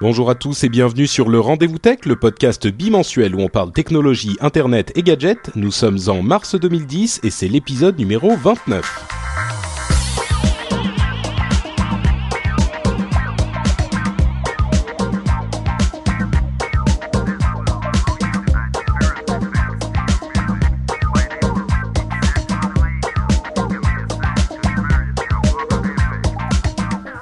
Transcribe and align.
Bonjour 0.00 0.28
à 0.28 0.34
tous 0.34 0.64
et 0.64 0.68
bienvenue 0.68 1.06
sur 1.06 1.28
le 1.28 1.38
Rendez-vous 1.38 1.78
Tech, 1.78 1.98
le 2.04 2.16
podcast 2.16 2.66
bimensuel 2.66 3.36
où 3.36 3.40
on 3.40 3.48
parle 3.48 3.70
technologie, 3.70 4.36
internet 4.40 4.90
et 4.96 5.04
gadgets. 5.04 5.52
Nous 5.54 5.70
sommes 5.70 6.00
en 6.08 6.20
mars 6.20 6.56
2010 6.56 7.20
et 7.22 7.30
c'est 7.30 7.46
l'épisode 7.46 7.96
numéro 7.96 8.34
29. 8.34 9.53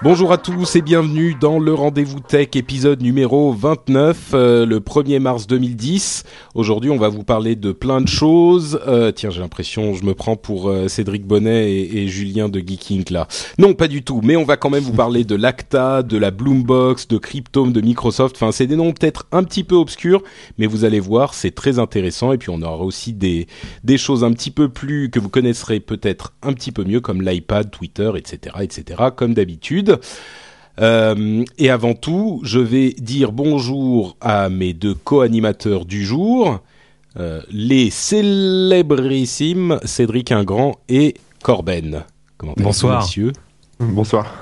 Bonjour 0.05 0.33
à 0.33 0.37
tous 0.37 0.75
et 0.75 0.83
bienvenue 0.83 1.37
dans 1.41 1.61
le 1.61 1.73
Rendez-vous 1.73 2.19
Tech 2.19 2.49
épisode 2.57 3.03
numéro 3.03 3.53
29, 3.53 4.31
euh, 4.35 4.67
le 4.67 4.81
1er 4.81 5.21
mars 5.21 5.47
2010. 5.47 6.25
Aujourd'hui, 6.57 6.91
on 6.91 6.97
va 6.97 7.09
vous 7.09 7.23
parler 7.23 7.55
de 7.55 7.71
plein 7.71 8.01
de 8.01 8.09
choses. 8.09 8.81
Euh, 8.89 9.13
tiens, 9.13 9.31
j'ai 9.31 9.39
l'impression, 9.39 9.95
je 9.95 10.03
me 10.03 10.15
prends 10.15 10.35
pour 10.35 10.69
euh, 10.69 10.89
Cédric 10.89 11.25
Bonnet 11.25 11.71
et, 11.71 12.09
Julien 12.09 12.49
de 12.49 12.59
Geeking 12.59 13.05
là. 13.13 13.29
Non, 13.59 13.75
pas 13.75 13.87
du 13.87 14.03
tout, 14.03 14.23
mais 14.25 14.35
on 14.35 14.43
va 14.43 14.57
quand 14.57 14.71
même 14.71 14.83
vous 14.83 14.93
parler 14.93 15.23
de 15.23 15.37
l'Acta, 15.37 16.03
de 16.03 16.19
la 16.19 16.33
Bloombox, 16.33 17.07
de 17.07 17.19
Cryptome, 17.19 17.73
de 17.73 17.81
Microsoft. 17.81 18.35
Enfin, 18.35 18.51
c'est 18.51 18.67
des 18.67 18.75
noms 18.75 18.91
peut-être 18.91 19.29
un 19.31 19.45
petit 19.45 19.63
peu 19.63 19.77
obscurs, 19.77 20.25
mais 20.59 20.67
vous 20.67 20.85
allez 20.85 20.99
voir, 20.99 21.33
c'est 21.33 21.53
très 21.53 21.79
intéressant. 21.79 22.33
Et 22.33 22.39
puis, 22.39 22.51
on 22.51 22.61
aura 22.63 22.85
aussi 22.85 23.13
des, 23.13 23.47
des 23.85 23.99
choses 23.99 24.25
un 24.25 24.33
petit 24.33 24.51
peu 24.51 24.69
plus 24.69 25.11
que 25.11 25.21
vous 25.21 25.29
connaisserez 25.29 25.79
peut-être 25.79 26.35
un 26.43 26.55
petit 26.55 26.73
peu 26.73 26.83
mieux, 26.83 27.01
comme 27.01 27.23
l'iPad, 27.23 27.71
Twitter, 27.71 28.11
etc., 28.17 28.57
etc., 28.63 29.05
comme 29.15 29.35
d'habitude. 29.35 29.92
Euh, 30.81 31.45
et 31.59 31.69
avant 31.71 31.93
tout, 31.95 32.41
je 32.45 32.59
vais 32.59 32.95
dire 32.99 33.31
bonjour 33.33 34.17
à 34.23 34.49
mes 34.49 34.73
deux 34.73 34.95
co-animateurs 34.95 35.85
du 35.85 36.03
jour, 36.05 36.61
euh, 37.19 37.43
les 37.51 37.91
célébrissimes 37.91 39.79
Cédric 39.85 40.33
Ingrand 40.33 40.77
et 40.89 41.15
Corben. 41.43 42.05
Comment 42.39 42.55
Bonsoir. 42.57 43.03
messieurs? 43.03 43.33
Bonsoir. 43.81 44.33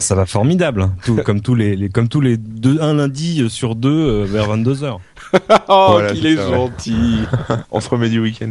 Ça 0.00 0.14
va 0.14 0.26
formidable, 0.26 0.90
tout, 1.04 1.16
comme 1.24 1.40
tous 1.40 1.54
les, 1.54 1.76
les- 1.76 1.88
comme 1.88 2.08
tous 2.08 2.20
les 2.20 2.36
deux, 2.36 2.78
un 2.80 2.94
lundi 2.94 3.48
sur 3.48 3.74
deux 3.74 3.88
euh, 3.90 4.24
vers 4.24 4.48
22 4.48 4.74
h 4.84 4.96
Oh, 5.68 5.86
Voilà, 5.92 6.12
qu'il 6.12 6.26
est 6.26 6.36
gentil. 6.36 7.18
On 7.70 7.80
se 7.80 7.88
remet 7.88 8.08
du 8.08 8.20
week-end. 8.20 8.50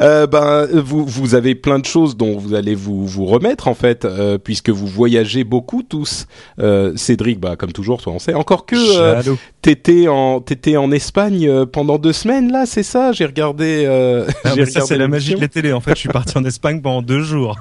Euh, 0.00 0.26
ben, 0.26 0.66
vous, 0.72 1.04
vous 1.06 1.34
avez 1.34 1.54
plein 1.54 1.78
de 1.78 1.84
choses 1.84 2.16
dont 2.16 2.36
vous 2.38 2.54
allez 2.54 2.74
vous, 2.74 3.06
vous 3.06 3.24
remettre 3.26 3.68
en 3.68 3.74
fait, 3.74 4.04
euh, 4.04 4.38
puisque 4.38 4.70
vous 4.70 4.86
voyagez 4.86 5.44
beaucoup 5.44 5.82
tous. 5.82 6.26
Euh, 6.58 6.92
Cédric, 6.96 7.38
bah 7.40 7.56
comme 7.56 7.72
toujours, 7.72 8.00
toi 8.02 8.12
on 8.14 8.18
sait. 8.18 8.34
Encore 8.34 8.66
que 8.66 8.76
euh, 8.76 9.22
t'étais 9.62 10.08
en 10.08 10.40
t'étais 10.40 10.76
en 10.76 10.90
Espagne 10.92 11.66
pendant 11.66 11.98
deux 11.98 12.12
semaines 12.12 12.50
là, 12.52 12.64
c'est 12.66 12.82
ça? 12.82 13.12
J'ai 13.12 13.26
regardé. 13.26 13.84
Euh, 13.86 14.26
Ah, 14.44 14.54
ça 14.66 14.80
c'est 14.80 14.96
la 14.98 15.06
magie 15.08 15.34
de 15.34 15.40
la 15.40 15.48
télé. 15.48 15.72
En 15.72 15.80
fait, 15.80 15.92
je 15.92 16.00
suis 16.00 16.08
parti 16.08 16.36
en 16.36 16.44
Espagne 16.44 16.80
pendant 16.80 17.02
deux 17.02 17.22
jours. 17.22 17.58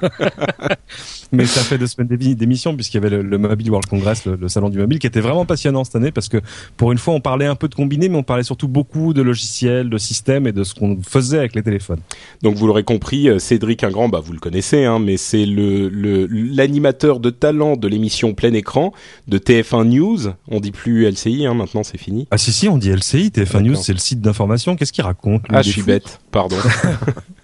mais 1.31 1.45
ça 1.45 1.61
fait 1.61 1.77
deux 1.77 1.87
semaines 1.87 2.07
d'émi- 2.07 2.35
d'émission 2.35 2.75
puisqu'il 2.75 2.95
y 2.97 3.05
avait 3.05 3.09
le, 3.09 3.21
le 3.21 3.37
Mobile 3.37 3.69
World 3.69 3.87
Congress, 3.87 4.25
le, 4.25 4.35
le 4.35 4.47
salon 4.49 4.69
du 4.69 4.77
mobile, 4.79 4.99
qui 4.99 5.07
était 5.07 5.19
vraiment 5.21 5.45
passionnant 5.45 5.83
cette 5.83 5.95
année 5.95 6.11
parce 6.11 6.29
que 6.29 6.37
pour 6.77 6.91
une 6.91 6.97
fois 6.97 7.13
on 7.13 7.21
parlait 7.21 7.45
un 7.45 7.55
peu 7.55 7.67
de 7.67 7.75
combiné, 7.75 8.08
mais 8.09 8.17
on 8.17 8.23
parlait 8.23 8.43
surtout 8.43 8.67
beaucoup 8.67 9.13
de 9.13 9.21
logiciels, 9.21 9.89
de 9.89 9.97
systèmes 9.97 10.47
et 10.47 10.51
de 10.51 10.63
ce 10.63 10.73
qu'on 10.73 10.99
faisait 11.01 11.37
avec 11.39 11.55
les 11.55 11.63
téléphones. 11.63 11.99
Donc 12.43 12.55
vous 12.55 12.67
l'aurez 12.67 12.83
compris, 12.83 13.29
euh, 13.29 13.39
Cédric 13.39 13.83
Ingrand, 13.83 14.09
bah 14.09 14.19
vous 14.23 14.33
le 14.33 14.39
connaissez, 14.39 14.83
hein, 14.85 14.99
mais 14.99 15.17
c'est 15.17 15.45
le 15.45 15.89
l'animateur 16.29 17.19
de 17.19 17.29
talent 17.29 17.75
de 17.77 17.87
l'émission 17.87 18.33
Plein 18.33 18.53
Écran 18.53 18.93
de 19.27 19.37
TF1 19.37 19.85
News. 19.85 20.19
On 20.49 20.59
dit 20.59 20.71
plus 20.71 21.05
LCI, 21.09 21.45
hein, 21.45 21.53
maintenant 21.53 21.83
c'est 21.83 21.97
fini. 21.97 22.27
Ah 22.31 22.37
si 22.37 22.51
si, 22.51 22.67
on 22.67 22.77
dit 22.77 22.89
LCI, 22.91 23.29
TF1 23.29 23.61
News, 23.61 23.75
c'est 23.75 23.93
le 23.93 23.99
site 23.99 24.21
d'information. 24.21 24.75
Qu'est-ce 24.75 24.91
qu'il 24.93 25.03
raconte 25.03 25.43
Ah, 25.49 25.61
je 25.61 25.69
suis 25.69 25.83
bête, 25.83 26.19
pardon. 26.31 26.57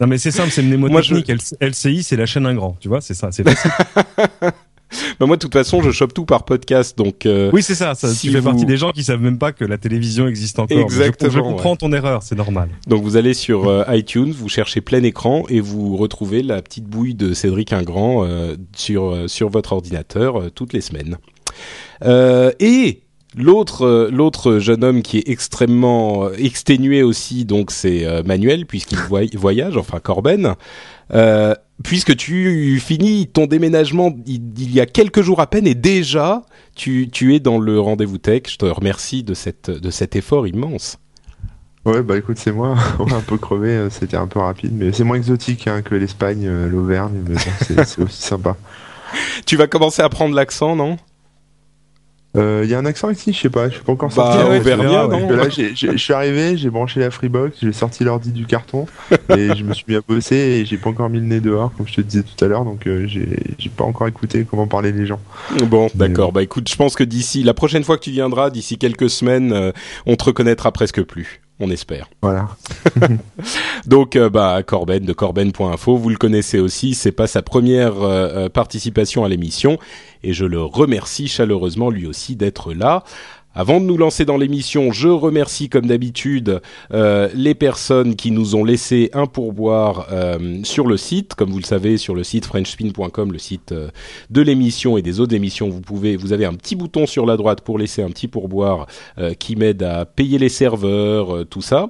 Non 0.02 0.08
mais 0.08 0.18
c'est 0.18 0.32
simple, 0.32 0.50
c'est 0.52 0.62
une 0.62 0.76
Moi, 0.76 1.02
je- 1.02 1.14
mnémotechnique. 1.14 1.58
LCI, 1.62 2.04
c'est 2.04 2.18
la 2.18 2.26
chaîne 2.26 2.46
Ingrand, 2.46 2.76
tu 2.82 2.90
vois, 2.90 3.00
c'est 3.00 3.14
ça, 3.14 3.30
c'est 3.32 3.44
facile. 3.48 3.72
bah 5.20 5.26
moi, 5.26 5.36
de 5.36 5.42
toute 5.42 5.54
façon, 5.54 5.82
je 5.82 5.92
chope 5.92 6.14
tout 6.14 6.26
par 6.26 6.46
podcast, 6.46 6.98
donc. 6.98 7.26
euh, 7.26 7.50
Oui, 7.54 7.64
c'est 7.64 7.76
ça. 7.76 7.96
ça 7.96 8.08
Si 8.10 8.28
tu 8.28 8.34
fais 8.34 8.40
vous- 8.40 8.50
partie 8.50 8.66
des 8.66 8.78
gens 8.78 8.92
qui 8.92 9.04
savent 9.04 9.22
même 9.22 9.38
pas 9.40 9.52
que 9.52 9.66
la 9.66 9.78
télévision 9.78 10.28
existe 10.28 10.60
encore. 10.60 10.76
Mais 10.78 10.84
je- 10.84 10.86
Exactement, 10.86 11.32
Je, 11.32 11.40
comprends 11.40 11.76
ton 11.76 11.92
erreur, 11.92 12.24
c'est 12.24 12.36
normal. 12.36 12.70
Donc 12.88 13.04
vous 13.04 13.18
allez 13.18 13.34
sur 13.34 13.68
euh, 13.68 13.84
iTunes, 13.90 14.32
vous 14.32 14.50
cherchez 14.50 14.82
plein 14.82 15.04
écran 15.04 15.44
et 15.50 15.60
vous 15.60 15.98
retrouvez 15.98 16.44
la 16.44 16.62
petite 16.62 16.86
bouille 16.86 17.16
de 17.16 17.34
Cédric 17.34 17.74
Ingrand 17.74 18.24
euh, 18.26 18.56
sur 18.76 19.06
euh, 19.12 19.28
sur 19.28 19.50
votre 19.50 19.74
ordinateur 19.74 20.40
euh, 20.40 20.50
toutes 20.54 20.74
les 20.74 20.82
semaines. 20.82 21.18
Euh, 22.04 22.52
et 22.60 23.02
l'autre 23.38 23.86
euh, 23.86 24.10
l'autre 24.12 24.60
jeune 24.60 24.84
homme 24.84 25.02
qui 25.02 25.18
est 25.18 25.30
extrêmement 25.30 26.30
exténué 26.34 27.04
aussi, 27.04 27.46
donc 27.46 27.72
c'est 27.72 28.06
euh, 28.06 28.24
Manuel 28.24 28.66
puisqu'il 28.66 28.98
voy- 29.00 29.30
voyage, 29.36 29.78
enfin 29.78 30.00
Corben. 30.00 30.56
Euh, 31.14 31.54
puisque 31.84 32.16
tu 32.16 32.80
finis 32.80 33.28
ton 33.28 33.46
déménagement 33.46 34.16
il, 34.26 34.74
y 34.74 34.80
a 34.80 34.86
quelques 34.86 35.22
jours 35.22 35.40
à 35.40 35.48
peine 35.48 35.68
et 35.68 35.76
déjà 35.76 36.42
tu, 36.76 37.10
tu 37.12 37.36
es 37.36 37.40
dans 37.40 37.60
le 37.60 37.80
rendez-vous 37.80 38.18
tech. 38.18 38.44
Je 38.50 38.58
te 38.58 38.66
remercie 38.66 39.24
de 39.24 39.34
cette 39.34 39.70
de 39.70 39.90
cet 39.92 40.16
effort 40.16 40.48
immense. 40.48 40.98
Ouais, 41.86 42.02
bah 42.02 42.18
écoute, 42.18 42.38
c'est 42.40 42.52
moi. 42.52 42.76
Ouais, 43.00 43.14
un 43.14 43.22
peu 43.22 43.38
crevé, 43.38 43.70
euh, 43.70 43.90
c'était 43.92 44.18
un 44.18 44.26
peu 44.26 44.40
rapide, 44.40 44.72
mais 44.74 44.92
c'est 44.92 45.04
moins 45.04 45.18
exotique 45.18 45.68
hein, 45.68 45.84
que 45.84 45.94
l'Espagne, 45.94 46.48
euh, 46.48 46.68
l'Auvergne, 46.68 47.24
mais 47.28 47.36
c'est 47.86 48.02
aussi 48.02 48.22
sympa. 48.24 48.58
Tu 49.46 49.56
vas 49.56 49.68
commencer 49.68 50.02
à 50.02 50.10
prendre 50.10 50.34
l'accent, 50.34 50.76
non? 50.76 50.98
Euh, 52.36 52.62
Il 52.66 52.70
y 52.70 52.74
a 52.74 52.80
un 52.80 52.86
accent 52.86 53.10
ici, 53.10 53.32
je 53.34 53.40
sais 53.40 53.50
pas, 53.50 53.70
je 53.70 53.76
suis 53.76 53.84
pas 53.84 53.92
encore 53.94 54.10
Bah, 54.10 54.16
sorti. 54.16 54.38
ouais, 54.38 54.76
non 54.78 55.10
Parce 55.10 55.24
que 55.24 55.34
là, 55.34 55.50
j'ai- 55.50 55.76
j'ai- 55.76 55.92
je 55.92 55.98
suis 55.98 56.14
arrivé, 56.14 56.58
j'ai 56.58 56.70
branché 56.70 57.00
la 57.00 57.12
Freebox, 57.12 57.58
j'ai 57.62 57.72
sorti 57.72 58.04
l'ordi 58.04 58.32
du 58.32 58.46
carton 58.46 58.86
et 59.30 59.56
je 59.56 59.64
me 59.64 59.74
suis 59.74 59.86
mis 59.88 59.96
à 59.96 60.02
bosser 60.08 60.36
et 60.36 60.66
j'ai 60.66 60.78
pas 60.78 60.90
encore 60.90 61.10
mis 61.10 61.20
le 61.20 61.26
nez 61.26 61.40
dehors, 61.40 61.72
comme 61.78 61.88
je 61.88 61.96
te 61.96 62.02
disais 62.02 62.24
tout 62.24 62.44
à 62.44 62.48
l'heure, 62.48 62.66
donc 62.66 62.88
euh, 62.88 63.06
j'ai 63.08 63.28
j'ai 63.58 63.70
pas 63.70 63.84
encore 63.84 64.08
écouté 64.08 64.46
comment 64.50 64.68
parlaient 64.68 64.92
les 64.92 65.06
gens. 65.06 65.20
Bon, 65.68 65.90
d'accord. 65.96 66.32
Bah 66.32 66.44
écoute, 66.44 66.68
je 66.70 66.76
pense 66.76 66.96
que 66.96 67.04
d'ici 67.04 67.44
la 67.44 67.54
prochaine 67.54 67.84
fois 67.84 67.98
que 67.98 68.04
tu 68.04 68.12
viendras, 68.12 68.50
d'ici 68.50 68.78
quelques 68.78 69.10
semaines, 69.10 69.54
euh, 69.54 69.72
on 70.06 70.16
te 70.16 70.26
reconnaîtra 70.26 70.72
presque 70.72 71.02
plus. 71.04 71.42
On 71.60 71.70
espère. 71.70 72.10
Voilà. 72.22 72.50
Donc, 73.86 74.16
euh, 74.16 74.30
bah 74.30 74.62
Corben 74.64 75.06
de 75.06 75.14
Corben.info, 75.14 75.96
vous 75.96 76.10
le 76.10 76.18
connaissez 76.18 76.60
aussi. 76.60 76.94
C'est 76.94 77.12
pas 77.12 77.28
sa 77.28 77.42
première 77.42 78.02
euh, 78.02 78.46
euh, 78.46 78.50
participation 78.50 79.24
à 79.24 79.30
l'émission, 79.30 79.78
et 80.24 80.34
je 80.34 80.46
le 80.46 80.62
remercie 80.62 81.28
chaleureusement 81.28 81.90
lui 81.90 82.08
aussi 82.08 82.36
d'être 82.36 82.74
là. 82.74 83.04
Avant 83.58 83.80
de 83.80 83.86
nous 83.86 83.96
lancer 83.96 84.26
dans 84.26 84.36
l'émission, 84.36 84.92
je 84.92 85.08
remercie 85.08 85.70
comme 85.70 85.86
d'habitude 85.86 86.60
euh, 86.94 87.30
les 87.34 87.56
personnes 87.56 88.18
qui 88.18 88.32
nous 88.32 88.54
ont 88.54 88.66
laissé 88.66 89.10
un 89.14 89.28
pourboire 89.28 90.08
euh, 90.12 90.60
sur 90.64 90.88
le 90.88 90.98
site. 90.98 91.36
Comme 91.36 91.52
vous 91.52 91.60
le 91.60 91.64
savez, 91.64 91.96
sur 91.96 92.16
le 92.16 92.26
site 92.26 92.46
frenchspin.com, 92.46 93.32
le 93.32 93.40
site 93.40 93.72
euh, 93.72 93.88
de 94.30 94.42
l'émission 94.42 94.98
et 94.98 95.02
des 95.02 95.22
autres 95.22 95.34
émissions, 95.34 95.70
vous 95.70 95.80
pouvez, 95.80 96.18
vous 96.18 96.34
avez 96.34 96.44
un 96.44 96.54
petit 96.54 96.76
bouton 96.76 97.06
sur 97.06 97.26
la 97.26 97.38
droite 97.38 97.62
pour 97.62 97.80
laisser 97.80 98.04
un 98.04 98.10
petit 98.10 98.28
pourboire 98.28 98.88
qui 99.40 99.56
m'aide 99.56 99.84
à 99.84 100.04
payer 100.04 100.38
les 100.38 100.50
serveurs, 100.50 101.46
tout 101.48 101.62
ça. 101.62 101.90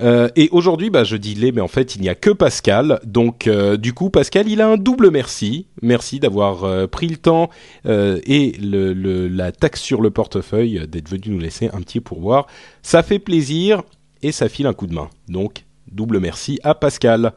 Euh, 0.00 0.28
et 0.36 0.48
aujourd'hui, 0.52 0.90
bah, 0.90 1.04
je 1.04 1.16
dis 1.16 1.34
les, 1.34 1.52
mais 1.52 1.60
en 1.60 1.68
fait, 1.68 1.96
il 1.96 2.02
n'y 2.02 2.08
a 2.08 2.14
que 2.14 2.30
Pascal. 2.30 3.00
Donc, 3.04 3.46
euh, 3.46 3.76
du 3.76 3.92
coup, 3.92 4.10
Pascal, 4.10 4.48
il 4.48 4.60
a 4.60 4.68
un 4.68 4.76
double 4.76 5.10
merci. 5.10 5.66
Merci 5.82 6.20
d'avoir 6.20 6.64
euh, 6.64 6.86
pris 6.86 7.08
le 7.08 7.16
temps 7.16 7.50
et 7.84 8.56
la 8.60 9.52
taxe 9.52 9.80
sur 9.80 10.00
le 10.00 10.10
portefeuille 10.10 10.86
d'être 10.88 11.08
venu 11.08 11.34
nous 11.34 11.38
laisser 11.38 11.68
un 11.72 11.80
petit 11.80 12.00
pourboire. 12.00 12.46
Ça 12.82 13.02
fait 13.02 13.18
plaisir 13.18 13.82
et 14.22 14.32
ça 14.32 14.48
file 14.48 14.66
un 14.66 14.72
coup 14.72 14.86
de 14.86 14.94
main. 14.94 15.10
Donc, 15.28 15.64
double 15.90 16.20
merci 16.20 16.58
à 16.62 16.74
Pascal. 16.74 17.32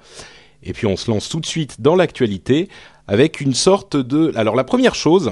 Et 0.63 0.73
puis, 0.73 0.87
on 0.87 0.95
se 0.95 1.11
lance 1.11 1.29
tout 1.29 1.39
de 1.39 1.45
suite 1.45 1.81
dans 1.81 1.95
l'actualité 1.95 2.69
avec 3.07 3.39
une 3.39 3.53
sorte 3.53 3.95
de... 3.97 4.31
Alors, 4.35 4.55
la 4.55 4.63
première 4.63 4.95
chose, 4.95 5.31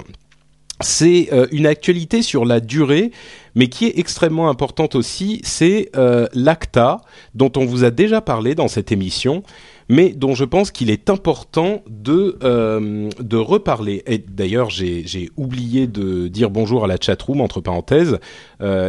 c'est 0.83 1.29
euh, 1.31 1.47
une 1.51 1.65
actualité 1.65 2.21
sur 2.21 2.45
la 2.45 2.59
durée, 2.59 3.11
mais 3.55 3.67
qui 3.67 3.85
est 3.85 3.97
extrêmement 3.97 4.49
importante 4.49 4.95
aussi, 4.95 5.41
c'est 5.43 5.89
euh, 5.95 6.27
l'ACTA, 6.33 7.01
dont 7.35 7.51
on 7.57 7.65
vous 7.65 7.83
a 7.83 7.91
déjà 7.91 8.21
parlé 8.21 8.55
dans 8.55 8.67
cette 8.67 8.91
émission, 8.91 9.43
mais 9.89 10.09
dont 10.09 10.33
je 10.33 10.45
pense 10.45 10.71
qu'il 10.71 10.89
est 10.89 11.09
important 11.09 11.83
de 11.89 12.37
euh, 12.43 13.09
reparler. 13.33 14.03
Et 14.07 14.17
d'ailleurs, 14.17 14.69
j'ai 14.69 15.29
oublié 15.35 15.87
de 15.87 16.27
dire 16.27 16.49
bonjour 16.49 16.85
à 16.85 16.87
la 16.87 16.97
chatroom 16.99 17.41
entre 17.41 17.61
parenthèses, 17.61 18.19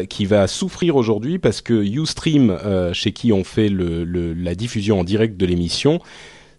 qui 0.08 0.24
va 0.24 0.46
souffrir 0.46 0.94
aujourd'hui 0.94 1.40
parce 1.40 1.60
que 1.60 1.74
UStream, 1.74 2.56
chez 2.92 3.10
qui 3.10 3.32
on 3.32 3.42
fait 3.42 3.68
la 3.68 4.54
diffusion 4.54 5.00
en 5.00 5.04
direct 5.04 5.36
de 5.36 5.46
l'émission, 5.46 5.98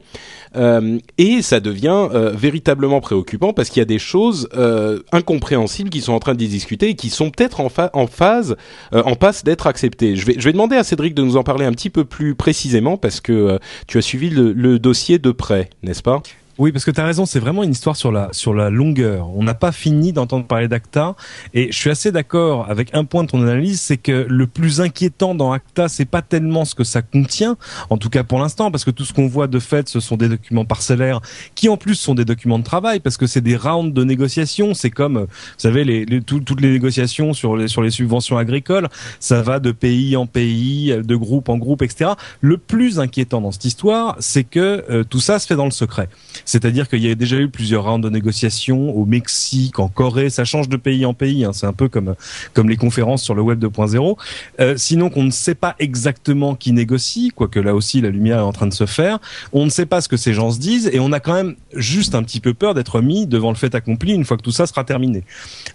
euh, 0.56 0.98
et 1.20 1.44
ça 1.44 1.60
devient 1.60 2.08
euh, 2.14 2.32
véritablement 2.32 3.00
préoccupant 3.00 3.54
parce 3.54 3.70
qu'il 3.70 3.80
y 3.80 3.84
a 3.84 3.86
des 3.86 4.00
choses 4.00 4.50
euh, 4.56 5.00
incompréhensibles 5.12 5.92
qui 5.92 6.02
sont 6.02 6.14
en 6.14 6.20
train 6.20 6.34
de 6.34 6.40
discuter 6.40 6.90
et 6.90 6.96
qui 6.96 7.12
sont 7.12 7.30
peut-être 7.30 7.60
en, 7.60 7.70
phase, 8.08 8.56
en 8.92 9.16
passe 9.16 9.44
d'être 9.44 9.68
acceptées. 9.68 10.16
Je 10.16 10.26
vais, 10.26 10.36
je 10.38 10.44
vais 10.44 10.52
demander 10.52 10.76
à 10.76 10.84
Cédric 10.84 11.14
de 11.14 11.22
nous 11.22 11.38
en 11.38 11.44
parler 11.44 11.66
un 11.66 11.72
petit 11.72 11.92
peu 11.92 12.06
plus 12.06 12.34
précisément 12.34 12.98
parce 12.98 13.22
que 13.22 13.60
tu 13.86 14.00
as 14.00 14.02
suivi 14.02 14.32
le, 14.32 14.52
le 14.52 14.80
dossier 14.80 15.20
de 15.20 15.32
près, 15.32 15.70
n'est-ce 15.84 16.02
pas? 16.02 16.24
Oui, 16.60 16.72
parce 16.72 16.86
que 16.86 16.92
tu 16.92 17.02
as 17.02 17.06
raison, 17.06 17.26
c'est 17.26 17.40
vraiment 17.40 17.64
une 17.64 17.72
histoire 17.72 17.96
sur 17.96 18.12
la 18.12 18.30
sur 18.32 18.54
la 18.54 18.70
longueur. 18.70 19.30
On 19.36 19.44
n'a 19.44 19.56
pas 19.56 19.72
fini 19.72 20.14
d'entendre 20.14 20.46
parler 20.46 20.68
d'ACTA 20.68 21.16
et 21.54 21.72
je 21.72 21.78
suis 21.78 21.90
assez 21.90 22.12
d'accord 22.12 22.70
avec 22.70 22.94
un 22.94 23.06
point 23.06 23.24
de 23.24 23.30
ton 23.30 23.42
analyse, 23.42 23.82
c'est 23.82 23.98
que 23.98 24.28
le 24.30 24.46
plus 24.48 24.80
inquiétant 24.80 25.34
dans 25.34 25.52
ACTA, 25.52 25.88
c'est 25.88 26.06
pas 26.06 26.22
tellement 26.22 26.66
ce 26.66 26.76
que 26.76 26.84
ça 26.84 27.02
contient, 27.02 27.58
en 27.90 27.98
tout 27.98 28.10
cas 28.10 28.24
pour 28.24 28.40
l'instant, 28.40 28.70
parce 28.70 28.86
que 28.86 28.92
tout 28.92 29.04
ce 29.04 29.14
qu'on 29.14 29.28
voit 29.28 29.48
de 29.48 29.60
fait, 29.60 29.90
ce 29.90 30.00
sont 30.00 30.16
des 30.16 30.30
documents 30.30 30.66
parcellaires 30.66 31.22
qui 31.56 31.70
en 31.70 31.78
plus 31.78 31.96
sont 31.96 32.14
des 32.14 32.26
documents 32.26 32.60
de 32.60 32.64
travail, 32.64 33.00
parce 33.00 33.18
que 33.18 33.26
c'est 33.26 33.42
des 33.42 33.56
rounds 33.56 33.94
de 33.94 34.04
négociations. 34.04 34.76
C'est 34.76 34.92
comme, 34.92 35.20
vous 35.20 35.28
savez, 35.58 35.84
les, 35.84 36.06
les 36.06 36.22
tout, 36.22 36.40
toutes 36.40 36.62
les 36.62 36.72
négociations 36.72 37.34
sur 37.34 37.56
les 37.56 37.68
sur 37.68 37.82
les 37.82 37.90
subventions 37.90 38.38
agricoles, 38.38 38.90
ça 39.20 39.42
va 39.42 39.60
de 39.60 39.72
pays 39.72 40.16
en 40.16 40.28
pays, 40.28 40.96
de 40.96 41.16
groupe 41.16 41.50
en 41.50 41.58
groupe, 41.58 41.82
etc. 41.82 42.12
Le 42.42 42.58
plus 42.58 43.00
inquiétant 43.00 43.42
dans 43.42 43.52
cette 43.52 43.66
histoire, 43.66 44.18
c'est 44.20 44.44
que 44.44 44.86
euh, 44.90 45.04
tout 45.04 45.20
ça 45.20 45.40
se 45.40 45.48
fait 45.48 45.56
dans 45.56 45.66
le 45.66 45.72
secret. 45.72 46.10
C'est-à-dire 46.46 46.90
qu'il 46.90 47.02
y 47.02 47.10
a 47.10 47.16
déjà 47.16 47.38
eu 47.38 47.50
plusieurs 47.50 47.86
rounds 47.86 48.04
de 48.04 48.10
négociations 48.10 48.96
au 48.96 49.06
Mexique, 49.06 49.80
en 49.80 49.88
Corée, 49.88 50.30
ça 50.30 50.46
change 50.46 50.70
de 50.70 50.78
pays 50.78 51.06
en 51.06 51.14
pays. 51.14 51.46
Hein. 51.46 51.52
C'est 51.54 51.68
un 51.68 51.74
peu 51.74 51.90
comme 51.90 52.16
comme 52.54 52.70
les 52.70 52.78
conférences 52.78 53.24
sur 53.24 53.36
le 53.36 53.42
web 53.42 53.64
2.0. 53.64 54.18
Euh, 54.60 54.76
sinon, 54.78 55.10
qu'on 55.10 55.24
ne 55.24 55.32
sait 55.32 55.56
pas 55.56 55.76
exactement 55.80 56.56
qui 56.56 56.72
négocie, 56.72 57.32
quoique 57.36 57.60
là 57.60 57.76
aussi 57.76 58.02
la 58.02 58.10
lumière 58.10 58.40
est 58.40 58.44
en 58.44 58.54
train 58.54 58.68
de 58.68 58.74
se 58.74 58.86
faire. 58.86 59.20
On 59.52 59.66
ne 59.66 59.70
sait 59.70 59.86
pas 59.86 60.02
ce 60.02 60.10
que 60.10 60.18
ces 60.18 60.34
gens 60.34 60.52
se 60.52 60.60
disent 60.60 60.90
et 60.94 61.00
on 61.00 61.12
a 61.12 61.20
quand 61.20 61.34
même 61.34 61.56
juste 61.76 62.16
un 62.16 62.24
petit 62.24 62.40
peu 62.40 62.54
peur 62.54 62.74
d'être 62.74 63.02
mis 63.02 63.28
devant 63.28 63.50
le 63.50 63.56
fait 63.56 63.76
accompli 63.76 64.14
une 64.14 64.26
fois 64.26 64.38
que 64.38 64.42
tout 64.42 64.52
ça 64.52 64.66
sera 64.66 64.84
terminé. 64.84 65.24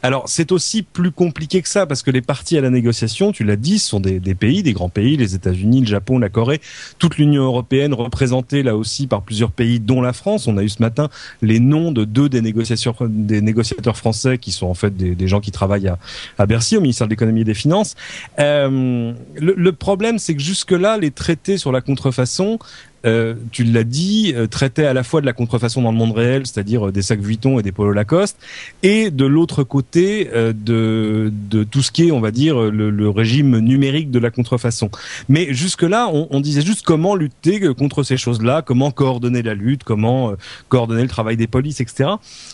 Alors 0.03 0.29
c'est 0.29 0.53
aussi 0.53 0.83
plus 0.83 1.11
compliqué 1.11 1.63
que 1.63 1.69
ça 1.69 1.87
parce 1.87 2.03
que 2.03 2.11
les 2.11 2.23
parties 2.23 2.59
à 2.59 2.61
la 2.61 2.71
négociation, 2.71 3.33
tu 3.33 3.45
l'as 3.45 3.57
dit, 3.57 3.79
sont 3.79 4.01
des, 4.01 4.21
pays, 4.35 4.63
des 4.63 4.73
grands 4.73 4.89
pays, 4.89 5.17
les 5.17 5.35
États-Unis, 5.35 5.81
le 5.81 5.87
Japon, 5.87 6.19
la 6.19 6.29
Corée, 6.29 6.61
toute 6.99 7.19
l'Union 7.19 7.45
européenne 7.45 7.95
représentée 7.95 8.63
là 8.63 8.77
aussi 8.77 9.07
par 9.07 9.23
plusieurs 9.23 9.51
pays, 9.51 9.81
dont 9.81 10.01
la 10.01 10.13
France. 10.13 10.47
A 10.59 10.63
eu 10.65 10.69
ce 10.69 10.83
matin 10.83 11.09
les 11.43 11.61
noms 11.61 11.93
de 11.93 12.05
deux 12.05 12.29
des 12.29 12.43
négociateurs, 12.43 13.97
français 13.97 14.39
qui 14.39 14.53
sont 14.53 14.67
en 14.67 14.75
fait 14.75 14.97
des, 14.97 15.29
gens 15.29 15.41
qui 15.41 15.51
travaillent 15.51 15.89
à, 15.89 15.99
à, 16.39 16.47
Bercy, 16.47 16.77
au 16.77 16.81
ministère 16.81 17.07
de 17.07 17.13
l'économie 17.13 17.43
et 17.43 17.45
des 17.45 17.55
finances. 17.55 17.95
Euh, 18.39 19.13
le, 19.37 19.55
le 19.57 19.73
problème, 19.73 20.19
c'est 20.19 20.35
que 20.35 20.43
jusque-là, 20.43 20.99
les 20.99 21.11
traités 21.11 21.59
sur 21.59 21.73
la 21.73 21.81
contrefaçon 21.81 22.59
euh, 23.07 23.35
tu 23.53 23.63
l'as 23.63 23.85
dit, 23.85 24.33
euh, 24.35 24.49
traitait 24.49 24.87
à 24.87 24.93
la 24.93 25.05
fois 25.05 25.21
de 25.21 25.27
la 25.27 25.33
contrefaçon 25.33 25.83
dans 25.83 25.93
le 25.93 25.99
monde 25.99 26.13
réel, 26.13 26.47
c'est-à-dire 26.47 26.89
euh, 26.89 26.93
des 26.93 27.03
sacs 27.03 27.21
Vuitton 27.21 27.59
et 27.59 27.63
des 27.63 27.71
polos 27.71 27.95
Lacoste, 27.95 28.37
et 28.83 29.11
de 29.11 29.25
l'autre 29.25 29.63
côté 29.63 30.29
de, 30.35 31.33
tout 31.71 31.83
ce 31.83 31.91
qui 31.91 32.09
est, 32.09 32.11
on 32.11 32.21
va 32.21 32.31
dire, 32.31 32.61
le, 32.61 33.09
régime 33.09 33.59
numérique 33.59 34.11
de 34.11 34.19
la 34.19 34.31
contrefaçon. 34.31 34.91
Mais 35.29 35.53
jusque-là, 35.53 36.09
on, 36.13 36.29
on, 36.31 36.41
disait 36.41 36.63
juste 36.63 36.85
comment 36.85 37.17
lutter 37.17 37.61
contre 37.75 38.03
ces 38.03 38.17
choses-là, 38.17 38.63
comment 38.63 38.91
coordonner 38.91 39.43
la 39.43 39.55
lutte, 39.55 39.83
comment 39.85 40.35
coordonner 40.69 41.03
le 41.03 41.09
travail 41.09 41.37
des 41.37 41.47
polices, 41.47 41.81
etc. 41.81 42.11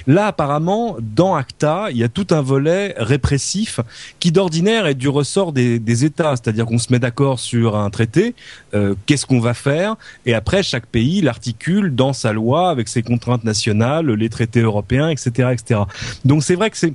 Là, 0.06 0.26
apparemment, 0.26 0.96
dans 1.00 1.34
ACTA, 1.34 1.88
il 1.90 1.96
y 1.96 2.04
a 2.04 2.08
tout 2.08 2.26
un 2.30 2.40
volet 2.40 2.94
répressif 2.96 3.80
qui, 4.20 4.32
d'ordinaire, 4.32 4.86
est 4.86 4.94
du 4.94 5.08
ressort 5.08 5.52
des, 5.52 5.78
des 5.78 6.04
États, 6.04 6.36
c'est-à-dire 6.36 6.66
qu'on 6.66 6.78
se 6.78 6.92
met 6.92 6.98
d'accord 6.98 7.40
sur 7.40 7.76
un 7.76 7.90
traité, 7.90 8.34
qu'est-ce 9.06 9.26
qu'on 9.26 9.40
va 9.40 9.54
faire, 9.54 9.96
et 10.26 10.33
après, 10.34 10.62
chaque 10.62 10.86
pays 10.86 11.20
l'articule 11.20 11.94
dans 11.94 12.12
sa 12.12 12.32
loi 12.32 12.70
avec 12.70 12.88
ses 12.88 13.02
contraintes 13.02 13.44
nationales, 13.44 14.10
les 14.10 14.28
traités 14.28 14.60
européens, 14.60 15.08
etc., 15.08 15.50
etc. 15.52 15.80
Donc 16.24 16.42
c'est 16.42 16.54
vrai 16.54 16.70
que 16.70 16.76
c'est 16.76 16.94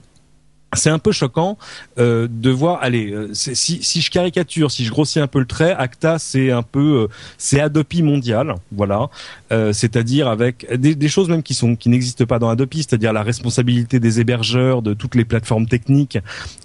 c'est 0.74 0.90
un 0.90 1.00
peu 1.00 1.12
choquant 1.12 1.58
euh, 1.98 2.28
de 2.30 2.50
voir. 2.50 2.80
Allez, 2.82 3.12
euh, 3.12 3.30
si, 3.34 3.56
si 3.56 4.02
je 4.02 4.12
caricature, 4.12 4.72
si 4.72 4.86
je 4.86 4.92
grossis 4.92 5.20
un 5.20 5.28
peu 5.28 5.40
le 5.40 5.46
trait, 5.46 5.74
ACTA 5.74 6.20
c'est 6.20 6.52
un 6.52 6.64
peu 6.64 7.04
euh, 7.04 7.08
c'est 7.38 7.60
Adopi 7.60 8.04
mondial, 8.04 8.56
voilà. 8.72 9.10
Euh, 9.52 9.74
c'est-à-dire 9.74 10.28
avec 10.28 10.72
des, 10.72 10.94
des, 10.94 11.08
choses 11.08 11.28
même 11.28 11.42
qui 11.42 11.56
sont 11.56 11.76
qui 11.76 11.90
n'existent 11.90 12.26
pas 12.26 12.38
dans 12.38 12.50
Adopi, 12.50 12.80
c'est-à-dire 12.80 13.14
la 13.14 13.24
responsabilité 13.24 14.00
des 14.00 14.20
hébergeurs 14.20 14.84
de 14.84 14.94
toutes 14.94 15.16
les 15.16 15.26
plateformes 15.26 15.66
techniques 15.66 16.20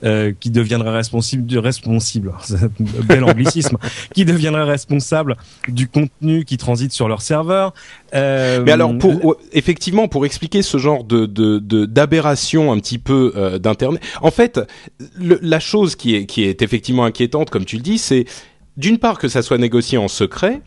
euh, 0.05 0.33
qui 0.39 0.51
deviendraient 0.51 0.93
responsables 0.93 1.47
bel 3.05 3.25
anglicisme, 3.25 3.79
qui 4.13 4.25
deviendraient 4.25 4.65
responsables 4.65 5.37
du 5.69 5.89
contenu 5.89 6.45
qui 6.45 6.59
transite 6.59 6.93
sur 6.93 7.09
leur 7.09 7.23
serveur. 7.23 7.73
Euh, 8.15 8.63
Mais 8.65 8.73
alors 8.73 8.97
pour 8.99 9.37
effectivement 9.53 10.09
pour 10.09 10.25
expliquer 10.27 10.63
ce 10.63 10.79
genre 10.79 11.05
de 11.05 11.27
d'aberration 11.87 12.63
de, 12.63 12.69
de, 12.69 12.73
un 12.75 12.79
petit 12.79 12.99
peu 12.99 13.59
d'internet 13.61 14.01
en 14.23 14.31
fait, 14.31 14.61
le, 15.17 15.39
la 15.43 15.61
chose 15.61 15.97
qui 15.97 16.15
est, 16.15 16.27
qui 16.27 16.45
est 16.45 16.63
effectivement 16.63 17.05
inquiétante, 17.05 17.51
comme 17.51 17.65
tu 17.65 17.77
le 17.77 17.83
dis, 17.83 17.99
c'est 17.99 18.25
d'une 18.77 18.99
part 18.99 19.19
que 19.19 19.29
ça 19.29 19.43
soit 19.43 19.59
négocié 19.59 19.99
en 19.99 20.09
secret, 20.09 20.61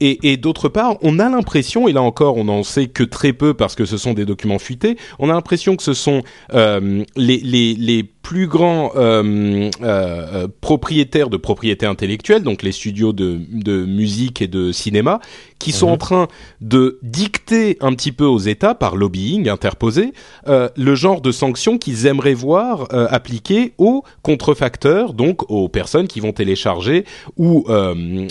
et, 0.00 0.32
et 0.32 0.36
d'autre 0.36 0.68
part, 0.68 0.96
on 1.02 1.18
a 1.18 1.28
l'impression, 1.28 1.88
et 1.88 1.92
là 1.92 2.02
encore, 2.02 2.36
on 2.36 2.44
n'en 2.44 2.62
sait 2.62 2.86
que 2.88 3.04
très 3.04 3.32
peu 3.32 3.54
parce 3.54 3.74
que 3.74 3.84
ce 3.84 3.96
sont 3.96 4.12
des 4.12 4.24
documents 4.24 4.58
fuités, 4.58 4.96
on 5.18 5.30
a 5.30 5.32
l'impression 5.32 5.76
que 5.76 5.82
ce 5.82 5.94
sont 5.94 6.22
euh, 6.52 7.04
les, 7.16 7.38
les, 7.38 7.74
les 7.74 8.13
plus 8.24 8.48
grands 8.48 8.90
euh, 8.96 9.70
euh, 9.82 10.48
propriétaires 10.62 11.28
de 11.28 11.36
propriété 11.36 11.84
intellectuelle, 11.84 12.42
donc 12.42 12.62
les 12.62 12.72
studios 12.72 13.12
de, 13.12 13.38
de 13.52 13.84
musique 13.84 14.40
et 14.40 14.48
de 14.48 14.72
cinéma, 14.72 15.20
qui 15.58 15.72
sont 15.72 15.88
mmh. 15.88 15.92
en 15.92 15.96
train 15.96 16.28
de 16.60 16.98
dicter 17.02 17.76
un 17.80 17.94
petit 17.94 18.12
peu 18.12 18.24
aux 18.24 18.38
États 18.38 18.74
par 18.74 18.96
lobbying 18.96 19.48
interposé 19.48 20.12
euh, 20.46 20.68
le 20.76 20.94
genre 20.94 21.20
de 21.20 21.32
sanctions 21.32 21.78
qu'ils 21.78 22.06
aimeraient 22.06 22.34
voir 22.34 22.92
euh, 22.92 23.06
appliquées 23.10 23.72
aux 23.78 24.04
contrefacteurs, 24.22 25.14
donc 25.14 25.50
aux 25.50 25.68
personnes 25.68 26.06
qui 26.08 26.20
vont 26.20 26.32
télécharger 26.32 27.04
ou 27.36 27.64
euh, 27.68 28.26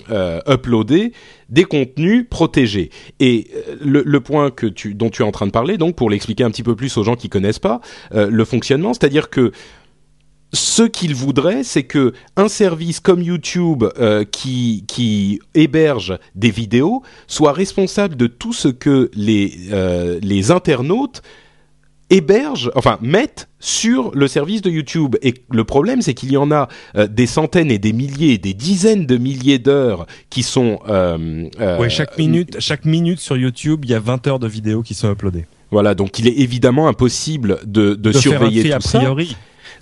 uploader 0.48 1.12
des 1.50 1.66
contenus 1.66 2.26
protégés. 2.30 2.90
Et 3.20 3.48
le, 3.82 4.04
le, 4.06 4.20
point 4.20 4.50
que 4.50 4.66
tu, 4.66 4.96
dont 4.96 5.10
tu 5.10 5.22
es 5.22 5.26
en 5.26 5.32
train 5.32 5.46
de 5.46 5.52
parler, 5.52 5.78
donc 5.78 5.96
pour 5.96 6.10
l'expliquer 6.10 6.44
un 6.44 6.52
petit 6.52 6.64
peu 6.64 6.76
plus 6.76 6.98
aux 6.98 7.04
gens 7.04 7.16
qui 7.16 7.30
connaissent 7.30 7.60
pas 7.60 7.80
le 8.12 8.46
fonctionnement, 8.46 8.94
c'est-à-dire 8.94 9.30
que 9.30 9.52
ce 10.54 10.84
qu'il 10.84 11.16
voudrait, 11.16 11.64
c'est 11.64 11.84
que 11.84 12.14
un 12.38 12.48
service 12.48 13.00
comme 13.00 13.22
YouTube 13.22 13.84
euh, 14.00 14.24
qui 14.24 14.86
qui 14.88 15.40
héberge 15.56 16.18
des 16.36 16.52
vidéos 16.52 17.02
soit 17.28 17.54
responsable 17.54 18.16
de 18.16 18.28
tout 18.28 18.54
ce 18.54 18.68
que 18.68 19.10
les 19.16 19.54
euh, 19.72 20.20
les 20.22 20.52
internautes 20.52 21.22
hébergent, 22.14 22.72
enfin 22.76 22.98
mettent 23.02 23.50
sur 23.60 24.12
le 24.14 24.28
service 24.28 24.62
de 24.62 24.70
YouTube. 24.70 25.16
Et 25.22 25.34
le 25.50 25.64
problème, 25.64 26.02
c'est 26.02 26.14
qu'il 26.14 26.32
y 26.32 26.38
en 26.38 26.52
a 26.52 26.68
euh, 26.96 27.08
des 27.08 27.26
centaines 27.26 27.72
et 27.72 27.80
des 27.80 27.94
milliers, 27.94 28.38
des 28.38 28.54
dizaines 28.54 29.06
de 29.06 29.18
milliers 29.18 29.60
d'heures 29.60 30.06
qui 30.30 30.44
sont. 30.44 30.80
Euh, 30.88 31.50
euh, 31.60 31.80
ouais, 31.80 31.90
chaque 31.90 32.18
minute, 32.18 32.58
chaque 32.60 32.86
minute 32.86 33.20
sur 33.20 33.38
YouTube, 33.38 33.86
il 33.86 33.92
y 33.92 33.96
a 33.96 34.00
20 34.00 34.28
heures 34.28 34.40
de 34.40 34.48
vidéos 34.48 34.84
qui 34.84 34.94
sont 34.94 35.12
uploadées. 35.12 35.46
Voilà, 35.72 35.96
donc 35.96 36.20
il 36.20 36.28
est 36.28 36.38
évidemment 36.40 36.88
impossible 36.88 37.60
de, 37.66 37.96
de, 37.96 37.96
De 37.96 38.12
surveiller 38.12 38.62
faire 38.62 38.76
un 38.76 38.80
tout 38.80 38.88
a 38.88 38.90
ça. 38.90 39.16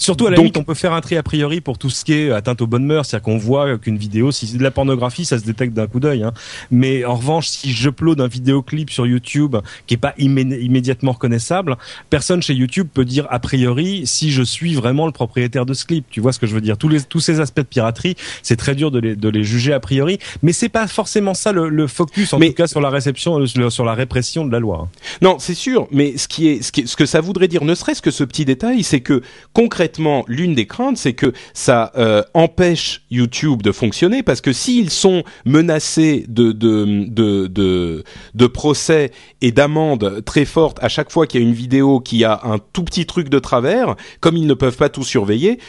Surtout 0.01 0.25
à 0.27 0.31
la 0.31 0.35
Donc- 0.35 0.45
limite, 0.45 0.57
on 0.57 0.63
peut 0.63 0.73
faire 0.73 0.93
un 0.93 1.01
tri 1.01 1.15
a 1.15 1.23
priori 1.23 1.61
pour 1.61 1.77
tout 1.77 1.89
ce 1.91 2.03
qui 2.03 2.13
est 2.13 2.31
atteinte 2.31 2.61
aux 2.61 2.67
bonnes 2.67 2.85
mœurs, 2.85 3.07
c'est-à-dire 3.07 3.23
qu'on 3.23 3.37
voit 3.37 3.77
qu'une 3.77 3.97
vidéo, 3.97 4.31
si 4.31 4.47
c'est 4.47 4.57
de 4.57 4.63
la 4.63 4.71
pornographie, 4.71 5.25
ça 5.25 5.37
se 5.37 5.43
détecte 5.45 5.73
d'un 5.73 5.85
coup 5.87 5.99
d'œil. 5.99 6.23
Hein. 6.23 6.33
Mais 6.71 7.05
en 7.05 7.15
revanche, 7.15 7.47
si 7.47 7.71
j'upload 7.71 8.19
un 8.19 8.27
vidéoclip 8.27 8.89
sur 8.89 9.05
YouTube 9.05 9.55
qui 9.85 9.93
est 9.93 9.97
pas 9.97 10.13
immé- 10.17 10.59
immédiatement 10.59 11.11
reconnaissable, 11.11 11.77
personne 12.09 12.41
chez 12.41 12.53
YouTube 12.55 12.87
peut 12.91 13.05
dire 13.05 13.27
a 13.29 13.37
priori 13.39 14.01
si 14.05 14.31
je 14.31 14.41
suis 14.41 14.73
vraiment 14.73 15.05
le 15.05 15.11
propriétaire 15.11 15.65
de 15.67 15.73
ce 15.75 15.85
clip. 15.85 16.05
Tu 16.09 16.19
vois 16.19 16.33
ce 16.33 16.39
que 16.39 16.47
je 16.47 16.55
veux 16.55 16.61
dire? 16.61 16.77
Tous 16.77 16.89
les 16.89 17.01
tous 17.01 17.19
ces 17.19 17.39
aspects 17.39 17.59
de 17.59 17.65
piraterie, 17.65 18.15
c'est 18.41 18.55
très 18.57 18.73
dur 18.73 18.89
de 18.89 18.99
les 18.99 19.15
de 19.15 19.29
les 19.29 19.43
juger 19.43 19.71
a 19.73 19.79
priori, 19.79 20.17
mais 20.41 20.51
c'est 20.51 20.69
pas 20.69 20.87
forcément 20.87 21.33
ça 21.35 21.51
le, 21.51 21.69
le 21.69 21.85
focus 21.85 22.33
en 22.33 22.39
Mais- 22.39 22.47
tout 22.49 22.55
cas 22.55 22.67
sur 22.67 22.81
la 22.81 22.89
réception, 22.89 23.39
euh, 23.39 23.69
sur 23.69 23.85
la 23.85 23.93
répression 23.93 24.45
de 24.45 24.51
la 24.51 24.59
loi. 24.59 24.87
hein. 24.87 24.89
Non, 25.21 25.37
c'est 25.37 25.53
sûr, 25.53 25.87
mais 25.91 26.17
ce 26.17 26.27
qui 26.27 26.47
est, 26.47 26.61
ce 26.63 26.71
qui 26.71 26.81
est- 26.81 26.87
ce 26.87 26.95
que 26.95 27.05
ça 27.05 27.21
voudrait 27.21 27.47
dire, 27.47 27.63
ne 27.63 27.75
serait-ce 27.75 28.01
que 28.01 28.09
ce 28.11 28.23
petit 28.23 28.45
détail, 28.45 28.81
c'est 28.83 29.01
que 29.01 29.21
concrètement, 29.53 29.90
l'une 30.27 30.55
des 30.55 30.67
craintes, 30.67 30.97
c'est 30.97 31.13
que 31.13 31.33
ça 31.53 31.91
euh, 31.97 32.23
empêche 32.33 33.03
YouTube 33.09 33.61
de 33.61 33.71
fonctionner, 33.71 34.23
parce 34.23 34.41
que 34.41 34.53
s'ils 34.53 34.89
sont 34.89 35.23
menacés 35.45 36.25
de 36.27 36.51
de 38.33 38.47
procès 38.47 39.11
et 39.41 39.51
d'amendes 39.51 40.23
très 40.25 40.45
fortes 40.45 40.77
à 40.81 40.89
chaque 40.89 41.11
fois 41.11 41.27
qu'il 41.27 41.41
y 41.41 41.43
a 41.43 41.47
une 41.47 41.53
vidéo 41.53 41.99
qui 41.99 42.23
a 42.23 42.41
un 42.43 42.59
tout 42.59 42.83
petit 42.83 43.05
truc 43.05 43.29
de 43.29 43.39
travers, 43.39 43.95
comme 44.19 44.37
ils 44.37 44.47
ne 44.47 44.53
peuvent 44.53 44.77
pas 44.77 44.89
tout 44.89 45.03
surveiller. 45.03 45.59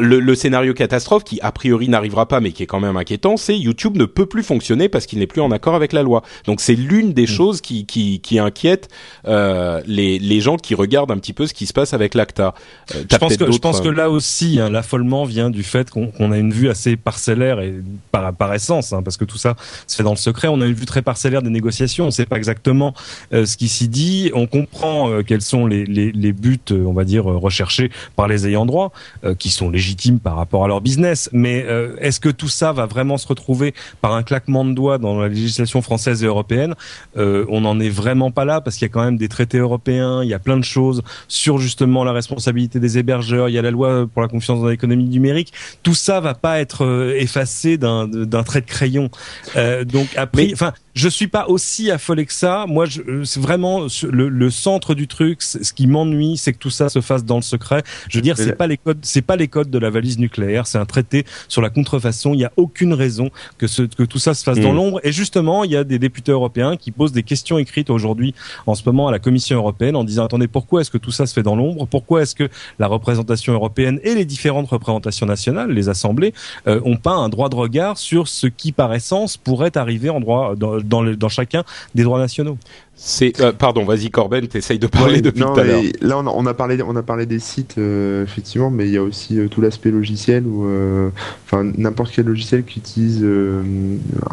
Le, 0.00 0.18
le 0.18 0.34
scénario 0.34 0.74
catastrophe 0.74 1.24
qui 1.24 1.40
a 1.40 1.52
priori 1.52 1.88
n'arrivera 1.88 2.26
pas 2.26 2.40
mais 2.40 2.52
qui 2.52 2.62
est 2.62 2.66
quand 2.66 2.80
même 2.80 2.96
inquiétant, 2.96 3.36
c'est 3.36 3.56
YouTube 3.56 3.96
ne 3.96 4.04
peut 4.06 4.26
plus 4.26 4.42
fonctionner 4.42 4.88
parce 4.88 5.06
qu'il 5.06 5.18
n'est 5.20 5.26
plus 5.26 5.40
en 5.40 5.50
accord 5.50 5.74
avec 5.74 5.92
la 5.92 6.02
loi. 6.02 6.22
Donc 6.46 6.60
c'est 6.60 6.74
l'une 6.74 7.12
des 7.12 7.26
choses 7.26 7.60
qui 7.60 7.86
qui, 7.86 8.20
qui 8.20 8.38
inquiète 8.38 8.88
euh, 9.26 9.80
les 9.86 10.18
les 10.18 10.40
gens 10.40 10.56
qui 10.56 10.74
regardent 10.74 11.12
un 11.12 11.18
petit 11.18 11.32
peu 11.32 11.46
ce 11.46 11.54
qui 11.54 11.66
se 11.66 11.72
passe 11.72 11.94
avec 11.94 12.14
l'ACTA. 12.14 12.54
Euh, 12.94 13.04
Je 13.10 13.16
pense, 13.16 13.36
que, 13.36 13.52
je 13.52 13.58
pense 13.58 13.80
que 13.80 13.88
euh, 13.88 13.92
là 13.92 14.10
aussi, 14.10 14.58
hein, 14.60 14.68
l'affolement 14.70 15.24
vient 15.24 15.50
du 15.50 15.62
fait 15.62 15.90
qu'on 15.90 16.08
qu'on 16.08 16.32
a 16.32 16.38
une 16.38 16.52
vue 16.52 16.68
assez 16.68 16.96
parcellaire 16.96 17.60
et 17.60 17.74
par, 18.10 18.34
par 18.34 18.52
essence, 18.54 18.92
hein, 18.92 19.02
parce 19.02 19.16
que 19.16 19.24
tout 19.24 19.38
ça 19.38 19.54
se 19.86 19.96
fait 19.96 20.02
dans 20.02 20.10
le 20.10 20.16
secret. 20.16 20.48
On 20.48 20.60
a 20.60 20.66
une 20.66 20.74
vue 20.74 20.86
très 20.86 21.02
parcellaire 21.02 21.42
des 21.42 21.50
négociations. 21.50 22.04
On 22.04 22.08
ne 22.08 22.12
sait 22.12 22.26
pas 22.26 22.36
exactement 22.36 22.94
euh, 23.32 23.46
ce 23.46 23.56
qui 23.56 23.68
s'y 23.68 23.88
dit. 23.88 24.30
On 24.34 24.46
comprend 24.46 25.10
euh, 25.10 25.22
quels 25.22 25.42
sont 25.42 25.66
les, 25.66 25.84
les, 25.84 26.12
les 26.12 26.32
buts, 26.32 26.58
on 26.70 26.92
va 26.92 27.04
dire, 27.04 27.24
recherchés 27.24 27.90
par 28.16 28.28
les 28.28 28.46
ayants 28.46 28.66
droit, 28.66 28.92
euh, 29.24 29.34
qui 29.34 29.50
sont 29.50 29.67
légitimes 29.70 30.18
par 30.20 30.36
rapport 30.36 30.64
à 30.64 30.68
leur 30.68 30.80
business. 30.80 31.28
Mais 31.32 31.64
euh, 31.66 31.96
est-ce 32.00 32.20
que 32.20 32.28
tout 32.28 32.48
ça 32.48 32.72
va 32.72 32.86
vraiment 32.86 33.18
se 33.18 33.26
retrouver 33.26 33.74
par 34.00 34.14
un 34.14 34.22
claquement 34.22 34.64
de 34.64 34.72
doigts 34.72 34.98
dans 34.98 35.18
la 35.20 35.28
législation 35.28 35.82
française 35.82 36.22
et 36.22 36.26
européenne? 36.26 36.74
Euh, 37.16 37.44
On 37.48 37.60
n'en 37.62 37.78
est 37.80 37.88
vraiment 37.88 38.30
pas 38.30 38.44
là, 38.44 38.60
parce 38.60 38.76
qu'il 38.76 38.86
y 38.86 38.90
a 38.90 38.92
quand 38.92 39.04
même 39.04 39.16
des 39.16 39.28
traités 39.28 39.58
européens. 39.58 40.22
Il 40.22 40.28
y 40.28 40.34
a 40.34 40.38
plein 40.38 40.56
de 40.56 40.64
choses 40.64 41.02
sur 41.28 41.58
justement 41.58 42.04
la 42.04 42.12
responsabilité 42.12 42.80
des 42.80 42.98
hébergeurs, 42.98 43.48
il 43.48 43.52
y 43.54 43.58
a 43.58 43.62
la 43.62 43.70
loi 43.70 44.06
pour 44.12 44.22
la 44.22 44.28
confiance 44.28 44.60
dans 44.60 44.68
l'économie 44.68 45.04
numérique. 45.04 45.52
Tout 45.82 45.94
ça 45.94 46.20
va 46.20 46.34
pas 46.34 46.60
être 46.60 46.84
euh, 46.84 47.14
effacé 47.18 47.78
d'un 47.78 48.42
trait 48.44 48.60
de 48.60 48.66
crayon. 48.66 49.10
Euh, 49.56 49.84
donc 49.84 50.08
après, 50.16 50.46
Mais- 50.46 50.52
enfin, 50.52 50.72
je 50.98 51.08
suis 51.08 51.28
pas 51.28 51.46
aussi 51.48 51.90
affolé 51.90 52.26
que 52.26 52.32
ça. 52.32 52.66
Moi, 52.66 52.86
euh, 53.06 53.24
c'est 53.24 53.40
vraiment 53.40 53.86
le, 54.10 54.28
le 54.28 54.50
centre 54.50 54.94
du 54.94 55.06
truc. 55.06 55.42
Ce 55.42 55.72
qui 55.72 55.86
m'ennuie, 55.86 56.36
c'est 56.36 56.52
que 56.52 56.58
tout 56.58 56.70
ça 56.70 56.88
se 56.88 57.00
fasse 57.00 57.24
dans 57.24 57.36
le 57.36 57.42
secret. 57.42 57.84
Je 58.08 58.18
veux 58.18 58.22
dire, 58.22 58.36
c'est 58.36 58.56
pas 58.56 58.66
les 58.66 58.76
codes, 58.76 58.98
c'est 59.02 59.22
pas 59.22 59.36
les 59.36 59.46
codes 59.48 59.70
de 59.70 59.78
la 59.78 59.90
valise 59.90 60.18
nucléaire. 60.18 60.66
C'est 60.66 60.78
un 60.78 60.86
traité 60.86 61.24
sur 61.46 61.62
la 61.62 61.70
contrefaçon. 61.70 62.34
Il 62.34 62.40
y 62.40 62.44
a 62.44 62.52
aucune 62.56 62.94
raison 62.94 63.30
que 63.58 63.68
ce 63.68 63.82
que 63.82 64.02
tout 64.02 64.18
ça 64.18 64.34
se 64.34 64.42
fasse 64.42 64.58
dans 64.58 64.72
Mm. 64.72 64.76
l'ombre. 64.76 65.00
Et 65.04 65.12
justement, 65.12 65.62
il 65.64 65.70
y 65.70 65.76
a 65.76 65.84
des 65.84 65.98
députés 66.00 66.32
européens 66.32 66.76
qui 66.76 66.90
posent 66.90 67.12
des 67.12 67.22
questions 67.22 67.58
écrites 67.58 67.90
aujourd'hui 67.90 68.34
en 68.66 68.74
ce 68.74 68.82
moment 68.84 69.06
à 69.06 69.12
la 69.12 69.20
Commission 69.20 69.56
européenne 69.56 69.94
en 69.94 70.02
disant 70.04 70.24
attendez 70.24 70.48
pourquoi 70.48 70.80
est-ce 70.80 70.90
que 70.90 70.98
tout 70.98 71.12
ça 71.12 71.26
se 71.26 71.32
fait 71.32 71.44
dans 71.44 71.54
l'ombre? 71.54 71.86
Pourquoi 71.86 72.22
est-ce 72.22 72.34
que 72.34 72.48
la 72.80 72.88
représentation 72.88 73.52
européenne 73.52 74.00
et 74.02 74.14
les 74.16 74.24
différentes 74.24 74.68
représentations 74.68 75.26
nationales, 75.26 75.70
les 75.70 75.88
assemblées, 75.88 76.34
euh, 76.66 76.80
ont 76.84 76.96
pas 76.96 77.14
un 77.14 77.28
droit 77.28 77.48
de 77.48 77.54
regard 77.56 77.98
sur 77.98 78.26
ce 78.26 78.46
qui 78.48 78.72
par 78.72 78.92
essence 78.94 79.36
pourrait 79.36 79.76
arriver 79.76 80.10
en 80.10 80.20
droit 80.20 80.54
dans, 80.56 80.80
dans, 80.88 81.02
le- 81.02 81.16
dans 81.16 81.28
chacun 81.28 81.62
des 81.94 82.02
droits 82.02 82.18
nationaux 82.18 82.58
C'est 82.96 83.40
euh, 83.40 83.52
pardon, 83.52 83.84
vas-y 83.84 84.10
Corben, 84.10 84.46
t'essayes 84.48 84.78
de 84.78 84.86
parler 84.88 85.14
Ouais, 85.16 85.20
depuis 85.20 85.40
non, 85.42 85.52
tout 85.54 85.60
à 85.60 85.64
l'heure. 85.64 85.82
Là, 86.00 86.18
on 86.18 86.26
a, 86.26 86.30
on 86.30 86.46
a 86.46 86.54
parlé, 86.54 86.82
on 86.82 86.96
a 86.96 87.02
parlé 87.02 87.26
des 87.26 87.38
sites, 87.38 87.76
euh, 87.78 88.24
effectivement, 88.24 88.70
mais 88.70 88.86
il 88.86 88.92
y 88.92 88.96
a 88.96 89.02
aussi 89.02 89.38
euh, 89.38 89.48
tout 89.48 89.60
l'aspect 89.60 89.90
logiciel 89.90 90.44
ou, 90.46 90.66
euh, 90.66 91.10
enfin, 91.46 91.64
n'importe 91.76 92.12
quel 92.14 92.26
logiciel 92.26 92.64
qui 92.64 92.78
utilise 92.80 93.20
euh, 93.22 93.62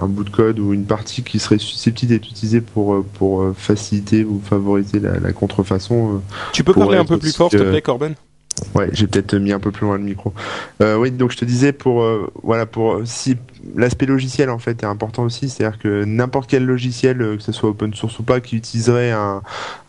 un 0.01 0.07
bout 0.07 0.23
de 0.23 0.29
code 0.31 0.59
ou 0.59 0.73
une 0.73 0.85
partie 0.85 1.21
qui 1.23 1.37
serait 1.39 1.57
susceptible 1.59 2.11
d'être 2.11 2.27
utilisée 2.27 2.61
pour 2.61 3.03
pour 3.13 3.45
faciliter 3.55 4.23
ou 4.23 4.41
favoriser 4.43 4.99
la, 4.99 5.19
la 5.19 5.31
contrefaçon. 5.33 6.15
euh, 6.15 6.19
Tu 6.53 6.63
peux 6.63 6.73
parler 6.73 6.97
un 6.97 7.05
peu 7.05 7.17
plus 7.17 7.35
fort, 7.35 7.49
s'il 7.49 7.59
te 7.59 7.63
plaît, 7.69 7.81
Corben? 7.81 8.15
Ouais, 8.73 8.89
j'ai 8.93 9.07
peut-être 9.07 9.35
mis 9.35 9.51
un 9.51 9.59
peu 9.59 9.71
plus 9.71 9.85
loin 9.85 9.97
le 9.97 10.03
micro. 10.03 10.33
Euh, 10.81 10.95
oui, 10.95 11.11
donc 11.11 11.31
je 11.31 11.37
te 11.37 11.43
disais 11.43 11.73
pour 11.73 12.03
euh, 12.03 12.31
voilà 12.41 12.65
pour 12.65 13.01
si 13.03 13.35
l'aspect 13.75 14.05
logiciel 14.05 14.49
en 14.49 14.59
fait 14.59 14.81
est 14.83 14.85
important 14.85 15.23
aussi, 15.23 15.49
c'est-à-dire 15.49 15.77
que 15.77 16.05
n'importe 16.05 16.49
quel 16.49 16.65
logiciel, 16.65 17.21
euh, 17.21 17.35
que 17.35 17.43
ce 17.43 17.51
soit 17.51 17.69
open 17.69 17.93
source 17.93 18.17
ou 18.19 18.23
pas, 18.23 18.39
qui 18.39 18.55
utiliserait 18.55 19.11
un, 19.11 19.41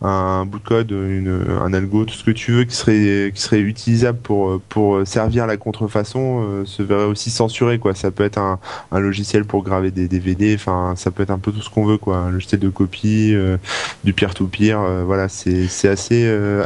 un 0.03 0.45
bout 0.47 0.59
de 0.59 0.65
code, 0.65 0.91
une, 0.91 1.45
un 1.61 1.73
algo, 1.75 2.05
tout 2.05 2.15
ce 2.15 2.25
que 2.25 2.33
tu 2.33 2.53
veux, 2.53 2.65
qui 2.65 2.75
serait 2.75 3.31
qui 3.33 3.41
serait 3.41 3.61
utilisable 3.61 4.19
pour 4.19 4.61
pour 4.69 5.07
servir 5.07 5.47
la 5.47 5.57
contrefaçon, 5.57 6.43
euh, 6.43 6.65
se 6.65 6.83
verrait 6.83 7.05
aussi 7.05 7.31
censuré 7.31 7.79
quoi. 7.79 7.95
Ça 7.95 8.11
peut 8.11 8.25
être 8.25 8.39
un, 8.39 8.59
un 8.91 8.99
logiciel 8.99 9.45
pour 9.45 9.63
graver 9.63 9.93
des 9.93 10.09
DVD, 10.09 10.55
enfin 10.57 10.95
ça 10.97 11.13
peut 11.13 11.23
être 11.23 11.31
un 11.31 11.39
peu 11.39 11.53
tout 11.53 11.63
ce 11.63 11.71
qu'on 11.71 11.85
veut 11.87 11.99
quoi, 11.99 12.17
un 12.17 12.31
logiciel 12.31 12.61
de 12.61 12.69
copie, 12.69 13.33
euh, 13.35 13.59
du 14.03 14.13
peer-to-peer, 14.13 14.81
euh, 14.81 15.05
voilà, 15.05 15.29
c'est 15.29 15.69
c'est 15.69 15.89
assez 15.89 16.25
euh, 16.27 16.65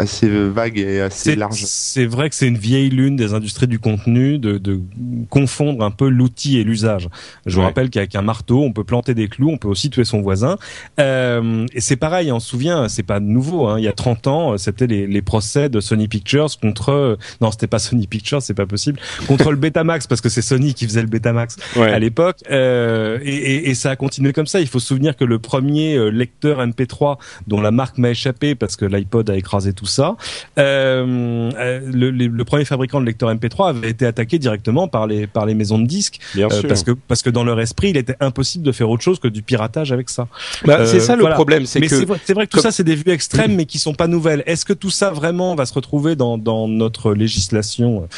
assez 0.00 0.28
vague 0.28 0.78
et 0.78 1.00
assez 1.00 1.30
C'est 1.30 1.36
large. 1.36 1.62
c'est 1.66 2.06
vrai 2.06 2.28
que 2.30 2.34
c'est 2.36 2.46
une 2.48 2.58
vieille 2.58 2.90
lune 2.90 3.16
des 3.16 3.34
industries 3.34 3.66
du 3.66 3.78
contenu 3.78 4.38
de, 4.38 4.58
de 4.58 4.80
confondre 5.28 5.84
un 5.84 5.90
peu 5.90 6.08
l'outil 6.08 6.58
et 6.58 6.64
l'usage. 6.64 7.08
Je 7.46 7.54
vous 7.56 7.62
rappelle 7.62 7.90
qu'avec 7.90 8.14
un 8.14 8.22
marteau, 8.22 8.62
on 8.62 8.72
peut 8.72 8.84
planter 8.84 9.14
des 9.14 9.28
clous, 9.28 9.50
on 9.50 9.58
peut 9.58 9.68
aussi 9.68 9.90
tuer 9.90 10.04
son 10.04 10.20
voisin. 10.22 10.56
Euh, 10.98 11.66
et 11.74 11.80
c'est 11.80 11.96
pareil, 11.96 12.32
on 12.32 12.40
se 12.40 12.48
souvient, 12.48 12.88
c'est 12.88 13.02
pas 13.02 13.20
nouveau. 13.20 13.66
Hein, 13.66 13.78
il 13.78 13.84
y 13.84 13.88
a 13.88 13.92
30 13.92 14.26
ans, 14.26 14.58
c'était 14.58 14.86
les, 14.86 15.06
les 15.06 15.22
procès 15.22 15.68
de 15.68 15.80
Sony 15.80 16.08
Pictures 16.08 16.48
contre 16.60 17.18
non, 17.40 17.50
c'était 17.50 17.66
pas 17.66 17.78
Sony 17.78 18.06
Pictures, 18.06 18.42
c'est 18.42 18.54
pas 18.54 18.66
possible, 18.66 18.98
contre 19.26 19.50
le 19.50 19.56
Betamax 19.60 20.06
parce 20.06 20.20
que 20.20 20.28
c'est 20.28 20.42
Sony 20.42 20.74
qui 20.74 20.86
faisait 20.86 21.02
le 21.02 21.08
Betamax 21.08 21.56
Ouais. 21.76 21.90
à 21.92 21.98
l'époque. 21.98 22.38
Euh, 22.50 23.18
et, 23.22 23.34
et- 23.34 23.70
et 23.70 23.74
ça 23.74 23.90
a 23.90 23.96
continué 23.96 24.32
comme 24.32 24.46
ça. 24.46 24.60
Il 24.60 24.66
faut 24.66 24.78
se 24.80 24.86
souvenir 24.88 25.16
que 25.16 25.24
le 25.24 25.38
premier 25.38 25.94
euh, 25.96 26.08
lecteur 26.10 26.60
MP3 26.66 27.18
dont 27.46 27.60
la 27.60 27.70
marque 27.70 27.98
m'a 27.98 28.10
échappé 28.10 28.54
parce 28.54 28.76
que 28.76 28.84
l'iPod 28.84 29.28
a 29.30 29.36
écrasé 29.36 29.72
tout 29.72 29.86
ça, 29.90 30.16
euh, 30.58 31.50
euh, 31.58 31.80
le, 31.92 32.10
le- 32.10 32.26
le 32.28 32.44
premier 32.44 32.64
fabricant 32.64 33.00
de 33.00 33.06
lecteur 33.06 33.32
MP3 33.34 33.70
avait 33.70 33.90
été 33.90 34.06
attaqué 34.06 34.38
directement 34.38 34.88
par 34.88 35.06
les 35.06 35.26
par 35.26 35.46
les 35.46 35.54
maisons 35.54 35.78
de 35.78 35.86
disques 35.86 36.18
Bien 36.34 36.46
euh, 36.46 36.50
sûr. 36.60 36.68
parce 36.68 36.82
que 36.82 36.92
parce 36.92 37.22
que 37.22 37.30
dans 37.30 37.44
leur 37.44 37.60
esprit, 37.60 37.90
il 37.90 37.96
était 37.96 38.16
impossible 38.20 38.64
de 38.64 38.72
faire 38.72 38.88
autre 38.88 39.02
chose 39.02 39.18
que 39.20 39.28
du 39.28 39.42
piratage 39.42 39.92
avec 39.92 40.08
ça. 40.10 40.28
Bah, 40.64 40.86
c'est 40.86 41.00
ça 41.00 41.14
le 41.16 41.20
voilà. 41.20 41.34
problème, 41.34 41.66
c'est 41.66 41.80
Mais 41.80 41.88
que 41.88 41.96
c'est 41.96 42.04
vrai, 42.34 42.46
que 42.46 42.50
tout 42.52 42.56
comme- 42.58 42.62
ça, 42.62 42.70
c'est 42.72 42.84
des 42.84 42.94
vues 42.94 43.10
extrêmes, 43.10 43.54
mais 43.56 43.66
qui 43.66 43.78
sont 43.78 43.94
pas 43.94 44.06
nouvelles. 44.06 44.42
Est-ce 44.46 44.64
que 44.64 44.72
tout 44.72 44.90
ça 44.90 45.10
vraiment 45.10 45.54
va 45.54 45.66
se 45.66 45.74
retrouver 45.74 46.16
dans, 46.16 46.38
dans 46.38 46.68
notre 46.68 47.12
législation 47.14 48.08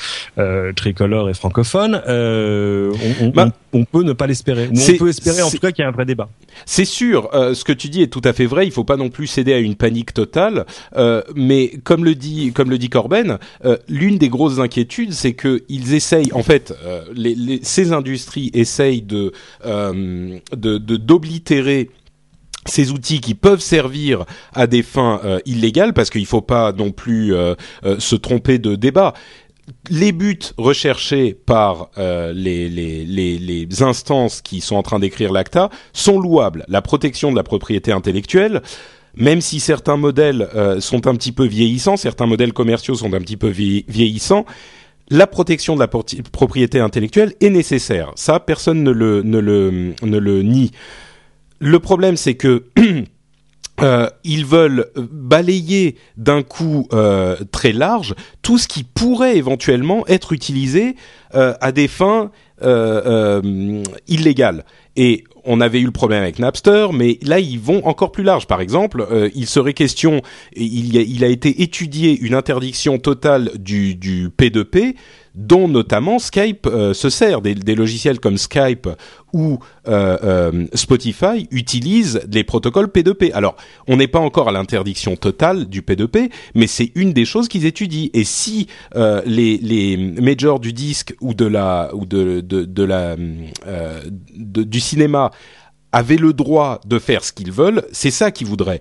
tricolore 0.77 1.31
et 1.31 1.35
francophone? 1.35 2.01
On, 2.07 2.93
on- 3.21 3.29
Bah, 3.31 3.47
on- 3.49 3.53
on 3.73 3.85
peut 3.85 4.03
ne 4.03 4.13
pas 4.13 4.27
l'espérer. 4.27 4.69
Ou 4.69 4.79
on 4.95 4.99
peut 4.99 5.09
espérer 5.09 5.43
en 5.43 5.51
tout 5.51 5.59
cas 5.59 5.73
qu'il 5.73 5.83
y 5.83 5.87
a 5.87 5.89
un 5.89 5.93
vrai 5.93 6.05
débat. 6.05 6.29
C'est 6.67 6.85
sûr, 6.85 7.31
euh, 7.35 7.55
ce 7.55 7.65
que 7.65 7.73
tu 7.73 7.89
dis 7.89 8.03
est 8.03 8.09
tout 8.09 8.21
à 8.25 8.33
fait 8.33 8.47
vrai. 8.47 8.67
Il 8.67 8.73
faut 8.73 8.85
pas 8.85 8.97
non 8.97 9.09
plus 9.09 9.27
céder 9.27 9.53
à 9.55 9.59
une 9.59 9.75
panique 9.77 10.13
totale. 10.15 10.67
Euh, 10.97 11.23
mais 11.35 11.73
comme 11.85 12.05
le 12.05 12.15
dit, 12.15 12.53
comme 12.53 12.71
le 12.71 12.79
dit 12.79 12.89
Corben, 12.91 13.39
euh, 13.65 13.77
l'une 13.89 14.19
des 14.19 14.29
grosses 14.29 14.59
inquiétudes, 14.59 15.13
c'est 15.13 15.33
que 15.33 15.63
ils 15.69 15.95
essayent, 15.95 16.33
en 16.33 16.43
fait, 16.43 16.75
euh, 16.85 17.03
les, 17.15 17.35
les- 17.35 17.61
ces 17.63 17.93
industries 17.93 18.51
essayent 18.55 19.03
de 19.03 19.33
euh, 19.65 20.39
de 20.57 20.79
de- 20.79 20.97
d'oblitérer 20.97 21.89
ces 22.65 22.93
outils 22.93 23.21
qui 23.21 23.35
peuvent 23.35 23.61
servir 23.61 24.25
à 24.55 24.69
des 24.69 24.85
fins 24.85 25.21
euh, 25.25 25.41
illégales, 25.47 25.93
parce 25.95 26.11
qu'il 26.11 26.27
faut 26.27 26.43
pas 26.43 26.71
non 26.73 26.93
plus 26.93 27.35
euh, 27.35 27.55
euh, 27.85 27.99
se 27.99 28.15
tromper 28.15 28.61
de 28.61 28.77
débat 28.77 29.15
les 29.91 30.13
buts 30.13 30.39
recherchés 30.57 31.35
par 31.35 31.91
euh, 31.99 32.33
les, 32.33 33.67
instances 33.83 34.43
qui 34.43 34.61
sont 34.61 34.77
en 34.77 34.83
train 34.83 34.99
d'écrire 34.99 35.33
l'ACTA 35.33 35.71
sont 35.93 36.21
louables. 36.21 36.65
La 36.69 36.83
protection 36.83 37.31
de 37.31 37.37
la 37.37 37.43
propriété 37.43 37.93
intellectuelle, 37.93 38.63
même 39.15 39.41
si 39.41 39.61
certains 39.61 39.97
modèles 39.97 40.49
sont 40.81 41.07
un 41.07 41.15
petit 41.15 41.33
peu 41.33 41.45
vieillissants, 41.45 41.97
certains 41.97 42.27
modèles 42.27 42.53
commerciaux 42.53 42.95
sont 42.95 43.13
un 43.13 43.21
petit 43.21 43.37
peu 43.37 43.49
vieillissants, 43.49 44.47
la 45.11 45.27
protection 45.27 45.75
de 45.75 45.81
la 45.81 45.89
propriété 45.89 46.81
intellectuelle 46.81 47.35
est 47.41 47.51
nécessaire. 47.51 48.13
Ça, 48.15 48.41
personne 48.41 48.83
ne 48.83 48.91
le 48.91 50.43
nie. 50.43 50.71
Le 51.59 51.79
problème, 51.79 52.17
c'est 52.17 52.35
que 52.35 52.65
Euh, 53.83 54.09
ils 54.23 54.47
veulent 54.47 54.87
balayer 54.97 55.97
d'un 56.17 56.43
coup 56.43 56.87
euh, 56.93 57.37
très 57.51 57.73
large 57.73 58.15
tout 58.41 58.57
ce 58.57 58.69
qui 58.69 58.85
pourrait 58.85 59.37
éventuellement 59.37 60.07
être 60.07 60.33
utilisé 60.33 60.95
euh, 61.35 61.55
à 61.61 61.73
des 61.73 61.89
fins 61.89 62.31
illégales. 64.07 64.65
Et 64.95 65.25
on 65.45 65.61
avait 65.61 65.81
eu 65.81 65.85
le 65.85 65.91
problème 65.91 66.23
avec 66.23 66.39
Napster, 66.39 66.87
mais 66.93 67.19
là 67.23 67.41
ils 67.41 67.59
vont 67.59 67.85
encore 67.85 68.13
plus 68.13 68.23
large. 68.23 68.47
Par 68.47 68.61
exemple, 68.61 69.05
il 69.35 69.49
serait 69.49 69.73
question, 69.73 70.23
il, 70.55 70.95
il 70.95 71.25
a 71.25 71.27
été 71.27 71.63
étudié 71.63 72.17
une 72.21 72.35
interdiction 72.35 72.99
totale 72.99 73.51
du, 73.59 73.97
du 73.97 74.29
P2P 74.29 74.95
dont 75.35 75.69
notamment 75.69 76.19
Skype 76.19 76.67
euh, 76.67 76.95
se 76.95 77.11
sert. 77.11 77.41
Des, 77.41 77.75
logiciels 77.75 78.21
comme 78.21 78.37
Skype 78.37 78.89
ou 79.33 79.59
euh, 79.89 80.19
euh, 80.23 80.67
Spotify 80.75 81.49
utilisent 81.51 82.21
les 82.31 82.45
protocoles 82.45 82.87
P2P. 82.87 83.33
Alors, 83.33 83.57
on 83.89 83.97
n'est 83.97 84.09
pas 84.09 84.19
encore 84.19 84.49
à 84.49 84.53
l'interdiction 84.53 85.17
totale 85.17 85.67
du 85.67 85.83
P2P, 85.83 86.31
mais 86.55 86.67
c'est 86.67 86.93
une 86.95 87.13
des 87.13 87.25
choses 87.25 87.49
qu'ils 87.49 87.67
étudient. 87.67 88.09
Et 88.13 88.25
si 88.25 88.69
les, 89.25 89.97
majors 90.21 90.61
du 90.61 90.73
disque 90.73 91.15
ou 91.21 91.35
de 91.35 91.47
la 91.47 91.91
ou 91.95 92.05
de, 92.05 92.41
de 92.41 92.83
la 92.85 93.17
du 94.37 94.81
cinéma 94.81 95.31
avaient 95.93 96.17
le 96.17 96.33
droit 96.33 96.81
de 96.87 96.99
faire 96.99 97.25
ce 97.25 97.33
qu'ils 97.33 97.53
veulent, 97.53 97.85
c'est 97.93 98.11
ça 98.11 98.31
qu'ils 98.31 98.47
voudraient. 98.47 98.81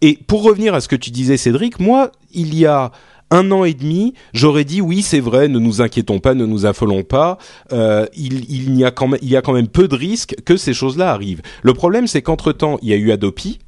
Et 0.00 0.18
pour 0.26 0.42
revenir 0.42 0.74
à 0.74 0.80
ce 0.80 0.88
que 0.88 0.96
tu 0.96 1.10
disais, 1.10 1.36
Cédric, 1.36 1.80
moi, 1.80 2.12
il 2.32 2.54
y 2.54 2.66
a 2.66 2.92
un 3.30 3.50
an 3.50 3.64
et 3.64 3.74
demi, 3.74 4.14
j'aurais 4.32 4.64
dit 4.64 4.80
oui, 4.80 5.02
c'est 5.02 5.20
vrai, 5.20 5.48
ne 5.48 5.58
nous 5.58 5.82
inquiétons 5.82 6.20
pas, 6.20 6.34
ne 6.34 6.46
nous 6.46 6.66
affolons 6.66 7.02
pas. 7.02 7.38
Euh, 7.72 8.06
il, 8.16 8.76
y 8.78 8.84
a 8.84 8.90
quand 8.90 9.52
même, 9.52 9.68
peu 9.68 9.88
de 9.88 9.96
risques 9.96 10.36
que 10.44 10.56
ces 10.56 10.74
choses-là 10.74 11.10
arrivent. 11.10 11.42
Le 11.62 11.74
problème, 11.74 12.06
c'est 12.06 12.22
qu'entre 12.22 12.52
temps, 12.52 12.78
il 12.82 12.88
y 12.88 12.92
a 12.92 12.96
eu 12.96 13.10
Adopi 13.10 13.58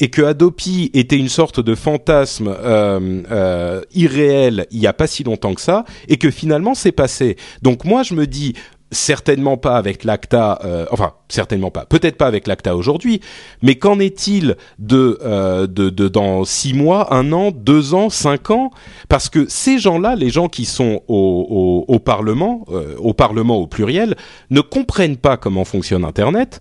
et 0.00 0.10
que 0.10 0.22
Adopi 0.22 0.90
était 0.94 1.16
une 1.16 1.28
sorte 1.28 1.60
de 1.60 1.74
fantasme 1.74 2.48
euh, 2.48 3.22
euh, 3.30 3.82
irréel 3.94 4.66
il 4.70 4.78
y 4.78 4.86
a 4.86 4.92
pas 4.92 5.06
si 5.06 5.24
longtemps 5.24 5.54
que 5.54 5.60
ça, 5.60 5.84
et 6.08 6.18
que 6.18 6.30
finalement 6.30 6.74
c'est 6.74 6.92
passé. 6.92 7.36
Donc 7.62 7.84
moi 7.84 8.02
je 8.02 8.14
me 8.14 8.26
dis 8.26 8.54
certainement 8.92 9.56
pas 9.56 9.76
avec 9.76 10.04
l'ACTA, 10.04 10.60
euh, 10.64 10.86
enfin 10.90 11.14
certainement 11.28 11.70
pas, 11.70 11.86
peut-être 11.86 12.16
pas 12.16 12.26
avec 12.26 12.46
l'ACTA 12.46 12.76
aujourd'hui, 12.76 13.20
mais 13.62 13.74
qu'en 13.74 13.98
est-il 13.98 14.56
de, 14.78 15.18
euh, 15.22 15.66
de, 15.66 15.90
de, 15.90 16.08
dans 16.08 16.44
six 16.44 16.72
mois, 16.72 17.12
un 17.12 17.32
an, 17.32 17.50
deux 17.50 17.94
ans, 17.94 18.10
cinq 18.10 18.50
ans? 18.50 18.70
Parce 19.08 19.28
que 19.28 19.46
ces 19.48 19.78
gens-là, 19.78 20.14
les 20.14 20.30
gens 20.30 20.48
qui 20.48 20.64
sont 20.64 21.02
au, 21.08 21.84
au, 21.88 21.92
au 21.92 21.98
Parlement, 21.98 22.64
euh, 22.68 22.94
au 22.98 23.12
Parlement 23.12 23.56
au 23.56 23.66
pluriel, 23.66 24.14
ne 24.50 24.60
comprennent 24.60 25.16
pas 25.16 25.36
comment 25.36 25.64
fonctionne 25.64 26.04
Internet 26.04 26.60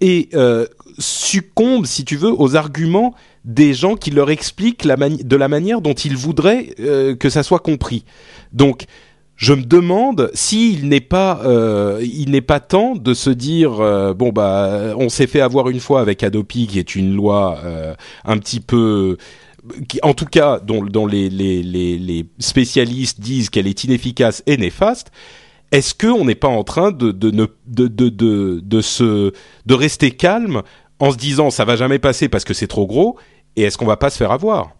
et 0.00 0.28
euh, 0.34 0.66
succombent, 0.98 1.86
si 1.86 2.04
tu 2.04 2.16
veux, 2.16 2.32
aux 2.32 2.54
arguments 2.54 3.14
des 3.44 3.74
gens 3.74 3.96
qui 3.96 4.10
leur 4.10 4.30
expliquent 4.30 4.84
la 4.84 4.96
de 4.96 5.36
la 5.36 5.48
manière 5.48 5.80
dont 5.80 5.92
ils 5.92 6.16
voudraient 6.16 6.74
que 7.18 7.28
ça 7.28 7.42
soit 7.42 7.58
compris. 7.58 8.04
Donc 8.52 8.86
je 9.36 9.52
me 9.52 9.64
demande 9.64 10.30
s'il 10.34 10.88
n'est 10.88 11.00
pas 11.00 11.40
euh, 11.44 12.00
il 12.02 12.30
n'est 12.30 12.40
pas 12.40 12.60
temps 12.60 12.94
de 12.94 13.14
se 13.14 13.30
dire 13.30 13.80
euh, 13.80 14.14
bon 14.14 14.30
bah 14.30 14.94
on 14.96 15.08
s'est 15.08 15.26
fait 15.26 15.40
avoir 15.40 15.68
une 15.68 15.80
fois 15.80 16.00
avec 16.00 16.22
Adopi 16.22 16.66
qui 16.66 16.78
est 16.78 16.94
une 16.94 17.14
loi 17.14 17.58
euh, 17.64 17.94
un 18.24 18.38
petit 18.38 18.60
peu 18.60 19.16
qui, 19.88 19.98
en 20.02 20.14
tout 20.14 20.26
cas 20.26 20.60
dont, 20.60 20.84
dont 20.84 21.06
les, 21.06 21.30
les, 21.30 21.62
les, 21.62 21.98
les, 21.98 22.26
spécialistes 22.38 23.20
disent 23.20 23.50
qu'elle 23.50 23.66
est 23.66 23.84
inefficace 23.84 24.42
et 24.46 24.56
néfaste. 24.56 25.10
Est-ce 25.72 25.94
qu'on 25.94 26.26
n'est 26.26 26.34
pas 26.34 26.48
en 26.48 26.62
train 26.62 26.92
de 26.92 27.10
de, 27.10 27.30
de, 27.30 27.48
de, 27.66 28.08
de, 28.08 28.60
de 28.62 28.80
se 28.80 29.32
de 29.66 29.74
rester 29.74 30.10
calme 30.12 30.62
en 31.00 31.10
se 31.10 31.16
disant 31.16 31.50
ça 31.50 31.64
va 31.64 31.76
jamais 31.76 31.98
passer 31.98 32.28
parce 32.28 32.44
que 32.44 32.54
c'est 32.54 32.66
trop 32.68 32.86
gros 32.86 33.16
et 33.56 33.62
est-ce 33.62 33.78
qu'on 33.78 33.86
va 33.86 33.96
pas 33.96 34.10
se 34.10 34.18
faire 34.18 34.30
avoir? 34.30 34.76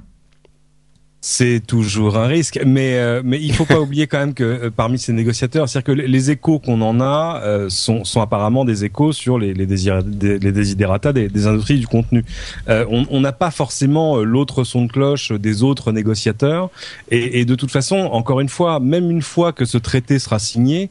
C'est 1.26 1.66
toujours 1.66 2.18
un 2.18 2.26
risque, 2.26 2.60
mais 2.66 2.98
euh, 2.98 3.22
mais 3.24 3.40
il 3.40 3.54
faut 3.54 3.64
pas 3.64 3.80
oublier 3.86 4.06
quand 4.06 4.18
même 4.18 4.34
que 4.34 4.44
euh, 4.44 4.70
parmi 4.70 4.98
ces 4.98 5.14
négociateurs, 5.14 5.70
c'est-à-dire 5.70 5.94
que 5.94 6.02
les 6.02 6.30
échos 6.30 6.58
qu'on 6.58 6.82
en 6.82 7.00
a 7.00 7.40
euh, 7.42 7.70
sont 7.70 8.04
sont 8.04 8.20
apparemment 8.20 8.66
des 8.66 8.84
échos 8.84 9.12
sur 9.12 9.38
les 9.38 9.54
les, 9.54 9.64
désir, 9.64 10.04
des, 10.04 10.38
les 10.38 10.52
des, 10.52 11.28
des, 11.30 11.46
industries 11.46 11.78
du 11.78 11.86
contenu. 11.86 12.26
on 12.68 13.20
n'a 13.20 13.32
pas 13.32 13.50
forcément 13.50 14.18
l'autre 14.18 14.64
son 14.64 14.84
de 14.84 14.92
cloche 14.92 15.32
des 15.32 15.62
autres 15.62 15.92
négociateurs, 15.92 16.68
et, 17.10 17.40
et 17.40 17.46
de 17.46 17.54
toute 17.54 17.70
façon, 17.70 17.96
encore 17.96 18.40
une 18.40 18.50
fois, 18.50 18.78
même 18.78 19.10
une 19.10 19.22
fois 19.22 19.54
que 19.54 19.64
ce 19.64 19.78
traité 19.78 20.18
sera 20.18 20.38
signé, 20.38 20.90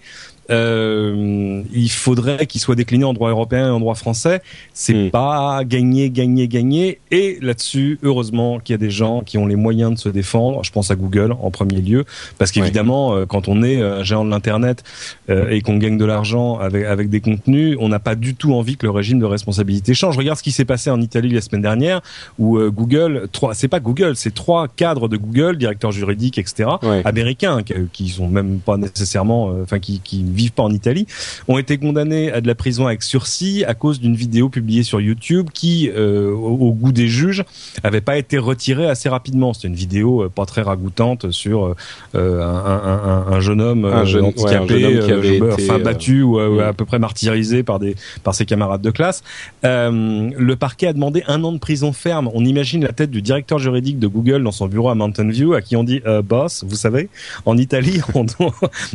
euh, 0.49 1.63
il 1.73 1.89
faudrait 1.89 2.45
qu'il 2.45 2.61
soit 2.61 2.75
décliné 2.75 3.05
en 3.05 3.13
droit 3.13 3.29
européen 3.29 3.67
et 3.67 3.69
en 3.69 3.79
droit 3.79 3.95
français. 3.95 4.41
C'est 4.73 4.93
hmm. 4.93 5.11
pas 5.11 5.63
gagner, 5.63 6.09
gagner, 6.09 6.47
gagner. 6.47 6.99
Et 7.11 7.37
là-dessus, 7.41 7.99
heureusement 8.03 8.59
qu'il 8.59 8.73
y 8.73 8.75
a 8.75 8.77
des 8.77 8.89
gens 8.89 9.21
qui 9.21 9.37
ont 9.37 9.45
les 9.45 9.55
moyens 9.55 9.93
de 9.93 9.99
se 9.99 10.09
défendre. 10.09 10.63
Je 10.63 10.71
pense 10.71 10.91
à 10.91 10.95
Google 10.95 11.35
en 11.41 11.51
premier 11.51 11.81
lieu, 11.81 12.05
parce 12.37 12.51
qu'évidemment, 12.51 13.15
euh, 13.15 13.25
quand 13.25 13.47
on 13.47 13.63
est 13.63 13.81
euh, 13.81 13.99
un 13.99 14.03
géant 14.03 14.25
de 14.25 14.29
l'internet 14.29 14.83
euh, 15.29 15.49
et 15.49 15.61
qu'on 15.61 15.77
gagne 15.77 15.97
de 15.97 16.05
l'argent 16.05 16.57
avec 16.59 16.85
avec 16.85 17.09
des 17.09 17.21
contenus, 17.21 17.77
on 17.79 17.89
n'a 17.89 17.99
pas 17.99 18.15
du 18.15 18.35
tout 18.35 18.53
envie 18.53 18.77
que 18.77 18.85
le 18.85 18.91
régime 18.91 19.19
de 19.19 19.25
responsabilité 19.25 19.93
change. 19.93 20.17
Regarde 20.17 20.37
ce 20.37 20.43
qui 20.43 20.51
s'est 20.51 20.65
passé 20.65 20.89
en 20.89 21.01
Italie 21.01 21.29
la 21.29 21.41
semaine 21.41 21.61
dernière, 21.61 22.01
où 22.39 22.59
Google, 22.69 23.27
trois, 23.31 23.53
c'est 23.53 23.67
pas 23.67 23.79
Google, 23.79 24.15
c'est 24.15 24.33
trois 24.33 24.67
cadres 24.67 25.07
de 25.07 25.17
Google, 25.17 25.57
directeurs 25.57 25.91
juridiques, 25.91 26.37
etc., 26.37 26.69
américains, 27.05 27.63
qui, 27.63 27.73
qui 27.91 28.09
sont 28.09 28.27
même 28.27 28.59
pas 28.59 28.77
nécessairement, 28.77 29.53
enfin 29.61 29.79
qui, 29.79 29.99
qui 29.99 30.23
vivent 30.33 30.51
pas 30.51 30.63
en 30.63 30.71
Italie, 30.71 31.07
ont 31.47 31.57
été 31.57 31.77
condamnés 31.77 32.31
à 32.31 32.41
de 32.41 32.47
la 32.47 32.55
prison 32.55 32.87
avec 32.87 33.03
sursis 33.03 33.63
à 33.65 33.73
cause 33.73 33.99
d'une 33.99 34.15
vidéo 34.15 34.49
publiée 34.49 34.83
sur 34.83 35.01
YouTube 35.01 35.49
qui, 35.53 35.89
euh, 35.95 36.31
au, 36.31 36.71
goût 36.73 36.91
des 36.91 37.07
juges, 37.07 37.43
avait 37.83 38.01
pas 38.01 38.17
été 38.17 38.37
retirée 38.37 38.87
assez 38.87 39.09
rapidement. 39.09 39.53
C'était 39.53 39.67
une 39.67 39.75
vidéo 39.75 40.23
euh, 40.23 40.29
pas 40.29 40.45
très 40.45 40.61
ragoûtante 40.61 41.31
sur 41.31 41.75
euh, 42.15 42.41
un, 42.41 43.27
un, 43.29 43.33
un, 43.33 43.39
jeune 43.39 43.61
homme 43.61 43.85
un 43.85 44.05
jeune, 44.05 44.25
handicapé, 44.25 44.99
qui 45.03 45.11
avait 45.11 45.41
enfin 45.41 45.79
battu 45.79 46.21
ou, 46.21 46.39
à 46.39 46.73
peu 46.73 46.85
près 46.85 46.99
martyrisé 46.99 47.63
par 47.63 47.79
des 47.79 47.95
par 48.23 48.35
ses 48.35 48.45
camarades 48.45 48.81
de 48.81 48.91
classe. 48.91 49.23
le 49.63 50.53
parquet 50.55 50.87
a 50.87 50.93
demandé 50.93 51.23
un 51.27 51.43
an 51.43 51.51
de 51.51 51.59
prison 51.59 51.93
ferme. 51.93 52.29
On 52.33 52.45
imagine 52.45 52.83
la 52.83 52.91
tête 52.91 53.11
du 53.11 53.21
directeur 53.21 53.59
juridique 53.59 53.99
de 53.99 54.07
Google 54.07 54.43
dans 54.43 54.51
son 54.51 54.67
bureau 54.67 54.89
à 54.89 54.95
Mountain 54.95 55.29
View, 55.29 55.53
à 55.53 55.61
qui 55.61 55.75
on 55.75 55.83
dit 55.83 56.01
boss, 56.23 56.63
vous 56.67 56.75
savez, 56.75 57.09
en 57.45 57.57
Italie, 57.57 58.01
on, 58.13 58.25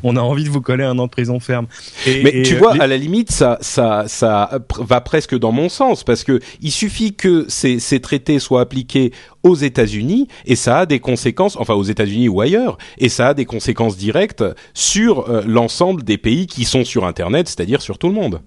on 0.03 0.17
a 0.17 0.21
envie 0.21 0.45
de 0.45 0.51
vous 0.51 0.61
coller 0.61 0.85
un 0.85 0.99
an 0.99 1.07
de 1.07 1.11
prison 1.11 1.28
ferme. 1.41 1.67
mais 2.07 2.43
tu 2.43 2.57
vois, 2.57 2.75
à 2.81 2.87
la 2.87 2.97
limite, 2.97 3.31
ça, 3.31 3.59
ça, 3.61 4.05
ça 4.07 4.51
va 4.79 5.01
presque 5.01 5.39
dans 5.39 5.53
mon 5.53 5.69
sens 5.69 6.05
parce 6.05 6.25
que 6.25 6.41
il 6.61 6.73
suffit 6.73 7.15
que 7.15 7.45
ces, 7.49 7.79
ces 7.79 8.01
traités 8.01 8.39
soient 8.39 8.61
appliqués 8.61 9.13
aux 9.43 9.55
États-Unis 9.55 10.29
et 10.47 10.57
ça 10.57 10.81
a 10.81 10.87
des 10.87 11.01
conséquences, 11.01 11.57
enfin 11.57 11.75
aux 11.75 11.85
États-Unis 11.85 12.29
ou 12.29 12.41
ailleurs, 12.41 12.79
et 12.99 13.09
ça 13.09 13.29
a 13.29 13.35
des 13.35 13.45
conséquences 13.45 13.97
directes 13.97 14.45
sur 14.75 15.29
euh, 15.29 15.43
l'ensemble 15.47 16.03
des 16.03 16.19
pays 16.19 16.47
qui 16.47 16.65
sont 16.65 16.85
sur 16.85 17.07
Internet, 17.07 17.49
c'est-à-dire 17.49 17.83
sur 17.83 17.99
tout 17.99 18.09
le 18.09 18.15
monde. 18.15 18.41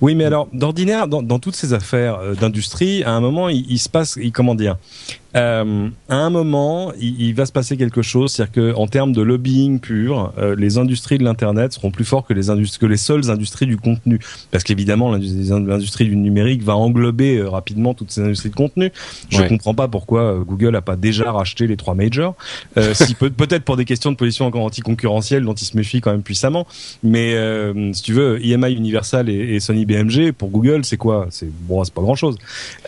Oui, 0.00 0.14
mais 0.14 0.24
alors, 0.24 0.48
d'ordinaire, 0.52 1.08
dans, 1.08 1.22
dans, 1.22 1.38
toutes 1.38 1.56
ces 1.56 1.72
affaires 1.72 2.18
euh, 2.20 2.34
d'industrie, 2.34 3.02
à 3.04 3.12
un 3.12 3.20
moment, 3.20 3.48
il, 3.48 3.70
il, 3.70 3.78
se 3.78 3.88
passe, 3.88 4.18
il, 4.20 4.32
comment 4.32 4.54
dire, 4.54 4.76
euh, 5.36 5.88
à 6.08 6.16
un 6.16 6.30
moment, 6.30 6.92
il, 7.00 7.20
il, 7.20 7.34
va 7.34 7.46
se 7.46 7.52
passer 7.52 7.76
quelque 7.76 8.02
chose, 8.02 8.32
c'est-à-dire 8.32 8.52
que 8.52 8.74
en 8.74 8.88
termes 8.88 9.12
de 9.12 9.22
lobbying 9.22 9.78
pur, 9.78 10.32
euh, 10.38 10.56
les 10.56 10.78
industries 10.78 11.18
de 11.18 11.24
l'internet 11.24 11.72
seront 11.72 11.90
plus 11.90 12.04
fortes 12.04 12.26
que 12.26 12.34
les 12.34 12.46
que 12.78 12.86
les 12.86 12.96
seules 12.96 13.30
industries 13.30 13.66
du 13.66 13.76
contenu, 13.76 14.18
parce 14.50 14.64
qu'évidemment 14.64 15.12
l'industrie 15.12 16.06
du 16.06 16.16
numérique 16.16 16.62
va 16.62 16.74
englober 16.76 17.38
euh, 17.38 17.48
rapidement 17.48 17.94
toutes 17.94 18.10
ces 18.10 18.22
industries 18.22 18.50
de 18.50 18.56
contenu. 18.56 18.90
Je 19.28 19.42
ne 19.42 19.48
comprends 19.48 19.74
pas 19.74 19.86
pourquoi 19.86 20.22
euh, 20.22 20.38
Google 20.40 20.70
n'a 20.70 20.82
pas 20.82 20.96
déjà 20.96 21.30
racheté 21.30 21.66
les 21.66 21.76
trois 21.76 21.94
majors. 21.94 22.34
si 22.94 23.14
peut, 23.14 23.30
peut-être 23.30 23.64
pour 23.64 23.76
des 23.76 23.84
questions 23.84 24.10
de 24.10 24.16
position 24.16 24.46
encore 24.46 24.64
anticoncurrentielle 24.64 25.44
dont 25.44 25.54
il 25.54 25.64
se 25.64 25.76
méfie 25.76 26.00
quand 26.00 26.10
même 26.10 26.22
puissamment. 26.22 26.66
Mais 27.02 27.36
si 27.92 28.02
tu 28.02 28.12
veux, 28.12 28.44
EMI 28.44 28.72
Universal 28.72 29.28
et, 29.28 29.54
et, 29.54 29.60
Sony 29.60 29.86
BMG 29.86 30.32
pour 30.32 30.50
Google, 30.50 30.84
c'est 30.84 30.96
quoi? 30.96 31.26
C'est 31.30 31.50
bon, 31.50 31.84
c'est 31.84 31.94
pas 31.94 32.02
grand-chose. 32.02 32.36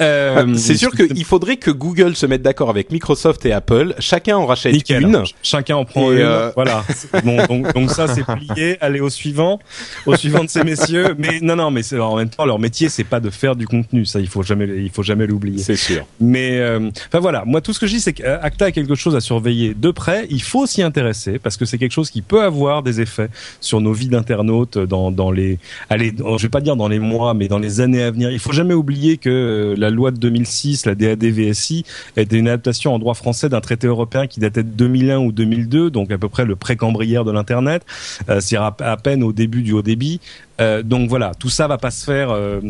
Ah, 0.01 0.45
c'est 0.57 0.77
sûr 0.77 0.91
qu'il 0.93 1.25
faudrait 1.25 1.57
que 1.57 1.71
Google 1.71 2.17
se 2.17 2.27
mettre 2.33 2.45
d'accord 2.45 2.71
avec 2.71 2.91
Microsoft 2.91 3.45
et 3.45 3.53
Apple. 3.53 3.95
Chacun 3.99 4.37
en 4.39 4.47
rachète 4.47 4.73
Nickel. 4.73 5.03
une. 5.03 5.23
Chacun 5.43 5.77
en 5.77 5.85
prend 5.85 6.11
Et, 6.13 6.17
une. 6.17 6.21
euh, 6.23 6.51
Voilà. 6.55 6.85
Bon, 7.25 7.37
donc, 7.47 7.75
donc 7.75 7.91
ça 7.91 8.09
c'est 8.09 8.25
plié. 8.25 8.79
Allez 8.81 9.01
au 9.01 9.11
suivant, 9.11 9.59
au 10.07 10.17
suivant 10.17 10.43
de 10.45 10.49
ces 10.49 10.65
messieurs. 10.65 11.15
Mais 11.19 11.41
non, 11.41 11.57
non, 11.57 11.71
mais 11.71 11.83
c'est 11.83 11.99
en 11.99 12.17
même 12.17 12.31
temps 12.31 12.47
leur 12.47 12.59
métier, 12.59 12.89
c'est 12.89 13.05
pas 13.05 13.21
de 13.21 13.29
faire 13.31 13.55
du 13.55 13.67
contenu. 13.67 14.07
Ça, 14.07 14.19
il 14.19 14.29
faut 14.29 14.43
jamais, 14.43 14.67
il 14.67 14.91
faut 14.91 15.03
jamais 15.03 15.27
l'oublier. 15.27 15.63
C'est 15.63 15.77
sûr. 15.77 16.07
Mais 16.21 16.59
euh, 16.59 16.89
enfin 17.09 17.21
voilà, 17.21 17.45
moi 17.47 17.61
tout 17.61 17.73
ce 17.73 17.79
que 17.81 17.87
je 17.87 17.95
dis 17.95 18.01
c'est 18.01 18.13
qu'Acta 18.15 18.65
a 18.67 18.73
quelque 18.73 18.95
chose 18.95 19.15
à 19.15 19.21
surveiller 19.21 19.75
de 19.75 19.91
près. 19.91 20.27
Il 20.31 20.43
faut 20.43 20.67
s'y 20.67 20.83
intéresser 20.83 21.39
parce 21.39 21.57
que 21.59 21.65
c'est 21.67 21.77
quelque 21.79 21.93
chose 21.93 22.11
qui 22.11 22.23
peut 22.23 22.43
avoir 22.43 22.83
des 22.83 23.01
effets 23.01 23.29
sur 23.61 23.81
nos 23.81 23.93
vies 23.93 24.09
d'internautes 24.09 24.79
dans 24.79 25.11
dans 25.11 25.31
les, 25.31 25.59
allez, 25.91 26.15
je 26.39 26.43
vais 26.43 26.49
pas 26.49 26.61
dire 26.63 26.77
dans 26.77 26.89
les 26.89 26.99
mois, 26.99 27.35
mais 27.35 27.49
dans 27.49 27.59
les 27.59 27.81
années 27.81 28.03
à 28.03 28.11
venir. 28.11 28.31
Il 28.31 28.39
faut 28.39 28.53
jamais 28.53 28.75
oublier 28.75 29.19
que 29.19 29.29
euh, 29.31 29.75
la 29.77 29.91
loi 29.91 30.11
de 30.13 30.17
2006, 30.19 30.87
la 30.87 30.95
DAD-VSI, 30.95 31.85
était 32.23 32.39
une 32.39 32.49
adaptation 32.49 32.95
en 32.95 32.99
droit 32.99 33.15
français 33.15 33.49
d'un 33.49 33.61
traité 33.61 33.87
européen 33.87 34.27
qui 34.27 34.41
datait 34.41 34.63
de 34.63 34.69
2001 34.69 35.19
ou 35.19 35.33
2002, 35.33 35.91
donc 35.91 36.11
à 36.11 36.19
peu 36.19 36.29
près 36.29 36.45
le 36.45 36.57
pré-cambrière 36.57 37.25
de 37.25 37.33
l'internet. 37.33 37.85
Euh, 38.29 38.41
c'est 38.41 38.57
à 38.57 38.97
peine 39.03 39.23
au 39.23 39.33
début 39.33 39.63
du 39.63 39.73
haut 39.73 39.83
débit. 39.83 40.21
Euh, 40.61 40.83
donc 40.83 41.09
voilà, 41.09 41.33
tout 41.39 41.49
ça 41.49 41.67
va 41.67 41.79
pas 41.79 41.91
se 41.91 42.05
faire, 42.05 42.31
euh, 42.31 42.61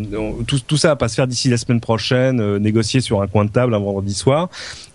tout, 0.47 0.61
tout 0.67 0.77
ça 0.77 0.89
va 0.89 0.97
pas 0.97 1.09
se 1.09 1.15
faire 1.17 1.27
d'ici 1.27 1.49
la 1.49 1.57
semaine 1.57 1.81
prochaine, 1.81 2.41
euh, 2.41 2.59
négocier 2.59 3.01
sur 3.01 3.21
un 3.23 3.27
coin 3.27 3.45
de 3.45 3.51
table 3.51 3.75
un 3.75 3.79
vendredi 3.79 4.15
soir. 4.15 4.49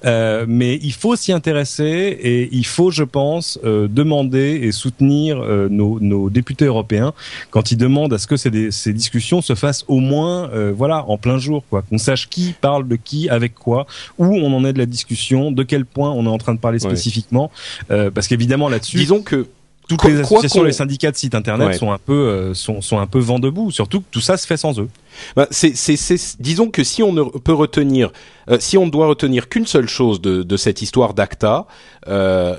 Euh, 0.06 0.46
mais 0.48 0.80
il 0.82 0.94
faut 0.94 1.16
s'y 1.16 1.32
intéresser 1.34 2.18
et 2.22 2.50
il 2.52 2.66
faut, 2.66 2.92
je 2.92 3.04
pense, 3.04 3.60
euh, 3.66 3.88
demander 3.90 4.60
et 4.64 4.72
soutenir 4.72 5.40
euh, 5.42 5.68
nos, 5.70 6.00
nos 6.00 6.30
députés 6.30 6.66
européens 6.66 7.14
quand 7.50 7.72
ils 7.72 7.78
demandent 7.78 8.14
à 8.14 8.18
ce 8.20 8.28
que 8.28 8.38
ces, 8.38 8.50
des- 8.52 8.72
ces 8.72 8.94
discussions 8.94 9.42
se 9.42 9.56
fassent 9.56 9.84
au 9.88 10.00
moins, 10.00 10.50
euh, 10.52 10.72
voilà, 10.76 11.04
en 11.10 11.18
plein 11.18 11.40
jour, 11.40 11.64
quoi. 11.70 11.82
Qu'on 11.82 11.98
sache 11.98 12.30
qui 12.30 12.54
parle 12.62 12.88
de 12.88 12.96
qui, 12.96 13.28
avec 13.30 13.54
quoi, 13.56 13.86
où 14.18 14.26
on 14.28 14.54
en 14.56 14.64
est 14.66 14.74
de 14.74 14.80
la 14.80 14.86
discussion, 14.86 15.52
de 15.52 15.64
quel 15.64 15.84
point 15.86 16.12
on 16.12 16.26
est 16.26 16.30
en 16.30 16.38
train 16.38 16.54
de 16.54 16.60
parler 16.60 16.80
spécifiquement, 16.80 17.52
Euh, 17.92 18.12
parce 18.12 18.28
qu'évidemment 18.28 18.70
là-dessus 18.70 18.98
Disons 18.98 19.22
que 19.22 19.48
toutes 19.88 20.04
les 20.04 20.20
associations, 20.20 20.64
les 20.64 20.72
syndicats 20.74 21.12
de 21.12 21.16
sites 21.18 21.34
internet 21.36 21.68
Ouais. 21.70 21.74
sont 21.78 21.92
un 21.92 21.98
peu 21.98 22.14
euh, 22.14 22.54
sont, 22.54 22.82
sont 22.82 23.00
un 23.00 23.08
peu 23.08 23.20
vent 23.20 23.40
debout. 23.40 23.72
Surtout 23.72 24.02
que 24.02 24.06
tout 24.12 24.20
ça 24.22 24.36
se 24.38 24.46
fait 24.46 24.58
sans 24.58 24.80
eux. 24.80 24.90
Bah, 25.36 25.48
c'est, 25.50 25.76
c'est, 25.76 25.96
c'est- 25.98 26.36
disons 26.42 26.70
que 26.70 26.84
si 26.84 27.02
on 27.04 27.14
ne 27.14 27.24
peut 27.24 27.54
retenir, 27.54 28.12
euh, 28.50 28.58
si 28.60 28.78
on 28.78 28.86
ne 28.86 28.92
doit 28.92 29.08
retenir 29.08 29.50
qu'une 29.50 29.66
seule 29.66 29.88
chose 29.88 30.20
de, 30.22 30.44
de 30.44 30.58
cette 30.58 30.82
histoire 30.82 31.14
d'Acta, 31.14 31.68
euh, 32.08 32.56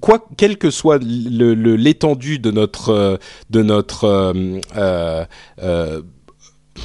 quoi, 0.00 0.26
quelle 0.36 0.58
que 0.58 0.70
soit 0.70 0.98
l'étendue 1.02 2.38
de 2.38 2.50
notre, 2.50 2.90
euh, 2.90 3.16
de 3.50 3.62
notre, 3.62 4.04
euh, 4.04 4.60
euh, 4.76 5.24
euh, 5.62 6.02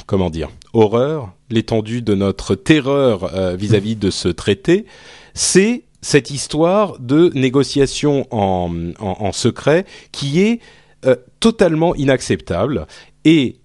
comment 0.06 0.30
dire, 0.30 0.48
horreur, 0.72 1.32
l'étendue 1.50 2.02
de 2.02 2.14
notre 2.14 2.54
terreur 2.54 3.34
euh, 3.34 3.56
vis-à-vis 3.56 3.96
de 3.96 4.10
ce 4.10 4.28
traité, 4.28 4.86
c'est 5.34 5.82
cette 6.02 6.30
histoire 6.30 6.98
de 6.98 7.30
négociation 7.34 8.26
en, 8.30 8.70
en, 9.00 9.16
en 9.20 9.32
secret 9.32 9.86
qui 10.12 10.40
est 10.40 10.60
euh, 11.06 11.16
totalement 11.40 11.94
inacceptable 11.94 12.86
et 13.24 13.56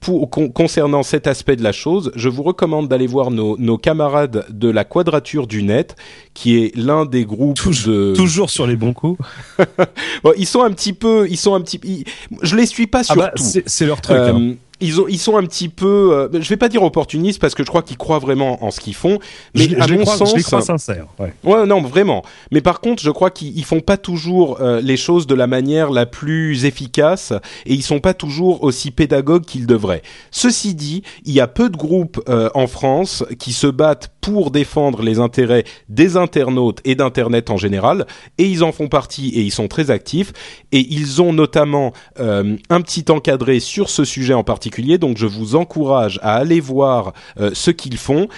pour, 0.00 0.28
con- 0.30 0.50
concernant 0.50 1.02
cet 1.02 1.26
aspect 1.26 1.56
de 1.56 1.62
la 1.62 1.72
chose, 1.72 2.12
je 2.14 2.28
vous 2.28 2.42
recommande 2.42 2.86
d'aller 2.86 3.06
voir 3.06 3.30
nos, 3.30 3.56
nos 3.58 3.76
camarades 3.78 4.44
de 4.50 4.68
la 4.68 4.84
Quadrature 4.84 5.46
du 5.46 5.62
Net, 5.62 5.96
qui 6.34 6.58
est 6.58 6.76
l'un 6.76 7.06
des 7.06 7.24
groupes 7.24 7.58
de. 7.86 8.12
Toujours 8.14 8.50
sur 8.50 8.66
les 8.66 8.76
bons 8.76 8.92
coups. 8.92 9.18
Bon, 10.22 10.32
ils 10.36 10.46
sont 10.46 10.62
un 10.62 10.70
petit 10.70 10.92
peu, 10.92 11.26
ils 11.28 11.36
sont 11.38 11.54
un 11.54 11.60
petit, 11.60 11.80
ils- 11.82 12.04
je 12.42 12.56
les 12.56 12.66
suis 12.66 12.86
pas 12.86 13.02
sur 13.04 13.14
Ah 13.14 13.32
bah, 13.34 13.42
c'est 13.66 13.86
leur 13.86 14.00
truc. 14.00 14.16
Euh, 14.18 14.32
hein. 14.34 14.54
Ils, 14.80 15.00
ont, 15.00 15.06
ils 15.08 15.18
sont 15.18 15.36
un 15.36 15.44
petit 15.44 15.68
peu, 15.68 16.12
euh, 16.12 16.28
je 16.32 16.48
vais 16.48 16.56
pas 16.56 16.68
dire 16.68 16.82
opportunistes 16.82 17.40
parce 17.40 17.54
que 17.54 17.62
je 17.62 17.68
crois 17.68 17.82
qu'ils 17.82 17.96
croient 17.96 18.18
vraiment 18.18 18.62
en 18.64 18.70
ce 18.70 18.80
qu'ils 18.80 18.94
font, 18.94 19.18
mais 19.54 19.68
je, 19.68 19.76
à 19.76 19.86
je 19.86 19.94
mon 19.94 20.02
crois, 20.02 20.16
sens, 20.16 20.30
je 20.32 20.36
les 20.36 20.42
crois 20.42 20.60
sincères. 20.60 21.06
Ouais. 21.18 21.32
Ouais, 21.44 21.66
non, 21.66 21.80
vraiment. 21.80 22.22
Mais 22.50 22.60
par 22.60 22.80
contre, 22.80 23.02
je 23.02 23.10
crois 23.10 23.30
qu'ils 23.30 23.56
ils 23.56 23.64
font 23.64 23.80
pas 23.80 23.96
toujours 23.96 24.60
euh, 24.60 24.80
les 24.80 24.96
choses 24.96 25.26
de 25.26 25.34
la 25.34 25.46
manière 25.46 25.90
la 25.90 26.04
plus 26.04 26.64
efficace 26.66 27.32
et 27.64 27.74
ils 27.74 27.82
sont 27.82 28.00
pas 28.00 28.14
toujours 28.14 28.62
aussi 28.64 28.90
pédagogues 28.90 29.44
qu'ils 29.44 29.66
devraient. 29.66 30.02
Ceci 30.30 30.74
dit, 30.74 31.02
il 31.24 31.32
y 31.32 31.40
a 31.40 31.46
peu 31.46 31.70
de 31.70 31.76
groupes 31.76 32.20
euh, 32.28 32.50
en 32.54 32.66
France 32.66 33.24
qui 33.38 33.52
se 33.52 33.66
battent 33.66 34.10
pour 34.20 34.50
défendre 34.50 35.02
les 35.02 35.20
intérêts 35.20 35.64
des 35.88 36.16
internautes 36.16 36.80
et 36.84 36.96
d'internet 36.96 37.48
en 37.48 37.56
général 37.56 38.06
et 38.38 38.44
ils 38.44 38.62
en 38.62 38.72
font 38.72 38.88
partie 38.88 39.28
et 39.30 39.40
ils 39.40 39.52
sont 39.52 39.68
très 39.68 39.90
actifs 39.90 40.32
et 40.72 40.86
ils 40.90 41.22
ont 41.22 41.32
notamment 41.32 41.92
euh, 42.18 42.56
un 42.68 42.80
petit 42.80 43.04
encadré 43.08 43.60
sur 43.60 43.88
ce 43.88 44.04
sujet 44.04 44.34
en 44.34 44.44
particulier. 44.44 44.65
Donc, 44.98 45.16
je 45.18 45.26
vous 45.26 45.56
encourage 45.56 46.18
à 46.22 46.34
aller 46.36 46.60
voir 46.60 47.12
euh, 47.40 47.50
ce 47.54 47.70
qu'ils 47.70 47.96
font. 47.98 48.28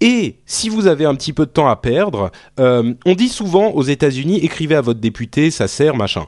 Et 0.00 0.36
si 0.46 0.68
vous 0.68 0.86
avez 0.86 1.04
un 1.06 1.14
petit 1.16 1.32
peu 1.32 1.44
de 1.46 1.50
temps 1.50 1.68
à 1.68 1.74
perdre, 1.76 2.30
euh, 2.60 2.94
on 3.04 3.14
dit 3.14 3.28
souvent 3.28 3.70
aux 3.70 3.82
États-Unis 3.82 4.38
écrivez 4.38 4.76
à 4.76 4.80
votre 4.80 5.00
député, 5.00 5.50
ça 5.50 5.66
sert, 5.66 5.96
machin. 5.96 6.26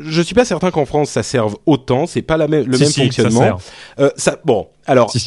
Je 0.00 0.22
suis 0.22 0.34
pas 0.34 0.44
certain 0.46 0.70
qu'en 0.70 0.86
France 0.86 1.10
ça 1.10 1.22
serve 1.22 1.56
autant, 1.66 2.06
c'est 2.06 2.22
pas 2.22 2.36
la 2.38 2.48
même, 2.48 2.64
le 2.66 2.76
Si, 2.78 2.82
même 2.82 2.88
si, 2.90 2.94
ça 2.94 3.02
fonctionnement. 3.04 3.40
sert. 3.40 3.56
Euh, 4.00 4.10
ça, 4.16 4.38
bon, 4.44 4.68
alors 4.86 5.10
Si, 5.10 5.18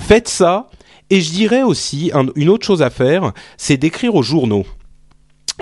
faites 0.00 0.28
ça. 0.28 0.68
Et 1.10 1.20
je 1.20 1.30
dirais 1.30 1.62
aussi 1.62 2.10
un- 2.14 2.26
une 2.34 2.48
autre 2.48 2.66
chose 2.66 2.82
à 2.82 2.90
faire, 2.90 3.32
c'est 3.58 3.76
d'écrire 3.76 4.14
aux 4.16 4.22
journaux. 4.22 4.64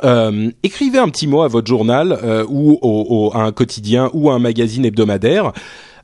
Euh, 0.04 0.50
écrivez 0.62 0.98
un 0.98 1.08
petit 1.10 1.26
mot 1.26 1.42
à 1.42 1.48
votre 1.48 1.66
journal 1.66 2.18
euh, 2.24 2.46
ou 2.48 2.78
au, 2.80 3.06
au- 3.30 3.36
à 3.36 3.42
un 3.42 3.52
quotidien 3.52 4.08
ou 4.14 4.30
à 4.30 4.34
un 4.34 4.38
magazine 4.38 4.86
hebdomadaire 4.86 5.52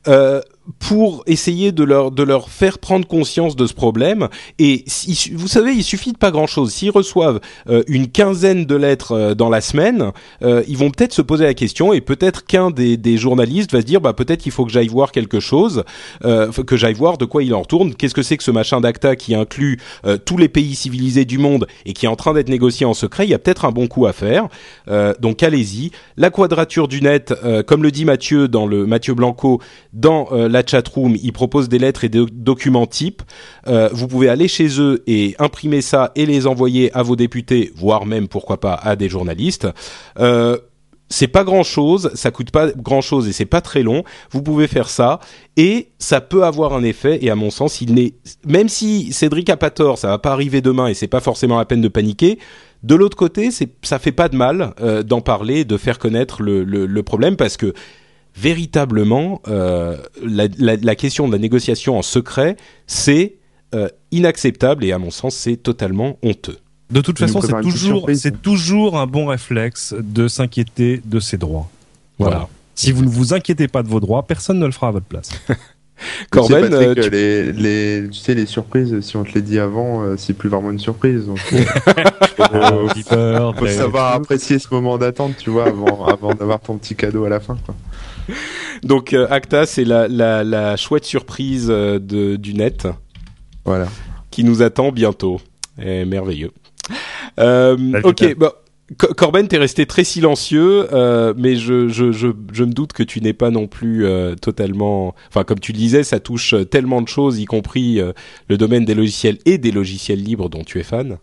euh, 0.07 0.41
pour 0.77 1.23
essayer 1.25 1.71
de 1.71 1.83
leur 1.83 2.11
de 2.11 2.23
leur 2.23 2.49
faire 2.49 2.77
prendre 2.79 3.07
conscience 3.07 3.55
de 3.55 3.65
ce 3.65 3.73
problème. 3.73 4.27
Et 4.59 4.83
si- 4.87 5.31
vous 5.33 5.47
savez, 5.47 5.71
il 5.73 5.83
suffit 5.83 6.11
de 6.13 6.17
pas 6.17 6.31
grand 6.31 6.47
chose. 6.47 6.71
S'ils 6.71 6.91
reçoivent 6.91 7.39
euh, 7.69 7.83
une 7.87 8.07
quinzaine 8.07 8.65
de 8.65 8.75
lettres 8.75 9.11
euh, 9.13 9.33
dans 9.35 9.49
la 9.49 9.61
semaine, 9.61 10.11
euh, 10.43 10.63
ils 10.67 10.77
vont 10.77 10.91
peut-être 10.91 11.13
se 11.13 11.21
poser 11.21 11.45
la 11.45 11.53
question 11.53 11.93
et 11.93 12.01
peut-être 12.01 12.45
qu'un 12.45 12.69
des, 12.71 12.97
des 12.97 13.17
journalistes 13.17 13.71
va 13.71 13.81
se 13.81 13.85
dire 13.85 14.01
bah 14.01 14.13
peut-être 14.13 14.41
qu'il 14.41 14.51
faut 14.51 14.65
que 14.65 14.71
j'aille 14.71 14.87
voir 14.87 15.11
quelque 15.11 15.39
chose, 15.39 15.83
euh, 16.23 16.51
que 16.51 16.77
j'aille 16.77 16.93
voir 16.93 17.17
de 17.17 17.25
quoi 17.25 17.43
il 17.43 17.53
en 17.53 17.61
retourne. 17.61 17.95
Qu'est-ce 17.95 18.13
que 18.13 18.21
c'est 18.21 18.37
que 18.37 18.43
ce 18.43 18.51
machin 18.51 18.81
d'ACTA 18.81 19.15
qui 19.15 19.35
inclut 19.35 19.79
euh, 20.05 20.17
tous 20.17 20.37
les 20.37 20.49
pays 20.49 20.75
civilisés 20.75 21.25
du 21.25 21.37
monde 21.37 21.67
et 21.85 21.93
qui 21.93 22.05
est 22.05 22.09
en 22.09 22.15
train 22.15 22.33
d'être 22.33 22.49
négocié 22.49 22.85
en 22.85 22.93
secret? 22.93 23.25
Il 23.25 23.29
y 23.29 23.33
a 23.33 23.39
peut-être 23.39 23.65
un 23.65 23.71
bon 23.71 23.87
coup 23.87 24.05
à 24.05 24.13
faire. 24.13 24.47
Euh, 24.87 25.13
donc 25.19 25.41
allez-y. 25.43 25.91
La 26.17 26.29
quadrature 26.29 26.87
du 26.87 27.01
net, 27.01 27.33
comme 27.67 27.83
le 27.83 27.91
dit 27.91 28.05
Mathieu 28.05 28.47
dans 28.47 28.67
le 28.67 28.85
Mathieu 28.85 29.13
Blanco 29.13 29.61
dans 29.93 30.27
euh, 30.31 30.47
la 30.59 30.65
chatroom, 30.65 31.15
il 31.21 31.31
propose 31.31 31.69
des 31.69 31.79
lettres 31.79 32.03
et 32.03 32.09
des 32.09 32.25
documents 32.31 32.87
types. 32.87 33.21
Euh, 33.67 33.89
vous 33.93 34.07
pouvez 34.07 34.27
aller 34.27 34.47
chez 34.47 34.81
eux 34.81 35.03
et 35.07 35.35
imprimer 35.39 35.81
ça 35.81 36.11
et 36.15 36.25
les 36.25 36.47
envoyer 36.47 36.91
à 36.93 37.01
vos 37.01 37.15
députés, 37.15 37.71
voire 37.75 38.05
même 38.05 38.27
pourquoi 38.27 38.59
pas 38.59 38.73
à 38.73 38.95
des 38.95 39.07
journalistes. 39.07 39.67
Euh, 40.19 40.57
c'est 41.11 41.29
pas 41.29 41.43
grand 41.43 41.63
chose, 41.63 42.11
ça 42.13 42.29
coûte 42.29 42.51
pas 42.51 42.71
grand 42.71 43.01
chose 43.01 43.27
et 43.27 43.31
c'est 43.31 43.45
pas 43.45 43.61
très 43.61 43.83
long. 43.83 44.03
Vous 44.31 44.43
pouvez 44.43 44.67
faire 44.67 44.89
ça 44.89 45.19
et 45.55 45.89
ça 45.97 46.21
peut 46.21 46.43
avoir 46.43 46.73
un 46.73 46.83
effet. 46.83 47.17
Et 47.23 47.31
à 47.31 47.35
mon 47.35 47.49
sens, 47.49 47.81
il 47.81 47.93
n'est 47.93 48.13
même 48.45 48.69
si 48.69 49.11
Cédric 49.13 49.49
a 49.49 49.57
pas 49.57 49.71
tort, 49.71 49.97
ça 49.97 50.09
va 50.09 50.19
pas 50.19 50.31
arriver 50.33 50.61
demain 50.61 50.87
et 50.87 50.93
c'est 50.93 51.07
pas 51.07 51.21
forcément 51.21 51.57
la 51.57 51.65
peine 51.65 51.81
de 51.81 51.87
paniquer. 51.87 52.37
De 52.83 52.95
l'autre 52.95 53.17
côté, 53.17 53.49
ça 53.81 53.97
fait 53.97 54.11
pas 54.11 54.29
de 54.29 54.35
mal 54.35 54.73
euh, 54.81 55.03
d'en 55.03 55.21
parler, 55.21 55.65
de 55.65 55.77
faire 55.77 55.99
connaître 55.99 56.43
le 56.43 57.01
problème 57.01 57.37
parce 57.37 57.57
que 57.57 57.73
véritablement 58.39 59.41
euh, 59.47 59.97
la, 60.23 60.47
la, 60.57 60.75
la 60.75 60.95
question 60.95 61.27
de 61.27 61.33
la 61.33 61.39
négociation 61.39 61.97
en 61.97 62.01
secret, 62.01 62.55
c'est 62.87 63.35
euh, 63.75 63.89
inacceptable 64.11 64.85
et 64.85 64.91
à 64.91 64.97
mon 64.97 65.11
sens, 65.11 65.35
c'est 65.35 65.57
totalement 65.57 66.17
honteux. 66.23 66.57
De 66.91 67.01
toute 67.01 67.19
façon, 67.19 67.41
c'est 67.41 67.53
petite 67.53 67.71
toujours, 67.71 67.97
surprise. 67.99 68.21
c'est 68.21 68.41
toujours 68.41 68.97
un 68.97 69.05
bon 69.05 69.27
réflexe 69.27 69.93
de 69.99 70.27
s'inquiéter 70.27 71.01
de 71.05 71.19
ses 71.19 71.37
droits. 71.37 71.69
Voilà. 72.17 72.35
Voilà. 72.35 72.49
Si 72.73 72.91
vous 72.91 73.03
ne 73.03 73.09
vous 73.09 73.33
inquiétez 73.33 73.67
pas 73.67 73.83
de 73.83 73.89
vos 73.89 73.99
droits, 73.99 74.25
personne 74.25 74.57
ne 74.57 74.65
le 74.65 74.71
fera 74.71 74.87
à 74.87 74.91
votre 74.91 75.05
place. 75.05 75.29
Corben, 76.31 76.63
tu 76.63 76.71
sais, 76.71 76.71
Patrick, 76.71 76.97
euh, 76.97 77.03
tu- 77.03 77.09
les, 77.09 77.51
les, 77.51 78.09
tu 78.09 78.17
sais, 78.17 78.33
les 78.33 78.45
surprises, 78.45 79.01
si 79.01 79.17
on 79.17 79.25
te 79.25 79.33
les 79.33 79.41
dit 79.41 79.59
avant, 79.59 80.01
euh, 80.01 80.15
c'est 80.17 80.33
plus 80.33 80.49
vraiment 80.49 80.71
une 80.71 80.79
surprise. 80.79 81.25
Donc, 81.25 81.39
faut, 83.57 83.67
savoir 83.67 84.13
apprécier 84.13 84.59
ce 84.59 84.67
moment 84.71 84.97
d'attente, 84.97 85.35
tu 85.37 85.49
vois, 85.49 85.67
avant, 85.67 86.05
avant 86.05 86.33
d'avoir 86.33 86.61
ton 86.61 86.77
petit 86.77 86.95
cadeau 86.95 87.25
à 87.25 87.29
la 87.29 87.41
fin. 87.41 87.57
Quoi. 87.65 87.75
Donc 88.83 89.13
euh, 89.13 89.27
Acta, 89.29 89.65
c'est 89.65 89.83
la, 89.85 90.07
la, 90.07 90.43
la 90.43 90.75
chouette 90.77 91.05
surprise 91.05 91.67
euh, 91.69 91.99
de, 91.99 92.35
du 92.35 92.53
net 92.53 92.87
Voilà. 93.65 93.87
qui 94.31 94.43
nous 94.43 94.61
attend 94.61 94.91
bientôt. 94.91 95.39
Et 95.81 96.03
merveilleux. 96.05 96.51
Euh, 97.39 97.77
Salut, 97.77 98.03
ok, 98.03 98.17
Peter. 98.19 98.35
bah, 98.35 98.53
Co- 98.97 99.13
Corben, 99.13 99.47
t'es 99.47 99.59
resté 99.59 99.85
très 99.85 100.03
silencieux, 100.03 100.87
euh, 100.93 101.33
mais 101.37 101.55
je, 101.55 101.87
je, 101.89 102.11
je, 102.11 102.29
je 102.51 102.63
me 102.63 102.73
doute 102.73 102.91
que 102.91 103.03
tu 103.03 103.21
n'es 103.21 103.33
pas 103.33 103.51
non 103.51 103.67
plus 103.67 104.03
euh, 104.05 104.33
totalement... 104.33 105.13
Enfin, 105.27 105.43
comme 105.43 105.59
tu 105.59 105.73
le 105.73 105.77
disais, 105.77 106.03
ça 106.03 106.19
touche 106.19 106.55
euh, 106.55 106.65
tellement 106.65 107.01
de 107.03 107.07
choses, 107.07 107.39
y 107.39 107.45
compris 107.45 107.99
euh, 108.01 108.13
le 108.47 108.57
domaine 108.57 108.85
des 108.85 108.95
logiciels 108.95 109.37
et 109.45 109.59
des 109.59 109.71
logiciels 109.71 110.21
libres 110.23 110.49
dont 110.49 110.63
tu 110.63 110.79
es 110.79 110.83
fan. 110.83 111.19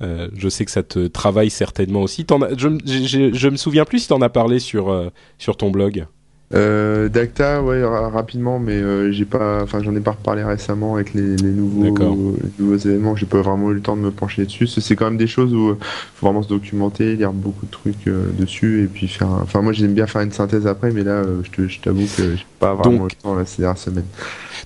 Euh, 0.00 0.28
je 0.36 0.48
sais 0.48 0.64
que 0.64 0.70
ça 0.70 0.84
te 0.84 1.08
travaille 1.08 1.50
certainement 1.50 2.02
aussi. 2.02 2.24
As- 2.30 2.56
je, 2.56 3.48
me 3.48 3.56
souviens 3.56 3.84
plus 3.84 3.98
si 3.98 4.08
t'en 4.08 4.22
as 4.22 4.28
parlé 4.28 4.60
sur, 4.60 4.88
euh, 4.88 5.08
sur 5.38 5.56
ton 5.56 5.70
blog. 5.72 6.06
Euh, 6.54 7.10
Dacta, 7.10 7.62
ouais, 7.62 7.84
ra- 7.84 8.08
rapidement, 8.08 8.58
mais 8.58 8.72
euh, 8.72 9.12
j'ai 9.12 9.26
pas, 9.26 9.62
enfin, 9.62 9.82
j'en 9.82 9.94
ai 9.94 10.00
pas 10.00 10.12
reparlé 10.12 10.42
récemment 10.42 10.94
avec 10.94 11.12
les, 11.12 11.36
les 11.36 11.50
nouveaux, 11.50 11.82
les 12.42 12.64
nouveaux 12.64 12.76
événements. 12.76 13.16
J'ai 13.16 13.26
pas 13.26 13.42
vraiment 13.42 13.70
eu 13.70 13.74
le 13.74 13.82
temps 13.82 13.96
de 13.96 14.00
me 14.00 14.10
pencher 14.10 14.46
dessus. 14.46 14.66
C'est 14.66 14.96
quand 14.96 15.04
même 15.04 15.18
des 15.18 15.26
choses 15.26 15.52
où 15.52 15.68
euh, 15.68 15.78
faut 16.14 16.24
vraiment 16.26 16.42
se 16.42 16.48
documenter, 16.48 17.16
lire 17.16 17.32
beaucoup 17.34 17.66
de 17.66 17.70
trucs 17.70 18.06
euh, 18.08 18.30
dessus, 18.38 18.84
et 18.84 18.86
puis 18.86 19.08
faire. 19.08 19.28
un- 19.28 19.40
Enfin, 19.42 19.60
moi, 19.60 19.74
j'aime 19.74 19.92
bien 19.92 20.06
faire 20.06 20.22
une 20.22 20.32
synthèse 20.32 20.66
après, 20.66 20.90
mais 20.90 21.04
là, 21.04 21.10
euh, 21.22 21.42
je 21.44 21.50
te- 21.50 21.68
je 21.68 21.80
t'avoue 21.80 22.06
que 22.16 22.36
j'ai 22.36 22.46
pas 22.58 22.72
vraiment 22.74 22.98
Donc- 23.00 23.12
le 23.12 23.22
temps 23.22 23.34
là, 23.34 23.44
ces 23.44 23.60
dernières 23.60 23.76
semaines. 23.78 24.06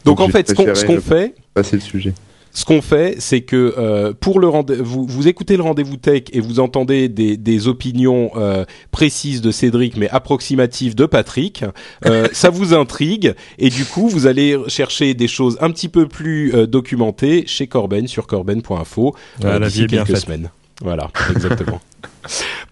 Donc, 0.04 0.20
en 0.20 0.28
fait, 0.28 0.48
ce 0.48 0.54
qu'on 0.54 0.66
euh, 0.68 1.00
fait, 1.00 1.34
Passer 1.52 1.76
le 1.76 1.82
sujet. 1.82 2.14
Ce 2.52 2.64
qu'on 2.64 2.82
fait, 2.82 3.16
c'est 3.18 3.40
que 3.40 3.74
euh, 3.78 4.12
pour 4.12 4.38
le 4.38 4.46
vous, 4.82 5.06
vous 5.06 5.28
écoutez 5.28 5.56
le 5.56 5.62
rendez-vous 5.62 5.96
tech 5.96 6.24
et 6.32 6.40
vous 6.40 6.60
entendez 6.60 7.08
des, 7.08 7.36
des 7.36 7.68
opinions 7.68 8.30
euh, 8.36 8.64
précises 8.90 9.40
de 9.40 9.50
Cédric, 9.50 9.96
mais 9.96 10.08
approximatives 10.10 10.94
de 10.94 11.06
Patrick. 11.06 11.64
Euh, 12.04 12.28
ça 12.32 12.50
vous 12.50 12.74
intrigue 12.74 13.34
et 13.58 13.70
du 13.70 13.84
coup, 13.84 14.08
vous 14.08 14.26
allez 14.26 14.56
chercher 14.68 15.14
des 15.14 15.28
choses 15.28 15.56
un 15.60 15.70
petit 15.70 15.88
peu 15.88 16.06
plus 16.06 16.54
euh, 16.54 16.66
documentées 16.66 17.44
chez 17.46 17.66
Corben 17.66 18.06
sur 18.06 18.26
corben.info 18.26 19.14
Ah, 19.42 19.58
la 19.58 19.68
d'ici 19.68 19.86
bien 19.86 20.04
quelques 20.04 20.16
faite. 20.18 20.24
semaines. 20.26 20.50
Voilà, 20.82 21.10
exactement. 21.30 21.80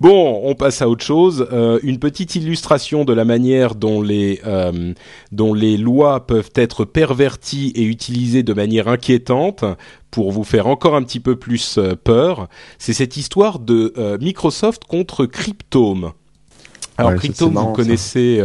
Bon, 0.00 0.40
on 0.44 0.54
passe 0.54 0.80
à 0.80 0.88
autre 0.88 1.04
chose. 1.04 1.46
Euh, 1.52 1.78
une 1.82 1.98
petite 1.98 2.34
illustration 2.36 3.04
de 3.04 3.12
la 3.12 3.24
manière 3.24 3.74
dont 3.74 4.00
les 4.00 4.40
euh, 4.46 4.94
dont 5.32 5.52
les 5.52 5.76
lois 5.76 6.26
peuvent 6.26 6.52
être 6.54 6.84
perverties 6.84 7.72
et 7.74 7.82
utilisées 7.82 8.42
de 8.42 8.54
manière 8.54 8.88
inquiétante 8.88 9.64
pour 10.10 10.32
vous 10.32 10.44
faire 10.44 10.68
encore 10.68 10.96
un 10.96 11.02
petit 11.02 11.20
peu 11.20 11.36
plus 11.36 11.78
euh, 11.78 11.94
peur. 12.02 12.48
C'est 12.78 12.92
cette 12.92 13.16
histoire 13.16 13.58
de 13.58 13.92
euh, 13.98 14.16
Microsoft 14.20 14.84
contre 14.84 15.26
Cryptome. 15.26 16.12
Alors 16.96 17.12
Ouais, 17.12 17.18
Cryptome, 17.18 17.54
marrant, 17.54 17.68
vous 17.68 17.72
connaissez, 17.74 18.42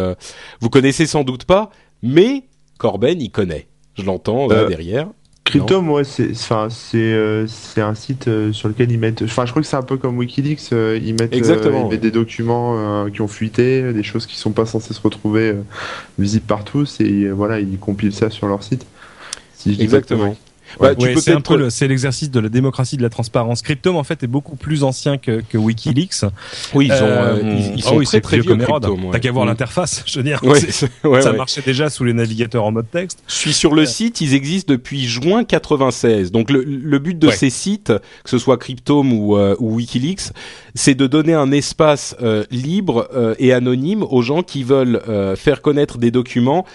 vous 0.60 0.70
connaissez 0.70 1.06
sans 1.06 1.24
doute 1.24 1.46
pas, 1.46 1.70
mais 2.02 2.44
Corben 2.78 3.22
y 3.22 3.30
connaît. 3.30 3.68
Je 3.96 4.04
l'entends 4.04 4.48
derrière. 4.48 5.08
Cryptome, 5.46 5.90
ouais, 5.92 6.04
c'est, 6.04 6.32
enfin, 6.32 6.68
c'est, 6.72 6.98
euh, 6.98 7.46
c'est 7.48 7.82
un 7.82 7.94
site 7.94 8.28
euh, 8.28 8.52
sur 8.52 8.68
lequel 8.68 8.92
ils 8.92 8.98
mettent. 9.00 9.22
Enfin, 9.22 9.46
je 9.46 9.52
crois 9.52 9.62
que 9.62 9.68
c'est 9.68 9.78
un 9.78 9.84
peu 9.84 9.96
comme 9.98 10.18
WikiLeaks. 10.18 10.74
euh, 10.74 11.00
ils 11.02 11.14
mettent, 11.14 11.34
Exactement, 11.34 11.82
ils 11.82 11.84
ouais. 11.84 11.90
mettent 11.92 12.02
des 12.02 12.12
documents 12.12 13.06
qui 13.10 13.22
ont 13.22 13.28
fuité, 13.28 13.94
des 13.94 14.04
choses 14.04 14.26
qui 14.26 14.38
sont 14.38 14.52
pas 14.52 14.66
censées 14.66 14.94
se 14.94 15.02
retrouver 15.02 15.54
visibles 16.18 16.46
par 16.46 16.64
tous, 16.64 17.00
et 17.00 17.30
voilà, 17.30 17.60
ils 17.60 17.78
compilent 17.78 18.14
ça 18.14 18.30
sur 18.30 18.48
leur 18.48 18.64
site. 18.64 18.86
Si 19.54 19.74
je 19.74 19.78
dis 19.78 19.86
pas 19.86 19.92
de 19.92 19.98
Exactement. 19.98 20.36
Bah, 20.80 20.94
Ouais. 20.98 21.16
Ouais, 21.16 21.16
c'est 21.22 21.32
un 21.34 21.42
peu 21.42 21.58
le- 21.58 21.70
c'est 21.70 21.88
l'exercice 21.88 22.30
de 22.32 22.40
la 22.40 22.50
démocratie 22.50 22.98
de 22.98 23.02
la 23.02 23.10
transparence. 23.10 23.62
Cryptome 23.62 23.96
en 23.96 24.04
fait 24.04 24.24
est 24.24 24.28
beaucoup 24.28 24.56
plus 24.56 24.84
ancien 24.84 25.18
que, 25.18 25.42
que 25.48 25.58
WikiLeaks. 25.58 26.26
Oui, 26.74 26.88
ils, 26.88 26.92
ont, 26.92 26.96
Euh, 27.06 27.36
euh, 27.36 27.42
ils, 27.44 27.78
ils 27.78 27.84
ah 27.86 27.90
sont 27.90 27.98
oui, 27.98 28.06
très 28.06 28.18
c'est 28.18 28.22
très 28.22 28.38
vieux 28.38 28.44
vieux 28.56 28.66
comme 28.66 29.06
ouais. 29.06 29.12
T'as 29.12 29.20
qu'à 29.20 29.32
voir 29.32 29.46
Mm. 29.46 29.50
l'interface, 29.50 30.04
je 30.06 30.20
veux 30.20 30.24
dire. 30.24 30.42
Ça 30.72 30.88
ouais. 31.08 31.38
marchait 31.38 31.62
déjà 31.62 31.90
sous 31.90 32.04
les 32.04 32.14
navigateurs 32.14 32.64
en 32.66 32.72
mode 32.72 32.90
texte. 32.92 33.20
Je 33.28 33.34
suis 33.34 33.54
sur 33.54 33.74
le 33.74 33.86
site, 33.86 34.22
ils 34.22 34.34
existent 34.34 34.74
depuis 34.74 35.06
juin 35.08 35.44
96. 35.44 36.32
Donc 36.32 36.50
le, 36.52 36.64
le 36.64 37.00
but 37.00 37.18
de 37.18 37.28
Ouais. 37.28 37.36
ces 37.36 37.50
sites, 37.50 37.92
que 38.24 38.30
ce 38.30 38.38
soit 38.38 38.58
Cryptome 38.58 39.14
ou, 39.14 39.38
euh, 39.38 39.56
ou 39.60 39.76
WikiLeaks, 39.76 40.32
c'est 40.74 40.96
de 40.96 41.08
donner 41.08 41.34
un 41.34 41.52
espace 41.52 42.16
euh, 42.22 42.44
libre 42.52 43.08
euh, 43.16 43.36
et 43.40 43.54
anonyme 43.54 44.04
aux 44.04 44.22
gens 44.22 44.44
qui 44.44 44.64
veulent 44.64 45.02
euh, 45.08 45.36
faire 45.36 45.62
connaître 45.62 45.98
des 45.98 46.12
documents 46.12 46.66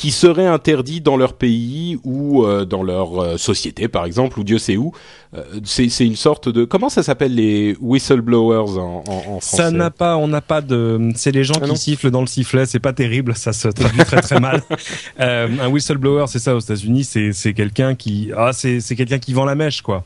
qui 0.00 0.12
seraient 0.12 0.46
interdits 0.46 1.02
dans 1.02 1.18
leur 1.18 1.34
pays 1.34 1.98
ou 2.04 2.46
euh, 2.46 2.64
dans 2.64 2.82
leur 2.82 3.20
euh, 3.22 3.36
société, 3.36 3.86
par 3.86 4.06
exemple, 4.06 4.40
ou 4.40 4.44
Dieu 4.44 4.56
sait 4.56 4.78
où. 4.78 4.92
Euh, 5.36 5.42
c'est 5.62 5.88
une 6.06 6.16
sorte 6.16 6.48
de 6.48 6.64
comment 6.64 6.88
ça 6.88 7.02
s'appelle 7.02 7.34
les 7.34 7.76
whistleblowers 7.82 8.78
en, 8.78 9.04
en, 9.06 9.12
en 9.12 9.40
français? 9.40 9.56
Ça 9.58 9.70
n'a 9.70 9.90
pas, 9.90 10.16
on 10.16 10.26
n'a 10.26 10.40
pas 10.40 10.62
de. 10.62 11.12
C'est 11.16 11.32
les 11.32 11.44
gens 11.44 11.52
Ah 11.60 11.66
qui 11.68 11.76
sifflent 11.76 12.10
dans 12.10 12.22
le 12.22 12.26
sifflet. 12.26 12.64
C'est 12.64 12.78
pas 12.80 12.94
terrible, 12.94 13.36
ça 13.36 13.52
se 13.52 13.68
traduit 13.68 14.04
très 14.04 14.22
très 14.22 14.40
mal. 14.40 14.62
Euh, 15.20 15.48
un 15.60 15.68
whistleblower, 15.68 16.24
c'est 16.28 16.38
ça 16.38 16.56
aux 16.56 16.60
États-Unis. 16.60 17.04
C'est 17.04 17.52
quelqu'un 17.52 17.94
qui, 17.94 18.30
ah, 18.34 18.52
c'est 18.54 18.80
c'est 18.80 18.96
quelqu'un 18.96 19.18
qui 19.18 19.34
vend 19.34 19.44
la 19.44 19.54
mèche, 19.54 19.82
quoi. 19.82 20.04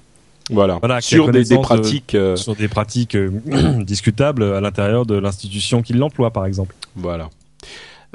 Voilà, 0.51 0.79
Voilà, 0.81 1.01
sur 1.01 1.31
des, 1.31 1.45
pratiques. 1.57 2.15
euh, 2.17 2.35
Sur 2.37 2.57
des 2.57 2.67
pratiques 2.69 3.15
euh, 3.15 3.31
discutables 3.85 4.43
à 4.43 4.61
l'intérieur 4.61 5.07
de 5.07 5.17
l'institution 5.17 5.83
qui 5.83 5.93
l'emploie, 5.93 6.33
par 6.33 6.47
exemple. 6.47 6.75
Voilà. 6.97 7.31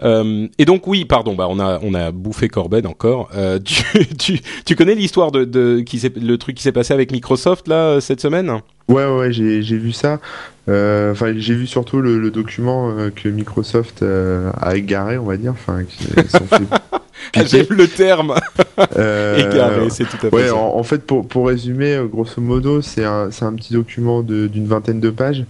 Euh, 0.03 0.47
et 0.57 0.65
donc 0.65 0.87
oui, 0.87 1.05
pardon, 1.05 1.35
bah 1.35 1.47
on 1.49 1.59
a 1.59 1.79
on 1.83 1.93
a 1.93 2.11
bouffé 2.11 2.47
Corben 2.47 2.85
encore. 2.87 3.29
Euh, 3.35 3.59
tu, 3.63 3.83
tu 4.17 4.39
tu 4.65 4.75
connais 4.75 4.95
l'histoire 4.95 5.31
de, 5.31 5.43
de 5.45 5.79
qui 5.81 6.01
le 6.21 6.37
truc 6.37 6.55
qui 6.55 6.63
s'est 6.63 6.71
passé 6.71 6.93
avec 6.93 7.11
Microsoft 7.11 7.67
là 7.67 7.75
euh, 7.75 7.99
cette 7.99 8.21
semaine? 8.21 8.59
Ouais, 8.87 9.05
ouais, 9.05 9.31
j'ai, 9.31 9.61
j'ai 9.61 9.77
vu 9.77 9.91
ça. 9.91 10.19
Euh, 10.67 11.11
Enfin, 11.11 11.33
j'ai 11.37 11.53
vu 11.55 11.67
surtout 11.67 11.99
le, 12.01 12.19
le 12.19 12.31
document 12.31 12.95
que 13.15 13.29
Microsoft 13.29 14.03
a 14.03 14.75
égaré, 14.75 15.17
on 15.17 15.25
va 15.25 15.37
dire. 15.37 15.51
Enfin. 15.51 15.83
J'aime 17.45 17.65
le 17.69 17.87
terme 17.87 18.33
égaré, 18.95 19.89
c'est 19.89 20.05
tout 20.05 20.17
à 20.17 20.29
fait 20.29 20.35
Ouais, 20.35 20.47
ça. 20.47 20.55
en, 20.55 20.77
en 20.77 20.83
fait, 20.83 21.05
pour, 21.05 21.27
pour 21.27 21.47
résumer, 21.47 21.99
grosso 22.09 22.41
modo, 22.41 22.81
c'est 22.81 23.03
un, 23.05 23.29
c'est 23.31 23.45
un 23.45 23.53
petit 23.53 23.73
document 23.73 24.21
d'une 24.23 24.67
vingtaine 24.67 24.99
de 24.99 25.09
pages 25.09 25.43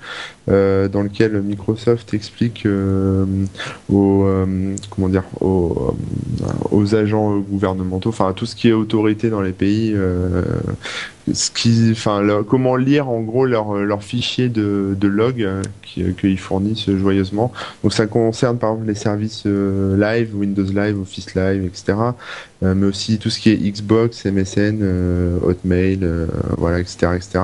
dans 0.50 1.02
lequel 1.04 1.42
Microsoft 1.42 2.14
explique 2.14 2.66
euh, 2.66 3.26
aux, 3.90 4.24
euh, 4.26 4.76
comment 4.90 5.10
dire, 5.10 5.24
aux, 5.42 5.94
euh, 6.42 6.46
aux 6.72 6.96
agents 6.96 7.38
gouvernementaux, 7.38 8.10
enfin 8.10 8.30
à 8.30 8.34
tout 8.34 8.46
ce 8.46 8.56
qui 8.56 8.70
est 8.70 8.74
autorité 8.74 9.30
dans 9.30 9.42
les 9.42 9.52
pays, 9.52 9.94
euh, 9.96 10.42
ce 11.32 11.52
qui, 11.52 11.90
enfin, 11.92 12.44
comment 12.48 12.76
lire 12.76 13.10
en 13.10 13.22
gros 13.22 13.46
leur, 13.46 13.76
leur 13.76 14.04
fichier 14.04 14.50
de, 14.50 14.96
de 15.00 15.08
log 15.08 15.42
euh, 15.44 15.62
qui- 15.84 16.04
euh, 16.04 16.12
qu'ils 16.20 16.40
fournissent 16.40 16.90
joyeusement. 16.90 17.52
Donc 17.84 17.94
ça 17.94 18.08
concerne 18.08 18.58
par 18.58 18.72
exemple 18.72 18.88
les 18.90 18.96
services 18.96 19.44
euh, 19.46 19.96
live, 19.98 20.36
Windows 20.36 20.64
Live, 20.64 21.00
Office 21.00 21.36
Live, 21.36 21.64
etc. 21.66 21.98
Euh, 22.62 22.76
mais 22.76 22.88
aussi 22.88 23.20
tout 23.20 23.30
ce 23.30 23.40
qui 23.40 23.52
est 23.52 23.56
Xbox, 23.56 24.26
MSN, 24.26 24.80
euh, 24.82 25.40
Hotmail, 25.42 26.00
euh, 26.02 26.28
voilà, 26.58 26.80
etc., 26.80 27.14
etc. 27.16 27.40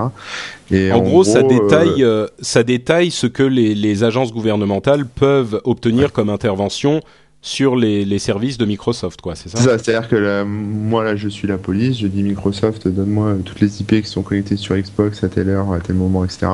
Et 0.71 0.91
En, 0.91 1.01
gros, 1.01 1.23
ça 1.23 1.41
détaille 1.41 2.03
euh, 2.03 2.27
ça 2.41 2.63
détaille 2.63 3.11
ce 3.11 3.25
que 3.25 3.43
les, 3.43 3.75
les 3.75 4.03
agences 4.03 4.33
gouvernementales 4.33 5.05
peuvent 5.05 5.61
obtenir 5.63 6.11
comme 6.11 6.29
intervention 6.29 6.99
sur 7.47 7.75
les, 7.75 8.05
les 8.05 8.17
services 8.17 8.57
de 8.57 8.65
Microsoft, 8.65 9.21
quoi. 9.21 9.35
C'est 9.35 9.49
ça, 9.49 9.59
C'est 9.59 9.65
ça, 9.65 9.77
c'est-à-dire 9.77 10.09
que 10.09 10.15
là, 10.15 10.43
moi 10.45 11.03
là 11.03 11.15
je 11.15 11.29
suis 11.29 11.47
la 11.47 11.59
police, 11.59 11.99
je 11.99 12.07
dis 12.07 12.23
Microsoft, 12.23 12.87
donne-moi 12.87 13.27
euh, 13.27 13.37
toutes 13.45 13.59
les 13.61 13.81
IP 13.81 14.01
qui 14.01 14.07
sont 14.09 14.23
connectées 14.23 14.57
sur 14.57 14.75
Xbox 14.75 15.23
à 15.23 15.29
telle 15.29 15.49
heure, 15.49 15.71
à 15.71 15.79
tel 15.79 15.95
moment, 15.95 16.25
etc. 16.25 16.47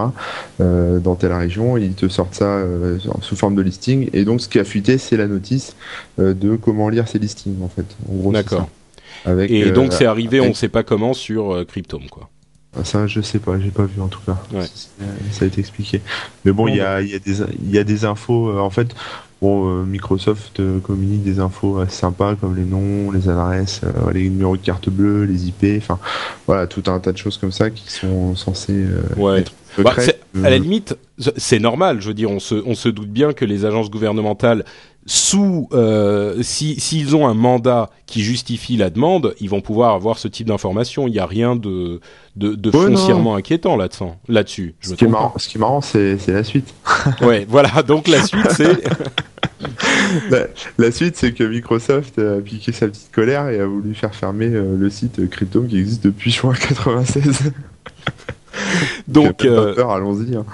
euh, 0.60 1.00
dans 1.00 1.16
telle 1.16 1.32
région, 1.32 1.78
ils 1.78 1.94
te 1.94 2.10
sortent 2.10 2.36
ça 2.36 2.44
euh, 2.44 3.00
sous 3.22 3.38
forme 3.38 3.56
de 3.56 3.62
listing. 3.62 4.10
Et 4.12 4.26
donc 4.26 4.42
ce 4.42 4.50
qui 4.50 4.60
a 4.60 4.66
fuité, 4.66 4.98
c'est 4.98 5.16
la 5.16 5.28
notice 5.28 5.78
euh, 6.20 6.34
de 6.34 6.58
comment 6.58 6.90
lire 6.90 7.08
ces 7.08 7.20
listings 7.20 7.62
en 7.64 7.70
fait. 7.70 7.86
En 8.10 8.16
gros, 8.16 8.32
c'est 8.32 8.44
D'accord. 8.44 8.68
Avec, 9.24 9.50
Et 9.50 9.68
euh, 9.68 9.72
donc 9.72 9.94
c'est 9.94 10.06
arrivé, 10.06 10.42
on 10.42 10.50
ne 10.50 10.54
sait 10.54 10.68
pas 10.70 10.84
comment 10.84 11.14
sur 11.14 11.54
euh, 11.54 11.64
Cryptome, 11.64 12.10
quoi. 12.10 12.30
Ça, 12.84 13.06
je 13.08 13.20
sais 13.22 13.40
pas, 13.40 13.60
j'ai 13.60 13.70
pas 13.72 13.84
vu 13.86 14.02
en 14.02 14.08
tout 14.08 14.22
cas. 14.26 14.38
Ouais. 14.54 14.66
Ça 15.32 15.46
a 15.46 15.48
été 15.48 15.60
expliqué. 15.60 16.02
Mais 16.46 16.52
bon, 16.54 16.68
il 16.68 16.76
y 16.78 16.82
a, 16.82 17.02
y, 17.02 17.14
a 17.16 17.20
des, 17.20 17.42
il 17.64 17.72
y 17.72 17.78
a 17.78 17.84
des 17.84 18.06
infos. 18.06 18.50
euh, 18.50 18.60
en 18.60 18.70
fait, 18.70 18.94
bon, 19.42 19.68
euh, 19.70 19.84
Microsoft 19.84 20.60
euh, 20.60 20.80
communique 20.80 21.24
des 21.24 21.40
infos 21.40 21.80
assez 21.80 21.96
sympas 21.98 22.36
comme 22.36 22.56
les 22.56 22.66
noms, 22.66 23.12
les 23.12 23.28
adresses, 23.30 23.82
euh, 23.84 24.12
les 24.14 24.30
numéros 24.30 24.58
de 24.58 24.62
carte 24.62 24.90
bleue, 24.90 25.24
les 25.26 25.48
IP. 25.48 25.66
Enfin, 25.78 26.00
voilà, 26.48 26.68
tout 26.68 26.84
un 26.88 27.00
tas 27.00 27.12
de 27.12 27.18
choses 27.18 27.38
comme 27.38 27.52
ça 27.52 27.70
qui 27.70 27.92
sont 27.92 28.36
censées 28.36 28.86
Ouais. 29.18 29.40
être 29.40 29.54
Bah, 29.78 29.94
à 30.44 30.50
la 30.50 30.58
limite, 30.58 30.98
c'est 31.38 31.60
normal. 31.60 32.02
Je 32.02 32.08
veux 32.10 32.14
dire, 32.14 32.30
on 32.30 32.40
se, 32.40 32.56
on 32.66 32.76
se 32.76 32.90
doute 32.90 33.10
bien 33.10 33.34
que 33.34 33.46
les 33.46 33.66
agences 33.66 33.90
gouvernementales, 33.90 34.66
sous, 35.08 35.68
euh, 35.74 36.44
si 36.44 36.80
s'ils 36.80 37.16
ont 37.16 37.28
un 37.28 37.34
mandat 37.34 37.90
qui 38.06 38.22
justifie 38.22 38.78
la 38.78 38.92
demande, 38.92 39.34
ils 39.40 39.50
vont 39.50 39.62
pouvoir 39.62 39.96
avoir 39.96 40.20
ce 40.20 40.28
type 40.28 40.46
d'information. 40.48 41.08
Il 41.08 41.12
n'y 41.12 41.20
a 41.20 41.26
rien 41.26 41.56
de 41.56 42.00
de, 42.36 42.54
de 42.54 42.70
Ouais, 42.70 42.90
non. 42.90 42.96
foncièrement 42.98 43.36
inquiétant 43.36 43.78
là-dessus. 43.78 44.76
Je 44.80 44.88
ce 44.88 44.92
me 44.92 44.98
qui 44.98 45.04
est 45.06 45.08
trompe 45.08 45.20
marrant, 45.20 45.34
ce 45.38 45.50
qui 45.50 45.58
est 45.58 45.60
marrant, 45.60 45.82
c'est 45.82 46.18
la 46.28 46.44
suite. 46.44 46.74
Ouais, 47.22 47.48
voilà. 47.50 47.82
Donc 47.82 48.08
la 48.08 48.22
suite, 48.24 48.46
c'est 48.52 48.84
la, 50.30 50.48
la 50.78 50.92
suite, 50.92 51.16
c'est 51.18 51.34
que 51.34 51.44
Microsoft 51.44 52.20
a 52.20 52.40
piqué 52.42 52.72
sa 52.72 52.88
petite 52.88 53.12
colère 53.12 53.50
et 53.50 53.60
a 53.60 53.66
voulu 53.66 53.94
faire 53.94 54.14
fermer 54.16 54.48
euh, 54.48 54.76
le 54.78 54.90
site 54.90 55.30
Cryptome 55.30 55.68
qui 55.68 55.80
existe 55.80 56.04
depuis 56.04 56.32
juin 56.32 56.54
96. 56.54 57.52
donc 59.08 59.46
euh, 59.46 59.76
allons-y. 59.88 60.36
hein. 60.36 60.46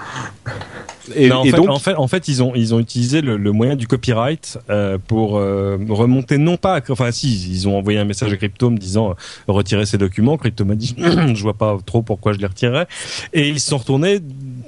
Et, 1.14 1.28
Non, 1.28 1.36
en, 1.38 1.44
et 1.44 1.50
fait, 1.50 1.56
donc 1.56 1.68
en 1.68 1.78
fait, 1.78 1.94
en 1.94 2.08
fait, 2.08 2.28
ils 2.28 2.42
ont 2.42 2.52
ils 2.54 2.74
ont 2.74 2.78
utilisé 2.80 3.20
le, 3.20 3.36
le 3.36 3.52
moyen 3.52 3.76
du 3.76 3.86
copyright 3.86 4.58
euh, 4.70 4.98
pour 5.06 5.36
euh, 5.36 5.78
remonter 5.88 6.38
non 6.38 6.56
pas, 6.56 6.80
enfin 6.88 7.10
si 7.12 7.28
ils 7.50 7.68
ont 7.68 7.76
envoyé 7.78 7.98
un 7.98 8.04
message 8.04 8.32
à 8.32 8.36
Cryptome 8.36 8.78
disant 8.78 9.10
euh, 9.10 9.14
retirer 9.52 9.86
ces 9.86 9.98
documents. 9.98 10.36
Cryptome 10.36 10.70
a 10.72 10.74
dit 10.74 10.94
je 10.98 11.42
vois 11.42 11.54
pas 11.54 11.76
trop 11.84 12.02
pourquoi 12.02 12.32
je 12.32 12.38
les 12.38 12.46
retirerais 12.46 12.86
et 13.32 13.48
ils 13.48 13.60
se 13.60 13.68
sont 13.70 13.78
retournés 13.78 14.20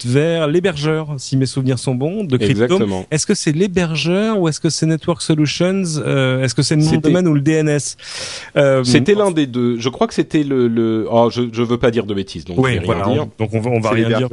vers 0.05 0.47
l'hébergeur, 0.47 1.15
si 1.19 1.37
mes 1.37 1.47
souvenirs 1.47 1.79
sont 1.79 1.95
bons, 1.95 2.25
de 2.25 2.37
Cryptome. 2.37 2.51
exactement. 2.63 3.07
Est-ce 3.11 3.27
que 3.27 3.35
c'est 3.35 3.53
l'hébergeur 3.53 4.39
ou 4.39 4.49
est-ce 4.49 4.61
que 4.61 4.71
c'est 4.71 4.87
Network 4.87 5.21
Solutions 5.23 5.83
euh, 5.99 6.43
Est-ce 6.43 6.55
que 6.55 6.63
c'est 6.63 6.77
le 6.77 6.83
nom 6.83 6.93
de 6.93 6.97
domaine 6.99 7.29
ou 7.29 7.35
le 7.35 7.41
DNS 7.41 7.79
euh, 8.57 8.85
C'était 8.85 9.15
l'un 9.15 9.31
des 9.31 9.47
deux. 9.47 9.79
Je 9.79 9.89
crois 9.89 10.07
que 10.07 10.15
c'était 10.15 10.43
le. 10.43 10.69
le... 10.69 11.07
Oh, 11.11 11.29
je 11.31 11.43
je 11.53 11.63
veux 11.63 11.79
pas 11.79 11.91
dire 11.91 12.07
de 12.07 12.15
bêtises, 12.15 12.45
donc 12.45 12.57
je 12.57 12.63
Oui, 12.63 12.79
voilà. 12.85 13.05
dire. 13.09 13.25
on- 13.25 13.31
donc 13.43 13.51
on 13.55 13.61
va, 13.61 13.71
on 13.71 13.81
va 13.81 13.91
rien 13.91 14.09
dire 14.09 14.29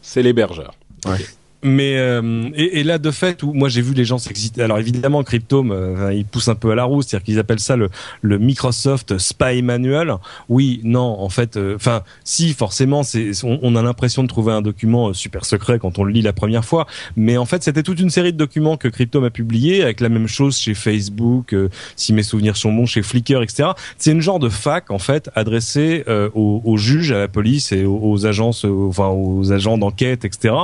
c'est 0.00 0.22
l'hébergeur. 0.22 0.74
Bêtises. 1.04 1.10
C'est 1.10 1.10
l'hébergeur. 1.10 1.26
Ouais. 1.28 1.41
Mais 1.64 1.96
euh, 1.96 2.48
et, 2.54 2.80
et, 2.80 2.82
là 2.82 2.98
de 2.98 3.12
fait 3.12 3.44
où 3.44 3.52
moi 3.52 3.68
j'ai 3.68 3.82
vu 3.82 3.94
les 3.94 4.04
gens 4.04 4.18
s'exciter. 4.18 4.62
Alors 4.62 4.78
évidemment 4.78 5.22
Cryptome 5.22 5.70
euh, 5.70 6.12
ils 6.12 6.24
poussent 6.24 6.48
un 6.48 6.56
peu 6.56 6.72
à 6.72 6.74
la 6.74 6.82
roue, 6.82 7.02
c'est-à-dire 7.02 7.24
qu'ils 7.24 7.38
appellent 7.38 7.60
ça 7.60 7.76
le, 7.76 7.88
le 8.20 8.38
Microsoft 8.38 9.16
Spy 9.18 9.62
Manual. 9.62 10.16
Oui, 10.48 10.80
non, 10.82 11.20
en 11.20 11.28
fait, 11.28 11.56
euh, 11.56 11.76
enfin 11.76 12.02
si 12.24 12.52
forcément 12.52 13.04
c'est 13.04 13.30
on, 13.44 13.60
on, 13.62 13.76
a 13.76 13.82
l'impression 13.82 14.24
de 14.24 14.28
trouver 14.28 14.52
un 14.52 14.60
document 14.60 15.10
euh, 15.10 15.12
super 15.12 15.44
secret 15.44 15.78
quand 15.78 16.00
on 16.00 16.04
le 16.04 16.12
lit 16.12 16.22
la 16.22 16.32
première 16.32 16.64
fois, 16.64 16.88
mais 17.14 17.36
en 17.36 17.44
fait 17.44 17.62
c'était 17.62 17.84
toute 17.84 18.00
une 18.00 18.10
série 18.10 18.32
de 18.32 18.38
documents 18.38 18.76
que 18.76 18.88
Cryptome 18.88 19.24
a 19.24 19.30
publié 19.30 19.84
avec 19.84 20.00
la 20.00 20.08
même 20.08 20.26
chose 20.26 20.56
chez 20.56 20.74
Facebook, 20.74 21.54
si 21.94 22.12
mes 22.12 22.24
souvenirs 22.24 22.56
sont 22.56 22.72
bons, 22.72 22.86
chez 22.86 23.02
Flickr, 23.02 23.40
etc. 23.40 23.70
C'est 23.98 24.10
une 24.10 24.20
genre 24.20 24.40
de 24.40 24.48
fac 24.48 24.90
en 24.90 24.98
fait 24.98 25.30
adressée 25.36 26.04
aux, 26.34 26.60
aux, 26.64 26.76
juges, 26.76 27.12
à 27.12 27.18
la 27.18 27.28
police 27.28 27.70
et 27.70 27.84
aux, 27.84 28.00
aux 28.02 28.26
agences, 28.26 28.64
enfin 28.64 29.08
aux 29.08 29.52
agents 29.52 29.78
d'enquête, 29.78 30.24
etc. 30.24 30.54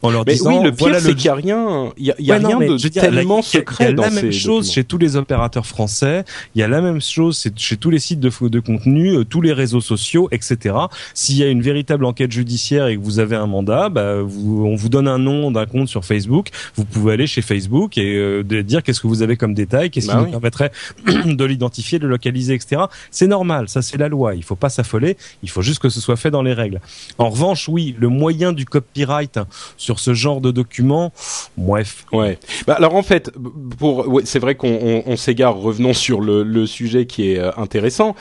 En 0.00 0.10
leur 0.10 0.24
disant 0.24 0.45
oui, 0.46 0.62
le 0.62 0.70
pire, 0.70 0.86
voilà, 0.86 1.00
c'est 1.00 1.14
qu'il 1.14 1.24
n'y 1.24 1.28
a 1.28 1.34
rien, 1.34 1.92
il 1.96 2.06
y 2.06 2.10
a, 2.10 2.14
y 2.18 2.32
a 2.32 2.38
rien 2.38 2.58
de 2.58 2.88
tellement 2.88 3.42
secret 3.42 3.92
dans 3.92 4.04
Il 4.04 4.06
y 4.06 4.12
a 4.12 4.14
la 4.14 4.22
même 4.22 4.32
chose 4.32 4.70
chez 4.70 4.84
tous 4.84 4.98
les 4.98 5.16
opérateurs 5.16 5.66
français. 5.66 6.24
Il 6.54 6.60
y 6.60 6.64
a 6.64 6.68
la 6.68 6.80
même 6.80 7.00
chose 7.00 7.48
chez 7.56 7.76
tous 7.76 7.90
les 7.90 7.98
sites 7.98 8.20
de, 8.20 8.30
de 8.48 8.60
contenu, 8.60 9.16
euh, 9.16 9.24
tous 9.24 9.40
les 9.40 9.52
réseaux 9.52 9.80
sociaux, 9.80 10.28
etc. 10.32 10.74
S'il 11.14 11.36
y 11.36 11.42
a 11.42 11.48
une 11.48 11.62
véritable 11.62 12.04
enquête 12.04 12.32
judiciaire 12.32 12.86
et 12.88 12.96
que 12.96 13.02
vous 13.02 13.18
avez 13.18 13.36
un 13.36 13.46
mandat, 13.46 13.88
bah, 13.88 14.22
vous, 14.22 14.64
on 14.66 14.74
vous 14.74 14.88
donne 14.88 15.08
un 15.08 15.18
nom 15.18 15.50
d'un 15.50 15.66
compte 15.66 15.88
sur 15.88 16.04
Facebook. 16.04 16.48
Vous 16.74 16.84
pouvez 16.84 17.14
aller 17.14 17.26
chez 17.26 17.42
Facebook 17.42 17.98
et 17.98 18.16
euh, 18.16 18.42
dire 18.62 18.82
qu'est-ce 18.82 19.00
que 19.00 19.06
vous 19.06 19.22
avez 19.22 19.36
comme 19.36 19.54
détail, 19.54 19.90
qu'est-ce 19.90 20.06
bah 20.06 20.14
qui 20.14 20.18
oui. 20.18 20.24
vous 20.26 20.30
permettrait 20.32 20.72
de 21.06 21.44
l'identifier, 21.44 21.98
de 21.98 22.04
le 22.04 22.10
localiser, 22.10 22.54
etc. 22.54 22.82
C'est 23.10 23.26
normal, 23.26 23.68
ça 23.68 23.82
c'est 23.82 23.98
la 23.98 24.08
loi. 24.08 24.34
Il 24.34 24.42
faut 24.42 24.56
pas 24.56 24.68
s'affoler. 24.68 25.16
Il 25.42 25.50
faut 25.50 25.62
juste 25.62 25.80
que 25.80 25.88
ce 25.88 26.00
soit 26.00 26.16
fait 26.16 26.30
dans 26.30 26.42
les 26.42 26.52
règles. 26.52 26.80
En 27.18 27.30
revanche, 27.30 27.68
oui, 27.68 27.94
le 27.98 28.08
moyen 28.08 28.52
du 28.52 28.64
copyright 28.64 29.38
sur 29.76 29.98
ce 29.98 30.14
genre 30.14 30.35
de 30.40 30.50
documents, 30.50 31.12
bref. 31.56 32.04
Ouais. 32.12 32.38
Bah, 32.66 32.74
alors 32.74 32.94
en 32.94 33.02
fait, 33.02 33.30
pour, 33.78 34.08
ouais, 34.08 34.22
c'est 34.24 34.38
vrai 34.38 34.54
qu'on 34.54 34.78
on, 34.82 35.02
on 35.06 35.16
s'égare. 35.16 35.56
Revenons 35.56 35.94
sur 35.94 36.20
le, 36.20 36.42
le, 36.42 36.66
sujet 36.66 37.06
qui 37.06 37.32
est 37.32 37.38
euh, 37.38 37.50
intéressant. 37.56 38.14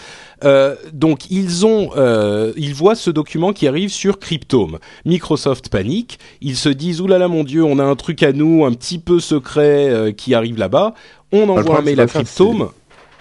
Euh, 0.43 0.75
donc 0.93 1.31
ils 1.31 1.65
ont, 1.65 1.91
euh, 1.95 2.51
ils 2.57 2.73
voient 2.73 2.95
ce 2.95 3.09
document 3.09 3.53
qui 3.53 3.67
arrive 3.67 3.89
sur 3.89 4.19
Cryptome. 4.19 4.79
Microsoft 5.05 5.69
panique. 5.69 6.19
Ils 6.41 6.57
se 6.57 6.69
disent 6.69 7.01
oulala 7.01 7.19
là 7.19 7.25
là, 7.25 7.27
mon 7.29 7.43
dieu, 7.43 7.63
on 7.63 7.79
a 7.79 7.83
un 7.83 7.95
truc 7.95 8.23
à 8.23 8.33
nous, 8.33 8.65
un 8.65 8.73
petit 8.73 8.99
peu 8.99 9.19
secret 9.19 9.89
euh, 9.89 10.11
qui 10.11 10.33
arrive 10.33 10.57
là-bas. 10.57 10.93
On 11.31 11.49
envoie 11.49 11.79
un 11.79 11.81
mail 11.81 11.99
à 11.99 12.07
Cryptome. 12.07 12.69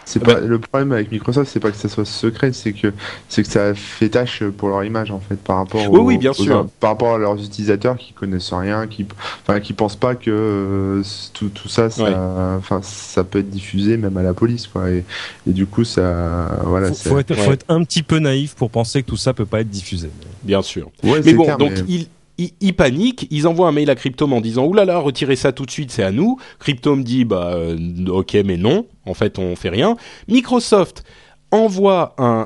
C'est 0.04 0.22
pas 0.22 0.40
le 0.40 0.58
problème 0.58 0.92
avec 0.92 1.10
Microsoft, 1.10 1.50
c'est 1.52 1.60
pas 1.60 1.70
que 1.70 1.76
ça 1.76 1.88
soit 1.88 2.04
secret, 2.04 2.52
c'est 2.52 2.72
que 2.72 2.92
c'est 3.28 3.42
que 3.42 3.48
ça 3.48 3.74
fait 3.74 4.08
tâche 4.08 4.42
pour 4.44 4.68
leur 4.68 4.84
image 4.84 5.10
en 5.10 5.20
fait 5.20 5.36
par 5.36 5.56
rapport 5.56 5.90
oui, 5.90 5.98
aux, 5.98 6.02
oui, 6.02 6.18
bien 6.18 6.32
sûr. 6.32 6.60
Aux, 6.60 6.64
par 6.64 6.90
rapport 6.90 7.14
à 7.14 7.18
leurs 7.18 7.42
utilisateurs 7.42 7.96
qui 7.96 8.12
connaissent 8.12 8.52
rien, 8.52 8.86
qui 8.86 9.06
enfin 9.42 9.60
qui 9.60 9.72
pensent 9.72 9.96
pas 9.96 10.14
que 10.14 10.30
euh, 10.30 11.02
tout, 11.32 11.48
tout 11.48 11.68
ça 11.68 11.90
ça 11.90 12.56
enfin 12.58 12.76
ouais. 12.76 12.82
ça 12.82 13.24
peut 13.24 13.38
être 13.40 13.50
diffusé 13.50 13.96
même 13.96 14.16
à 14.16 14.22
la 14.22 14.34
police 14.34 14.66
quoi 14.66 14.90
et, 14.90 15.04
et 15.48 15.52
du 15.52 15.66
coup 15.66 15.84
ça 15.84 16.60
voilà 16.64 16.88
faut, 16.92 17.10
faut, 17.10 17.18
être, 17.18 17.30
ouais. 17.30 17.36
faut 17.36 17.52
être 17.52 17.66
un 17.68 17.82
petit 17.84 18.02
peu 18.02 18.18
naïf 18.18 18.54
pour 18.54 18.70
penser 18.70 19.02
que 19.02 19.08
tout 19.08 19.16
ça 19.16 19.32
peut 19.32 19.46
pas 19.46 19.60
être 19.60 19.70
diffusé. 19.70 20.10
Bien 20.42 20.62
sûr. 20.62 20.90
mais 21.02 21.32
bon, 21.32 21.44
clair, 21.44 21.58
donc 21.58 21.72
mais... 21.72 21.84
il 21.88 22.08
ils, 22.38 22.74
paniquent, 22.74 23.26
ils 23.30 23.46
envoient 23.46 23.68
un 23.68 23.72
mail 23.72 23.90
à 23.90 23.94
Cryptome 23.94 24.32
en 24.32 24.40
disant 24.40 24.64
oulala, 24.64 24.86
là 24.86 24.98
là, 24.98 24.98
retirez 24.98 25.36
ça 25.36 25.52
tout 25.52 25.66
de 25.66 25.70
suite, 25.70 25.90
c'est 25.90 26.02
à 26.02 26.10
nous. 26.10 26.38
Cryptome 26.58 27.04
dit 27.04 27.24
bah 27.24 27.52
euh, 27.54 27.76
ok 28.08 28.36
mais 28.44 28.56
non, 28.56 28.86
en 29.06 29.14
fait 29.14 29.38
on 29.38 29.54
fait 29.56 29.68
rien. 29.68 29.96
Microsoft 30.28 31.04
envoie 31.50 32.14
un, 32.18 32.44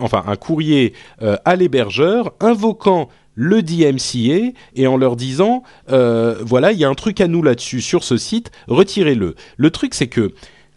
enfin 0.00 0.22
un 0.26 0.36
courrier 0.36 0.92
euh, 1.22 1.36
à 1.44 1.56
l'hébergeur 1.56 2.32
invoquant 2.40 3.08
le 3.34 3.62
DMCA 3.62 4.52
et 4.76 4.86
en 4.86 4.96
leur 4.96 5.16
disant 5.16 5.64
euh, 5.90 6.36
voilà 6.42 6.70
il 6.70 6.78
y 6.78 6.84
a 6.84 6.88
un 6.88 6.94
truc 6.94 7.20
à 7.20 7.26
nous 7.26 7.42
là-dessus 7.42 7.80
sur 7.80 8.04
ce 8.04 8.16
site, 8.16 8.52
retirez-le. 8.68 9.34
Le 9.56 9.70
truc 9.70 9.94
c'est 9.94 10.06
que 10.06 10.32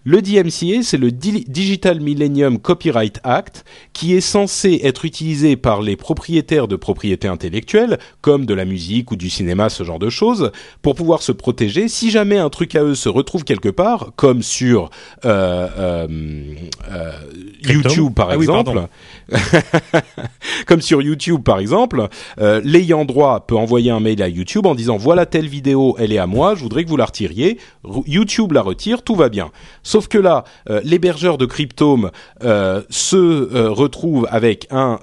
le 0.08 0.22
DMCA, 0.22 0.84
c'est 0.84 0.98
le 0.98 1.12
Digital 1.12 2.00
Millennium 2.00 2.60
Copyright 2.60 3.20
Act, 3.26 3.66
qui 3.92 4.16
est 4.16 4.22
censé 4.22 4.80
être 4.86 5.04
utilisé 5.04 5.58
par 5.58 5.82
les 5.82 5.98
propriétaires 5.98 6.70
de 6.70 6.78
propriétés 6.78 7.28
intellectuelles, 7.28 8.00
comme 8.22 8.46
de 8.46 8.54
la 8.54 8.64
musique 8.64 9.12
ou 9.12 9.18
du 9.18 9.30
cinéma, 9.30 9.68
ce 9.68 9.84
genre 9.84 10.00
de 10.00 10.10
choses, 10.10 10.54
pour 10.82 10.96
pouvoir 10.96 11.22
se 11.22 11.34
protéger 11.34 11.90
si 11.90 12.10
jamais 12.10 12.38
un 12.38 12.50
truc 12.50 12.76
à 12.76 12.84
eux 12.84 12.96
se 12.96 13.10
retrouve 13.10 13.44
quelque 13.44 13.68
part, 13.68 14.12
comme 14.16 14.44
sur 14.44 14.92
euh, 15.26 15.68
euh, 15.78 16.08
euh, 16.90 17.12
YouTube 17.68 18.14
par 18.14 18.30
ah 18.30 18.36
exemple. 18.36 18.88
Oui, 19.30 19.38
comme 20.68 20.80
sur 20.80 21.02
YouTube 21.02 21.44
par 21.44 21.60
exemple, 21.60 22.08
l'ayant 22.38 23.04
droit 23.04 23.46
peut 23.46 23.58
envoyer 23.58 23.92
un 23.92 24.00
mail 24.00 24.24
à 24.24 24.30
YouTube 24.30 24.68
en 24.68 24.74
disant 24.74 24.96
voilà 24.96 25.26
telle 25.26 25.50
vidéo, 25.50 25.98
elle 26.00 26.14
est 26.14 26.18
à 26.18 26.28
moi, 26.28 26.56
je 26.56 26.64
voudrais 26.64 26.86
que 26.86 26.90
vous 26.90 26.96
la 26.96 27.06
retiriez. 27.06 27.58
YouTube 28.06 28.54
la 28.54 28.62
retire, 28.62 29.02
tout 29.02 29.16
va 29.16 29.28
bien. 29.28 29.52
Sauf 29.84 29.97
que 30.06 30.20
là, 30.20 30.44
euh, 30.70 30.82
l'hébergeur 30.84 31.40
de 31.40 31.48
Cryptome 31.48 32.12
euh, 32.44 32.84
se 32.92 33.16
euh, 33.16 33.72
retrouve 33.72 34.28
avec 34.30 34.68
un 34.70 35.00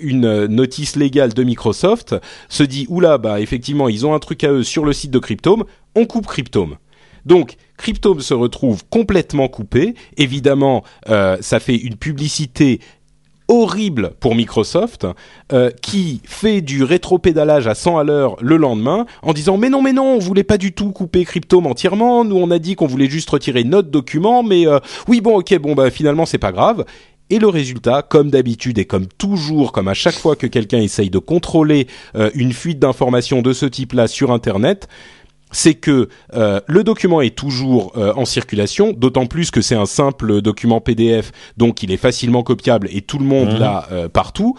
une 0.00 0.46
notice 0.46 0.96
légale 0.96 1.34
de 1.34 1.42
Microsoft, 1.42 2.14
se 2.48 2.62
dit 2.62 2.86
oula 2.88 3.18
bah 3.18 3.40
effectivement 3.40 3.88
ils 3.88 4.06
ont 4.06 4.14
un 4.14 4.18
truc 4.18 4.44
à 4.44 4.50
eux 4.50 4.62
sur 4.62 4.84
le 4.84 4.92
site 4.92 5.10
de 5.10 5.18
Cryptome, 5.18 5.64
on 5.94 6.06
coupe 6.06 6.26
Cryptome. 6.26 6.76
Donc 7.26 7.56
Cryptome 7.76 8.20
se 8.20 8.32
retrouve 8.32 8.84
complètement 8.88 9.48
coupé. 9.48 9.94
Évidemment, 10.16 10.84
ça 11.06 11.60
fait 11.60 11.76
une 11.76 11.96
publicité 11.96 12.80
horrible 13.48 14.12
pour 14.20 14.34
Microsoft 14.34 15.06
euh, 15.52 15.70
qui 15.82 16.20
fait 16.24 16.60
du 16.60 16.84
rétropédalage 16.84 17.66
à 17.66 17.74
100 17.74 17.98
à 17.98 18.04
l'heure 18.04 18.36
le 18.40 18.56
lendemain 18.56 19.06
en 19.22 19.32
disant 19.32 19.56
mais 19.56 19.70
non 19.70 19.82
mais 19.82 19.92
non 19.92 20.14
on 20.14 20.18
voulait 20.18 20.44
pas 20.44 20.58
du 20.58 20.72
tout 20.72 20.92
couper 20.92 21.24
Cryptome 21.24 21.66
entièrement. 21.66 22.24
Nous 22.24 22.36
on 22.36 22.50
a 22.50 22.58
dit 22.58 22.76
qu'on 22.76 22.86
voulait 22.86 23.08
juste 23.08 23.30
retirer 23.30 23.64
notre 23.64 23.88
document 23.88 24.42
mais 24.42 24.66
euh, 24.66 24.78
oui 25.08 25.20
bon 25.20 25.38
ok 25.38 25.58
bon 25.58 25.74
bah 25.74 25.90
finalement 25.90 26.26
c'est 26.26 26.38
pas 26.38 26.52
grave. 26.52 26.84
Et 27.30 27.38
le 27.38 27.48
résultat, 27.48 28.00
comme 28.00 28.30
d'habitude 28.30 28.78
et 28.78 28.86
comme 28.86 29.06
toujours, 29.06 29.72
comme 29.72 29.88
à 29.88 29.94
chaque 29.94 30.14
fois 30.14 30.34
que 30.34 30.46
quelqu'un 30.46 30.78
essaye 30.78 31.10
de 31.10 31.18
contrôler 31.18 31.86
euh, 32.16 32.30
une 32.34 32.54
fuite 32.54 32.78
d'informations 32.78 33.42
de 33.42 33.52
ce 33.52 33.66
type-là 33.66 34.08
sur 34.08 34.32
Internet, 34.32 34.88
c'est 35.50 35.74
que 35.74 36.08
euh, 36.34 36.60
le 36.66 36.84
document 36.84 37.20
est 37.20 37.36
toujours 37.36 37.92
euh, 37.96 38.12
en 38.16 38.24
circulation, 38.24 38.92
d'autant 38.92 39.26
plus 39.26 39.50
que 39.50 39.60
c'est 39.60 39.74
un 39.74 39.86
simple 39.86 40.40
document 40.42 40.80
PDF, 40.80 41.32
donc 41.56 41.82
il 41.82 41.90
est 41.90 41.96
facilement 41.96 42.42
copiable 42.42 42.88
et 42.90 43.00
tout 43.00 43.18
le 43.18 43.24
monde 43.24 43.54
mmh. 43.54 43.58
l'a 43.58 43.88
euh, 43.92 44.08
partout. 44.08 44.56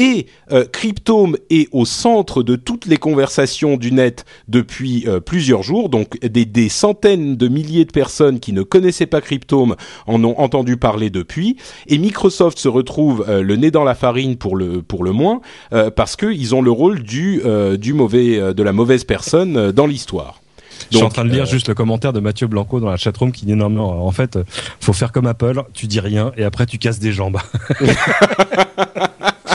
Et 0.00 0.26
euh, 0.50 0.64
Cryptome 0.64 1.36
est 1.50 1.68
au 1.72 1.84
centre 1.84 2.42
de 2.42 2.56
toutes 2.56 2.86
les 2.86 2.96
conversations 2.96 3.76
du 3.76 3.92
net 3.92 4.24
depuis 4.48 5.04
euh, 5.06 5.20
plusieurs 5.20 5.62
jours. 5.62 5.90
Donc 5.90 6.18
des, 6.20 6.46
des, 6.46 6.70
centaines 6.70 7.36
de 7.36 7.48
milliers 7.48 7.84
de 7.84 7.92
personnes 7.92 8.40
qui 8.40 8.54
ne 8.54 8.62
connaissaient 8.62 9.04
pas 9.04 9.20
Cryptome 9.20 9.76
en 10.06 10.24
ont 10.24 10.38
entendu 10.38 10.78
parler 10.78 11.10
depuis. 11.10 11.58
Et 11.86 11.98
Microsoft 11.98 12.58
se 12.58 12.68
retrouve 12.68 13.26
euh, 13.28 13.42
le 13.42 13.56
nez 13.56 13.70
dans 13.70 13.84
la 13.84 13.94
farine 13.94 14.36
pour 14.36 14.56
le 14.56 14.80
pour 14.80 15.04
le 15.04 15.12
moins 15.12 15.42
euh, 15.74 15.90
parce 15.90 16.16
qu'ils 16.16 16.54
ont 16.54 16.62
le 16.62 16.70
rôle 16.70 17.02
du 17.02 17.42
euh, 17.44 17.76
du 17.76 17.92
mauvais 17.92 18.54
de 18.54 18.62
la 18.62 18.72
mauvaise 18.72 19.04
personne 19.04 19.70
dans 19.70 19.86
l'histoire. 19.86 20.40
Donc, 20.80 20.92
je 20.92 20.96
suis 20.96 21.06
en 21.06 21.10
train 21.10 21.26
de 21.26 21.30
lire 21.30 21.42
euh... 21.42 21.46
juste 21.46 21.68
le 21.68 21.74
commentaire 21.74 22.14
de 22.14 22.20
Mathieu 22.20 22.46
Blanco 22.46 22.80
dans 22.80 22.88
la 22.88 22.96
chatroom 22.96 23.32
qui 23.32 23.44
dit 23.44 23.54
non, 23.54 23.68
non, 23.68 23.84
en 23.84 24.10
fait, 24.12 24.38
faut 24.80 24.94
faire 24.94 25.12
comme 25.12 25.26
Apple, 25.26 25.62
tu 25.74 25.86
dis 25.86 26.00
rien 26.00 26.32
et 26.38 26.44
après 26.44 26.64
tu 26.64 26.78
casses 26.78 27.00
des 27.00 27.12
jambes. 27.12 27.36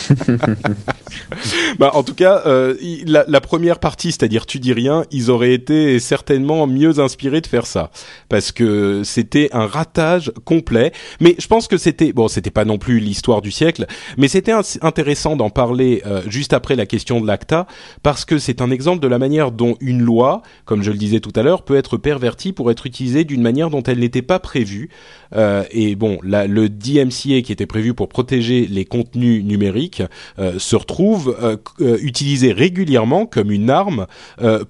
bah, 1.80 1.92
en 1.94 2.04
tout 2.04 2.14
cas, 2.14 2.44
euh, 2.46 2.76
la, 3.06 3.26
la, 3.28 3.42
première 3.42 3.80
partie, 3.80 4.12
c'est-à-dire 4.12 4.46
tu 4.46 4.60
dis 4.60 4.74
rien, 4.74 5.06
ils 5.12 5.30
auraient 5.30 5.54
été 5.54 6.00
certainement 6.00 6.68
mieux 6.68 7.00
inspirés 7.00 7.42
de 7.42 7.48
faire 7.48 7.66
ça, 7.66 7.92
parce 8.30 8.52
que 8.52 9.04
c'était 9.04 9.50
un 9.54 9.68
ratage 9.68 10.32
complet. 10.44 10.92
Mais 11.20 11.36
je 11.40 11.48
pense 11.48 11.68
que 11.68 11.78
c'était 11.78 12.14
bon, 12.14 12.28
c'était 12.28 12.52
pas 12.52 12.66
non 12.66 12.78
plus 12.78 13.00
l'histoire 13.00 13.42
du 13.42 13.52
siècle, 13.52 13.86
mais 14.18 14.28
c'était 14.28 14.54
intéressant 14.82 15.36
d'en 15.36 15.50
parler 15.50 16.02
euh, 16.06 16.22
juste 16.28 16.54
après 16.54 16.76
la 16.76 16.86
question 16.86 17.22
de 17.22 17.28
l'ACTA, 17.28 17.68
parce 18.04 18.26
que 18.26 18.38
c'est 18.38 18.62
un 18.62 18.72
exemple 18.72 19.02
de 19.02 19.08
la 19.08 19.20
manière 19.20 19.52
dont 19.52 19.76
une 19.80 20.02
loi, 20.02 20.42
comme 20.66 20.84
je 20.84 20.92
le 20.92 20.98
disais 20.98 21.20
tout 21.20 21.34
à 21.36 21.44
l'heure, 21.44 21.64
peut 21.64 21.76
être 21.76 21.98
pervertie 21.98 22.54
pour 22.54 22.72
être 22.72 22.86
utilisée 22.86 23.24
d'une 23.24 23.42
manière 23.42 23.70
dont 23.70 23.84
elle 23.84 24.00
n'était 24.00 24.22
pas 24.22 24.40
prévue. 24.40 24.90
Euh, 25.36 25.64
et 25.72 25.96
bon, 25.96 26.20
la, 26.24 26.48
le 26.48 26.70
DMCA 26.70 27.42
qui 27.42 27.52
était 27.52 27.66
prévu 27.66 27.94
pour 27.94 28.10
protéger 28.10 28.68
les 28.68 28.86
contenus 28.86 29.44
numériques 29.44 29.95
euh, 30.02 30.60
se 30.60 30.76
retrouve 30.76 31.36
euh, 31.42 31.58
euh, 31.82 31.98
utilisé 32.02 32.52
régulièrement 32.52 33.26
comme 33.26 33.52
une 33.52 33.70
arme 33.70 34.08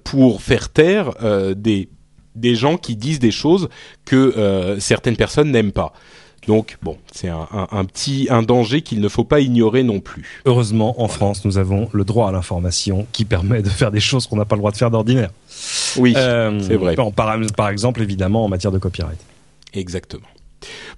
pour 0.04 0.42
faire 0.42 0.68
taire 0.68 1.12
des 1.56 1.88
des 2.34 2.54
gens 2.54 2.76
qui 2.76 2.96
disent 2.96 3.18
des 3.18 3.30
choses 3.30 3.68
que 4.04 4.76
certaines 4.78 5.16
personnes 5.16 5.50
n'aiment 5.50 5.72
pas. 5.72 5.92
Donc 6.46 6.78
bon, 6.82 6.96
c'est 7.12 7.28
un, 7.28 7.48
un, 7.50 7.66
un, 7.72 7.84
petit 7.84 8.28
un 8.30 8.42
danger 8.42 8.82
qu'il 8.82 9.00
ne 9.00 9.08
faut 9.08 9.24
pas 9.24 9.40
ignorer 9.40 9.82
non 9.82 10.00
plus. 10.00 10.42
Heureusement, 10.44 11.00
en 11.02 11.08
France, 11.08 11.44
nous 11.44 11.58
avons 11.58 11.88
le 11.92 12.04
droit 12.04 12.28
à 12.28 12.32
l'information 12.32 13.06
qui 13.12 13.24
permet 13.24 13.62
de 13.62 13.68
faire 13.68 13.90
des 13.90 14.00
choses 14.00 14.26
qu'on 14.26 14.36
n'a 14.36 14.44
pas 14.44 14.54
le 14.54 14.60
droit 14.60 14.70
de 14.70 14.76
faire 14.76 14.90
d'ordinaire. 14.90 15.30
Oui, 15.96 16.14
euh, 16.16 16.60
c'est 16.60 16.76
vrai. 16.76 16.94
Par, 16.94 17.10
par, 17.12 17.68
exemple, 17.68 18.02
évidemment, 18.02 18.44
en 18.44 18.48
matière 18.48 18.70
de 18.70 18.78
copyright. 18.78 19.18
Exactement. 19.74 20.26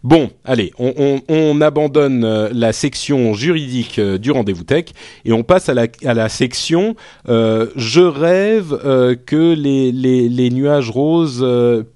Bon, 0.05 0.31
allez, 0.44 0.73
on, 0.79 1.61
abandonne 1.61 2.25
euh, 2.25 2.49
la 2.53 2.73
section 2.73 3.35
juridique 3.35 3.99
euh, 3.99 4.16
du 4.16 4.31
rendez-vous 4.31 4.62
tech 4.62 4.87
et 5.25 5.33
on 5.33 5.42
passe 5.42 5.68
à 5.68 5.75
la, 5.75 5.87
à 6.05 6.14
la 6.14 6.29
section 6.29 6.94
euh, 7.29 7.66
je 7.75 8.01
rêve 8.01 8.79
que 9.27 9.55
les, 9.55 9.90
les, 9.92 10.51
nuages 10.51 10.90
roses 10.90 11.46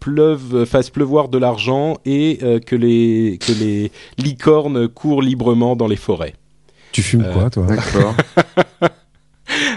pleuvent, 0.01 0.65
fassent 0.65 0.91
pleuvoir 0.91 1.29
de 1.29 1.39
l'argent 1.39 1.97
et 2.05 2.39
que, 2.67 2.77
les, 2.77 3.39
que 3.39 3.53
les 3.53 3.91
licornes 4.19 4.89
courent 4.89 5.23
librement 5.23 5.77
dans 5.77 5.87
les 5.87 5.97
forêts. 5.97 6.35
Tu 6.91 7.03
fumes 7.03 7.27
quoi, 7.33 7.49
toi? 7.49 7.67
D'accord. 7.67 8.15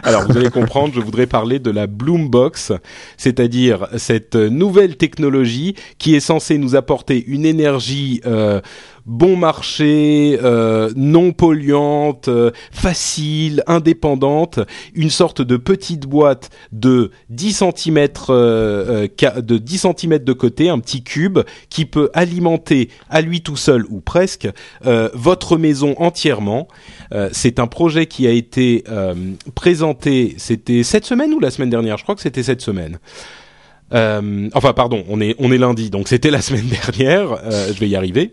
Alors 0.06 0.24
vous 0.28 0.38
allez 0.38 0.52
comprendre, 0.52 0.94
je 0.94 1.00
voudrais 1.00 1.26
parler 1.26 1.58
de 1.58 1.72
la 1.72 1.88
Bloombox, 1.88 2.72
c'est-à-dire 3.18 3.88
cette 3.98 4.36
nouvelle 4.36 4.98
technologie 4.98 5.76
qui 5.98 6.14
est 6.14 6.20
censée 6.20 6.60
nous 6.60 6.76
apporter 6.76 7.26
une 7.26 7.44
énergie 7.44 8.22
euh, 8.28 8.62
bon 9.06 9.38
marché, 9.38 10.40
euh, 10.44 10.92
non 10.96 11.32
polluante, 11.32 12.28
euh, 12.28 12.52
facile, 12.72 13.64
indépendante, 13.68 14.60
une 14.96 15.10
sorte 15.10 15.42
de 15.42 15.58
petite 15.58 16.08
boîte 16.08 16.50
de 16.72 17.12
10 17.30 17.64
cm 17.76 18.08
euh, 18.30 19.08
de 19.38 19.58
10 19.58 19.88
cm 19.98 20.20
de 20.20 20.34
côté, 20.34 20.70
un 20.70 20.80
petit 20.80 21.04
cube 21.04 21.40
qui 21.70 21.86
peut 21.86 22.10
alimenter 22.14 22.90
à 23.10 23.22
lui 23.22 23.42
tout 23.42 23.58
seul 23.58 23.86
ou 23.90 24.02
presque 24.02 24.48
votre 25.14 25.58
maison 25.58 25.96
entièrement. 25.98 26.68
c'est 27.32 27.60
un 27.60 27.68
projet 27.68 28.06
qui 28.06 28.28
a 28.28 28.32
été 28.32 28.84
présenté, 29.54 30.36
c'était 30.38 30.84
cette 30.84 31.06
semaine 31.06 31.34
ou 31.34 31.40
la 31.40 31.52
semaine 31.52 31.70
dernière, 31.70 31.98
je 31.98 32.04
crois 32.04 32.16
que 32.16 32.22
c'était 32.22 32.44
cette 32.44 32.62
semaine. 32.62 33.00
enfin, 33.92 34.74
pardon, 34.74 35.04
on 35.10 35.22
est 35.22 35.36
on 35.40 35.52
est 35.52 35.58
lundi, 35.58 35.90
donc 35.90 36.08
c'était 36.08 36.32
la 36.32 36.42
semaine 36.48 36.68
dernière. 36.68 37.40
je 37.50 37.80
vais 37.80 37.90
y 37.90 37.96
arriver. 37.96 38.32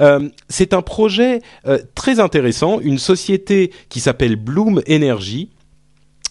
Euh, 0.00 0.28
c'est 0.48 0.74
un 0.74 0.82
projet 0.82 1.40
euh, 1.66 1.78
très 1.94 2.20
intéressant, 2.20 2.80
une 2.80 2.98
société 2.98 3.72
qui 3.88 4.00
s'appelle 4.00 4.36
Bloom 4.36 4.82
Energy. 4.88 5.50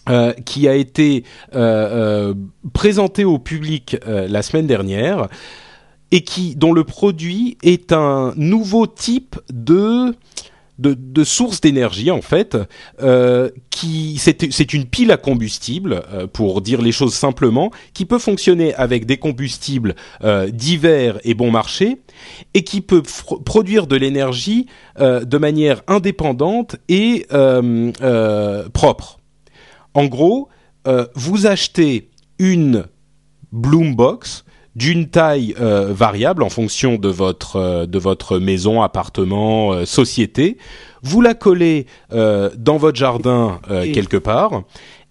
Euh, 0.08 0.32
qui 0.32 0.68
a 0.68 0.76
été 0.76 1.24
présentée 2.72 3.24
au 3.24 3.40
public 3.40 3.96
la 4.06 4.40
semaine 4.42 4.68
dernière 4.68 5.26
et 6.12 6.20
qui 6.20 6.54
dont 6.54 6.72
le 6.72 6.84
produit 6.84 7.58
est 7.64 7.92
un 7.92 8.32
nouveau 8.36 8.86
type 8.86 9.34
de 9.52 10.14
de, 10.78 10.94
de 10.94 11.24
sources 11.24 11.60
d'énergie 11.60 12.10
en 12.10 12.22
fait, 12.22 12.56
euh, 13.02 13.50
qui 13.70 14.18
c'est 14.18 14.72
une 14.72 14.84
pile 14.86 15.10
à 15.10 15.16
combustible 15.16 16.02
euh, 16.12 16.26
pour 16.26 16.60
dire 16.60 16.82
les 16.82 16.92
choses 16.92 17.14
simplement, 17.14 17.70
qui 17.94 18.04
peut 18.04 18.18
fonctionner 18.18 18.74
avec 18.74 19.06
des 19.06 19.16
combustibles 19.16 19.94
euh, 20.22 20.50
divers 20.50 21.18
et 21.24 21.34
bon 21.34 21.50
marché 21.50 21.98
et 22.54 22.64
qui 22.64 22.80
peut 22.80 23.02
produire 23.44 23.86
de 23.86 23.96
l'énergie 23.96 24.66
de 24.98 25.38
manière 25.38 25.82
indépendante 25.86 26.76
et 26.88 27.26
propre. 28.72 29.18
En 29.92 30.06
gros, 30.06 30.48
vous 31.14 31.46
achetez 31.46 32.08
une 32.38 32.86
Bloombox 33.52 34.45
d'une 34.76 35.08
taille 35.08 35.54
euh, 35.58 35.92
variable 35.92 36.42
en 36.42 36.50
fonction 36.50 36.96
de 36.96 37.08
votre 37.08 37.56
euh, 37.56 37.86
de 37.86 37.98
votre 37.98 38.38
maison, 38.38 38.82
appartement, 38.82 39.72
euh, 39.72 39.86
société. 39.86 40.58
Vous 41.02 41.22
la 41.22 41.34
collez 41.34 41.86
dans 42.10 42.76
votre 42.78 42.98
jardin 42.98 43.60
quelque 43.68 44.16
part 44.16 44.64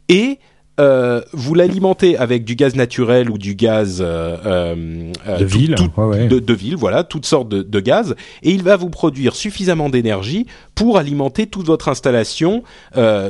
et 0.09 0.39
euh, 0.80 1.22
vous 1.32 1.54
l'alimentez 1.54 2.18
avec 2.18 2.44
du 2.44 2.56
gaz 2.56 2.76
naturel 2.76 3.30
ou 3.30 3.38
du 3.38 3.56
gaz 3.56 4.00
euh, 4.02 4.38
euh, 4.46 5.38
de 5.38 5.46
ville, 5.46 5.76
De, 5.76 6.54
ville, 6.54 6.76
voilà, 6.76 7.04
toutes 7.04 7.26
sortes 7.26 7.48
de, 7.48 7.62
de, 7.62 7.80
gaz, 7.80 8.16
et 8.44 8.52
il 8.52 8.62
va 8.62 8.76
vous 8.76 8.90
produire 8.90 9.36
suffisamment 9.36 9.90
d'énergie 9.90 10.48
pour 10.74 10.98
alimenter 10.98 11.48
toute 11.48 11.66
votre 11.66 11.88
installation 11.88 12.64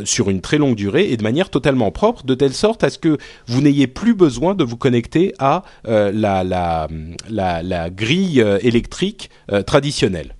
sur 0.03 0.29
une 0.29 0.41
très 0.41 0.57
longue 0.57 0.75
durée 0.75 1.11
et 1.11 1.17
de 1.17 1.23
manière 1.23 1.49
totalement 1.49 1.91
propre, 1.91 2.25
de 2.25 2.33
telle 2.33 2.53
sorte 2.53 2.83
à 2.83 2.89
ce 2.89 2.97
que 2.97 3.17
vous 3.47 3.61
n'ayez 3.61 3.87
plus 3.87 4.15
besoin 4.15 4.55
de 4.55 4.63
vous 4.63 4.77
connecter 4.77 5.33
à 5.37 5.63
la, 5.85 6.11
la, 6.11 6.87
la, 7.29 7.61
la, 7.61 7.89
grille 7.89 8.43
électrique 8.61 9.29
traditionnelle. 9.65 10.35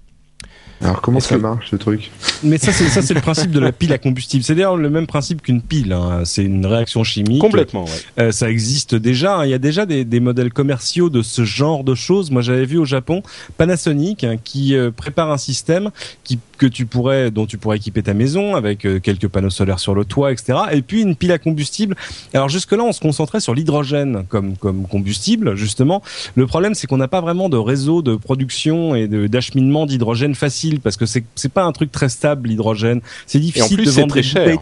Alors 0.82 1.02
comment 1.02 1.20
ça 1.20 1.38
marche 1.38 1.72
ce 1.72 1.76
truc? 1.78 2.12
Mais 2.44 2.58
ça 2.58 2.72
c'est 2.72 2.88
ça 2.90 3.02
c'est 3.02 3.14
le 3.14 3.22
principe 3.36 3.52
de 3.52 3.60
la 3.60 3.72
pile 3.72 3.94
à 3.94 3.98
combustible. 3.98 4.44
C'est 4.44 4.56
d'ailleurs 4.56 4.76
le 4.76 4.90
même 4.90 5.08
principe 5.08 5.42
qu'une 5.42 5.62
pile. 5.62 5.94
Hein. 5.94 6.24
C'est 6.26 6.44
une 6.44 6.66
réaction 6.66 7.04
chimique. 7.04 7.42
Complètement. 7.42 7.86
Ouais. 7.86 7.92
Euh, 8.20 8.32
ça 8.32 8.50
existe 8.50 8.94
déjà. 8.96 9.38
Hein. 9.38 9.46
Il 9.46 9.52
y 9.52 9.54
a 9.54 9.58
déjà 9.58 9.86
des, 9.86 10.04
des, 10.04 10.20
modèles 10.20 10.52
commerciaux 10.52 11.10
de 11.10 11.22
ce 11.22 11.46
genre 11.46 11.84
de 11.84 11.96
choses. 11.96 12.30
Moi 12.30 12.42
j'avais 12.42 12.66
vu 12.66 12.78
au 12.78 12.86
Japon 12.86 13.24
Panasonic 13.58 14.24
hein, 14.24 14.36
qui 14.44 14.76
euh, 14.76 14.92
prépare 14.92 15.32
un 15.32 15.38
système 15.38 15.92
qui 16.24 16.40
que 16.58 16.66
tu 16.66 16.86
pourrais 16.86 17.32
dont 17.32 17.46
tu 17.46 17.58
pourrais 17.58 17.78
équiper 17.78 18.04
ta 18.04 18.14
maison 18.14 18.56
avec 18.56 18.86
euh, 18.86 19.00
quelques 19.00 19.28
panneaux 19.28 19.50
solaires 19.50 19.80
sur 19.80 19.96
le 19.96 20.04
toit, 20.04 20.32
etc. 20.32 20.60
Et 20.74 20.82
puis 20.82 21.02
une 21.02 21.16
pile 21.16 21.32
à 21.32 21.38
combustible. 21.38 21.96
Alors 22.34 22.50
jusque 22.50 22.74
là 22.74 22.84
on 22.84 22.92
se 22.92 23.00
concentrait 23.00 23.40
sur 23.40 23.54
l'hydrogène 23.54 24.26
comme 24.28 24.58
comme 24.58 24.88
combustible 24.88 25.56
justement. 25.56 26.02
Le 26.36 26.48
problème 26.48 26.76
c'est 26.76 26.88
qu'on 26.88 26.98
n'a 26.98 27.08
pas 27.08 27.22
vraiment 27.22 27.48
de 27.48 27.58
réseau 27.58 28.02
de 28.02 28.16
production 28.16 28.96
et 28.96 29.08
d'acheminement 29.08 29.86
d'hydrogène 29.86 30.36
facile 30.36 30.65
parce 30.84 30.98
que 30.98 31.06
c'est 31.06 31.24
c'est 31.36 31.52
pas 31.52 31.64
un 31.64 31.72
truc 31.72 31.92
très 31.92 32.10
stable 32.10 32.50
l'hydrogène. 32.50 33.02
C'est 33.26 33.40
difficile 33.40 33.84
de 33.84 33.90
vendre 33.90 34.08
très 34.08 34.24
cher. 34.24 34.58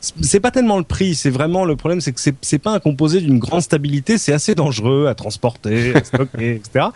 C'est 0.00 0.40
pas 0.40 0.50
tellement 0.50 0.78
le 0.78 0.84
prix, 0.84 1.14
c'est 1.14 1.30
vraiment 1.30 1.64
le 1.64 1.76
problème, 1.76 2.00
c'est 2.00 2.12
que 2.12 2.20
c'est 2.20 2.34
c'est 2.40 2.58
pas 2.58 2.72
un 2.72 2.78
composé 2.78 3.20
d'une 3.20 3.38
grande 3.38 3.62
stabilité, 3.62 4.18
c'est 4.18 4.32
assez 4.32 4.54
dangereux 4.54 5.06
à 5.06 5.14
transporter, 5.14 5.94
à 5.94 6.04
stocker, 6.04 6.54
etc. 6.64 6.86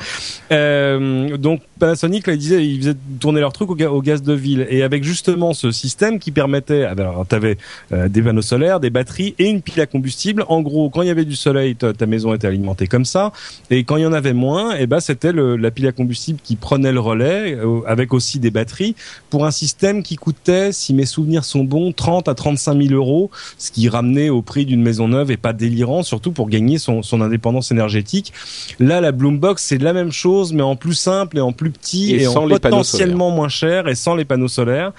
Euh, 0.51 1.37
donc 1.37 1.63
Panasonic 1.83 2.29
là, 2.29 2.35
il 2.35 2.39
disait, 2.39 2.65
ils 2.65 2.79
faisaient 2.79 2.97
tourner 3.19 3.41
leur 3.41 3.53
truc 3.53 3.69
au, 3.69 4.03
gaz 4.03 4.23
de 4.23 4.33
ville 4.33 4.69
et 4.71 4.85
avec 4.85 5.03
justement 5.03 5.53
ce 5.53 5.73
système 5.73 6.21
qui 6.21 6.31
permettait, 6.31 6.85
ah 6.85 6.95
ben, 6.95 7.09
alors 7.09 7.27
t'avais 7.27 7.59
euh, 7.93 8.09
des 8.09 8.23
panneaux 8.23 8.41
solaires, 8.41 8.79
des 8.79 8.91
batteries 8.91 9.35
et 9.41 9.51
une 9.51 9.63
pile 9.63 9.81
à 9.81 9.87
combustible. 9.87 10.45
En 10.47 10.61
gros, 10.61 10.91
quand 10.91 11.03
il 11.03 11.09
y 11.09 11.11
avait 11.11 11.25
du 11.25 11.35
soleil, 11.35 11.75
ta, 11.75 12.07
maison 12.07 12.35
était 12.35 12.47
alimentée 12.47 12.87
comme 12.87 13.05
ça, 13.05 13.33
et 13.69 13.83
quand 13.83 13.97
il 13.97 14.03
y 14.03 14.07
en 14.07 14.13
avait 14.13 14.33
moins, 14.33 14.77
et 14.77 14.83
eh 14.83 14.87
ben 14.87 15.01
c'était 15.01 15.33
la 15.33 15.71
pile 15.73 15.89
à 15.89 15.93
combustible 15.93 16.39
qui 16.41 16.55
prenait 16.55 16.93
le 16.93 17.01
relais 17.01 17.57
euh, 17.57 17.81
avec 17.89 18.15
aussi 18.15 18.39
des 18.39 18.53
batteries 18.53 18.95
pour 19.29 19.45
un 19.45 19.51
système 19.51 20.05
qui 20.05 20.15
coûtait, 20.15 20.71
si 20.71 20.95
mes 20.95 21.05
souvenirs 21.05 21.45
sont 21.45 21.65
bons, 21.65 21.93
30 21.93 22.29
à 22.29 22.37
35 22.37 22.81
000 22.81 22.95
euros, 22.95 23.29
ce 23.59 23.73
qui 23.73 23.89
ramenait 23.89 24.29
au 24.29 24.41
prix 24.41 24.67
d'une 24.67 24.83
maison 24.83 25.09
neuve 25.09 25.33
et 25.33 25.37
pas 25.37 25.53
délirant, 25.53 26.05
surtout 26.05 26.31
pour 26.31 26.49
gagner 26.49 26.79
son, 26.79 27.03
son 27.03 27.21
indépendance 27.21 27.73
énergétique. 27.73 28.33
Là, 28.79 29.01
la 29.01 29.11
Bloombox, 29.11 29.65
c'est 29.65 29.79
la 29.79 29.93
même 29.93 30.13
chose, 30.13 30.53
mais 30.53 30.63
en 30.63 30.77
plus 30.77 30.95
simple 30.95 31.39
et 31.39 31.41
en 31.41 31.51
plus 31.51 31.72
petit 31.73 32.15
et, 32.15 32.27
en 32.27 32.49
potentiellement 32.49 33.31
moins 33.31 33.49
cher 33.49 33.89
et 33.89 33.95
sans 33.95 34.15
les 34.15 34.25
panneaux 34.25 34.49
solaires. 34.49 34.93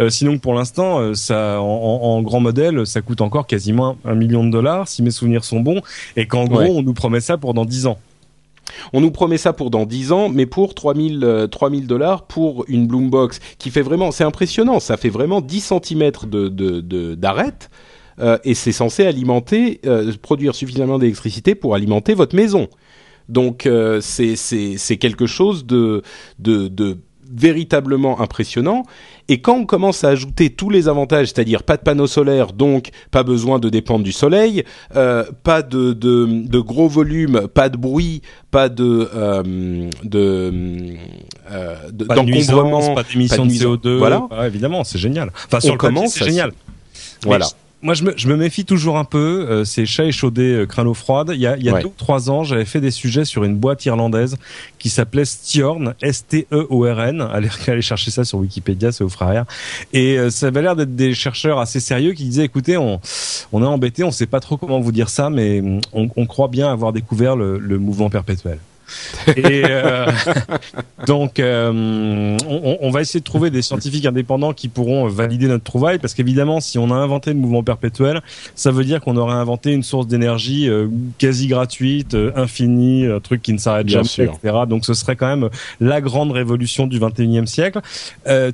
Euh, 0.00 0.08
sinon, 0.08 0.38
pour 0.38 0.54
l'instant, 0.54 0.98
euh, 0.98 1.14
ça, 1.14 1.60
en, 1.60 2.22
grand 2.22 2.40
modèle, 2.40 2.86
ça 2.86 3.02
coûte 3.02 3.20
encore 3.20 3.46
quasiment 3.46 3.96
un 4.04 4.14
million 4.14 4.44
de 4.44 4.50
dollars, 4.50 4.88
si 4.88 5.02
mes 5.02 5.10
souvenirs 5.10 5.44
sont 5.44 5.60
bons, 5.60 5.82
et 6.16 6.26
qu'en 6.26 6.44
gros, 6.44 6.62
on 6.62 6.82
nous 6.82 6.94
promet 6.94 7.20
ça 7.20 7.36
pour 7.36 7.52
dans 7.52 7.64
10 7.64 7.86
ans. 7.86 7.98
On 8.92 9.00
nous 9.00 9.10
promet 9.10 9.36
ça 9.36 9.52
pour 9.52 9.70
dans 9.70 9.84
10 9.84 10.12
ans, 10.12 10.28
mais 10.28 10.46
pour 10.46 10.74
3000 10.74 11.48
3000 11.50 11.84
euh, 11.84 11.86
dollars 11.86 12.22
pour 12.26 12.64
une 12.68 12.86
Bloombox 12.86 13.40
qui 13.58 13.70
fait 13.70 13.82
vraiment, 13.82 14.10
c'est 14.12 14.24
impressionnant, 14.24 14.80
ça 14.80 14.96
fait 14.96 15.08
vraiment 15.08 15.40
10 15.40 15.72
cm 15.84 16.12
de 16.30 17.14
d'arête. 17.14 17.68
Euh, 18.20 18.38
et 18.44 18.54
c'est 18.54 18.72
censé 18.72 19.06
alimenter, 19.06 19.80
euh, 19.86 20.12
produire 20.20 20.54
suffisamment 20.54 20.98
d'électricité 20.98 21.54
pour 21.54 21.74
alimenter 21.74 22.14
votre 22.14 22.36
maison. 22.36 22.68
Donc 23.30 23.68
c'est 24.00 24.36
c'est 24.36 24.96
quelque 24.96 25.26
chose 25.26 25.64
de 25.66 26.02
de, 26.38 26.68
de 26.68 26.98
véritablement 27.32 28.20
impressionnant. 28.20 28.84
Et 29.28 29.40
quand 29.40 29.54
on 29.54 29.64
commence 29.64 30.02
à 30.02 30.08
ajouter 30.08 30.50
tous 30.50 30.70
les 30.70 30.88
avantages, 30.88 31.28
c'est-à-dire 31.28 31.62
pas 31.62 31.76
de 31.76 31.82
panneaux 31.82 32.08
solaires, 32.08 32.52
donc 32.52 32.90
pas 33.10 33.22
besoin 33.22 33.60
de 33.60 33.68
dépendre 33.68 34.04
du 34.04 34.12
soleil, 34.12 34.64
euh, 34.96 35.24
pas 35.44 35.62
de, 35.62 35.92
de, 35.92 36.26
de, 36.26 36.58
gros 36.58 36.88
volumes, 36.88 37.46
pas 37.46 37.68
de 37.68 37.76
bruit, 37.76 38.22
pas 38.50 38.68
de 38.68 39.08
euh, 39.14 39.88
de, 40.02 40.52
euh, 41.50 41.76
d'encombrement, 41.92 42.94
pas 42.94 43.04
d'émissions 43.04 43.46
de, 43.46 43.52
CO2. 43.52 43.98
Voilà, 43.98 44.26
évidemment, 44.46 44.82
c'est 44.82 44.98
génial. 44.98 45.30
Enfin, 45.46 45.60
sur 45.60 45.76
le 45.76 46.06
c'est 46.08 46.24
génial. 46.24 46.52
Voilà 47.24 47.46
moi, 47.82 47.94
je 47.94 48.04
me, 48.04 48.12
je 48.16 48.28
me, 48.28 48.36
méfie 48.36 48.64
toujours 48.64 48.98
un 48.98 49.04
peu. 49.04 49.46
Euh, 49.48 49.64
c'est 49.64 49.86
chat 49.86 50.04
échaudé, 50.04 50.52
euh, 50.52 50.66
crâne 50.66 50.92
froide. 50.94 51.30
Il 51.34 51.40
y 51.40 51.46
a, 51.46 51.56
il 51.56 51.64
y 51.64 51.70
a 51.70 51.80
deux 51.80 51.86
ou 51.86 51.94
trois 51.96 52.30
ans, 52.30 52.44
j'avais 52.44 52.64
fait 52.64 52.80
des 52.80 52.90
sujets 52.90 53.24
sur 53.24 53.44
une 53.44 53.56
boîte 53.56 53.84
irlandaise 53.86 54.36
qui 54.78 54.90
s'appelait 54.90 55.24
Stiorn, 55.24 55.94
S-T-E-O-R-N. 56.02 57.20
Allez, 57.32 57.48
allez 57.66 57.82
chercher 57.82 58.10
ça 58.10 58.24
sur 58.24 58.38
Wikipédia, 58.38 58.92
c'est 58.92 59.04
au 59.04 59.08
frère. 59.08 59.46
Et 59.92 60.18
euh, 60.18 60.30
ça 60.30 60.48
avait 60.48 60.62
l'air 60.62 60.76
d'être 60.76 60.94
des 60.94 61.14
chercheurs 61.14 61.58
assez 61.58 61.80
sérieux 61.80 62.12
qui 62.12 62.24
disaient, 62.24 62.44
écoutez, 62.44 62.76
on, 62.76 63.00
on 63.52 63.62
est 63.62 63.66
embêté, 63.66 64.04
on 64.04 64.10
sait 64.10 64.26
pas 64.26 64.40
trop 64.40 64.56
comment 64.56 64.80
vous 64.80 64.92
dire 64.92 65.08
ça, 65.08 65.30
mais 65.30 65.62
on, 65.92 66.08
on 66.14 66.26
croit 66.26 66.48
bien 66.48 66.70
avoir 66.70 66.92
découvert 66.92 67.36
le, 67.36 67.58
le 67.58 67.78
mouvement 67.78 68.10
perpétuel. 68.10 68.58
Et 69.36 69.62
euh, 69.66 70.06
donc, 71.06 71.38
euh, 71.38 72.36
on, 72.46 72.78
on, 72.80 72.90
va 72.90 73.00
essayer 73.00 73.20
de 73.20 73.24
trouver 73.24 73.50
des 73.50 73.62
scientifiques 73.62 74.06
indépendants 74.06 74.52
qui 74.52 74.68
pourront 74.68 75.08
valider 75.08 75.48
notre 75.48 75.64
trouvaille, 75.64 75.98
parce 75.98 76.14
qu'évidemment, 76.14 76.60
si 76.60 76.78
on 76.78 76.90
a 76.90 76.94
inventé 76.94 77.32
le 77.32 77.38
mouvement 77.38 77.62
perpétuel, 77.62 78.22
ça 78.54 78.70
veut 78.70 78.84
dire 78.84 79.00
qu'on 79.00 79.16
aurait 79.16 79.34
inventé 79.34 79.72
une 79.72 79.82
source 79.82 80.06
d'énergie 80.06 80.68
euh, 80.68 80.88
quasi 81.18 81.46
gratuite, 81.48 82.16
infinie, 82.36 83.06
un 83.06 83.20
truc 83.20 83.42
qui 83.42 83.52
ne 83.52 83.58
s'arrête 83.58 83.88
jamais, 83.88 84.04
etc. 84.04 84.38
Donc, 84.68 84.84
ce 84.84 84.94
serait 84.94 85.16
quand 85.16 85.28
même 85.28 85.48
la 85.80 86.00
grande 86.00 86.32
révolution 86.32 86.86
du 86.86 86.98
21e 86.98 87.46
siècle. 87.46 87.80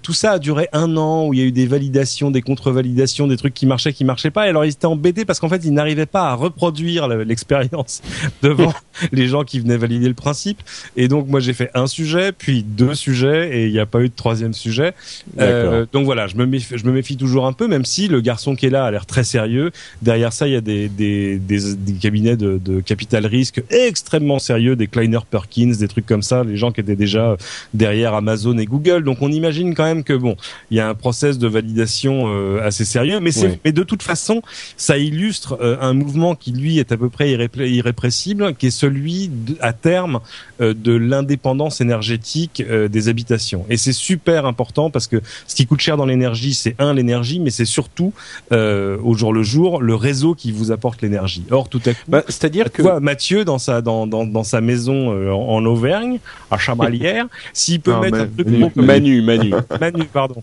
tout 0.03 0.13
ça 0.13 0.33
a 0.33 0.39
duré 0.39 0.69
un 0.73 0.97
an 0.97 1.27
où 1.27 1.35
il 1.35 1.41
y 1.41 1.43
a 1.43 1.47
eu 1.47 1.53
des 1.53 1.67
validations, 1.67 2.31
des 2.31 2.43
contre-validations, 2.43 3.27
des 3.27 3.37
trucs 3.37 3.55
qui 3.55 3.67
marchaient, 3.67 3.93
qui 3.93 4.05
marchaient 4.05 4.31
pas. 4.31 4.47
Et 4.47 4.51
alors, 4.51 4.65
ils 4.65 4.71
étaient 4.71 4.87
embêtés 4.87 5.25
parce 5.25 5.41
qu'en 5.41 5.49
fait, 5.49 5.65
ils 5.65 5.73
n'arrivaient 5.73 6.07
pas 6.07 6.31
à 6.31 6.35
reproduire 6.35 7.09
l'expérience 7.09 8.03
devant 8.43 8.73
les 9.13 9.27
gens 9.27 9.45
qui 9.45 9.61
venaient 9.61 9.77
valider 9.77 10.09
le 10.09 10.15
principe. 10.27 10.61
Et 10.97 11.07
donc 11.07 11.29
moi 11.29 11.39
j'ai 11.39 11.55
fait 11.55 11.71
un 11.75 11.87
sujet, 11.87 12.33
puis 12.33 12.65
deux 12.65 12.95
sujets, 12.95 13.57
et 13.57 13.67
il 13.67 13.73
n'y 13.73 13.79
a 13.79 13.87
pas 13.87 14.01
eu 14.01 14.09
de 14.09 14.15
troisième 14.25 14.55
sujet. 14.55 14.93
Euh, 15.39 15.87
donc 15.93 16.05
voilà, 16.05 16.27
je 16.27 16.35
me, 16.35 16.47
méfie, 16.47 16.77
je 16.77 16.85
me 16.85 16.91
méfie 16.91 17.17
toujours 17.17 17.47
un 17.47 17.53
peu, 17.53 17.69
même 17.69 17.85
si 17.85 18.09
le 18.09 18.21
garçon 18.21 18.57
qui 18.57 18.67
est 18.67 18.71
là 18.71 18.85
a 18.87 18.91
l'air 18.91 19.07
très 19.07 19.23
sérieux. 19.23 19.71
Derrière 20.03 20.33
ça, 20.33 20.49
il 20.49 20.55
y 20.55 20.57
a 20.57 20.61
des, 20.61 20.89
des, 20.89 21.39
des, 21.39 21.75
des 21.77 21.93
cabinets 21.93 22.37
de, 22.37 22.59
de, 22.59 22.81
capital 22.81 23.25
risque 23.25 23.63
extrêmement 23.71 24.41
sérieux, 24.41 24.75
des 24.75 24.89
Kleiner 24.89 25.21
Perkins, 25.31 25.75
des 25.79 25.87
trucs 25.87 26.07
comme 26.07 26.23
ça, 26.23 26.43
les 26.43 26.57
gens 26.57 26.73
qui 26.73 26.81
étaient 26.81 26.97
déjà 26.97 27.37
derrière 27.73 28.15
Amazon 28.15 28.59
et 28.59 28.67
Google. 28.67 29.05
Donc 29.05 29.19
on 29.21 29.31
imagine 29.31 29.77
quand 29.77 29.85
même 29.85 30.03
que 30.03 30.15
bon, 30.15 30.35
il 30.73 30.77
y 30.77 30.81
a 30.81 30.89
un 30.89 30.97
process 30.97 31.39
de 31.39 31.47
validation 31.47 32.25
euh, 32.27 32.67
assez 32.67 32.85
sérieux, 32.85 33.21
mais 33.21 33.73
de 33.73 33.85
toute 33.85 34.03
façon, 34.03 34.43
ça 34.77 34.99
illustre 34.99 35.57
euh, 35.61 35.77
un 35.81 35.95
mouvement 35.95 36.35
qui 36.35 36.51
lui 36.51 36.81
est 36.81 36.91
à 36.91 36.97
peu 36.97 37.11
près 37.11 37.31
irrépressible, 37.31 38.55
qui 38.57 38.67
est 38.67 38.79
celui 38.85 39.31
à 39.61 39.73
terme 39.73 40.16
euh, 40.61 40.75
de 40.75 40.93
l'indépendance 40.93 41.81
énergétique 41.81 42.63
euh, 42.69 42.89
des 42.89 43.09
habitations. 43.09 43.65
Et 43.71 43.77
c'est 43.77 43.93
super 43.93 44.47
important 44.47 44.91
parce 44.91 45.07
que 45.07 45.21
ce 45.47 45.55
qui 45.55 45.67
coûte 45.67 45.81
cher 45.81 45.97
dans 45.97 46.07
l'énergie, 46.07 46.55
c'est 46.55 46.75
un 46.79 46.95
l'énergie, 46.95 47.41
mais 47.41 47.51
c'est 47.51 47.65
surtout 47.65 48.13
euh, 48.53 48.99
au 49.03 49.15
jour 49.15 49.33
le 49.33 49.43
jour 49.43 49.83
le 49.83 49.95
réseau 49.95 50.35
qui 50.35 50.53
vous 50.53 50.73
apporte 50.73 51.03
l'énergie. 51.03 51.45
Or 51.51 51.69
tout 51.69 51.81
à 51.87 51.95
coup, 51.95 52.01
bah, 52.09 52.23
c'est-à-dire 52.29 52.71
que 52.73 52.99
Mathieu 53.01 53.45
dans 53.45 53.59
sa 53.59 53.83
dans, 53.83 54.07
dans, 54.07 54.25
dans 54.25 54.45
sa 54.45 54.61
maison 54.61 55.11
en, 55.33 55.65
Auvergne, 55.67 56.19
à 56.51 56.59
Chamalières, 56.59 57.27
s'il 57.53 57.81
peut 57.81 57.99
mettre 57.99 58.19
un 58.19 58.27
truc 58.27 58.49
gros 58.49 58.71
comme 58.71 58.87
Manu, 58.87 59.23
Manu, 59.23 59.53
Manu, 59.81 60.05
pardon, 60.05 60.43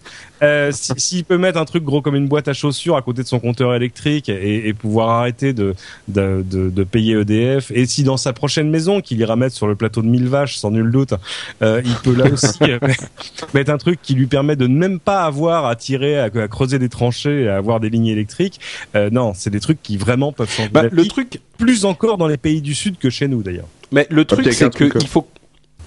s'il 0.71 1.23
peut 1.23 1.37
mettre 1.37 1.59
un 1.59 1.65
truc 1.65 1.83
gros 1.83 2.01
comme 2.01 2.15
une 2.15 2.27
boîte 2.27 2.47
à 2.47 2.53
chaussures 2.53 2.97
à 2.97 3.01
côté 3.01 3.23
de 3.23 3.27
son 3.27 3.39
compteur 3.39 3.73
électrique 3.73 4.29
et, 4.29 4.67
et 4.67 4.73
pouvoir 4.73 5.09
arrêter 5.09 5.53
de 5.53 5.75
de, 6.07 6.43
de 6.49 6.69
de, 6.69 6.83
payer 6.83 7.13
EDF, 7.19 7.71
et 7.71 7.85
si 7.85 8.03
dans 8.03 8.17
sa 8.17 8.33
prochaine 8.33 8.69
maison 8.69 9.01
qu'il 9.01 9.19
ira 9.19 9.35
mettre 9.35 9.52
sur 9.53 9.67
le 9.67 9.75
plateau 9.75 10.01
de 10.01 10.07
mille 10.07 10.27
vaches, 10.27 10.57
sans 10.57 10.71
nul 10.71 10.91
doute, 10.91 11.13
euh, 11.61 11.81
il 11.83 11.95
peut 11.95 12.15
là 12.15 12.25
aussi 12.31 12.57
euh, 12.61 12.79
mettre 13.53 13.71
un 13.71 13.77
truc 13.77 13.99
qui 14.01 14.13
lui 14.13 14.27
permet 14.27 14.55
de 14.55 14.67
ne 14.67 14.77
même 14.77 14.99
pas 14.99 15.23
avoir 15.23 15.65
à 15.65 15.75
tirer, 15.75 16.19
à, 16.19 16.29
creuser 16.47 16.79
des 16.79 16.89
tranchées, 16.89 17.47
à 17.47 17.57
avoir 17.57 17.79
des 17.79 17.89
lignes 17.89 18.07
électriques. 18.07 18.59
Euh, 18.95 19.09
non, 19.09 19.33
c'est 19.35 19.49
des 19.49 19.59
trucs 19.59 19.81
qui 19.81 19.97
vraiment 19.97 20.31
peuvent 20.31 20.51
changer 20.51 20.69
bah, 20.69 20.83
le 20.91 21.07
truc 21.07 21.39
plus 21.57 21.85
encore 21.85 22.17
dans 22.17 22.27
les 22.27 22.37
pays 22.37 22.61
du 22.61 22.73
sud 22.73 22.97
que 22.97 23.09
chez 23.09 23.27
nous 23.27 23.43
d'ailleurs. 23.43 23.67
Mais 23.91 24.07
le 24.09 24.25
truc, 24.25 24.51
c'est 24.51 24.73
qu'il 24.73 25.07
faut 25.07 25.27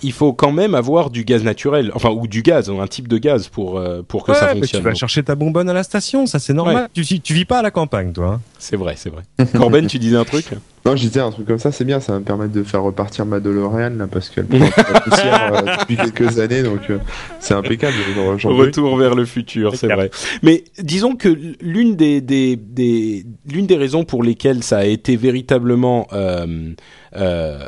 il 0.03 0.12
faut 0.12 0.35
quand 0.35 0.53
même 0.53 0.75
avoir 0.75 1.09
du 1.09 1.25
gaz 1.25 1.43
naturel, 1.43 1.91
enfin 1.95 2.11
ou 2.11 2.27
du 2.27 2.43
gaz, 2.43 2.69
un 2.69 2.87
type 2.87 3.09
de 3.09 3.17
gaz 3.17 3.49
pour 3.49 3.83
pour 4.07 4.25
que 4.25 4.35
ça 4.35 4.49
fonctionne. 4.49 4.83
tu 4.83 4.85
vas 4.85 4.95
chercher 4.95 5.23
ta 5.23 5.35
bonbonne 5.35 5.71
à 5.71 5.73
la 5.73 5.83
station, 5.83 6.27
ça 6.27 6.39
c'est 6.39 6.53
normal. 6.53 6.89
Tu, 6.93 7.21
tu 7.21 7.33
vis 7.33 7.47
pas 7.47 7.61
à 7.61 7.62
la 7.62 7.71
campagne, 7.71 8.12
toi. 8.12 8.35
Hein. 8.35 8.41
c'est 8.59 8.77
vrai, 8.77 8.95
c'est 8.97 9.11
vrai. 9.11 9.23
Corben, 9.57 9.87
tu 9.87 9.99
disais 9.99 10.17
un 10.17 10.25
truc? 10.25 10.47
Non, 10.87 10.95
je 10.95 11.03
disais 11.03 11.18
un 11.18 11.32
truc 11.32 11.49
comme 11.49 11.59
ça, 11.59 11.72
c'est 11.72 11.84
bien, 11.84 11.99
ça 11.99 12.12
va 12.12 12.20
me 12.20 12.24
permettre 12.24 12.53
de 12.53 12.62
faire 12.62 12.80
repartir 12.80 13.26
ma 13.26 13.41
DeLorean 13.41 13.91
là, 13.97 14.07
parce 14.07 14.28
qu'elle 14.28 14.47
prend 14.47 14.59
la 14.59 15.01
poussière 15.01 15.53
euh, 15.53 15.76
depuis 15.80 15.97
quelques 15.97 16.39
années, 16.39 16.62
donc 16.62 16.89
euh, 16.91 16.99
c'est 17.41 17.55
impeccable. 17.55 17.97
Retour 18.45 18.97
vers 18.97 19.16
le 19.16 19.24
futur, 19.24 19.74
c'est 19.74 19.89
vrai. 19.89 20.11
Mais 20.45 20.62
disons 20.78 21.16
que 21.16 21.28
l'une 21.61 21.97
des, 21.97 22.20
des, 22.20 22.55
des 22.55 23.26
l'une 23.51 23.66
des 23.66 23.76
raisons 23.76 24.05
pour 24.05 24.22
lesquelles 24.22 24.62
ça 24.62 24.78
a 24.78 24.84
été 24.84 25.16
véritablement 25.16 26.07
euh, 26.12 26.72
euh 27.16 27.59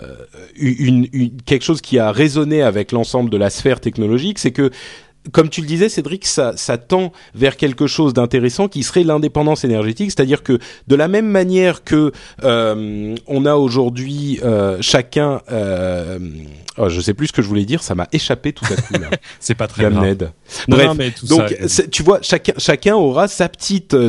une, 0.61 1.09
une, 1.12 1.43
quelque 1.43 1.64
chose 1.64 1.81
qui 1.81 1.99
a 1.99 2.12
résonné 2.12 2.62
avec 2.62 2.93
l'ensemble 2.93 3.31
de 3.31 3.37
la 3.37 3.51
sphère 3.51 3.81
technologique, 3.81 4.39
c'est 4.39 4.53
que 4.53 4.71
comme 5.33 5.49
tu 5.49 5.61
le 5.61 5.66
disais, 5.66 5.89
Cédric, 5.89 6.26
ça, 6.26 6.53
ça 6.57 6.79
tend 6.79 7.12
vers 7.35 7.57
quelque 7.57 7.87
chose 7.87 8.14
d'intéressant 8.14 8.68
qui 8.68 8.83
serait 8.83 9.05
l'indépendance 9.05 9.64
énergétique, 9.64 10.11
c'est-à-dire 10.11 10.43
que 10.43 10.59
de 10.87 10.97
la 10.97 11.09
même 11.09 11.29
manière 11.29 11.85
que 11.85 12.12
euh, 12.45 13.14
on 13.26 13.47
a 13.47 13.55
aujourd'hui 13.55 14.41
euh, 14.43 14.79
chacun 14.81 15.41
euh, 15.51 16.18
Oh, 16.79 16.89
je 16.89 17.01
sais 17.01 17.12
plus 17.12 17.26
ce 17.26 17.33
que 17.33 17.43
je 17.43 17.49
voulais 17.49 17.64
dire, 17.64 17.83
ça 17.83 17.97
m'a 17.97 18.07
échappé 18.12 18.53
tout 18.53 18.64
à 18.66 18.76
coup. 18.76 18.95
c'est 19.41 19.57
pas 19.57 19.66
très 19.66 19.91
grave. 19.91 20.31
Bref, 20.69 21.25
donc 21.25 21.55
tu 21.91 22.03
vois, 22.03 22.21
chacun 22.23 22.53
chacun 22.57 22.95
aura 22.95 23.29
sa 23.29 23.49
petite 23.49 23.95
euh, 23.95 24.09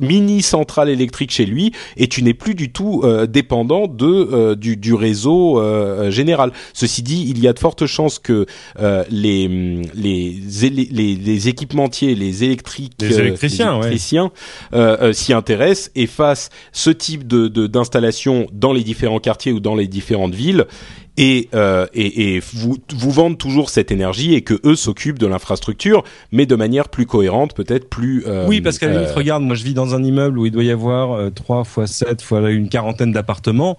mini 0.00 0.42
centrale 0.42 0.88
électrique 0.88 1.30
chez 1.30 1.46
lui, 1.46 1.72
et 1.96 2.06
tu 2.06 2.22
n'es 2.22 2.34
plus 2.34 2.54
du 2.54 2.70
tout 2.72 3.02
euh, 3.04 3.26
dépendant 3.26 3.86
de 3.86 4.06
euh, 4.06 4.54
du, 4.54 4.76
du, 4.76 4.94
réseau 4.94 5.60
général. 6.10 6.52
Ceci 6.72 7.02
dit, 7.02 7.26
il 7.28 7.40
y 7.40 7.48
a 7.48 7.52
de 7.52 7.58
fortes 7.58 7.86
chances 7.86 8.18
que 8.18 8.46
les, 9.10 9.48
les, 9.94 10.36
les 10.90 11.14
les 11.16 11.48
équipementiers, 11.48 12.14
les 12.14 12.44
électriques, 12.44 12.94
les 13.00 13.18
électriciens, 13.18 13.80
s'y 15.12 15.32
intéressent 15.32 15.90
et 15.94 16.06
fassent 16.06 16.50
ce 16.72 16.90
type 16.90 17.26
de 17.26 17.48
d'installation 17.66 18.46
dans 18.52 18.72
les 18.72 18.82
différents 18.82 19.20
quartiers 19.20 19.52
ou 19.52 19.60
dans 19.60 19.74
les 19.74 19.86
différentes 19.86 20.34
villes 20.34 20.66
et, 21.20 21.50
euh, 21.54 21.86
et, 21.92 22.36
et 22.36 22.40
vous, 22.54 22.78
vous 22.94 23.10
vendent 23.10 23.36
toujours 23.36 23.68
cette 23.68 23.92
énergie 23.92 24.34
et 24.34 24.40
que 24.40 24.58
eux 24.64 24.74
s'occupent 24.74 25.18
de 25.18 25.26
l'infrastructure, 25.26 26.02
mais 26.32 26.46
de 26.46 26.56
manière 26.56 26.88
plus 26.88 27.04
cohérente, 27.04 27.54
peut-être 27.54 27.90
plus. 27.90 28.24
Euh, 28.26 28.46
oui, 28.48 28.62
parce 28.62 28.78
qu'à 28.78 28.86
la 28.86 28.94
limite, 28.94 29.10
euh, 29.10 29.14
regarde, 29.14 29.42
moi 29.42 29.54
je 29.54 29.62
vis 29.62 29.74
dans 29.74 29.94
un 29.94 30.02
immeuble 30.02 30.38
où 30.38 30.46
il 30.46 30.50
doit 30.50 30.64
y 30.64 30.70
avoir 30.70 31.30
3 31.32 31.64
fois 31.64 31.86
7 31.86 32.22
fois 32.22 32.50
une 32.50 32.70
quarantaine 32.70 33.12
d'appartements. 33.12 33.76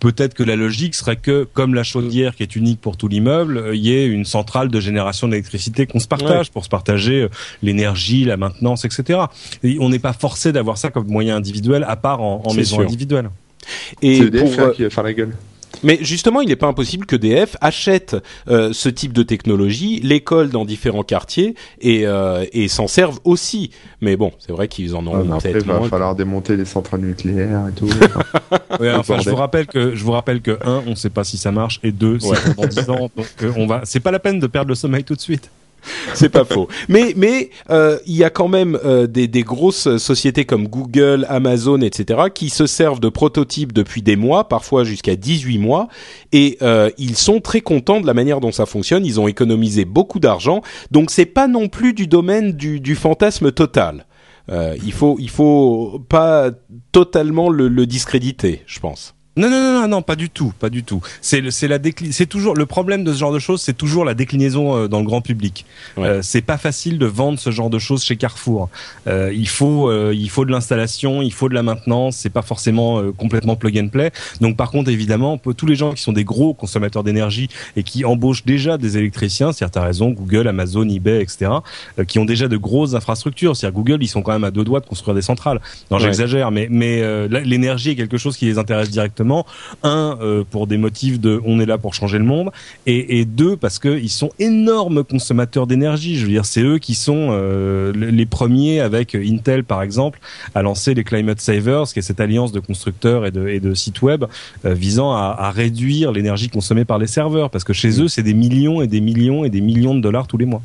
peut-être 0.00 0.34
que 0.34 0.42
la 0.42 0.56
logique 0.56 0.96
serait 0.96 1.16
que, 1.16 1.46
comme 1.52 1.72
la 1.74 1.84
chaudière 1.84 2.34
qui 2.34 2.42
est 2.42 2.56
unique 2.56 2.80
pour 2.80 2.96
tout 2.96 3.06
l'immeuble, 3.06 3.70
il 3.74 3.80
y 3.80 3.94
ait 3.94 4.06
une 4.06 4.24
centrale 4.24 4.68
de 4.68 4.80
génération 4.80 5.28
d'électricité 5.28 5.86
qu'on 5.86 6.00
se 6.00 6.08
partage 6.08 6.50
pour 6.50 6.64
se 6.64 6.68
partager 6.68 7.28
l'énergie, 7.62 8.24
la 8.24 8.36
maintenance, 8.36 8.84
etc. 8.84 9.20
Et 9.62 9.76
on 9.78 9.88
n'est 9.88 10.00
pas 10.00 10.12
forcé 10.12 10.50
d'avoir 10.50 10.78
ça 10.78 10.90
comme 10.90 11.06
moyen 11.06 11.36
individuel, 11.36 11.84
à 11.86 11.94
part 11.94 12.22
en, 12.22 12.42
en 12.44 12.54
maison 12.54 12.80
individuelle. 12.80 13.30
Et 14.02 14.16
c'est 14.18 14.24
EDF 14.24 14.56
pour, 14.56 14.72
qui 14.72 14.82
va 14.82 14.90
faire 14.90 15.04
la 15.04 15.12
gueule. 15.12 15.32
Mais 15.82 15.98
justement, 16.00 16.40
il 16.40 16.48
n'est 16.48 16.56
pas 16.56 16.66
impossible 16.66 17.06
que 17.06 17.16
DF 17.16 17.56
achète 17.60 18.16
euh, 18.48 18.72
ce 18.72 18.88
type 18.88 19.12
de 19.12 19.22
technologie, 19.22 20.00
l'école 20.00 20.50
dans 20.50 20.64
différents 20.64 21.02
quartiers 21.02 21.54
et, 21.80 22.06
euh, 22.06 22.44
et 22.52 22.68
s'en 22.68 22.86
servent 22.86 23.20
aussi. 23.24 23.70
Mais 24.00 24.16
bon, 24.16 24.32
c'est 24.38 24.52
vrai 24.52 24.68
qu'ils 24.68 24.94
en 24.94 25.06
ont 25.06 25.38
peut-être. 25.38 25.64
Il 25.66 25.72
va 25.72 25.82
falloir 25.84 26.14
démonter 26.14 26.56
les 26.56 26.64
centrales 26.64 27.00
nucléaires 27.00 27.68
et 27.68 27.72
tout. 27.72 27.88
enfin, 28.80 29.18
je 29.20 29.30
vous 29.30 29.36
rappelle 29.36 29.66
que 29.66 29.94
je 29.94 30.04
vous 30.04 30.12
rappelle 30.12 30.40
que 30.40 30.58
un, 30.64 30.82
on 30.86 30.90
ne 30.90 30.94
sait 30.94 31.10
pas 31.10 31.24
si 31.24 31.38
ça 31.38 31.52
marche, 31.52 31.80
et 31.82 31.92
deux, 31.92 32.18
c'est 32.18 32.56
dans 32.56 32.66
10 32.66 32.90
ans, 32.90 33.10
donc 33.16 33.26
euh, 33.42 33.52
on 33.56 33.66
va. 33.66 33.82
C'est 33.84 34.00
pas 34.00 34.10
la 34.10 34.18
peine 34.18 34.38
de 34.38 34.46
perdre 34.46 34.68
le 34.68 34.74
sommeil 34.74 35.04
tout 35.04 35.14
de 35.14 35.20
suite. 35.20 35.50
c'est 36.14 36.28
pas 36.28 36.44
faux. 36.44 36.68
Mais 36.88 37.12
mais 37.16 37.50
euh, 37.70 37.98
il 38.06 38.16
y 38.16 38.24
a 38.24 38.30
quand 38.30 38.48
même 38.48 38.78
euh, 38.84 39.06
des, 39.06 39.28
des 39.28 39.42
grosses 39.42 39.96
sociétés 39.96 40.44
comme 40.44 40.68
Google, 40.68 41.26
Amazon, 41.28 41.80
etc. 41.80 42.20
qui 42.34 42.50
se 42.50 42.66
servent 42.66 43.00
de 43.00 43.08
prototypes 43.08 43.72
depuis 43.72 44.02
des 44.02 44.16
mois, 44.16 44.48
parfois 44.48 44.84
jusqu'à 44.84 45.16
18 45.16 45.58
mois, 45.58 45.88
et 46.32 46.58
euh, 46.62 46.90
ils 46.98 47.16
sont 47.16 47.40
très 47.40 47.60
contents 47.60 48.00
de 48.00 48.06
la 48.06 48.14
manière 48.14 48.40
dont 48.40 48.52
ça 48.52 48.66
fonctionne. 48.66 49.04
Ils 49.04 49.20
ont 49.20 49.28
économisé 49.28 49.84
beaucoup 49.84 50.20
d'argent, 50.20 50.62
donc 50.90 51.10
c'est 51.10 51.26
pas 51.26 51.48
non 51.48 51.68
plus 51.68 51.92
du 51.92 52.06
domaine 52.06 52.52
du, 52.52 52.80
du 52.80 52.94
fantasme 52.94 53.52
total. 53.52 54.06
Euh, 54.48 54.76
il 54.84 54.92
faut 54.92 55.16
il 55.20 55.30
faut 55.30 56.04
pas 56.08 56.50
totalement 56.90 57.48
le, 57.48 57.68
le 57.68 57.86
discréditer, 57.86 58.62
je 58.66 58.80
pense. 58.80 59.14
Non, 59.34 59.48
non, 59.48 59.80
non, 59.80 59.88
non, 59.88 60.02
pas 60.02 60.14
du 60.14 60.28
tout, 60.28 60.52
pas 60.58 60.68
du 60.68 60.84
tout. 60.84 61.00
C'est 61.22 61.50
c'est 61.50 61.66
la 61.66 61.78
c'est 62.10 62.26
toujours 62.26 62.54
le 62.54 62.66
problème 62.66 63.02
de 63.02 63.14
ce 63.14 63.18
genre 63.18 63.32
de 63.32 63.38
choses, 63.38 63.62
c'est 63.62 63.76
toujours 63.76 64.04
la 64.04 64.12
déclinaison 64.12 64.76
euh, 64.76 64.88
dans 64.88 64.98
le 64.98 65.06
grand 65.06 65.22
public. 65.22 65.64
Euh, 65.96 66.20
c'est 66.20 66.42
pas 66.42 66.58
facile 66.58 66.98
de 66.98 67.06
vendre 67.06 67.38
ce 67.38 67.50
genre 67.50 67.70
de 67.70 67.78
choses 67.78 68.04
chez 68.04 68.16
Carrefour. 68.16 68.68
Euh, 69.06 69.32
il 69.34 69.48
faut 69.48 69.88
euh, 69.88 70.12
il 70.14 70.28
faut 70.28 70.44
de 70.44 70.50
l'installation, 70.50 71.22
il 71.22 71.32
faut 71.32 71.48
de 71.48 71.54
la 71.54 71.62
maintenance. 71.62 72.16
C'est 72.16 72.28
pas 72.28 72.42
forcément 72.42 73.00
euh, 73.00 73.10
complètement 73.10 73.56
plug 73.56 73.78
and 73.78 73.88
play. 73.88 74.10
Donc 74.42 74.58
par 74.58 74.70
contre, 74.70 74.90
évidemment, 74.90 75.38
tous 75.38 75.66
les 75.66 75.76
gens 75.76 75.94
qui 75.94 76.02
sont 76.02 76.12
des 76.12 76.24
gros 76.24 76.52
consommateurs 76.52 77.02
d'énergie 77.02 77.48
et 77.76 77.84
qui 77.84 78.04
embauchent 78.04 78.44
déjà 78.44 78.76
des 78.76 78.98
électriciens, 78.98 79.52
c'est-à-dire 79.52 79.72
t'as 79.72 79.84
raison, 79.84 80.10
Google, 80.10 80.46
Amazon, 80.46 80.86
eBay, 80.86 81.22
etc., 81.22 81.50
qui 82.06 82.18
ont 82.18 82.26
déjà 82.26 82.48
de 82.48 82.58
grosses 82.58 82.94
infrastructures. 82.94 83.56
C'est-à-dire 83.56 83.76
Google, 83.76 84.02
ils 84.02 84.08
sont 84.08 84.20
quand 84.20 84.32
même 84.32 84.44
à 84.44 84.50
deux 84.50 84.64
doigts 84.64 84.80
de 84.80 84.86
construire 84.86 85.14
des 85.14 85.22
centrales. 85.22 85.62
Non, 85.90 85.98
j'exagère, 85.98 86.50
mais 86.50 86.68
mais 86.70 87.02
l'énergie 87.28 87.92
est 87.92 87.96
quelque 87.96 88.18
chose 88.18 88.36
qui 88.36 88.44
les 88.44 88.58
intéresse 88.58 88.90
directement 88.90 89.21
Un 89.82 90.18
pour 90.50 90.66
des 90.66 90.76
motifs 90.76 91.20
de 91.20 91.40
on 91.44 91.60
est 91.60 91.66
là 91.66 91.78
pour 91.78 91.94
changer 91.94 92.18
le 92.18 92.24
monde, 92.24 92.50
et, 92.86 93.18
et 93.18 93.24
deux 93.24 93.56
parce 93.56 93.78
qu'ils 93.78 94.10
sont 94.10 94.30
énormes 94.38 95.04
consommateurs 95.04 95.66
d'énergie. 95.66 96.16
Je 96.16 96.26
veux 96.26 96.32
dire, 96.32 96.44
c'est 96.44 96.62
eux 96.62 96.78
qui 96.78 96.94
sont 96.94 97.30
les 97.94 98.26
premiers 98.26 98.80
avec 98.80 99.14
Intel 99.14 99.64
par 99.64 99.82
exemple 99.82 100.20
à 100.54 100.62
lancer 100.62 100.94
les 100.94 101.04
Climate 101.04 101.40
Savers, 101.40 101.84
qui 101.92 101.98
est 101.98 102.02
cette 102.02 102.20
alliance 102.20 102.52
de 102.52 102.60
constructeurs 102.60 103.26
et 103.26 103.30
de, 103.30 103.48
et 103.48 103.60
de 103.60 103.74
sites 103.74 104.02
web 104.02 104.24
visant 104.64 105.12
à, 105.12 105.36
à 105.38 105.50
réduire 105.50 106.12
l'énergie 106.12 106.48
consommée 106.48 106.84
par 106.84 106.98
les 106.98 107.06
serveurs, 107.06 107.50
parce 107.50 107.64
que 107.64 107.72
chez 107.72 108.00
eux 108.00 108.08
c'est 108.08 108.22
des 108.22 108.34
millions 108.34 108.82
et 108.82 108.86
des 108.86 109.00
millions 109.00 109.44
et 109.44 109.50
des 109.50 109.60
millions 109.60 109.94
de 109.94 110.00
dollars 110.00 110.26
tous 110.26 110.38
les 110.38 110.46
mois. 110.46 110.62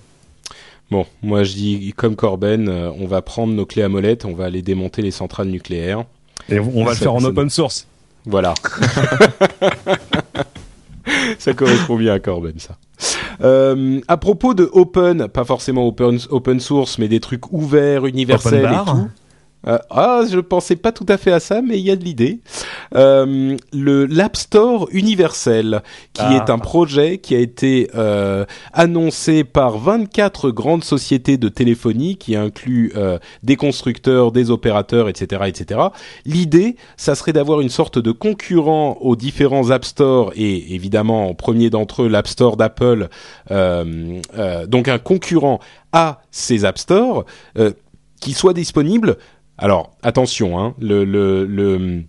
Bon, 0.89 1.05
moi 1.22 1.43
je 1.43 1.53
dis 1.53 1.93
comme 1.97 2.16
Corben, 2.16 2.70
euh, 2.70 2.89
on 2.97 3.08
va 3.08 3.22
prendre 3.22 3.53
nos 3.53 3.66
clés 3.66 3.84
à 3.84 3.89
molette, 3.89 4.24
on 4.24 4.34
va 4.34 4.45
aller 4.45 4.62
démonter 4.62 5.01
les 5.01 5.12
centrales 5.12 5.49
nucléaires. 5.49 6.05
Et 6.49 6.60
on 6.60 6.86
va 6.86 6.91
le 6.91 6.97
faire 6.97 7.14
en 7.14 7.24
open 7.26 7.49
source. 7.49 7.88
Voilà. 8.28 8.53
ça 11.39 11.53
correspond 11.53 11.95
bien 11.95 12.13
à 12.13 12.19
Corben, 12.19 12.53
ça. 12.57 12.78
Euh, 13.41 13.99
à 14.07 14.17
propos 14.17 14.53
de 14.53 14.69
open, 14.71 15.28
pas 15.28 15.45
forcément 15.45 15.88
open, 15.88 16.19
open 16.30 16.59
source, 16.59 16.99
mais 16.99 17.07
des 17.07 17.19
trucs 17.19 17.51
ouverts, 17.51 18.05
universels 18.05 18.65
et 18.65 18.86
tout. 18.86 19.09
Euh, 19.68 19.78
ah, 19.89 20.22
je 20.30 20.39
pensais 20.39 20.76
pas 20.76 20.91
tout 20.91 21.05
à 21.09 21.18
fait 21.18 21.32
à 21.32 21.39
ça, 21.39 21.61
mais 21.61 21.78
il 21.78 21.86
y 21.86 21.91
a 21.91 21.95
de 21.95 22.03
l'idée. 22.03 22.39
Euh, 22.95 23.57
le 23.74 24.05
l'App 24.05 24.38
Store 24.38 24.88
universel, 24.91 25.82
qui 26.13 26.22
ah. 26.24 26.36
est 26.36 26.49
un 26.49 26.57
projet 26.57 27.18
qui 27.18 27.36
a 27.36 27.39
été 27.39 27.89
euh, 27.95 28.45
annoncé 28.74 29.43
par 29.43 29.78
24 29.78 30.51
grandes 30.51 30.84
sociétés 30.84 31.38
de 31.38 31.49
téléphonie, 31.49 32.15
qui 32.18 32.36
inclut 32.36 32.93
des 33.43 33.55
constructeurs, 33.55 34.32
des 34.32 34.51
opérateurs, 34.51 35.09
etc., 35.09 35.43
etc. 35.47 35.82
L'idée, 36.26 36.76
ça 36.95 37.15
serait 37.15 37.34
d'avoir 37.34 37.61
une 37.61 37.70
sorte 37.70 37.99
de 37.99 38.11
concurrent 38.11 38.97
aux 39.01 39.15
différents 39.15 39.72
App 39.72 39.86
Store 39.86 40.32
et 40.36 40.74
évidemment 40.74 41.30
en 41.30 41.34
premier 41.34 41.70
d'entre 41.70 42.03
eux 42.03 42.07
l'App 42.07 42.28
Store 42.28 42.57
d'Apple, 42.57 43.09
donc 43.49 44.88
un 44.88 44.99
concurrent 44.99 45.59
à 45.91 46.22
ces 46.32 46.65
App 46.65 46.78
Store 46.78 47.26
qui 48.20 48.34
soit 48.34 48.53
disponible 48.53 49.18
alors 49.58 49.91
attention, 50.03 50.60
hein, 50.60 50.76
le, 50.80 51.03
le, 51.03 51.45
le 51.45 52.03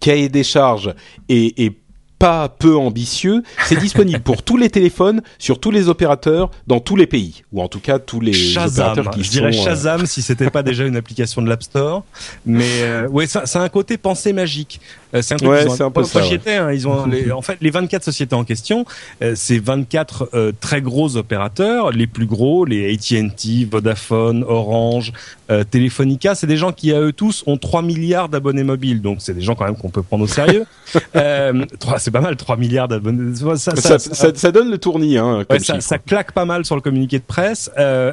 cahier 0.00 0.28
des 0.28 0.44
charges 0.44 0.94
est, 1.28 1.58
est 1.58 1.81
pas 2.22 2.48
peu 2.48 2.76
ambitieux. 2.76 3.42
C'est 3.66 3.80
disponible 3.80 4.20
pour 4.20 4.44
tous 4.44 4.56
les 4.56 4.70
téléphones, 4.70 5.22
sur 5.40 5.58
tous 5.58 5.72
les 5.72 5.88
opérateurs, 5.88 6.52
dans 6.68 6.78
tous 6.78 6.94
les 6.94 7.08
pays, 7.08 7.42
ou 7.52 7.60
en 7.60 7.66
tout 7.66 7.80
cas 7.80 7.98
tous 7.98 8.20
les 8.20 8.32
Shazam. 8.32 8.92
opérateurs 8.92 9.12
qui 9.12 9.24
Je 9.24 9.30
dirais 9.30 9.48
euh, 9.48 9.64
Shazam 9.64 10.06
si 10.06 10.22
c'était 10.22 10.48
pas 10.48 10.62
déjà 10.62 10.86
une 10.86 10.94
application 10.94 11.42
de 11.42 11.48
l'App 11.48 11.64
Store. 11.64 12.04
Mais 12.46 12.82
euh, 12.82 13.08
ouais, 13.08 13.26
ça, 13.26 13.46
ça 13.46 13.60
a 13.60 13.64
un 13.64 13.68
côté 13.68 13.96
pensée 13.96 14.32
magique. 14.32 14.80
Euh, 15.14 15.20
c'est 15.20 15.34
un 15.34 15.36
truc 15.36 15.50
ouais, 15.50 15.68
c'est 15.68 15.82
un 15.82 15.90
peu 15.90 16.04
ça. 16.04 16.20
Hein, 16.46 16.72
ils 16.72 16.86
ont 16.86 17.06
les, 17.06 17.32
en 17.32 17.42
fait 17.42 17.58
les 17.60 17.70
24 17.70 18.04
sociétés 18.04 18.36
en 18.36 18.44
question, 18.44 18.84
euh, 19.20 19.32
c'est 19.34 19.58
24 19.58 20.30
euh, 20.32 20.52
très 20.58 20.80
gros 20.80 21.16
opérateurs, 21.16 21.90
les 21.90 22.06
plus 22.06 22.26
gros, 22.26 22.64
les 22.64 22.94
AT&T, 22.94 23.66
Vodafone, 23.70 24.44
Orange, 24.46 25.12
euh, 25.50 25.64
Telefonica, 25.64 26.34
c'est 26.34 26.46
des 26.46 26.56
gens 26.56 26.72
qui 26.72 26.92
à 26.92 27.00
eux 27.00 27.12
tous 27.12 27.42
ont 27.46 27.58
3 27.58 27.82
milliards 27.82 28.28
d'abonnés 28.28 28.64
mobiles. 28.64 29.02
Donc 29.02 29.18
c'est 29.20 29.34
des 29.34 29.42
gens 29.42 29.54
quand 29.54 29.66
même 29.66 29.76
qu'on 29.76 29.90
peut 29.90 30.02
prendre 30.02 30.24
au 30.24 30.28
sérieux. 30.28 30.64
euh, 31.16 31.64
c'est 31.98 32.10
pas 32.12 32.20
mal 32.20 32.36
3 32.36 32.56
milliards 32.56 32.88
d'abonnés. 32.88 33.34
Ça 33.34 33.74
ça, 33.74 33.98
ça, 33.98 34.34
ça, 34.34 34.52
donne 34.52 34.70
le 34.70 34.78
tournis 34.78 35.18
hein, 35.18 35.44
ouais, 35.50 35.58
ça, 35.58 35.98
claque 35.98 36.32
pas 36.32 36.44
mal 36.44 36.64
sur 36.64 36.76
le 36.76 36.80
communiqué 36.80 37.18
de 37.18 37.24
presse, 37.24 37.70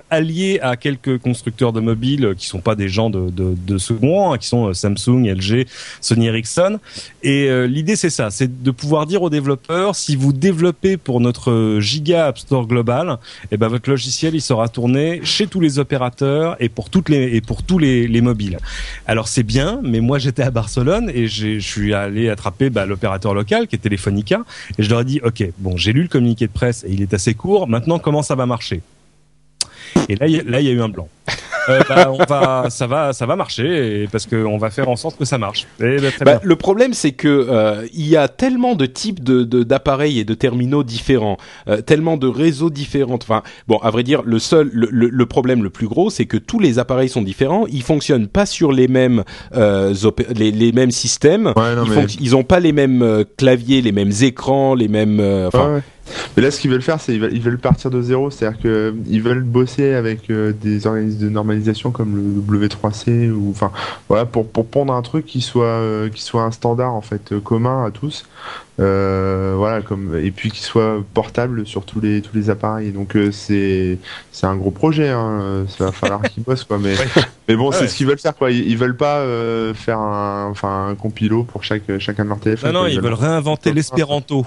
allié 0.10 0.60
à 0.62 0.76
quelques 0.78 1.20
constructeurs 1.20 1.74
de 1.74 1.80
mobiles 1.80 2.34
qui 2.38 2.48
sont 2.48 2.62
pas 2.62 2.76
des 2.76 2.90
gens 2.90 3.10
de, 3.10 3.30
de, 3.30 3.56
de 3.56 3.78
second 3.78 4.16
rang, 4.16 4.34
hein, 4.34 4.38
qui 4.38 4.48
sont 4.48 4.74
Samsung, 4.74 5.26
LG, 5.26 5.68
Sony 6.02 6.28
Ericsson. 6.28 6.80
Et 7.24 7.50
euh, 7.50 7.68
l'idée 7.68 7.96
c'est 7.96 8.10
ça, 8.10 8.30
c'est 8.30 8.64
de 8.64 8.72
pouvoir 8.72 9.06
dire 9.06 9.22
aux 9.22 9.30
développeurs 9.30 9.96
si 9.96 10.16
vous 10.16 10.34
développez 10.34 10.98
pour 10.98 11.22
notre 11.22 11.80
giga 11.80 12.28
App 12.28 12.40
Store 12.40 12.68
global, 12.68 13.18
eh 13.52 13.58
ben 13.58 13.68
votre 13.68 13.90
logiciel 13.90 14.36
il 14.36 14.42
sera 14.42 14.70
tourné 14.70 15.22
chez 15.24 15.48
tous 15.48 15.60
les 15.60 15.80
opérateurs 15.80 16.56
et 16.60 16.70
pour 16.70 16.90
toutes 16.90 17.10
les 17.10 17.36
et 17.36 17.42
pour 17.42 17.64
tous 17.64 17.78
les, 17.78 18.08
les 18.08 18.22
mobiles. 18.22 18.58
Alors 19.06 19.28
c'est 19.28 19.44
bien, 19.44 19.80
mais 19.84 20.00
moi 20.00 20.20
j'étais 20.20 20.44
à 20.44 20.52
Barcelone 20.52 21.12
et 21.14 21.28
je 21.28 21.60
suis 21.60 21.94
allé 21.94 22.30
attraper 22.30 22.70
bah, 22.70 22.86
l'opérateur 22.86 23.34
local 23.34 23.68
qui 23.68 23.76
est 23.76 23.86
Et 23.98 24.84
je 24.84 24.90
leur 24.90 25.02
ai 25.02 25.06
dit 25.06 25.20
ok 25.24 25.44
bon 25.58 25.78
j'ai 25.78 25.94
lu 25.94 26.04
le 26.04 26.08
communiqué 26.08 26.48
de 26.48 26.52
presse 26.52 26.84
et 26.84 26.92
il 26.92 27.02
est 27.02 27.14
assez 27.14 27.34
court. 27.34 27.68
Maintenant 27.68 28.00
comment 28.00 28.22
ça 28.22 28.36
va 28.36 28.46
marcher? 28.46 28.82
Et 30.08 30.16
là 30.16 30.28
là 30.46 30.60
il 30.62 30.68
y 30.68 30.70
a 30.70 30.74
eu 30.74 30.82
un 30.82 30.90
blanc 30.90 31.10
euh, 31.70 31.82
bah, 31.88 32.12
on 32.12 32.24
va, 32.26 32.70
ça 32.70 32.88
va, 32.88 33.14
ça 33.14 33.26
va 33.26 33.36
marcher 33.36 34.08
parce 34.12 34.26
qu'on 34.26 34.58
va 34.58 34.70
faire 34.70 34.90
en 34.90 34.96
sorte 34.96 35.18
que 35.18 35.26
ça 35.26 35.38
marche. 35.38 35.68
Et 35.80 35.98
bah, 35.98 36.10
bah, 36.22 36.40
le 36.44 36.56
problème, 36.56 36.94
c'est 36.94 37.12
que 37.12 37.28
euh, 37.28 37.88
il 37.94 38.08
y 38.08 38.18
a 38.18 38.28
tellement 38.28 38.76
de 38.76 38.86
types 38.86 39.24
de 39.24 39.44
d'appareils 39.64 40.20
et 40.20 40.24
de 40.24 40.34
terminaux 40.34 40.84
différents, 40.84 41.38
euh, 41.68 41.82
tellement 41.82 42.18
de 42.18 42.28
réseaux 42.28 42.70
différents. 42.70 43.20
Enfin, 43.22 43.44
bon, 43.68 43.78
à 43.78 43.90
vrai 43.90 44.04
dire, 44.04 44.22
le 44.24 44.40
seul, 44.40 44.70
le, 44.74 44.88
le, 44.92 45.26
problème 45.26 45.64
le 45.64 45.70
plus 45.70 45.88
gros, 45.88 46.10
c'est 46.10 46.26
que 46.26 46.38
tous 46.38 46.60
les 46.60 46.80
appareils 46.80 47.10
sont 47.10 47.22
différents. 47.22 47.66
Ils 47.68 47.84
fonctionnent 47.84 48.28
pas 48.28 48.46
sur 48.46 48.72
les 48.72 48.88
mêmes 48.88 49.24
euh, 49.56 49.94
les, 50.36 50.52
les, 50.52 50.72
mêmes 50.72 50.92
systèmes. 50.92 51.54
Ouais, 51.56 51.76
non, 51.76 51.84
ils, 51.86 51.92
mais... 51.92 52.06
ils 52.20 52.36
ont 52.36 52.44
pas 52.44 52.60
les 52.60 52.72
mêmes 52.72 53.02
euh, 53.02 53.24
claviers, 53.38 53.82
les 53.82 53.92
mêmes 53.92 54.14
écrans, 54.22 54.76
les 54.76 54.88
mêmes. 54.88 55.20
Enfin. 55.48 55.76
Ouais, 55.76 55.82
mais 56.36 56.44
là, 56.44 56.52
ce 56.52 56.60
qu'ils 56.60 56.72
veulent 56.72 56.82
faire, 56.82 57.00
c'est 57.00 57.14
ils 57.14 57.20
veulent, 57.20 57.34
ils 57.34 57.42
veulent 57.42 57.58
partir 57.58 57.92
de 57.92 58.02
zéro, 58.02 58.30
c'est-à-dire 58.30 58.60
que 58.62 58.96
ils 59.08 59.22
veulent 59.22 59.44
bosser 59.44 59.94
avec 59.94 60.30
euh, 60.30 60.54
des 60.54 60.88
organismes 60.88 61.20
de 61.20 61.30
normalisation 61.30 61.92
comme 61.92 62.16
le 62.16 62.68
W3C 62.68 63.32
ou 63.32 63.50
enfin 63.52 63.72
voilà 64.08 64.26
pour 64.26 64.48
pour 64.48 64.68
prendre 64.68 64.94
un 64.94 65.02
truc 65.02 65.26
qui 65.26 65.42
soit 65.42 65.66
euh, 65.66 66.10
qui 66.10 66.22
soit 66.22 66.44
un 66.44 66.52
standard 66.52 66.94
en 66.94 67.02
fait 67.02 67.32
euh, 67.32 67.40
commun 67.40 67.86
à 67.86 67.92
tous, 67.92 68.26
euh, 68.80 69.54
voilà 69.58 69.82
comme 69.82 70.18
et 70.18 70.32
puis 70.32 70.52
qui 70.52 70.62
soit 70.62 71.04
portable 71.14 71.66
sur 71.66 71.86
tous 71.86 72.00
les 72.00 72.22
tous 72.22 72.36
les 72.36 72.50
appareils. 72.50 72.92
Donc 72.92 73.18
c'est 73.32 73.98
c'est 74.32 74.48
un 74.48 74.56
gros 74.56 74.72
projet, 74.72 75.10
hein, 75.10 75.66
ça 75.68 75.86
va 75.86 75.92
falloir 75.92 76.22
qu'ils 76.24 76.44
bossent 76.44 76.64
quoi. 76.64 76.78
Mais 76.78 76.96
mais 77.48 77.56
bon, 77.56 77.72
c'est 77.72 77.88
ce 77.88 77.96
qu'ils 77.96 78.08
veulent 78.08 78.20
faire 78.20 78.36
quoi. 78.36 78.52
Ils, 78.52 78.68
ils 78.70 78.78
veulent 78.78 78.98
pas 78.98 79.24
faire 79.74 80.00
un 80.00 80.48
enfin 80.50 80.88
un 80.90 80.96
compilo 80.96 81.44
pour 81.44 81.64
chaque 81.64 81.98
chacun 82.00 82.24
de 82.24 82.30
leurs 82.30 82.40
téléphones. 82.40 82.74
Non 82.74 82.82
non, 82.82 82.88
ils, 82.88 82.96
ils 82.96 83.02
veulent 83.02 83.14
réinventer 83.14 83.74
l'espéranto. 83.74 84.46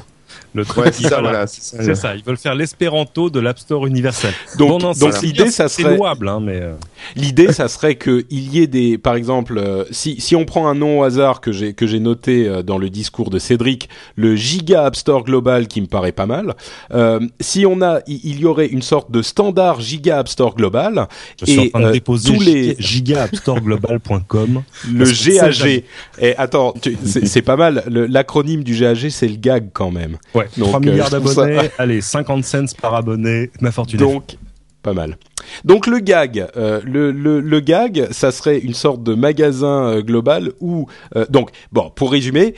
Le 0.54 0.64
truc, 0.64 0.84
ouais, 0.84 0.92
c'est 0.92 1.08
ça, 1.08 1.20
voilà, 1.20 1.46
c'est 1.46 1.94
ça, 1.94 2.14
Ils 2.14 2.22
veulent 2.22 2.36
faire 2.36 2.54
l'espéranto 2.54 3.30
de 3.30 3.40
l'App 3.40 3.58
Store 3.58 3.86
universel. 3.86 4.32
Donc, 4.58 4.68
bon, 4.68 4.78
non, 4.78 4.92
donc 4.92 5.22
l'idée, 5.22 5.50
ça 5.50 5.68
serait 5.68 5.96
louable, 5.96 6.28
hein, 6.28 6.40
mais 6.42 6.60
euh... 6.60 6.74
l'idée, 7.16 7.52
ça 7.52 7.68
serait 7.68 7.94
que 7.94 8.24
il 8.30 8.54
y 8.54 8.60
ait 8.60 8.66
des, 8.66 8.98
par 8.98 9.14
exemple, 9.14 9.58
euh, 9.58 9.84
si 9.90 10.20
si 10.20 10.36
on 10.36 10.44
prend 10.44 10.68
un 10.68 10.74
nom 10.74 11.00
au 11.00 11.02
hasard 11.04 11.40
que 11.40 11.52
j'ai 11.52 11.72
que 11.72 11.86
j'ai 11.86 12.00
noté 12.00 12.48
euh, 12.48 12.62
dans 12.62 12.78
le 12.78 12.90
discours 12.90 13.30
de 13.30 13.38
Cédric, 13.38 13.88
le 14.16 14.36
Giga 14.36 14.84
App 14.84 14.96
Store 14.96 15.24
global 15.24 15.68
qui 15.68 15.80
me 15.80 15.86
paraît 15.86 16.12
pas 16.12 16.26
mal. 16.26 16.54
Euh, 16.92 17.20
si 17.40 17.64
on 17.66 17.80
a, 17.82 18.00
il, 18.06 18.20
il, 18.24 18.40
y 18.40 18.44
aurait 18.44 18.66
une 18.66 18.82
sorte 18.82 19.10
de 19.10 19.22
standard 19.22 19.80
Giga 19.80 20.18
App 20.18 20.28
Store 20.28 20.54
global 20.54 21.08
Je 21.40 21.46
suis 21.46 21.54
et 21.54 21.66
en 21.66 21.68
train 21.68 21.86
de 21.88 21.92
déposer 21.92 22.32
tous 22.32 22.40
les 22.40 22.76
giga 22.78 23.24
App 23.24 23.36
Store 23.36 23.60
global.com. 23.60 24.62
le 24.92 25.04
GAG. 25.04 25.84
Et 26.20 26.36
attends, 26.36 26.74
c'est 27.04 27.42
pas 27.42 27.56
mal. 27.56 27.84
L'acronyme 27.86 28.62
du 28.62 28.78
GAG, 28.78 29.08
c'est 29.08 29.28
le 29.28 29.36
gag 29.36 29.70
quand 29.72 29.90
même. 29.90 30.18
Ouais, 30.34 30.41
Donc, 30.56 30.68
3 30.68 30.80
milliards 30.80 31.06
euh, 31.08 31.10
d'abonnés, 31.20 31.56
ça... 31.56 31.68
allez, 31.78 32.00
50 32.00 32.44
cents 32.44 32.76
par 32.80 32.94
abonné, 32.94 33.50
ma 33.60 33.72
fortune. 33.72 33.98
Donc, 33.98 34.36
pas 34.82 34.92
mal. 34.92 35.16
Donc 35.64 35.86
le 35.86 35.98
gag, 35.98 36.46
euh, 36.56 36.80
le, 36.84 37.12
le, 37.12 37.40
le, 37.40 37.60
gag, 37.60 38.08
ça 38.10 38.30
serait 38.30 38.58
une 38.58 38.74
sorte 38.74 39.02
de 39.02 39.14
magasin 39.14 39.86
euh, 39.86 40.02
global 40.02 40.52
où, 40.60 40.86
euh, 41.16 41.24
donc, 41.30 41.50
bon, 41.72 41.90
pour 41.94 42.12
résumer, 42.12 42.54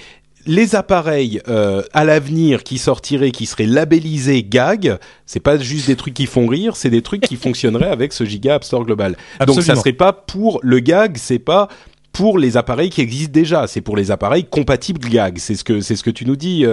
les 0.46 0.74
appareils 0.74 1.40
à 1.46 2.04
l'avenir 2.04 2.64
qui 2.64 2.76
sortiraient, 2.76 3.30
qui 3.30 3.46
seraient 3.46 3.64
labellisés 3.64 4.42
gag, 4.42 4.98
c'est 5.24 5.40
pas 5.40 5.56
juste 5.56 5.86
des 5.86 5.96
trucs 5.96 6.12
qui 6.12 6.26
font 6.26 6.46
rire, 6.46 6.76
c'est 6.76 6.90
des 6.90 7.00
trucs 7.00 7.22
qui 7.22 7.36
fonctionneraient 7.42 7.88
avec 7.88 8.12
ce 8.12 8.24
giga 8.24 8.56
App 8.56 8.64
Store 8.64 8.84
global. 8.84 9.16
Absolument. 9.38 9.54
Donc 9.54 9.64
ça 9.64 9.74
serait 9.74 9.94
pas 9.94 10.12
pour 10.12 10.60
le 10.62 10.80
gag, 10.80 11.16
c'est 11.16 11.38
pas 11.38 11.68
pour 12.12 12.38
les 12.38 12.58
appareils 12.58 12.90
qui 12.90 13.00
existent 13.00 13.32
déjà, 13.32 13.66
c'est 13.66 13.80
pour 13.80 13.96
les 13.96 14.10
appareils 14.10 14.44
compatibles 14.44 15.08
GAG. 15.08 15.38
C'est 15.38 15.54
ce 15.54 15.64
que 15.64 15.80
c'est 15.80 15.96
ce 15.96 16.04
que 16.04 16.10
tu 16.10 16.26
nous 16.26 16.36
dis, 16.36 16.66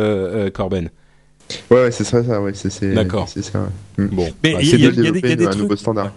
Corben. 0.53 0.89
Ouais, 1.69 1.83
ouais 1.83 1.91
c'est 1.91 2.03
ça, 2.03 2.23
ça, 2.23 2.41
ouais, 2.41 2.51
c'est 2.53 2.93
D'accord. 2.93 3.27
C'est 3.29 3.43
ça. 3.43 3.59
Ouais. 3.97 4.05
Bon, 4.11 4.27
mais 4.43 4.55
il 4.61 4.67
y, 4.67 4.75
y, 4.77 4.81
y, 4.81 4.87
a 4.87 4.91
des, 5.11 5.19
y 5.19 5.31
a 5.31 5.35
des 5.35 5.45
un 5.45 5.49
trucs. 5.49 5.61
nouveau 5.61 5.75
standard. 5.75 6.11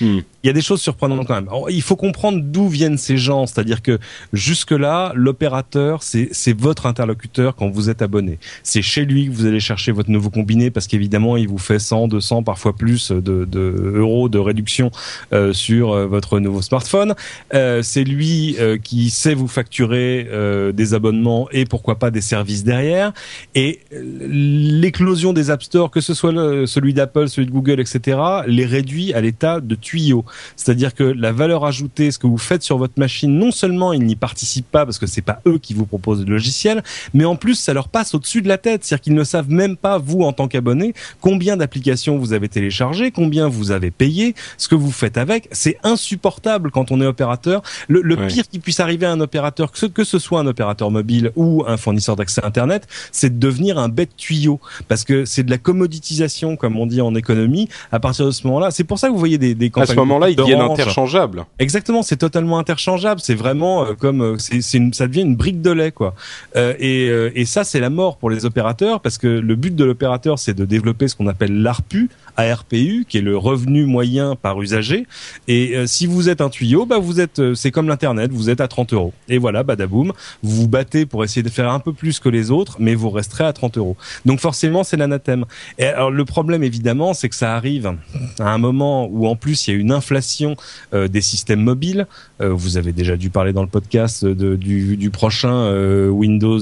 Quoi. 0.00 0.22
Il 0.42 0.46
y 0.46 0.50
a 0.50 0.52
des 0.52 0.62
choses 0.62 0.80
surprenantes 0.80 1.26
quand 1.26 1.34
même. 1.34 1.48
Il 1.68 1.82
faut 1.82 1.96
comprendre 1.96 2.40
d'où 2.42 2.68
viennent 2.68 2.98
ces 2.98 3.16
gens, 3.16 3.46
c'est-à-dire 3.46 3.82
que 3.82 3.98
jusque-là, 4.32 5.12
l'opérateur, 5.14 6.02
c'est 6.02 6.58
votre 6.58 6.86
interlocuteur 6.86 7.56
quand 7.56 7.68
vous 7.68 7.90
êtes 7.90 8.02
abonné. 8.02 8.38
C'est 8.62 8.82
chez 8.82 9.04
lui 9.04 9.26
que 9.26 9.32
vous 9.32 9.46
allez 9.46 9.60
chercher 9.60 9.92
votre 9.92 10.10
nouveau 10.10 10.30
combiné 10.30 10.70
parce 10.70 10.86
qu'évidemment, 10.86 11.36
il 11.36 11.48
vous 11.48 11.58
fait 11.58 11.78
100, 11.78 12.08
200, 12.08 12.42
parfois 12.42 12.74
plus 12.74 13.10
de, 13.10 13.44
de 13.44 13.92
euros 13.96 14.28
de 14.28 14.38
réduction 14.38 14.90
euh, 15.32 15.52
sur 15.52 15.92
euh, 15.92 16.06
votre 16.06 16.40
nouveau 16.40 16.62
smartphone. 16.62 17.14
Euh, 17.54 17.82
c'est 17.82 18.04
lui 18.04 18.56
euh, 18.58 18.78
qui 18.78 19.10
sait 19.10 19.34
vous 19.34 19.48
facturer 19.48 20.26
euh, 20.30 20.72
des 20.72 20.94
abonnements 20.94 21.48
et 21.52 21.64
pourquoi 21.64 21.98
pas 21.98 22.10
des 22.10 22.20
services 22.20 22.64
derrière. 22.64 23.12
Et 23.54 23.80
l'éclosion 23.92 25.32
des 25.32 25.50
App 25.50 25.62
Store, 25.62 25.90
que 25.90 26.00
ce 26.00 26.14
soit 26.14 26.32
celui 26.66 26.94
d'Apple, 26.94 27.28
celui 27.28 27.46
de 27.46 27.52
Google, 27.52 27.80
etc., 27.80 28.18
les 28.46 28.66
réduit 28.66 29.12
à 29.12 29.20
l'état 29.20 29.60
de 29.60 29.74
tuyau. 29.90 30.24
C'est-à-dire 30.56 30.94
que 30.94 31.02
la 31.02 31.32
valeur 31.32 31.64
ajoutée, 31.64 32.10
ce 32.12 32.18
que 32.18 32.28
vous 32.28 32.38
faites 32.38 32.62
sur 32.62 32.78
votre 32.78 32.94
machine, 32.96 33.36
non 33.36 33.50
seulement 33.50 33.92
ils 33.92 34.04
n'y 34.04 34.16
participent 34.16 34.70
pas 34.70 34.84
parce 34.84 34.98
que 34.98 35.06
c'est 35.06 35.22
pas 35.22 35.40
eux 35.46 35.58
qui 35.58 35.74
vous 35.74 35.86
proposent 35.86 36.24
le 36.24 36.32
logiciel, 36.32 36.82
mais 37.12 37.24
en 37.24 37.34
plus 37.36 37.56
ça 37.56 37.72
leur 37.72 37.88
passe 37.88 38.14
au-dessus 38.14 38.42
de 38.42 38.48
la 38.48 38.58
tête. 38.58 38.84
C'est-à-dire 38.84 39.02
qu'ils 39.02 39.14
ne 39.14 39.24
savent 39.24 39.50
même 39.50 39.76
pas, 39.76 39.98
vous 39.98 40.22
en 40.22 40.32
tant 40.32 40.46
qu'abonné, 40.46 40.94
combien 41.20 41.56
d'applications 41.56 42.18
vous 42.18 42.32
avez 42.32 42.48
téléchargées, 42.48 43.10
combien 43.10 43.48
vous 43.48 43.72
avez 43.72 43.90
payé, 43.90 44.34
ce 44.58 44.68
que 44.68 44.76
vous 44.76 44.92
faites 44.92 45.18
avec. 45.18 45.48
C'est 45.50 45.78
insupportable 45.82 46.70
quand 46.70 46.92
on 46.92 47.00
est 47.00 47.06
opérateur. 47.06 47.62
Le, 47.88 48.00
le 48.02 48.16
pire 48.28 48.46
qui 48.48 48.58
puisse 48.60 48.80
arriver 48.80 49.06
à 49.06 49.12
un 49.12 49.20
opérateur, 49.20 49.72
que 49.72 49.78
ce, 49.78 49.86
que 49.86 50.04
ce 50.04 50.18
soit 50.18 50.40
un 50.40 50.46
opérateur 50.46 50.90
mobile 50.90 51.32
ou 51.34 51.64
un 51.66 51.76
fournisseur 51.76 52.16
d'accès 52.16 52.44
Internet, 52.44 52.86
c'est 53.12 53.30
de 53.30 53.38
devenir 53.38 53.78
un 53.78 53.88
bête 53.88 54.16
tuyau. 54.16 54.60
Parce 54.88 55.04
que 55.04 55.24
c'est 55.24 55.42
de 55.42 55.50
la 55.50 55.58
commoditisation, 55.58 56.56
comme 56.56 56.76
on 56.76 56.86
dit 56.86 57.00
en 57.00 57.14
économie. 57.14 57.68
À 57.92 57.98
partir 57.98 58.26
de 58.26 58.30
ce 58.30 58.46
moment-là, 58.46 58.70
c'est 58.70 58.84
pour 58.84 58.98
ça 58.98 59.08
que 59.08 59.12
vous 59.12 59.18
voyez 59.18 59.38
des, 59.38 59.54
des 59.54 59.70
À 59.82 59.86
ce 59.86 59.94
moment-là, 59.96 60.30
ils 60.30 60.36
deviennent 60.36 60.58
interchangeables. 60.80 61.44
Exactement, 61.58 62.02
c'est 62.02 62.16
totalement 62.16 62.58
interchangeable. 62.58 63.20
C'est 63.22 63.34
vraiment 63.34 63.84
euh, 63.84 63.94
comme 63.98 64.22
euh, 64.22 64.36
c'est, 64.38 64.76
une- 64.78 64.92
ça 64.92 65.06
devient 65.06 65.22
une 65.22 65.36
brique 65.36 65.60
de 65.62 65.70
lait, 65.70 65.92
quoi. 65.92 66.14
Euh, 66.56 66.74
et, 66.78 67.06
et 67.40 67.44
ça, 67.44 67.64
c'est 67.64 67.80
la 67.80 67.90
mort 67.90 68.16
pour 68.18 68.30
les 68.30 68.44
opérateurs 68.44 69.00
parce 69.00 69.18
que 69.18 69.26
le 69.26 69.54
but 69.56 69.74
de 69.74 69.84
l'opérateur, 69.84 70.38
c'est 70.38 70.54
de 70.54 70.64
développer 70.64 71.08
ce 71.08 71.14
qu'on 71.16 71.26
appelle 71.26 71.62
l'ARPU, 71.62 72.08
ARPU, 72.36 73.04
qui 73.08 73.18
est 73.18 73.22
le 73.22 73.36
revenu 73.36 73.84
moyen 73.84 74.36
par 74.36 74.60
usager. 74.60 75.06
Et 75.48 75.76
euh, 75.76 75.86
si 75.86 76.06
vous 76.06 76.28
êtes 76.28 76.40
un 76.40 76.48
tuyau, 76.48 76.86
bah 76.86 76.98
vous 76.98 77.20
êtes, 77.20 77.38
euh, 77.38 77.54
c'est 77.54 77.70
comme 77.70 77.88
l'internet, 77.88 78.30
vous 78.32 78.50
êtes 78.50 78.60
à 78.60 78.68
30 78.68 78.92
euros. 78.92 79.12
Et 79.28 79.38
voilà, 79.38 79.62
badaboum, 79.62 80.12
vous 80.42 80.56
vous 80.62 80.68
battez 80.68 81.06
pour 81.06 81.24
essayer 81.24 81.42
de 81.42 81.48
faire 81.48 81.70
un 81.70 81.80
peu 81.80 81.92
plus 81.92 82.18
que 82.20 82.28
les 82.28 82.50
autres, 82.50 82.76
mais 82.78 82.94
vous 82.94 83.10
resterez 83.10 83.44
à 83.44 83.52
30 83.52 83.78
euros. 83.78 83.96
Donc 84.24 84.40
forcément, 84.40 84.84
c'est 84.84 84.96
l'anathème. 84.96 85.44
Et 85.78 85.84
alors 85.86 86.10
le 86.10 86.24
problème, 86.24 86.62
évidemment, 86.62 87.14
c'est 87.14 87.28
que 87.28 87.34
ça 87.34 87.54
arrive 87.54 87.92
à 88.38 88.50
un 88.52 88.58
moment 88.58 89.06
où 89.10 89.26
en 89.26 89.36
plus 89.36 89.59
il 89.66 89.74
y 89.74 89.76
a 89.76 89.80
une 89.80 89.92
inflation 89.92 90.56
euh, 90.94 91.08
des 91.08 91.20
systèmes 91.20 91.62
mobiles. 91.62 92.06
Euh, 92.40 92.50
vous 92.52 92.76
avez 92.76 92.92
déjà 92.92 93.16
dû 93.16 93.30
parler 93.30 93.52
dans 93.52 93.62
le 93.62 93.68
podcast 93.68 94.24
de, 94.24 94.56
du, 94.56 94.96
du 94.96 95.10
prochain 95.10 95.52
euh, 95.52 96.08
Windows. 96.08 96.60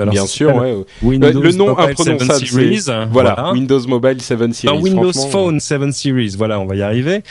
alors 0.00 0.12
Bien 0.12 0.26
sûr, 0.26 0.54
ouais. 0.56 0.76
Windows 1.02 1.40
le 1.40 1.52
nom 1.52 1.68
Mobile 1.68 1.90
imprononçable, 1.90 2.46
7 2.46 2.48
Series, 2.48 2.80
voilà, 2.86 3.06
voilà. 3.06 3.52
Windows 3.52 3.86
Mobile 3.88 4.20
7 4.20 4.54
Series. 4.54 4.78
Windows. 4.80 5.12
Phone 5.30 5.60
7 5.60 5.92
Series, 5.92 6.34
voilà, 6.36 6.60
on 6.60 6.66
va 6.66 6.76
y 6.76 6.82
arriver. 6.82 7.22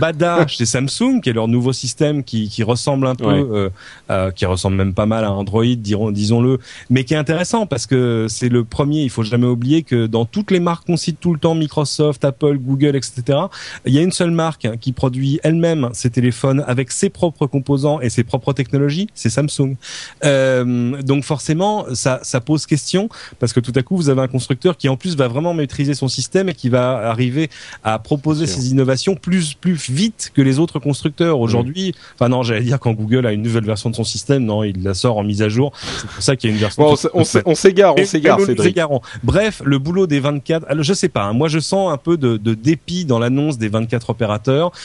Bada 0.00 0.46
chez 0.48 0.66
Samsung, 0.66 1.20
qui 1.22 1.30
est 1.30 1.32
leur 1.32 1.48
nouveau 1.48 1.72
système 1.72 2.22
qui, 2.24 2.48
qui 2.48 2.62
ressemble 2.62 3.06
un 3.06 3.14
peu, 3.14 3.26
Ouais. 3.26 4.32
qui 4.34 4.46
ressemble 4.46 4.76
même 4.76 4.94
pas 4.94 5.06
mal 5.06 5.24
à 5.24 5.32
Android, 5.32 5.64
disons-le, 5.64 6.58
mais 6.90 7.04
qui 7.04 7.14
est 7.14 7.16
intéressant 7.18 7.66
parce 7.66 7.86
que 7.86 8.26
c'est 8.28 8.48
le 8.48 8.64
premier. 8.64 9.02
Il 9.02 9.10
faut 9.10 9.22
jamais 9.22 9.46
oublier 9.46 9.82
que 9.82 10.06
dans 10.06 10.24
toutes 10.24 10.50
les 10.50 10.60
marques 10.60 10.86
qu'on 10.86 10.96
cite 10.96 11.18
tout 11.20 11.32
le 11.32 11.38
temps, 11.38 11.54
Microsoft, 11.54 12.24
Apple, 12.24 12.58
Google, 12.58 12.96
etc., 12.96 13.38
il 13.84 13.92
y 13.94 13.98
a 13.98 14.02
une 14.02 14.12
seule 14.12 14.30
marque 14.30 14.35
hein, 14.40 14.76
qui 14.80 14.92
produit 14.92 15.40
elle-même 15.42 15.90
ses 15.92 16.10
téléphones 16.10 16.64
avec 16.66 16.90
ses 16.90 17.10
propres 17.10 17.46
composants 17.46 18.00
et 18.00 18.10
ses 18.10 18.24
propres 18.24 18.52
technologies, 18.52 19.08
c'est 19.14 19.30
Samsung. 19.30 19.76
Euh, 20.24 21.02
donc 21.02 21.24
forcément, 21.24 21.86
ça, 21.94 22.20
ça 22.22 22.40
pose 22.40 22.66
question 22.66 23.08
parce 23.38 23.52
que 23.52 23.60
tout 23.60 23.72
à 23.74 23.82
coup, 23.82 23.96
vous 23.96 24.08
avez 24.08 24.22
un 24.22 24.28
constructeur 24.28 24.76
qui 24.76 24.88
en 24.88 24.96
plus 24.96 25.16
va 25.16 25.28
vraiment 25.28 25.54
maîtriser 25.54 25.94
son 25.94 26.08
système 26.08 26.48
et 26.48 26.54
qui 26.54 26.68
va 26.68 27.08
arriver 27.08 27.50
à 27.84 27.98
proposer 27.98 28.46
ses 28.46 28.70
innovations 28.70 29.14
plus 29.14 29.54
plus 29.54 29.90
vite 29.90 30.32
que 30.34 30.42
les 30.42 30.58
autres 30.58 30.78
constructeurs. 30.78 31.40
Aujourd'hui, 31.40 31.94
enfin 32.14 32.28
non, 32.28 32.42
j'allais 32.42 32.62
dire 32.62 32.78
quand 32.80 32.92
Google 32.92 33.26
a 33.26 33.32
une 33.32 33.42
nouvelle 33.42 33.64
version 33.64 33.90
de 33.90 33.94
son 33.94 34.04
système, 34.04 34.44
non, 34.44 34.64
il 34.64 34.82
la 34.82 34.94
sort 34.94 35.18
en 35.18 35.24
mise 35.24 35.42
à 35.42 35.48
jour. 35.48 35.72
C'est 35.76 36.06
pour 36.06 36.22
ça 36.22 36.36
qu'il 36.36 36.50
y 36.50 36.52
a 36.52 36.54
une 36.56 36.60
version. 36.60 36.82
Bon, 36.82 36.96
on 37.14 37.54
s'égare, 37.54 37.94
on 37.96 38.04
s'égare, 38.04 38.40
Cédric. 38.40 38.78
Bref, 39.22 39.62
le 39.64 39.78
boulot 39.78 40.06
des 40.06 40.20
24, 40.20 40.66
alors 40.68 40.84
je 40.84 40.92
sais 40.92 41.08
pas, 41.08 41.24
hein, 41.24 41.32
moi 41.32 41.48
je 41.48 41.58
sens 41.58 41.92
un 41.92 41.96
peu 41.96 42.16
de, 42.16 42.36
de 42.36 42.54
dépit 42.54 43.04
dans 43.04 43.18
l'annonce 43.18 43.58
des 43.58 43.68
24 43.68 44.10
opérateurs. 44.10 44.25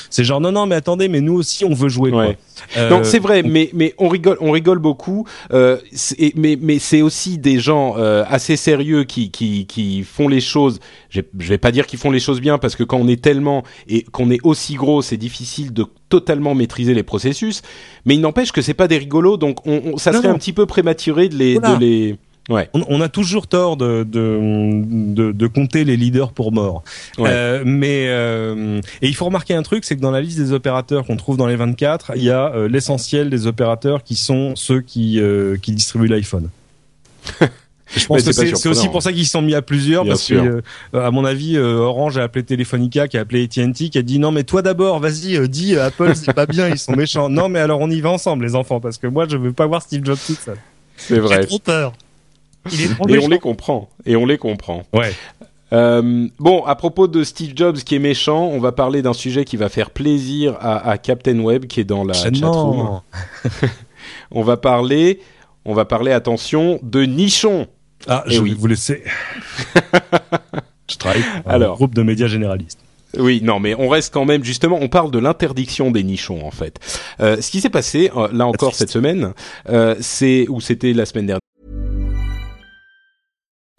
C'est 0.10 0.24
genre 0.24 0.40
non 0.42 0.52
non 0.52 0.66
mais 0.66 0.76
attendez, 0.76 1.08
mais 1.08 1.22
nous 1.22 1.34
aussi 1.34 1.66
on 1.66 1.74
veut 1.74 1.90
jouer. 1.90 2.12
quoi. 2.12 2.28
Ouais. 2.28 2.38
Euh, 2.78 2.90
Non, 2.90 3.04
c'est 3.04 3.20
vrai, 3.20 3.44
mais 3.44 3.70
mais 3.74 3.94
on 3.98 4.08
rigole, 4.08 4.38
on 4.42 4.52
rigole 4.52 4.80
beaucoup. 4.80 5.26
Euh, 5.52 5.78
mais 6.36 6.58
mais 6.62 6.80
c'est 6.80 7.02
aussi 7.02 7.38
des 7.38 7.60
gens 7.60 7.96
euh, 7.98 8.24
assez 8.28 8.56
sérieux 8.56 9.04
qui 9.04 9.32
qui 9.32 9.66
qui 9.66 10.04
font 10.04 10.28
les 10.28 10.42
choses. 10.42 10.80
Je 11.10 11.22
je 11.40 11.50
vais 11.50 11.58
pas 11.58 11.72
dire 11.72 11.88
qu'ils 11.88 12.00
font 12.00 12.12
les 12.12 12.20
choses 12.20 12.40
bien 12.42 12.58
parce 12.58 12.76
que 12.76 12.84
quand 12.84 12.98
on 12.98 13.08
est 13.08 13.22
tellement 13.22 13.64
et 13.88 14.04
qu'on 14.04 14.30
est 14.30 14.40
aussi 14.44 14.76
gros, 14.76 15.02
c'est 15.02 15.18
difficile 15.18 15.74
de 15.74 15.86
totalement 16.10 16.54
maîtriser 16.56 16.94
les 16.94 17.04
processus. 17.04 17.62
Mais 18.06 18.16
il 18.16 18.22
n'empêche 18.22 18.52
que 18.52 18.62
c'est 18.62 18.74
pas 18.74 18.88
des 18.88 18.98
rigolos, 18.98 19.38
donc 19.38 19.66
on, 19.66 19.82
on- 19.94 19.98
ça 19.98 20.12
Non, 20.12 20.18
serait 20.20 20.28
non. 20.30 20.36
un 20.36 20.38
petit 20.38 20.54
peu 20.54 20.66
prématuré 20.66 21.30
de 21.30 21.36
les 21.36 21.54
Voilà. 21.58 21.76
de 21.76 21.80
les. 21.82 22.16
Ouais. 22.50 22.70
on, 22.74 22.84
on 22.90 23.02
a 23.02 23.08
toujours 23.08 23.48
tort 23.48 23.78
de, 23.78 24.04
de, 24.04 24.40
de, 24.84 25.32
de 25.32 25.48
compter 25.48 25.84
les 25.84 25.96
leaders 25.96 26.32
pour 26.34 26.52
morts. 26.52 26.84
Ouais. 27.18 27.30
Euh, 27.32 27.64
mais 27.66 28.08
euh, 28.10 28.82
et 29.02 29.08
il 29.08 29.16
faut 29.16 29.26
remarquer 29.26 29.54
un 29.54 29.62
truc, 29.64 29.86
c'est 29.86 29.96
que 29.96 30.02
dans 30.02 30.12
la 30.12 30.22
liste 30.22 30.38
des 30.40 30.52
opérateurs 30.52 31.06
qu'on 31.06 31.18
trouve 31.18 31.38
dans 31.38 31.48
les 31.48 31.56
24, 31.56 32.14
il 32.16 32.24
y 32.24 32.32
a 32.32 32.52
euh, 32.54 32.68
l'essentiel 32.68 33.30
des 33.30 33.46
opérateurs 33.48 34.04
qui 34.04 34.16
sont 34.16 34.56
ceux 34.56 34.82
qui 34.82 35.20
euh, 35.20 35.58
qui 35.62 35.72
distribuent 35.72 36.08
l'iPhone. 36.08 36.50
Je 37.94 38.06
pense 38.06 38.24
que 38.24 38.32
c'est 38.32 38.70
aussi 38.70 38.88
pour 38.88 39.04
ça 39.04 39.12
qu'ils 39.12 39.26
se 39.26 39.32
sont 39.32 39.42
mis 39.42 39.54
à 39.54 39.62
plusieurs 39.62 40.04
Bien 40.06 40.14
parce 40.14 40.24
sûr. 40.24 40.42
que 40.42 40.62
euh, 40.96 41.06
à 41.06 41.12
mon 41.12 41.26
avis 41.26 41.58
euh, 41.58 41.76
Orange 41.76 42.18
a 42.18 42.24
appelé 42.24 42.44
Telefonica 42.46 43.10
qui 43.10 43.18
a 43.18 43.22
appelé 43.22 43.44
AT&T 43.44 43.90
qui 43.90 43.98
a 43.98 44.02
dit 44.02 44.18
non 44.18 44.32
mais 44.32 44.46
toi 44.46 44.62
d'abord 44.62 45.00
vas-y 45.02 45.36
euh, 45.36 45.46
dis 45.48 45.76
euh, 45.76 45.88
Apple 45.88 46.14
c'est 46.16 46.32
pas 46.34 46.46
bien 46.46 46.70
ils 46.70 46.78
sont 46.80 46.94
méchants 46.96 47.28
non 47.28 47.50
mais 47.50 47.60
alors 47.60 47.82
on 47.82 47.90
y 47.92 48.00
va 48.00 48.10
ensemble 48.10 48.46
les 48.46 48.56
enfants 48.56 48.80
parce 48.80 48.98
que 48.98 49.08
moi 49.08 49.26
je 49.30 49.36
veux 49.36 49.52
pas 49.52 49.66
voir 49.68 49.82
Steve 49.82 50.06
Jobs 50.06 50.18
tout 50.26 50.36
seul 50.36 50.56
C'est 50.96 51.20
vrai. 51.20 51.42
j'ai 51.42 51.48
trop 51.48 51.60
peur 51.60 51.92
il 52.72 52.82
est 52.82 52.94
trop 52.94 53.08
Et 53.08 53.18
on 53.20 53.28
les 53.28 53.40
comprend. 53.40 53.90
Et 54.06 54.16
on 54.16 54.26
les 54.26 54.38
comprend. 54.38 54.84
ouais 54.94 55.14
Euh, 55.74 56.28
bon, 56.38 56.66
à 56.66 56.76
propos 56.76 57.08
de 57.08 57.24
Steve 57.24 57.54
Jobs 57.56 57.78
qui 57.78 57.96
est 57.96 58.00
méchant, 58.00 58.44
on 58.48 58.60
va 58.60 58.74
parler 58.74 59.02
d'un 59.02 59.14
sujet 59.14 59.46
qui 59.46 59.56
va 59.56 59.70
faire 59.70 59.90
plaisir 59.92 60.58
à, 60.60 60.90
à 60.90 60.98
Captain 60.98 61.40
Web 61.40 61.66
qui 61.66 61.80
est 61.80 61.86
dans 61.86 62.04
la 62.04 62.14
chatroom. 62.14 63.00
On 64.32 64.42
va 64.44 64.58
parler, 64.58 65.20
on 65.64 65.74
va 65.74 65.86
parler, 65.86 66.12
attention, 66.12 66.80
de 66.84 67.04
nichons. 67.04 67.68
Ah, 68.08 68.24
Eh 68.28 68.32
je 68.34 68.42
oui. 68.42 68.50
vais 68.50 68.56
vous 68.56 68.68
laisser. 68.68 69.04
je 70.90 70.98
travaille 70.98 71.22
pour 71.22 71.52
un 71.52 71.56
Alors. 71.56 71.76
groupe 71.76 71.94
de 71.96 72.02
médias 72.04 72.28
généralistes. 72.28 72.80
Oui, 73.18 73.42
non, 73.44 73.60
mais 73.60 73.76
on 73.78 73.90
reste 73.90 74.14
quand 74.14 74.26
même 74.26 74.44
justement. 74.44 74.78
On 74.82 74.88
parle 74.88 75.12
de 75.12 75.20
l'interdiction 75.20 75.92
des 75.92 76.02
nichons 76.04 76.46
en 76.46 76.52
fait. 76.52 76.80
Euh, 77.20 77.40
ce 77.42 77.52
qui 77.52 77.60
s'est 77.62 77.70
passé 77.70 78.10
euh, 78.16 78.28
là 78.32 78.48
encore 78.48 78.74
cette 78.74 78.90
semaine, 78.90 79.34
c'est 80.00 80.48
ou 80.50 80.62
c'était 80.62 80.94
la 80.94 81.06
semaine 81.06 81.26
dernière. 81.28 81.40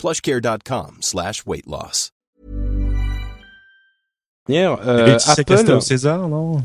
plushcare.com 0.00 0.96
slash 1.00 1.42
weight 1.46 1.66
loss. 1.66 2.12
Euh, 4.48 5.16
Apple, 5.28 5.80
César, 5.80 6.28
non 6.28 6.62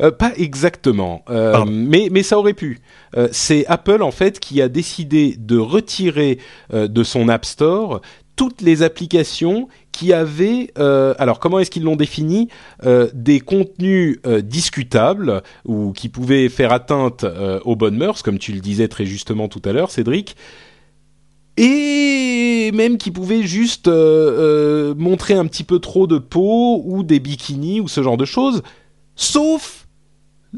Euh, 0.00 0.10
pas 0.10 0.32
exactement, 0.36 1.22
euh, 1.28 1.64
mais 1.66 2.08
mais 2.10 2.22
ça 2.22 2.38
aurait 2.38 2.54
pu. 2.54 2.80
Euh, 3.16 3.28
c'est 3.30 3.66
Apple 3.66 4.02
en 4.02 4.10
fait 4.10 4.40
qui 4.40 4.62
a 4.62 4.68
décidé 4.68 5.36
de 5.38 5.58
retirer 5.58 6.38
euh, 6.72 6.88
de 6.88 7.04
son 7.04 7.28
App 7.28 7.44
Store 7.44 8.00
toutes 8.36 8.62
les 8.62 8.82
applications 8.82 9.68
qui 9.92 10.12
avaient, 10.12 10.70
euh, 10.78 11.14
alors 11.18 11.38
comment 11.40 11.58
est-ce 11.58 11.70
qu'ils 11.70 11.84
l'ont 11.84 11.96
défini, 11.96 12.48
euh, 12.84 13.08
des 13.14 13.40
contenus 13.40 14.18
euh, 14.26 14.42
discutables 14.42 15.42
ou 15.64 15.92
qui 15.92 16.08
pouvaient 16.10 16.48
faire 16.50 16.70
atteinte 16.72 17.24
euh, 17.24 17.60
aux 17.64 17.76
bonnes 17.76 17.96
mœurs, 17.96 18.22
comme 18.22 18.38
tu 18.38 18.52
le 18.52 18.60
disais 18.60 18.88
très 18.88 19.06
justement 19.06 19.48
tout 19.48 19.62
à 19.64 19.72
l'heure, 19.72 19.90
Cédric, 19.90 20.36
et 21.56 22.70
même 22.74 22.98
qui 22.98 23.10
pouvaient 23.10 23.42
juste 23.42 23.88
euh, 23.88 24.92
euh, 24.92 24.94
montrer 24.96 25.34
un 25.34 25.46
petit 25.46 25.64
peu 25.64 25.78
trop 25.78 26.06
de 26.06 26.18
peau 26.18 26.82
ou 26.84 27.02
des 27.02 27.20
bikinis 27.20 27.80
ou 27.80 27.88
ce 27.88 28.02
genre 28.02 28.16
de 28.16 28.24
choses, 28.24 28.62
sauf 29.14 29.85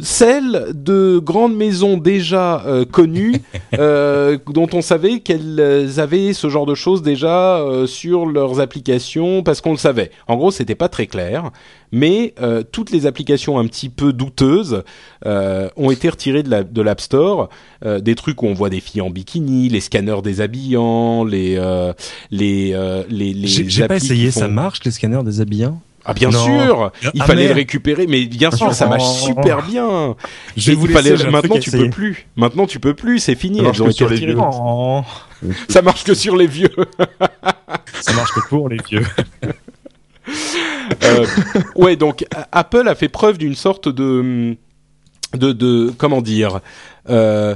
celles 0.00 0.72
de 0.74 1.18
grandes 1.18 1.56
maisons 1.56 1.96
déjà 1.96 2.62
euh, 2.66 2.84
connues, 2.84 3.34
euh, 3.78 4.38
dont 4.52 4.68
on 4.72 4.80
savait 4.82 5.20
qu'elles 5.20 5.98
avaient 5.98 6.32
ce 6.32 6.48
genre 6.48 6.66
de 6.66 6.74
choses 6.74 7.02
déjà 7.02 7.58
euh, 7.58 7.86
sur 7.86 8.26
leurs 8.26 8.60
applications, 8.60 9.42
parce 9.42 9.60
qu'on 9.60 9.72
le 9.72 9.76
savait. 9.78 10.10
En 10.28 10.36
gros, 10.36 10.50
c'était 10.50 10.74
pas 10.76 10.88
très 10.88 11.06
clair, 11.06 11.50
mais 11.90 12.34
euh, 12.40 12.62
toutes 12.70 12.90
les 12.90 13.06
applications 13.06 13.58
un 13.58 13.66
petit 13.66 13.88
peu 13.88 14.12
douteuses 14.12 14.82
euh, 15.26 15.68
ont 15.76 15.90
été 15.90 16.08
retirées 16.08 16.42
de 16.42 16.50
la- 16.50 16.62
de 16.64 16.82
l'App 16.82 17.00
Store. 17.00 17.48
Euh, 17.84 18.00
des 18.00 18.14
trucs 18.14 18.42
où 18.42 18.46
on 18.46 18.54
voit 18.54 18.70
des 18.70 18.80
filles 18.80 19.00
en 19.00 19.10
bikini, 19.10 19.68
les 19.68 19.80
scanners 19.80 20.20
déshabillants, 20.22 21.24
les 21.24 21.56
euh, 21.58 21.92
les 22.30 22.72
euh, 22.74 23.02
les, 23.08 23.32
les 23.32 23.48
J'ai 23.48 23.68
j'ai 23.68 23.86
pas 23.88 23.96
essayé, 23.96 24.30
font- 24.30 24.40
ça 24.40 24.48
marche 24.48 24.80
les 24.84 24.90
scanners 24.90 25.22
déshabillants? 25.24 25.80
Ah 26.10 26.14
bien 26.14 26.30
Non. 26.30 26.42
sûr, 26.42 26.92
il 27.12 27.20
Ah, 27.22 27.26
fallait 27.26 27.48
le 27.48 27.52
récupérer, 27.54 28.06
mais 28.06 28.24
bien 28.24 28.50
sûr, 28.50 28.72
ça 28.72 28.86
marche 28.86 29.02
Oh. 29.04 29.26
super 29.26 29.62
bien. 29.62 30.16
Je 30.56 30.72
vous 30.72 30.86
il 30.86 30.92
fallait- 30.92 31.10
laisser, 31.10 31.28
maintenant 31.28 31.58
tu 31.58 31.70
peux 31.70 31.90
plus. 31.90 32.26
Maintenant 32.34 32.66
tu 32.66 32.80
peux 32.80 32.94
plus, 32.94 33.18
c'est 33.18 33.34
fini. 33.34 33.58
Ça 33.58 33.62
marche 33.64 33.78
que 33.82 33.90
sur 33.90 34.08
les 34.08 34.16
vieux. 34.16 34.36
Oh, 34.40 35.02
Ça 35.68 35.82
marche 35.82 36.04
que 36.04 36.14
sur 36.14 36.34
les 36.34 36.46
vieux. 36.46 36.70
ça 38.00 38.12
marche 38.14 38.32
que 38.32 38.48
pour 38.48 38.70
les 38.70 38.78
vieux. 38.88 39.04
Euh, 41.04 41.26
ouais, 41.76 41.96
donc 41.96 42.24
Apple 42.52 42.88
a 42.88 42.94
fait 42.94 43.08
preuve 43.08 43.38
d'une 43.38 43.54
sorte 43.54 43.88
de 43.88 44.56
de 45.34 45.52
de 45.52 45.92
comment 45.98 46.22
dire 46.22 46.60
euh, 47.10 47.54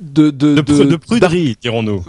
de 0.00 0.30
de 0.30 0.54
De, 0.56 0.62
pru- 0.62 0.86
de 0.88 0.96
pruderie, 0.96 1.56
dirons-nous. 1.60 2.04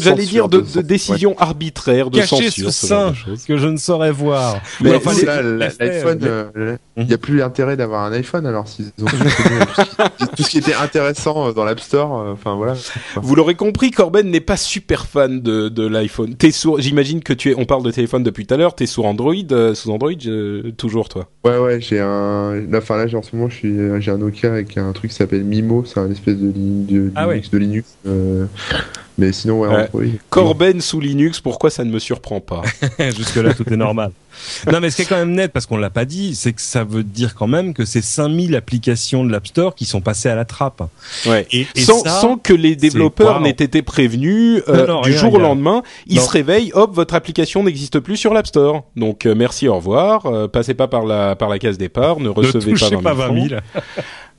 J'allais 0.00 0.24
dire 0.24 0.48
de, 0.48 0.64
décision 0.82 1.36
arbitraire, 1.38 2.10
de 2.10 2.18
Caché 2.18 2.36
censure, 2.50 2.72
sous 2.72 2.86
sein 2.86 3.12
que 3.46 3.56
je 3.56 3.66
ne 3.68 3.76
saurais 3.76 4.10
voir. 4.12 4.60
Mais 4.80 4.90
Ouais, 4.90 4.96
enfin, 4.96 5.12
l'iPhone, 5.42 6.18
euh, 6.22 6.76
il 6.96 7.06
n'y 7.06 7.12
a 7.12 7.18
plus 7.18 7.36
l'intérêt 7.36 7.76
d'avoir 7.76 8.04
un 8.04 8.12
iPhone 8.12 8.46
alors 8.46 8.66
s'ils 8.66 8.86
ont 9.00 9.04
tout, 9.06 9.16
ce 9.16 9.82
qui, 9.82 10.36
tout 10.36 10.42
ce 10.42 10.50
qui 10.50 10.58
était 10.58 10.74
intéressant 10.74 11.48
euh, 11.48 11.52
dans 11.52 11.64
l'App 11.64 11.80
Store. 11.80 12.18
euh, 12.20 12.32
Enfin 12.32 12.54
voilà. 12.56 12.74
Vous 13.16 13.34
l'aurez 13.34 13.54
compris, 13.54 13.90
Corben 13.90 14.28
n'est 14.30 14.40
pas 14.40 14.56
super 14.56 15.06
fan 15.06 15.40
de, 15.40 15.68
de 15.68 15.86
l'iPhone. 15.86 16.34
T'es 16.34 16.50
sur, 16.50 16.80
j'imagine 16.80 17.22
que 17.22 17.32
tu 17.32 17.50
es, 17.50 17.54
on 17.56 17.64
parle 17.66 17.82
de 17.84 17.90
téléphone 17.90 18.22
depuis 18.22 18.46
tout 18.46 18.54
à 18.54 18.56
l'heure, 18.56 18.74
t'es 18.74 18.86
sur 18.86 19.04
Android, 19.04 19.34
euh, 19.52 19.74
sous 19.74 19.90
Android, 19.90 20.10
euh, 20.26 20.72
toujours 20.76 21.08
toi. 21.08 21.28
Ouais 21.44 21.58
ouais, 21.58 21.80
j'ai 21.80 22.00
un. 22.00 22.62
Enfin 22.74 22.96
là, 22.96 23.06
j'ai- 23.06 23.16
en 23.16 23.22
ce 23.22 23.34
moment, 23.36 23.48
je 23.48 23.54
suis, 23.56 23.76
j'ai 24.00 24.10
un 24.10 24.18
Nokia 24.18 24.50
avec 24.52 24.76
un 24.76 24.92
truc 24.92 25.10
qui 25.10 25.16
s'appelle 25.16 25.44
Mimo. 25.44 25.84
C'est 25.84 26.00
un 26.00 26.10
espèce 26.10 26.36
de, 26.36 26.52
de 26.54 27.10
Ah 27.18 27.26
Linux, 27.26 27.50
de 27.50 27.58
Linux. 27.58 27.88
euh, 28.06 28.46
mais 29.16 29.32
sinon 29.32 29.60
ouais, 29.60 29.88
Ouais. 29.92 30.10
Corben 30.30 30.80
sous 30.80 31.00
Linux, 31.00 31.40
pourquoi 31.40 31.70
ça 31.70 31.84
ne 31.84 31.90
me 31.90 31.98
surprend 31.98 32.40
pas 32.40 32.62
Jusque-là, 32.98 33.54
tout 33.54 33.68
est 33.72 33.76
normal. 33.76 34.12
Non, 34.72 34.78
mais 34.78 34.90
ce 34.90 34.94
qui 34.96 35.02
est 35.02 35.06
quand 35.06 35.16
même 35.16 35.32
net, 35.32 35.50
parce 35.52 35.66
qu'on 35.66 35.76
l'a 35.78 35.90
pas 35.90 36.04
dit, 36.04 36.36
c'est 36.36 36.52
que 36.52 36.60
ça 36.62 36.84
veut 36.84 37.02
dire 37.02 37.34
quand 37.34 37.48
même 37.48 37.74
que 37.74 37.84
c'est 37.84 38.00
5000 38.00 38.54
applications 38.54 39.24
de 39.24 39.32
l'App 39.32 39.48
Store 39.48 39.74
qui 39.74 39.84
sont 39.84 40.00
passées 40.00 40.28
à 40.28 40.36
la 40.36 40.44
trappe. 40.44 40.80
Ouais. 41.26 41.44
Et, 41.50 41.66
et 41.74 41.80
sans, 41.80 42.04
ça, 42.04 42.20
sans 42.20 42.36
que 42.36 42.52
les 42.52 42.76
développeurs 42.76 43.40
n'aient 43.40 43.50
été 43.50 43.82
prévenus 43.82 44.62
euh, 44.68 44.86
Non, 44.86 44.94
non, 44.94 45.00
du 45.00 45.10
rien, 45.10 45.18
jour 45.18 45.34
au 45.34 45.38
lendemain, 45.40 45.82
ils 46.06 46.18
Non. 46.18 46.22
se 46.22 46.30
réveillent, 46.30 46.70
hop, 46.74 46.94
votre 46.94 47.14
application 47.14 47.64
n'existe 47.64 47.98
plus 47.98 48.16
sur 48.16 48.32
l'App 48.32 48.46
Store. 48.46 48.84
Donc 48.94 49.26
euh, 49.26 49.34
merci, 49.34 49.66
au 49.66 49.74
revoir, 49.74 50.26
euh, 50.26 50.46
passez 50.46 50.74
pas 50.74 50.86
par 50.86 51.04
la 51.04 51.34
par 51.34 51.48
la 51.48 51.58
case 51.58 51.76
départ, 51.76 52.20
ne 52.20 52.26
ne 52.26 52.28
recevez 52.28 52.70
touchez 52.74 52.96
pas 52.98 53.14
20 53.14 53.34
000. 53.48 53.60
francs. 53.60 53.84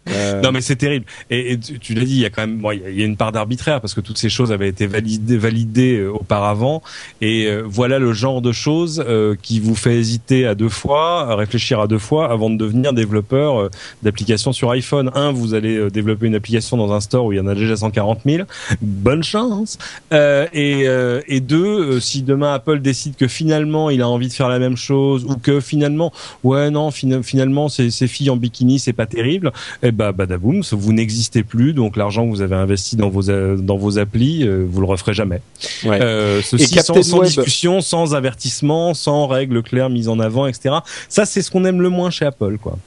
Euh, 0.09 0.41
Non 0.41 0.51
mais 0.51 0.61
c'est 0.61 0.75
terrible. 0.75 1.05
Et, 1.29 1.57
tu, 1.59 1.93
l'as 1.93 2.05
dit, 2.05 2.13
il 2.15 2.19
y 2.21 2.25
a 2.25 2.29
quand 2.29 2.41
même, 2.41 2.57
bon, 2.59 2.71
il 2.71 2.79
y 2.97 3.01
a- 3.03 3.05
une 3.05 3.17
part 3.17 3.31
d'arbitraire 3.31 3.81
parce 3.81 3.93
que 3.93 4.01
toutes 4.01 4.17
ces 4.17 4.29
choses 4.29 4.51
avaient 4.51 4.69
été 4.69 4.87
validées, 4.87 5.97
euh, 5.97 6.09
auparavant. 6.11 6.81
Et 7.21 7.45
euh, 7.47 7.63
voilà 7.65 7.99
le 7.99 8.13
genre 8.13 8.41
de 8.41 8.51
choses 8.51 9.03
qui 9.41 9.59
vous 9.59 9.75
fait 9.75 9.95
hésiter 9.97 10.45
à 10.47 10.55
deux 10.55 10.69
fois, 10.69 11.35
réfléchir 11.35 11.79
à 11.79 11.87
deux 11.87 11.97
fois 11.99 12.31
avant 12.31 12.49
de 12.49 12.55
devenir 12.57 12.93
développeur 12.93 13.69
d'applications 14.03 14.51
sur 14.53 14.71
iPhone. 14.71 15.11
Un, 15.15 15.31
vous 15.31 15.53
allez 15.53 15.89
développer 15.91 16.27
une 16.27 16.35
application 16.35 16.77
dans 16.77 16.91
un 16.93 16.99
store 17.01 17.25
où 17.25 17.33
il 17.33 17.37
y 17.37 17.39
en 17.39 17.47
a 17.47 17.55
déjà 17.55 17.75
140 17.75 18.21
000. 18.25 18.43
Bonne 18.81 19.23
chance. 19.23 19.77
Et, 20.11 21.39
deux, 21.41 21.99
si 21.99 22.21
demain 22.23 22.53
Apple 22.53 22.79
décide 22.79 23.15
que 23.15 23.27
finalement 23.27 23.89
il 23.89 24.01
a 24.01 24.07
envie 24.09 24.27
de 24.27 24.33
faire 24.33 24.49
la 24.49 24.59
même 24.59 24.77
chose 24.77 25.25
ou 25.25 25.35
que 25.37 25.59
finalement, 25.59 26.11
ouais 26.43 26.69
non, 26.69 26.91
fina- 26.91 27.23
finalement 27.23 27.69
ces, 27.69 27.89
ces 27.91 28.07
filles 28.07 28.29
en 28.29 28.35
bikini 28.37 28.79
c'est 28.79 28.93
pas 28.93 29.05
terrible 29.05 29.51
eh 29.89 29.91
ben 29.91 30.11
badaboum, 30.11 30.61
vous 30.71 30.93
n'existez 30.93 31.43
plus, 31.43 31.73
donc 31.73 31.97
l'argent 31.97 32.25
que 32.25 32.29
vous 32.29 32.41
avez 32.41 32.55
investi 32.55 32.95
dans 32.95 33.09
vos 33.09 33.29
euh, 33.29 33.57
dans 33.57 33.77
vos 33.77 33.99
applis, 33.99 34.47
euh, 34.47 34.65
vous 34.69 34.81
le 34.81 34.87
referez 34.87 35.13
jamais. 35.13 35.41
ouais. 35.83 35.99
Euh, 36.01 36.41
ceci 36.41 36.77
Et 36.77 36.81
sans, 36.81 37.21
discussion, 37.21 37.81
sans 37.81 38.15
avertissement, 38.15 38.93
sans 38.93 39.27
règles 39.27 39.61
claires 39.63 39.89
mises 39.89 40.09
en 40.09 40.19
avant, 40.19 40.47
etc. 40.47 40.75
Ça 41.09 41.25
c'est 41.25 41.41
ce 41.41 41.51
qu'on 41.51 41.65
aime 41.65 41.81
le 41.81 41.89
moins 41.89 42.09
chez 42.09 42.25
Apple, 42.25 42.57
quoi. 42.61 42.77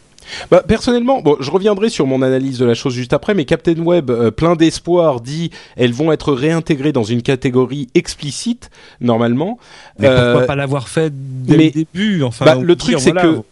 Bah, 0.52 0.62
personnellement, 0.66 1.20
bon, 1.20 1.36
je 1.40 1.50
reviendrai 1.50 1.88
sur 1.88 2.06
mon 2.06 2.22
analyse 2.22 2.58
de 2.58 2.64
la 2.64 2.74
chose 2.74 2.94
juste 2.94 3.12
après, 3.12 3.34
mais 3.34 3.44
Captain 3.44 3.78
Web, 3.78 4.08
euh, 4.10 4.30
plein 4.30 4.54
d'espoir, 4.54 5.20
dit 5.20 5.50
elles 5.76 5.92
vont 5.92 6.12
être 6.12 6.32
réintégrées 6.32 6.92
dans 6.92 7.02
une 7.02 7.22
catégorie 7.22 7.88
explicite 7.94 8.70
normalement. 9.00 9.58
Mais 9.98 10.08
pourquoi 10.08 10.46
pas 10.46 10.54
l'avoir 10.56 10.88
fait 10.88 11.12
dès 11.12 11.56
mais- 11.56 11.64
le 11.66 11.70
début 11.72 12.22
Enfin, 12.22 12.44
Bah, 12.44 12.54
le 12.54 12.76
truc, 12.76 12.96
c'est 13.00 13.10
voilà, 13.12 13.22
que 13.22 13.42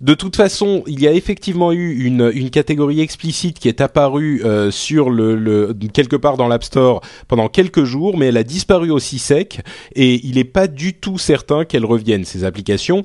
de 0.00 0.14
toute 0.14 0.36
façon, 0.36 0.82
il 0.86 1.00
y 1.00 1.06
a 1.08 1.12
effectivement 1.12 1.72
eu 1.72 2.04
une, 2.04 2.30
une 2.34 2.50
catégorie 2.50 3.00
explicite 3.00 3.58
qui 3.58 3.68
est 3.68 3.80
apparue 3.80 4.42
euh, 4.44 4.70
sur 4.70 5.10
le, 5.10 5.36
le 5.36 5.74
quelque 5.92 6.16
part 6.16 6.36
dans 6.36 6.48
l'App 6.48 6.64
Store 6.64 7.00
pendant 7.28 7.48
quelques 7.48 7.84
jours, 7.84 8.16
mais 8.18 8.26
elle 8.26 8.36
a 8.36 8.42
disparu 8.44 8.90
aussi 8.90 9.18
sec 9.18 9.60
et 9.94 10.20
il 10.26 10.34
n'est 10.36 10.44
pas 10.44 10.66
du 10.66 10.94
tout 10.94 11.18
certain 11.18 11.64
qu'elle 11.64 11.84
revienne 11.84 12.24
ces 12.24 12.44
applications. 12.44 13.02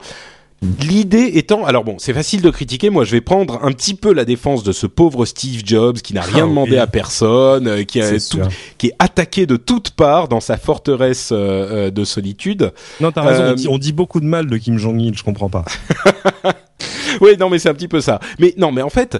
L'idée 0.82 1.32
étant, 1.36 1.64
alors 1.64 1.86
bon, 1.86 1.96
c'est 2.00 2.12
facile 2.12 2.42
de 2.42 2.50
critiquer. 2.50 2.90
Moi, 2.90 3.06
je 3.06 3.12
vais 3.12 3.22
prendre 3.22 3.64
un 3.64 3.72
petit 3.72 3.94
peu 3.94 4.12
la 4.14 4.26
défense 4.26 4.62
de 4.62 4.74
ce 4.74 4.88
pauvre 4.88 5.26
Steve 5.26 5.62
Jobs 5.64 6.00
qui 6.00 6.14
n'a 6.14 6.20
rien 6.22 6.44
Ah 6.44 6.48
demandé 6.48 6.72
oui. 6.72 6.78
à 6.80 6.86
personne, 6.88 7.66
euh, 7.66 7.84
qui, 7.86 8.02
a 8.02 8.12
tout- 8.20 8.42
qui 8.78 8.88
est 8.88 8.94
attaqué 9.00 9.46
de 9.46 9.56
toutes 9.56 9.92
parts 9.92 10.28
dans 10.28 10.42
sa 10.42 10.58
forteresse 10.58 11.30
euh, 11.32 11.88
euh, 11.88 11.92
de 11.92 12.04
solitude. 12.04 12.74
Non, 13.00 13.14
t'as 13.14 13.22
raison. 13.22 13.44
Euh, 13.44 13.52
on, 13.52 13.56
dit, 13.56 13.68
on 13.70 13.78
dit 13.78 13.94
beaucoup 13.94 14.20
de 14.20 14.26
mal 14.26 14.48
de 14.48 14.58
Kim 14.58 14.78
Jong 14.78 15.00
Il, 15.02 15.18
je 15.18 15.24
comprends 15.24 15.50
pas. 15.50 15.64
Oui, 17.22 17.38
non, 17.38 17.50
mais 17.50 17.60
c'est 17.60 17.70
un 17.70 17.74
petit 17.74 17.88
peu 17.88 18.02
ça. 18.02 18.20
Mais 18.40 18.54
non, 18.58 18.72
mais 18.72 18.82
en 18.82 18.90
fait, 18.90 19.20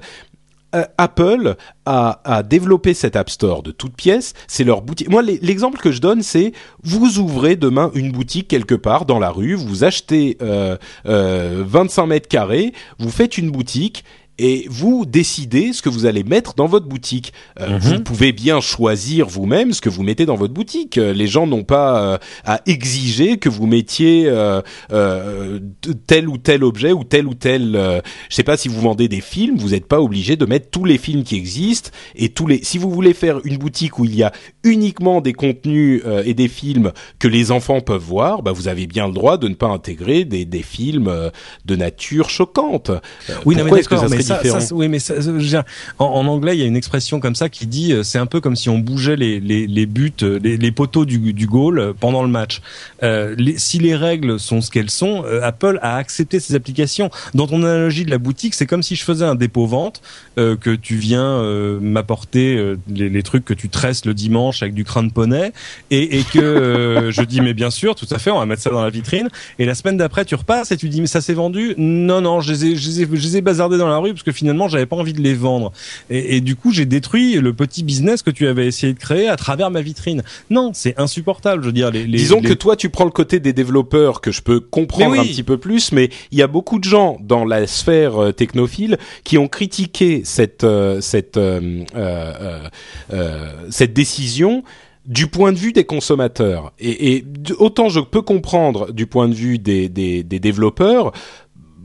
euh, 0.76 0.86
Apple 1.00 1.56
a, 1.86 2.44
développé 2.44 2.94
cet 2.94 3.16
App 3.16 3.30
Store 3.30 3.64
de 3.64 3.72
toutes 3.72 3.96
pièces. 3.96 4.34
C'est 4.48 4.64
leur 4.64 4.82
boutique. 4.82 5.10
Moi, 5.10 5.24
l'exemple 5.24 5.80
que 5.80 5.92
je 5.92 6.00
donne, 6.00 6.22
c'est 6.22 6.52
vous 6.84 7.18
ouvrez 7.18 7.56
demain 7.56 7.90
une 7.96 8.12
boutique 8.12 8.48
quelque 8.48 8.76
part 8.76 9.06
dans 9.06 9.18
la 9.18 9.32
rue, 9.32 9.56
vous 9.56 9.84
achetez 9.84 10.38
euh, 10.42 10.78
euh, 11.08 11.64
25 11.66 12.06
mètres 12.06 12.28
carrés, 12.28 12.74
vous 13.00 13.10
faites 13.10 13.38
une 13.38 13.50
boutique. 13.50 14.04
Et 14.40 14.66
vous 14.70 15.06
décidez 15.06 15.74
ce 15.74 15.82
que 15.82 15.90
vous 15.90 16.06
allez 16.06 16.24
mettre 16.24 16.54
dans 16.56 16.66
votre 16.66 16.88
boutique. 16.88 17.34
Euh, 17.60 17.68
Mhm. 17.70 17.80
Vous 17.80 18.00
pouvez 18.02 18.32
bien 18.32 18.62
choisir 18.62 19.28
vous-même 19.28 19.74
ce 19.74 19.82
que 19.82 19.90
vous 19.90 20.02
mettez 20.02 20.26
dans 20.26 20.36
votre 20.36 20.54
boutique. 20.54 20.98
Euh, 20.98 21.14
Les 21.14 21.28
gens 21.28 21.46
n'ont 21.46 21.64
pas 21.66 22.02
euh, 22.04 22.18
à 22.46 22.62
exiger 22.66 23.38
que 23.38 23.50
vous 23.50 23.68
mettiez 23.68 24.24
euh, 24.28 24.62
euh, 24.92 25.60
tel 26.08 26.28
ou 26.30 26.38
tel 26.38 26.64
objet 26.64 26.92
ou 26.94 27.04
tel 27.04 27.28
ou 27.28 27.34
tel. 27.34 27.76
euh, 27.76 28.02
je 28.30 28.36
sais 28.36 28.44
pas 28.44 28.58
si 28.58 28.68
vous 28.70 28.80
vendez 28.82 29.08
des 29.08 29.22
films, 29.22 29.58
vous 29.58 29.70
n'êtes 29.70 29.86
pas 29.88 30.02
obligé 30.02 30.36
de 30.36 30.46
mettre 30.46 30.70
tous 30.70 30.86
les 30.86 30.98
films 30.98 31.24
qui 31.24 31.36
existent 31.36 31.90
et 32.16 32.30
tous 32.30 32.48
les. 32.48 32.64
Si 32.64 32.78
vous 32.78 32.90
voulez 32.90 33.14
faire 33.14 33.40
une 33.44 33.58
boutique 33.58 34.00
où 34.00 34.06
il 34.06 34.16
y 34.16 34.24
a 34.24 34.32
uniquement 34.64 35.22
des 35.22 35.34
contenus 35.34 36.02
euh, 36.06 36.24
et 36.26 36.34
des 36.34 36.48
films 36.48 36.92
que 37.20 37.28
les 37.28 37.52
enfants 37.52 37.82
peuvent 37.82 38.02
voir, 38.02 38.42
bah 38.42 38.52
vous 38.52 38.68
avez 38.68 38.88
bien 38.88 39.08
le 39.08 39.14
droit 39.14 39.38
de 39.38 39.48
ne 39.48 39.56
pas 39.56 39.68
intégrer 39.68 40.24
des, 40.26 40.46
des 40.46 40.64
films 40.64 41.08
euh, 41.08 41.30
de 41.66 41.76
nature 41.76 42.30
choquante. 42.30 42.92
Oui, 43.46 43.56
non, 43.56 43.64
mais 43.66 43.72
d'accord, 43.72 44.00
ça 44.00 44.08
mais 44.10 44.22
serait 44.22 44.29
ça, 44.30 44.42
différent 44.42 44.60
ça, 44.62 44.76
oui, 44.76 44.88
mais 44.88 45.00
ça, 45.00 45.16
dire, 45.20 45.64
en, 45.98 46.06
en 46.06 46.26
anglais, 46.28 46.56
il 46.56 46.60
y 46.60 46.64
a 46.64 46.66
une 46.66 46.76
expression 46.76 47.20
comme 47.20 47.36
ça 47.36 47.50
qui 47.50 47.68
dit, 47.68 47.94
euh, 47.94 48.04
c'est 48.04 48.18
un 48.18 48.26
peu 48.26 48.42
comme 48.42 48.56
si 48.56 48.70
on 48.70 48.80
bougeait 48.80 49.16
les, 49.16 49.40
les, 49.40 49.68
les 49.68 49.86
buts, 49.86 50.14
euh, 50.24 50.40
les, 50.42 50.58
les 50.58 50.72
poteaux 50.72 51.06
du, 51.06 51.34
du 51.34 51.48
goal 51.48 51.80
euh, 51.80 51.94
pendant 52.00 52.24
le 52.24 52.30
match. 52.30 52.62
Euh, 53.04 53.36
les, 53.38 53.58
si 53.58 53.80
les 53.80 53.96
règles 53.96 54.40
sont 54.40 54.62
ce 54.62 54.72
qu'elles 54.72 54.90
sont, 54.90 55.24
euh, 55.26 55.42
Apple 55.44 55.80
a 55.82 55.96
accepté 55.98 56.40
ces 56.40 56.56
applications. 56.56 57.10
Dans 57.34 57.48
ton 57.48 57.64
analogie 57.64 58.06
de 58.06 58.12
la 58.12 58.18
boutique, 58.18 58.54
c'est 58.54 58.66
comme 58.66 58.84
si 58.84 58.96
je 58.96 59.04
faisais 59.04 59.26
un 59.26 59.36
dépôt-vente, 59.36 60.02
euh, 60.38 60.56
que 60.56 60.76
tu 60.76 60.96
viens 60.96 61.24
euh, 61.24 61.80
m'apporter 61.80 62.56
euh, 62.56 62.78
les, 62.88 63.10
les 63.10 63.24
trucs 63.24 63.46
que 63.46 63.54
tu 63.54 63.70
tresses 63.70 64.06
le 64.06 64.14
dimanche 64.14 64.62
avec 64.62 64.74
du 64.74 64.84
crin 64.84 65.04
de 65.04 65.12
poney, 65.12 65.52
et, 65.92 66.20
et 66.20 66.24
que 66.24 66.40
euh, 66.40 67.12
je 67.12 67.22
dis, 67.22 67.42
mais 67.42 67.54
bien 67.54 67.70
sûr, 67.70 67.96
tout 67.96 68.08
à 68.12 68.20
fait, 68.20 68.32
on 68.32 68.40
va 68.40 68.46
mettre 68.46 68.62
ça 68.62 68.70
dans 68.70 68.84
la 68.84 68.90
vitrine. 68.90 69.30
Et 69.58 69.66
la 69.66 69.76
semaine 69.76 69.98
d'après, 69.98 70.26
tu 70.26 70.36
repasses 70.36 70.72
et 70.72 70.78
tu 70.78 70.90
dis, 70.90 71.02
mais 71.02 71.08
ça 71.08 71.22
s'est 71.22 71.34
vendu? 71.34 71.74
Non, 71.78 72.22
non, 72.22 72.42
je 72.42 72.52
les 72.52 72.66
ai, 72.66 72.76
je 72.76 72.88
les 72.88 73.02
ai, 73.02 73.08
je 73.12 73.24
les 73.28 73.38
ai 73.38 73.42
bazardés 73.42 73.78
dans 73.78 73.88
la 73.88 73.98
rue 73.98 74.14
parce 74.20 74.26
que 74.26 74.38
finalement, 74.38 74.68
j'avais 74.68 74.86
pas 74.86 74.98
envie 74.98 75.14
de 75.14 75.22
les 75.22 75.34
vendre. 75.34 75.72
Et, 76.10 76.36
et 76.36 76.42
du 76.42 76.58
coup, 76.58 76.74
j'ai 76.74 76.86
détruit 76.86 77.36
le 77.36 77.54
petit 77.54 77.84
business 77.84 78.22
que 78.22 78.32
tu 78.32 78.48
avais 78.48 78.68
essayé 78.68 78.94
de 78.94 79.00
créer 79.00 79.30
à 79.30 79.38
travers 79.38 79.72
ma 79.72 79.82
vitrine. 79.82 80.24
Non, 80.50 80.72
c'est 80.74 81.00
insupportable. 81.00 81.62
Je 81.64 81.68
veux 81.68 81.74
dire, 81.74 81.90
les, 81.90 82.06
les 82.06 82.18
Disons 82.18 82.42
les- 82.42 82.50
que 82.50 82.54
toi, 82.54 82.76
tu 82.76 82.90
prends 82.90 83.06
le 83.06 83.12
côté 83.12 83.40
des 83.40 83.54
développeurs 83.54 84.20
que 84.20 84.32
je 84.32 84.42
peux 84.42 84.60
comprendre 84.60 85.12
oui. 85.14 85.20
un 85.20 85.24
petit 85.24 85.44
peu 85.44 85.58
plus, 85.58 85.94
mais 85.94 86.10
il 86.32 86.38
y 86.38 86.42
a 86.42 86.48
beaucoup 86.48 86.80
de 86.80 86.84
gens 86.84 87.18
dans 87.22 87.46
la 87.46 87.66
sphère 87.66 88.22
euh, 88.22 88.32
technophile 88.34 88.98
qui 89.24 89.38
ont 89.38 89.48
critiqué 89.48 90.22
cette 90.26 90.66
euh, 90.66 91.00
cette 91.00 91.38
euh, 91.38 92.64
cette 93.70 93.94
décision 93.94 94.64
du 95.06 95.28
point 95.28 95.52
de 95.52 95.58
vue 95.58 95.74
des 95.74 95.86
consommateurs. 95.86 96.72
Et, 96.80 97.24
autant 97.58 97.90
je 97.90 98.00
peux 98.00 98.22
comprendre 98.22 98.92
du 98.92 99.08
point 99.08 99.28
de 99.28 99.34
vue 99.34 99.58
des, 99.58 99.90
des, 99.90 100.24
des 100.24 100.40
développeurs, 100.40 101.12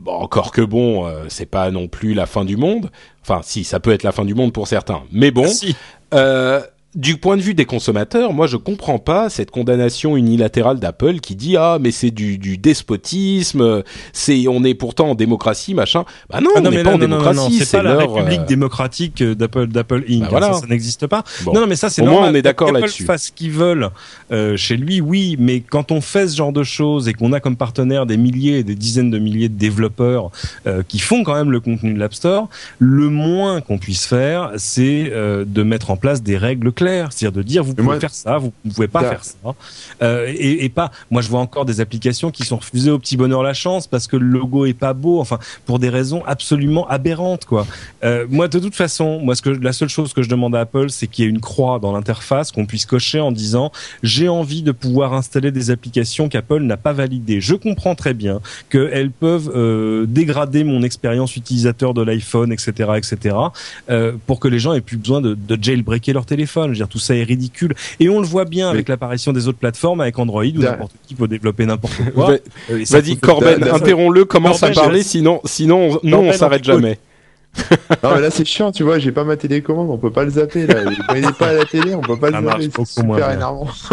bon, 0.05 0.13
encore 0.13 0.51
que 0.51 0.61
bon, 0.61 1.05
euh, 1.07 1.25
c'est 1.27 1.45
pas 1.47 1.69
non 1.71 1.87
plus 1.87 2.13
la 2.13 2.25
fin 2.27 2.45
du 2.45 2.55
monde. 2.55 2.89
Enfin, 3.21 3.41
si, 3.43 3.63
ça 3.63 3.79
peut 3.81 3.91
être 3.91 4.03
la 4.03 4.11
fin 4.13 4.23
du 4.23 4.35
monde 4.35 4.53
pour 4.53 4.67
certains. 4.67 5.01
Mais 5.11 5.31
bon, 5.31 5.47
Si. 5.47 5.75
euh, 6.13 6.61
du 6.95 7.17
point 7.17 7.37
de 7.37 7.41
vue 7.41 7.53
des 7.53 7.65
consommateurs, 7.65 8.33
moi 8.33 8.47
je 8.47 8.57
comprends 8.57 8.99
pas 8.99 9.29
cette 9.29 9.51
condamnation 9.51 10.15
unilatérale 10.17 10.79
d'Apple 10.79 11.19
qui 11.19 11.35
dit 11.35 11.57
ah 11.57 11.77
mais 11.79 11.91
c'est 11.91 12.11
du, 12.11 12.37
du 12.37 12.57
despotisme, 12.57 13.83
c'est 14.13 14.47
on 14.47 14.63
est 14.63 14.73
pourtant 14.73 15.09
en 15.11 15.15
démocratie 15.15 15.73
machin. 15.73 16.05
Bah 16.29 16.39
non, 16.41 16.51
Ah 16.55 16.61
on 16.63 16.69
n'est 16.69 16.83
pas 16.83 16.93
en 16.93 16.97
non, 16.97 17.07
non, 17.07 17.17
non, 17.17 17.17
non, 17.17 17.31
démocratie, 17.31 17.59
c'est 17.65 17.77
pas 17.77 17.83
la 17.83 17.93
leur, 17.95 18.13
République 18.13 18.41
euh, 18.41 18.45
démocratique 18.45 19.23
d'Apple 19.23 19.67
d'Apple 19.67 20.03
Inc. 20.09 20.21
Bah 20.21 20.27
voilà. 20.29 20.53
Ça, 20.53 20.61
ça 20.61 20.67
n'existe 20.67 21.07
pas. 21.07 21.23
Bon. 21.43 21.53
Non, 21.53 21.61
non, 21.61 21.67
mais 21.67 21.75
ça 21.75 21.89
c'est 21.89 22.01
Au 22.01 22.05
moins, 22.05 22.13
normal. 22.13 22.31
on 22.31 22.35
est 22.35 22.41
d'accord 22.41 22.71
là-dessus. 22.71 23.03
fasse 23.03 23.25
ce 23.25 23.31
qu'ils 23.31 23.51
veulent 23.51 23.89
euh, 24.31 24.55
chez 24.57 24.77
lui, 24.77 25.01
oui, 25.01 25.35
mais 25.39 25.59
quand 25.59 25.91
on 25.91 26.01
fait 26.01 26.27
ce 26.27 26.35
genre 26.37 26.53
de 26.53 26.63
choses 26.63 27.07
et 27.07 27.13
qu'on 27.13 27.33
a 27.33 27.39
comme 27.39 27.57
partenaire 27.57 28.05
des 28.05 28.17
milliers 28.17 28.59
et 28.59 28.63
des 28.63 28.75
dizaines 28.75 29.11
de 29.11 29.19
milliers 29.19 29.49
de 29.49 29.57
développeurs 29.57 30.31
euh, 30.67 30.81
qui 30.87 30.99
font 30.99 31.23
quand 31.23 31.35
même 31.35 31.51
le 31.51 31.59
contenu 31.59 31.93
de 31.93 31.99
l'App 31.99 32.13
Store, 32.13 32.47
le 32.79 33.09
moins 33.09 33.61
qu'on 33.61 33.77
puisse 33.77 34.05
faire, 34.05 34.51
c'est 34.57 35.11
euh, 35.11 35.43
de 35.45 35.63
mettre 35.63 35.91
en 35.91 35.97
place 35.97 36.23
des 36.23 36.37
règles 36.37 36.71
claires, 36.71 36.84
c'est-à-dire 37.11 37.31
de 37.31 37.41
dire 37.43 37.63
vous 37.63 37.73
pouvez 37.73 37.83
moi- 37.85 37.99
faire 37.99 38.13
ça, 38.13 38.37
vous 38.37 38.51
ne 38.63 38.71
pouvez 38.71 38.87
pas 38.87 39.01
faire 39.09 39.23
ça, 39.23 39.35
Euh, 40.01 40.27
et, 40.27 40.65
et 40.65 40.69
pas. 40.69 40.91
Moi, 41.11 41.21
je 41.21 41.29
vois 41.29 41.39
encore 41.39 41.65
des 41.65 41.79
applications 41.81 42.31
qui 42.31 42.43
sont 42.43 42.57
refusées 42.57 42.91
au 42.91 42.99
petit 42.99 43.17
bonheur 43.17 43.43
la 43.43 43.53
chance 43.53 43.87
parce 43.87 44.07
que 44.07 44.17
le 44.17 44.25
logo 44.27 44.65
est 44.65 44.73
pas 44.73 44.93
beau, 44.93 45.19
enfin 45.19 45.39
pour 45.65 45.79
des 45.79 45.89
raisons 45.89 46.23
absolument 46.25 46.87
aberrantes, 46.87 47.45
quoi. 47.45 47.65
Euh, 48.03 48.25
moi, 48.29 48.47
de 48.47 48.59
toute 48.59 48.75
façon, 48.75 49.19
moi, 49.19 49.35
ce 49.35 49.41
que 49.41 49.49
la 49.49 49.73
seule 49.73 49.89
chose 49.89 50.13
que 50.13 50.21
je 50.21 50.29
demande 50.29 50.55
à 50.55 50.61
Apple, 50.61 50.89
c'est 50.89 51.07
qu'il 51.07 51.25
y 51.25 51.27
ait 51.27 51.31
une 51.31 51.39
croix 51.41 51.79
dans 51.79 51.91
l'interface 51.93 52.51
qu'on 52.51 52.65
puisse 52.65 52.85
cocher 52.85 53.19
en 53.19 53.31
disant 53.31 53.71
j'ai 54.03 54.27
envie 54.29 54.61
de 54.63 54.71
pouvoir 54.71 55.13
installer 55.13 55.51
des 55.51 55.71
applications 55.71 56.29
qu'Apple 56.29 56.61
n'a 56.61 56.77
pas 56.77 56.93
validées. 56.93 57.41
Je 57.41 57.55
comprends 57.55 57.95
très 57.95 58.13
bien 58.13 58.41
qu'elles 58.69 59.11
peuvent 59.11 59.51
euh, 59.55 60.05
dégrader 60.07 60.63
mon 60.63 60.83
expérience 60.83 61.35
utilisateur 61.35 61.93
de 61.93 62.01
l'iPhone, 62.01 62.51
etc., 62.51 62.91
etc., 62.97 63.35
pour 64.27 64.39
que 64.39 64.47
les 64.47 64.59
gens 64.59 64.73
aient 64.73 64.81
plus 64.81 64.97
besoin 64.97 65.21
de, 65.21 65.33
de 65.35 65.57
jailbreaker 65.61 66.13
leur 66.13 66.25
téléphone. 66.25 66.74
Je 66.75 66.79
veux 66.81 66.85
dire, 66.85 66.89
tout 66.89 66.99
ça 66.99 67.15
est 67.15 67.23
ridicule. 67.23 67.73
Et 67.99 68.09
on 68.09 68.19
le 68.19 68.27
voit 68.27 68.45
bien 68.45 68.69
avec 68.69 68.87
l'apparition 68.89 69.33
des 69.33 69.47
autres 69.47 69.57
plateformes, 69.57 70.01
avec 70.01 70.17
Android, 70.19 70.43
où 70.43 70.59
Da- 70.59 70.71
n'importe 70.71 70.91
qui 71.07 71.15
peut 71.15 71.27
développer 71.27 71.65
n'importe 71.65 71.95
quoi. 72.13 72.37
Ça 72.85 72.99
Vas-y 72.99 73.17
Corben, 73.17 73.63
interromps-le, 73.63 74.25
commence 74.25 74.61
à 74.63 74.69
parler, 74.71 75.01
sinon 75.03 75.41
sinon 75.45 75.91
on- 75.95 75.99
nous 76.03 76.17
on 76.17 76.31
s'arrête 76.33 76.63
jamais. 76.63 76.99
Non 78.03 78.15
mais 78.15 78.21
là 78.21 78.29
c'est 78.31 78.43
chiant, 78.45 78.71
tu 78.73 78.83
vois, 78.83 78.99
j'ai 78.99 79.13
pas 79.13 79.23
ma 79.23 79.37
télécommande, 79.37 79.89
on 79.89 79.97
peut 79.97 80.11
pas 80.11 80.25
le 80.25 80.31
zapper 80.31 80.67
là. 80.67 80.83
Il 81.15 81.23
est 81.23 81.31
pas 81.37 81.47
à 81.47 81.53
la 81.53 81.63
télé, 81.65 81.95
on 81.95 82.01
peut 82.01 82.17
pas 82.19 82.31
Ça 82.31 82.41
le 82.41 82.47
zapper, 82.47 82.69
c'est 82.75 82.85
super 83.01 83.31
énervant. 83.31 83.67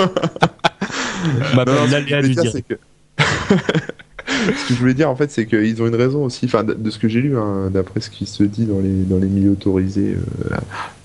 Je 1.24 1.56
l'aléa 1.56 2.22
du 2.22 2.34
dire, 2.34 2.42
direct. 2.42 2.50
c'est 2.52 2.62
que- 2.62 2.78
ce 4.56 4.64
que 4.68 4.74
je 4.74 4.78
voulais 4.78 4.94
dire 4.94 5.10
en 5.10 5.16
fait, 5.16 5.30
c'est 5.30 5.46
qu'ils 5.46 5.82
ont 5.82 5.86
une 5.86 5.94
raison 5.94 6.24
aussi, 6.24 6.46
enfin 6.46 6.64
de 6.64 6.74
de 6.74 6.90
ce 6.90 6.98
que 6.98 7.08
j'ai 7.08 7.20
lu, 7.20 7.36
hein, 7.38 7.70
d'après 7.70 8.00
ce 8.00 8.10
qui 8.10 8.26
se 8.26 8.42
dit 8.42 8.64
dans 8.66 8.80
les 8.80 9.02
dans 9.04 9.18
les 9.18 9.26
milieux 9.28 9.50
autorisés 9.52 10.16
euh, 10.16 10.56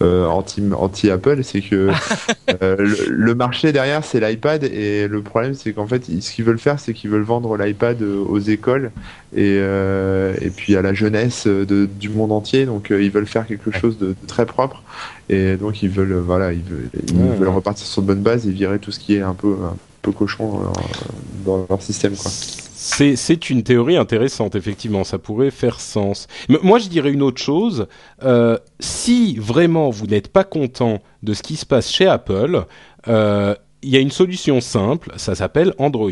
euh, 0.03 0.25
anti 0.27 0.61
anti 0.77 1.09
Apple, 1.09 1.43
c'est 1.43 1.61
que 1.61 1.89
euh, 2.63 2.75
le, 2.79 2.97
le 3.09 3.35
marché 3.35 3.71
derrière 3.71 4.03
c'est 4.03 4.19
l'iPad 4.19 4.63
et 4.63 5.07
le 5.07 5.21
problème 5.21 5.53
c'est 5.53 5.73
qu'en 5.73 5.87
fait 5.87 6.03
ce 6.19 6.31
qu'ils 6.31 6.45
veulent 6.45 6.59
faire 6.59 6.79
c'est 6.79 6.93
qu'ils 6.93 7.09
veulent 7.09 7.21
vendre 7.23 7.57
l'iPad 7.57 8.01
aux 8.01 8.39
écoles 8.39 8.91
et 9.35 9.57
euh, 9.61 10.33
et 10.41 10.49
puis 10.49 10.75
à 10.75 10.81
la 10.81 10.93
jeunesse 10.93 11.47
de, 11.47 11.85
du 11.85 12.09
monde 12.09 12.31
entier, 12.31 12.65
donc 12.65 12.87
ils 12.91 13.11
veulent 13.11 13.27
faire 13.27 13.45
quelque 13.47 13.71
chose 13.71 13.97
de, 13.97 14.07
de 14.09 14.27
très 14.27 14.45
propre 14.45 14.83
et 15.29 15.57
donc 15.57 15.83
ils 15.83 15.89
veulent 15.89 16.15
voilà 16.15 16.53
ils 16.53 16.63
veulent, 16.63 16.89
ils 16.93 17.15
Ouais. 17.15 17.35
veulent 17.35 17.49
repartir 17.49 17.85
sur 17.87 18.01
de 18.01 18.07
bonnes 18.07 18.21
bases 18.23 18.47
et 18.47 18.51
virer 18.51 18.79
tout 18.79 18.91
ce 18.91 18.99
qui 18.99 19.15
est 19.15 19.21
un 19.21 19.33
peu 19.33 19.53
un 19.63 19.75
peu 20.01 20.11
cochon 20.11 20.47
dans 20.51 20.63
leur, 20.63 20.97
dans 21.45 21.65
leur 21.69 21.81
système 21.81 22.15
quoi. 22.15 22.31
C'est 22.87 23.17
c'est 23.17 23.49
une 23.49 23.63
théorie 23.63 23.97
intéressante, 23.97 24.55
effectivement, 24.55 25.03
ça 25.03 25.19
pourrait 25.19 25.51
faire 25.51 25.81
sens. 25.81 26.27
Mais 26.47 26.57
moi, 26.63 26.79
je 26.79 26.87
dirais 26.87 27.11
une 27.11 27.21
autre 27.21 27.41
chose. 27.41 27.87
Euh, 28.23 28.57
si 28.79 29.35
vraiment 29.37 29.89
vous 29.89 30.07
n'êtes 30.07 30.29
pas 30.29 30.45
content 30.45 30.99
de 31.21 31.33
ce 31.33 31.43
qui 31.43 31.57
se 31.57 31.65
passe 31.65 31.91
chez 31.91 32.07
Apple, 32.07 32.65
euh, 33.09 33.53
il 33.83 33.89
y 33.89 33.97
a 33.97 33.99
une 33.99 34.11
solution 34.11 34.61
simple, 34.61 35.11
ça 35.17 35.35
s'appelle 35.35 35.73
Android. 35.77 36.11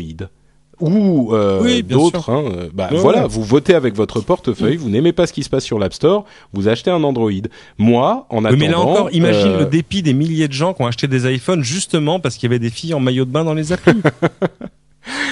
Ou 0.78 1.34
euh, 1.34 1.62
Oui, 1.62 1.82
d'autres. 1.82 2.28
Hein, 2.28 2.68
bah, 2.74 2.88
Ouais, 2.92 2.98
voilà, 2.98 3.22
ouais. 3.22 3.28
vous 3.28 3.42
votez 3.42 3.74
avec 3.74 3.94
votre 3.94 4.20
portefeuille, 4.20 4.76
vous 4.76 4.90
n'aimez 4.90 5.14
pas 5.14 5.26
ce 5.26 5.32
qui 5.32 5.42
se 5.42 5.48
passe 5.48 5.64
sur 5.64 5.78
l'App 5.78 5.94
Store, 5.94 6.26
vous 6.52 6.68
achetez 6.68 6.90
un 6.90 7.02
Android. 7.02 7.30
Moi, 7.78 8.26
en 8.28 8.44
attendant, 8.44 8.60
mais 8.60 8.68
là 8.70 8.80
encore, 8.80 9.08
imagine 9.12 9.56
le 9.56 9.64
dépit 9.64 10.02
des 10.02 10.12
milliers 10.12 10.48
de 10.48 10.52
gens 10.52 10.74
qui 10.74 10.82
ont 10.82 10.86
acheté 10.86 11.08
des 11.08 11.32
iPhones 11.34 11.64
justement 11.64 12.20
parce 12.20 12.34
qu'il 12.36 12.50
y 12.50 12.52
avait 12.52 12.58
des 12.58 12.70
filles 12.70 12.92
en 12.92 13.00
maillot 13.00 13.24
de 13.24 13.30
bain 13.30 13.44
dans 13.44 13.54
les 13.54 13.72
applis. 13.72 13.94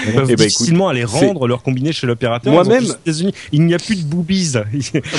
Ils 0.06 0.12
peuvent 0.12 0.26
Eh 0.30 0.36
ben, 0.36 0.46
difficilement 0.46 0.88
aller 0.88 1.04
c'est- 1.08 1.26
rendre 1.26 1.46
leur 1.48 1.62
combiné 1.62 1.92
chez 1.92 2.06
l'opérateur. 2.06 2.52
Moi-même- 2.52 2.84
il 3.52 3.62
n'y 3.62 3.74
a 3.74 3.78
plus 3.78 3.96
de 3.96 4.02
boobies. 4.04 4.52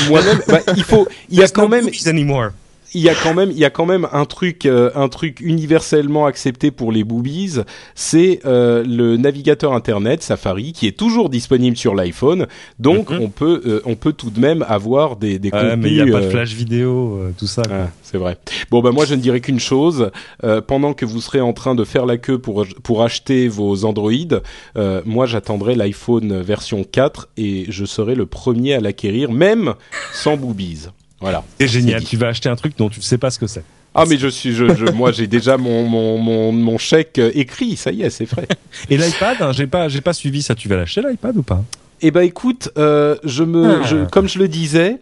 moi-même, 0.10 0.40
bah, 0.48 0.60
il 0.78 0.84
faut, 0.84 1.08
il 1.30 1.40
y 1.40 1.44
a 1.44 1.48
quand 1.48 1.68
même, 1.68 1.90
anymore. 2.08 2.50
Il 2.96 3.02
y 3.02 3.10
a 3.10 3.14
quand 3.14 3.34
même, 3.36 3.52
il 3.52 3.58
y 3.58 3.66
a 3.66 3.70
quand 3.70 3.86
même 3.86 4.08
un 4.12 4.26
truc, 4.26 4.66
euh, 4.66 4.90
un 4.96 5.10
truc 5.10 5.40
universellement 5.42 6.26
accepté 6.26 6.72
pour 6.72 6.92
les 6.92 7.04
boobies, 7.04 7.60
c'est 7.94 8.40
euh, 8.46 8.84
le 8.84 9.18
navigateur 9.18 9.74
internet 9.74 10.24
Safari 10.24 10.72
qui 10.74 10.88
est 10.88 10.98
toujours 10.98 11.30
disponible 11.30 11.78
sur 11.78 11.94
l'iPhone. 11.94 12.48
Donc 12.80 13.10
Mhm. 13.12 13.20
on 13.22 13.30
peut, 13.30 13.62
euh, 13.66 13.82
on 13.86 13.96
peut 13.96 14.14
tout 14.14 14.30
de 14.32 14.40
même 14.40 14.66
avoir 14.68 15.18
des, 15.18 15.38
des 15.40 15.52
contenus. 15.52 15.78
mais 15.78 15.90
il 15.92 16.04
n'y 16.04 16.10
a 16.10 16.14
pas 16.14 16.22
de 16.22 16.26
euh, 16.28 16.30
flash 16.32 16.54
vidéo, 16.54 17.18
euh, 17.22 17.32
tout 17.38 17.48
ça. 17.48 17.62
ah, 17.70 17.90
c'est 18.02 18.18
vrai. 18.18 18.38
Bon 18.72 18.82
bah 18.82 18.92
moi 18.92 19.06
je 19.06 19.14
ne 19.16 19.20
dirais 19.20 19.42
qu'une 19.42 19.60
chose. 19.60 20.10
Euh, 20.44 20.62
pendant 20.62 20.94
que 20.94 21.06
vous 21.06 21.22
serez 21.22 21.42
en 21.42 21.54
train 21.54 21.76
de 21.76 21.84
faire 21.84 22.06
la 22.06 22.18
queue 22.18 22.40
pour 22.40 22.66
pour 22.84 23.04
acheter 23.04 23.48
vos 23.50 23.86
Android, 23.86 24.12
euh, 24.78 25.02
moi 25.06 25.26
j'attendrai 25.26 25.76
l'iPhone 25.76 26.42
version 26.42 26.84
4 26.90 27.28
et 27.38 27.66
je 27.70 27.84
serai 27.86 28.16
le 28.16 28.26
premier 28.26 28.74
à 28.74 28.80
l'acquérir, 28.80 29.32
même 29.32 29.74
sans 30.14 30.38
boobies. 30.38 30.88
Voilà. 31.26 31.44
C'est 31.60 31.68
génial. 31.68 32.04
Tu 32.04 32.18
vas 32.18 32.28
acheter 32.28 32.50
un 32.50 32.56
truc 32.56 32.78
dont 32.78 32.88
tu 32.88 33.00
ne 33.00 33.04
sais 33.04 33.18
pas 33.18 33.32
ce 33.32 33.40
que 33.40 33.48
c'est. 33.48 33.64
Ah 33.96 34.04
mais 34.08 34.18
je 34.18 34.28
suis, 34.28 34.54
je, 34.54 34.76
je- 34.76 34.92
moi 34.92 35.12
j'ai 35.12 35.26
déjà 35.26 35.58
mon, 35.58 35.88
mon, 35.88 36.18
mon, 36.20 36.52
mon 36.52 36.78
chèque 36.78 37.18
euh, 37.18 37.32
écrit, 37.34 37.76
ça 37.78 37.92
y 37.92 38.04
est, 38.04 38.10
c'est 38.12 38.26
frais. 38.28 38.48
Et 38.90 38.98
l'iPad, 38.98 39.38
hein, 39.42 39.52
j'ai 39.54 39.66
pas, 39.68 39.88
j'ai 39.88 40.02
pas 40.02 40.14
suivi 40.14 40.42
ça. 40.44 40.54
Tu 40.54 40.68
vas 40.68 40.76
l'acheter 40.76 41.02
l'iPad 41.02 41.36
ou 41.38 41.44
pas? 41.44 41.64
Eh 42.02 42.12
ben 42.12 42.22
écoute, 42.22 42.70
euh, 42.78 43.16
je 43.24 43.44
me, 43.44 43.80
Ah. 43.82 43.88
je, 43.88 44.06
comme 44.06 44.28
je 44.28 44.38
le 44.38 44.48
disais, 44.50 44.98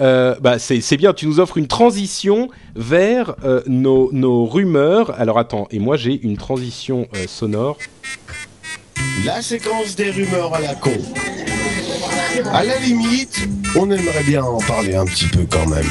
euh, 0.00 0.34
bah 0.40 0.58
c'est 0.58 0.80
c'est 0.80 0.96
bien. 0.96 1.12
Tu 1.12 1.26
nous 1.26 1.38
offres 1.40 1.58
une 1.58 1.68
transition 1.68 2.48
vers 2.74 3.36
euh, 3.44 3.60
nos, 3.68 4.10
nos 4.12 4.46
rumeurs. 4.46 5.14
Alors 5.20 5.38
attends, 5.38 5.68
et 5.70 5.78
moi 5.78 5.96
j'ai 5.98 6.18
une 6.20 6.38
transition 6.38 7.06
euh, 7.14 7.26
sonore. 7.28 7.76
La 9.26 9.42
séquence 9.42 9.94
des 9.94 10.10
rumeurs 10.10 10.54
à 10.54 10.60
la 10.60 10.74
con. 10.74 10.92
À 12.46 12.62
la 12.62 12.78
limite, 12.78 13.48
on 13.74 13.90
aimerait 13.90 14.22
bien 14.22 14.44
en 14.44 14.58
parler 14.58 14.94
un 14.94 15.04
petit 15.04 15.26
peu 15.26 15.44
quand 15.50 15.66
même. 15.66 15.84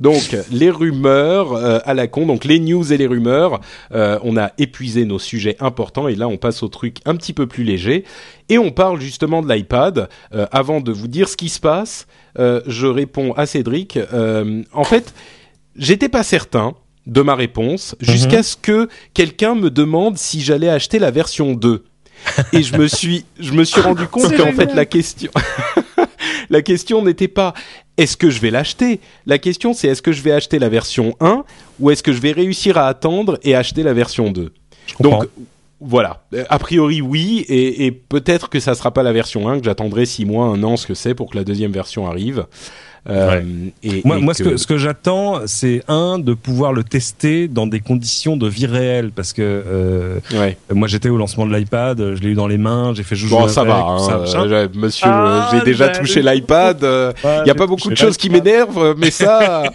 Donc 0.00 0.36
les 0.50 0.70
rumeurs 0.70 1.52
euh, 1.52 1.78
à 1.84 1.94
la 1.94 2.08
con, 2.08 2.26
donc 2.26 2.44
les 2.44 2.58
news 2.58 2.92
et 2.92 2.96
les 2.96 3.06
rumeurs. 3.06 3.60
Euh, 3.92 4.18
on 4.22 4.36
a 4.36 4.50
épuisé 4.58 5.04
nos 5.04 5.18
sujets 5.18 5.56
importants 5.60 6.08
et 6.08 6.16
là 6.16 6.26
on 6.28 6.36
passe 6.36 6.62
au 6.62 6.68
truc 6.68 6.98
un 7.04 7.14
petit 7.14 7.32
peu 7.32 7.46
plus 7.46 7.62
léger 7.62 8.04
et 8.48 8.58
on 8.58 8.72
parle 8.72 9.00
justement 9.00 9.42
de 9.42 9.52
l'iPad. 9.52 10.08
Euh, 10.34 10.46
avant 10.50 10.80
de 10.80 10.90
vous 10.90 11.08
dire 11.08 11.28
ce 11.28 11.36
qui 11.36 11.48
se 11.48 11.60
passe, 11.60 12.06
euh, 12.38 12.60
je 12.66 12.86
réponds 12.86 13.32
à 13.34 13.46
Cédric. 13.46 13.96
Euh, 13.96 14.62
en 14.72 14.84
fait, 14.84 15.14
j'étais 15.76 16.08
pas 16.08 16.24
certain 16.24 16.74
de 17.06 17.22
ma 17.22 17.36
réponse 17.36 17.94
jusqu'à 18.00 18.42
ce 18.42 18.56
que 18.56 18.88
quelqu'un 19.14 19.54
me 19.54 19.70
demande 19.70 20.18
si 20.18 20.40
j'allais 20.40 20.68
acheter 20.68 20.98
la 20.98 21.12
version 21.12 21.54
2. 21.54 21.84
Et 22.52 22.62
je 22.62 22.76
me 22.76 22.88
suis, 22.88 23.24
je 23.38 23.52
me 23.52 23.64
suis 23.64 23.80
rendu 23.80 24.06
compte 24.06 24.36
qu'en 24.36 24.52
fait 24.52 24.74
la 24.74 24.84
question, 24.84 25.30
la 26.50 26.62
question 26.62 27.02
n'était 27.02 27.28
pas 27.28 27.54
est-ce 27.96 28.16
que 28.16 28.30
je 28.30 28.40
vais 28.40 28.50
l'acheter? 28.50 29.00
La 29.26 29.38
question 29.38 29.72
c'est 29.72 29.88
est-ce 29.88 30.02
que 30.02 30.12
je 30.12 30.22
vais 30.22 30.32
acheter 30.32 30.58
la 30.58 30.68
version 30.68 31.16
1 31.20 31.44
ou 31.80 31.90
est-ce 31.90 32.02
que 32.02 32.12
je 32.12 32.20
vais 32.20 32.32
réussir 32.32 32.78
à 32.78 32.88
attendre 32.88 33.38
et 33.42 33.54
acheter 33.54 33.82
la 33.82 33.94
version 33.94 34.30
2 34.30 34.52
Je 34.86 34.94
comprends. 34.94 35.20
Donc 35.20 35.28
voilà, 35.78 36.24
a 36.48 36.58
priori 36.58 37.02
oui, 37.02 37.44
et, 37.48 37.84
et 37.84 37.92
peut-être 37.92 38.48
que 38.48 38.60
ça 38.60 38.74
sera 38.74 38.92
pas 38.92 39.02
la 39.02 39.12
version 39.12 39.46
1, 39.46 39.58
que 39.58 39.64
j'attendrai 39.66 40.06
6 40.06 40.24
mois, 40.24 40.46
un 40.46 40.62
an, 40.62 40.78
ce 40.78 40.86
que 40.86 40.94
c'est, 40.94 41.14
pour 41.14 41.30
que 41.30 41.36
la 41.36 41.44
deuxième 41.44 41.70
version 41.70 42.06
arrive. 42.06 42.46
Euh, 43.08 43.40
et, 43.82 44.02
Moi, 44.04 44.18
et 44.18 44.20
moi 44.20 44.34
ce 44.34 44.42
que, 44.42 44.56
ce 44.56 44.66
que 44.66 44.78
j'attends, 44.78 45.40
c'est 45.46 45.82
un 45.88 46.18
de 46.18 46.34
pouvoir 46.34 46.72
le 46.72 46.82
tester 46.82 47.46
dans 47.48 47.66
des 47.66 47.80
conditions 47.80 48.36
de 48.36 48.48
vie 48.48 48.66
réelle, 48.66 49.10
parce 49.14 49.32
que 49.32 49.42
euh, 49.42 50.18
Ouais. 50.34 50.56
moi 50.74 50.88
j'étais 50.88 51.08
au 51.08 51.16
lancement 51.16 51.46
de 51.46 51.54
l'iPad, 51.54 51.98
je 52.16 52.20
l'ai 52.22 52.30
eu 52.30 52.34
dans 52.34 52.48
les 52.48 52.58
mains, 52.58 52.92
j'ai 52.94 53.02
fait 53.04 53.14
joujou 53.16 53.36
Bon, 53.36 53.48
ça 53.48 53.62
va, 53.64 53.78
hein, 53.78 53.98
ça, 54.00 54.18
machin. 54.18 54.42
euh, 54.50 54.68
j'ai- 54.72 54.78
monsieur, 54.78 55.06
Ah, 55.08 55.50
j'ai 55.52 55.60
déjà 55.62 55.88
touché 55.90 56.20
l'iPad. 56.22 56.78
Il 56.82 56.86
Ouais, 57.28 57.44
n'y 57.44 57.50
a 57.50 57.54
pas 57.54 57.66
beaucoup 57.66 57.90
de 57.90 57.96
choses 57.96 58.16
qui 58.16 58.28
m'énervent, 58.30 58.94
mais 58.98 59.10
ça, 59.10 59.62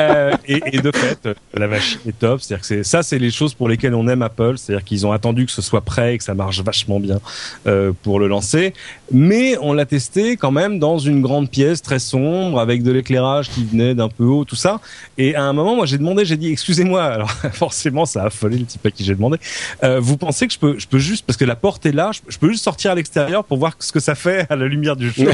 Euh, 0.00 0.32
et, 0.48 0.60
et 0.72 0.78
de 0.80 0.90
fait, 0.90 1.28
la 1.54 1.66
machine 1.68 2.00
est 2.08 2.18
top. 2.18 2.40
C'est-à-dire 2.40 2.60
que 2.62 2.66
c'est 2.66 2.84
ça, 2.84 3.02
c'est 3.02 3.18
les 3.18 3.30
choses 3.30 3.54
pour 3.54 3.68
lesquelles 3.68 3.94
on 3.94 4.08
aime 4.08 4.22
Apple. 4.22 4.54
C'est-à-dire 4.56 4.84
qu'ils 4.84 5.06
ont 5.06 5.12
attendu 5.12 5.46
que 5.46 5.52
ce 5.52 5.62
soit 5.62 5.80
prêt 5.82 6.14
et 6.14 6.18
que 6.18 6.24
ça 6.24 6.34
marche 6.34 6.60
vachement 6.62 6.98
bien 7.00 7.20
euh, 7.66 7.92
pour 8.02 8.18
le 8.18 8.26
lancer. 8.28 8.74
Mais 9.12 9.56
on 9.60 9.72
l'a 9.72 9.86
testé 9.86 10.36
quand 10.36 10.50
même 10.50 10.78
dans 10.78 10.98
une 10.98 11.22
grande 11.22 11.48
pièce 11.50 11.80
très 11.84 12.00
sombre 12.00 12.58
avec 12.58 12.82
de 12.82 12.90
l'éclairage 12.90 13.50
qui 13.50 13.64
venait 13.64 13.94
d'un 13.94 14.08
peu 14.08 14.24
haut, 14.24 14.44
tout 14.44 14.56
ça. 14.56 14.80
Et 15.18 15.36
à 15.36 15.44
un 15.44 15.52
moment, 15.52 15.76
moi, 15.76 15.86
j'ai 15.86 15.98
demandé, 15.98 16.24
j'ai 16.24 16.36
dit, 16.36 16.50
excusez-moi. 16.50 17.04
Alors 17.14 17.30
forcément, 17.52 18.06
ça 18.06 18.22
a 18.22 18.26
affolé 18.26 18.58
le 18.58 18.64
type 18.64 18.84
à 18.84 18.90
qui 18.90 19.04
j'ai 19.04 19.14
demandé. 19.14 19.38
Euh, 19.84 20.00
vous 20.00 20.16
pensez 20.16 20.48
que 20.48 20.52
je 20.52 20.58
peux, 20.58 20.78
je 20.78 20.88
peux 20.88 20.98
juste, 20.98 21.24
parce 21.26 21.36
que 21.36 21.44
la 21.44 21.56
porte 21.56 21.86
est 21.86 21.92
là, 21.92 22.10
je, 22.12 22.20
je 22.26 22.38
peux 22.38 22.48
juste 22.48 22.64
sortir 22.64 22.90
à 22.90 22.94
l'extérieur 22.94 23.44
pour 23.44 23.58
voir 23.58 23.76
ce 23.78 23.92
que 23.92 24.00
ça 24.00 24.14
fait 24.14 24.46
à 24.50 24.56
la 24.56 24.66
lumière 24.66 24.96
du 24.96 25.10
jour? 25.16 25.28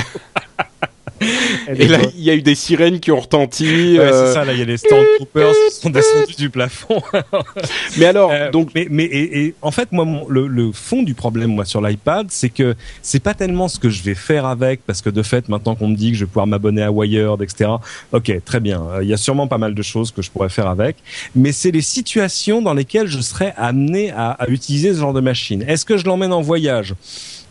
Et 1.76 1.86
là, 1.86 1.98
il 2.16 2.22
y 2.24 2.30
a 2.30 2.34
eu 2.34 2.42
des 2.42 2.54
sirènes 2.54 2.98
qui 3.00 3.10
ont 3.12 3.20
retenti. 3.20 3.64
Ouais, 3.98 3.98
euh, 4.00 4.26
c'est 4.28 4.34
ça, 4.34 4.44
là, 4.44 4.52
il 4.52 4.58
y 4.58 4.62
a 4.62 4.64
les 4.64 4.76
Stormtroopers 4.78 5.52
qui 5.68 5.74
sont 5.76 5.90
descendus 5.90 6.34
du 6.36 6.50
plafond. 6.50 7.02
Mais 7.98 8.06
alors, 8.06 8.30
Euh, 8.32 8.50
donc, 8.50 8.70
mais, 8.74 8.86
mais 8.90 9.04
et, 9.04 9.40
et 9.46 9.54
en 9.62 9.70
fait, 9.70 9.92
moi, 9.92 10.04
mon- 10.04 10.28
le, 10.28 10.46
le 10.46 10.72
fond 10.72 11.02
du 11.02 11.14
problème, 11.14 11.50
moi, 11.50 11.64
sur 11.64 11.80
l'iPad, 11.82 12.26
c'est 12.30 12.48
que 12.48 12.74
c'est 13.02 13.22
pas 13.22 13.34
tellement 13.34 13.68
ce 13.68 13.78
que 13.78 13.90
je 13.90 14.02
vais 14.02 14.14
faire 14.14 14.46
avec, 14.46 14.80
parce 14.86 15.02
que 15.02 15.10
de 15.10 15.22
fait, 15.22 15.48
maintenant 15.48 15.74
qu'on 15.74 15.88
me 15.88 15.96
dit 15.96 16.12
que 16.12 16.16
je 16.16 16.24
vais 16.24 16.28
pouvoir 16.28 16.46
m'abonner 16.46 16.82
à 16.82 16.90
Wired, 16.92 17.42
etc. 17.42 17.70
Ok, 18.12 18.32
très 18.44 18.60
bien. 18.60 18.82
Euh, 18.94 19.02
Il 19.02 19.08
y 19.08 19.12
a 19.12 19.16
sûrement 19.16 19.46
pas 19.46 19.58
mal 19.58 19.74
de 19.74 19.82
choses 19.82 20.10
que 20.12 20.22
je 20.22 20.30
pourrais 20.30 20.48
faire 20.48 20.68
avec, 20.68 20.96
mais 21.34 21.52
c'est 21.52 21.70
les 21.70 21.82
situations 21.82 22.62
dans 22.62 22.74
lesquelles 22.74 23.08
je 23.08 23.20
serais 23.20 23.52
amené 23.56 24.10
à, 24.10 24.30
à 24.30 24.48
utiliser 24.48 24.94
ce 24.94 25.00
genre 25.00 25.12
de 25.12 25.20
machine. 25.20 25.62
Est-ce 25.66 25.84
que 25.84 25.96
je 25.96 26.04
l'emmène 26.06 26.32
en 26.32 26.40
voyage? 26.40 26.94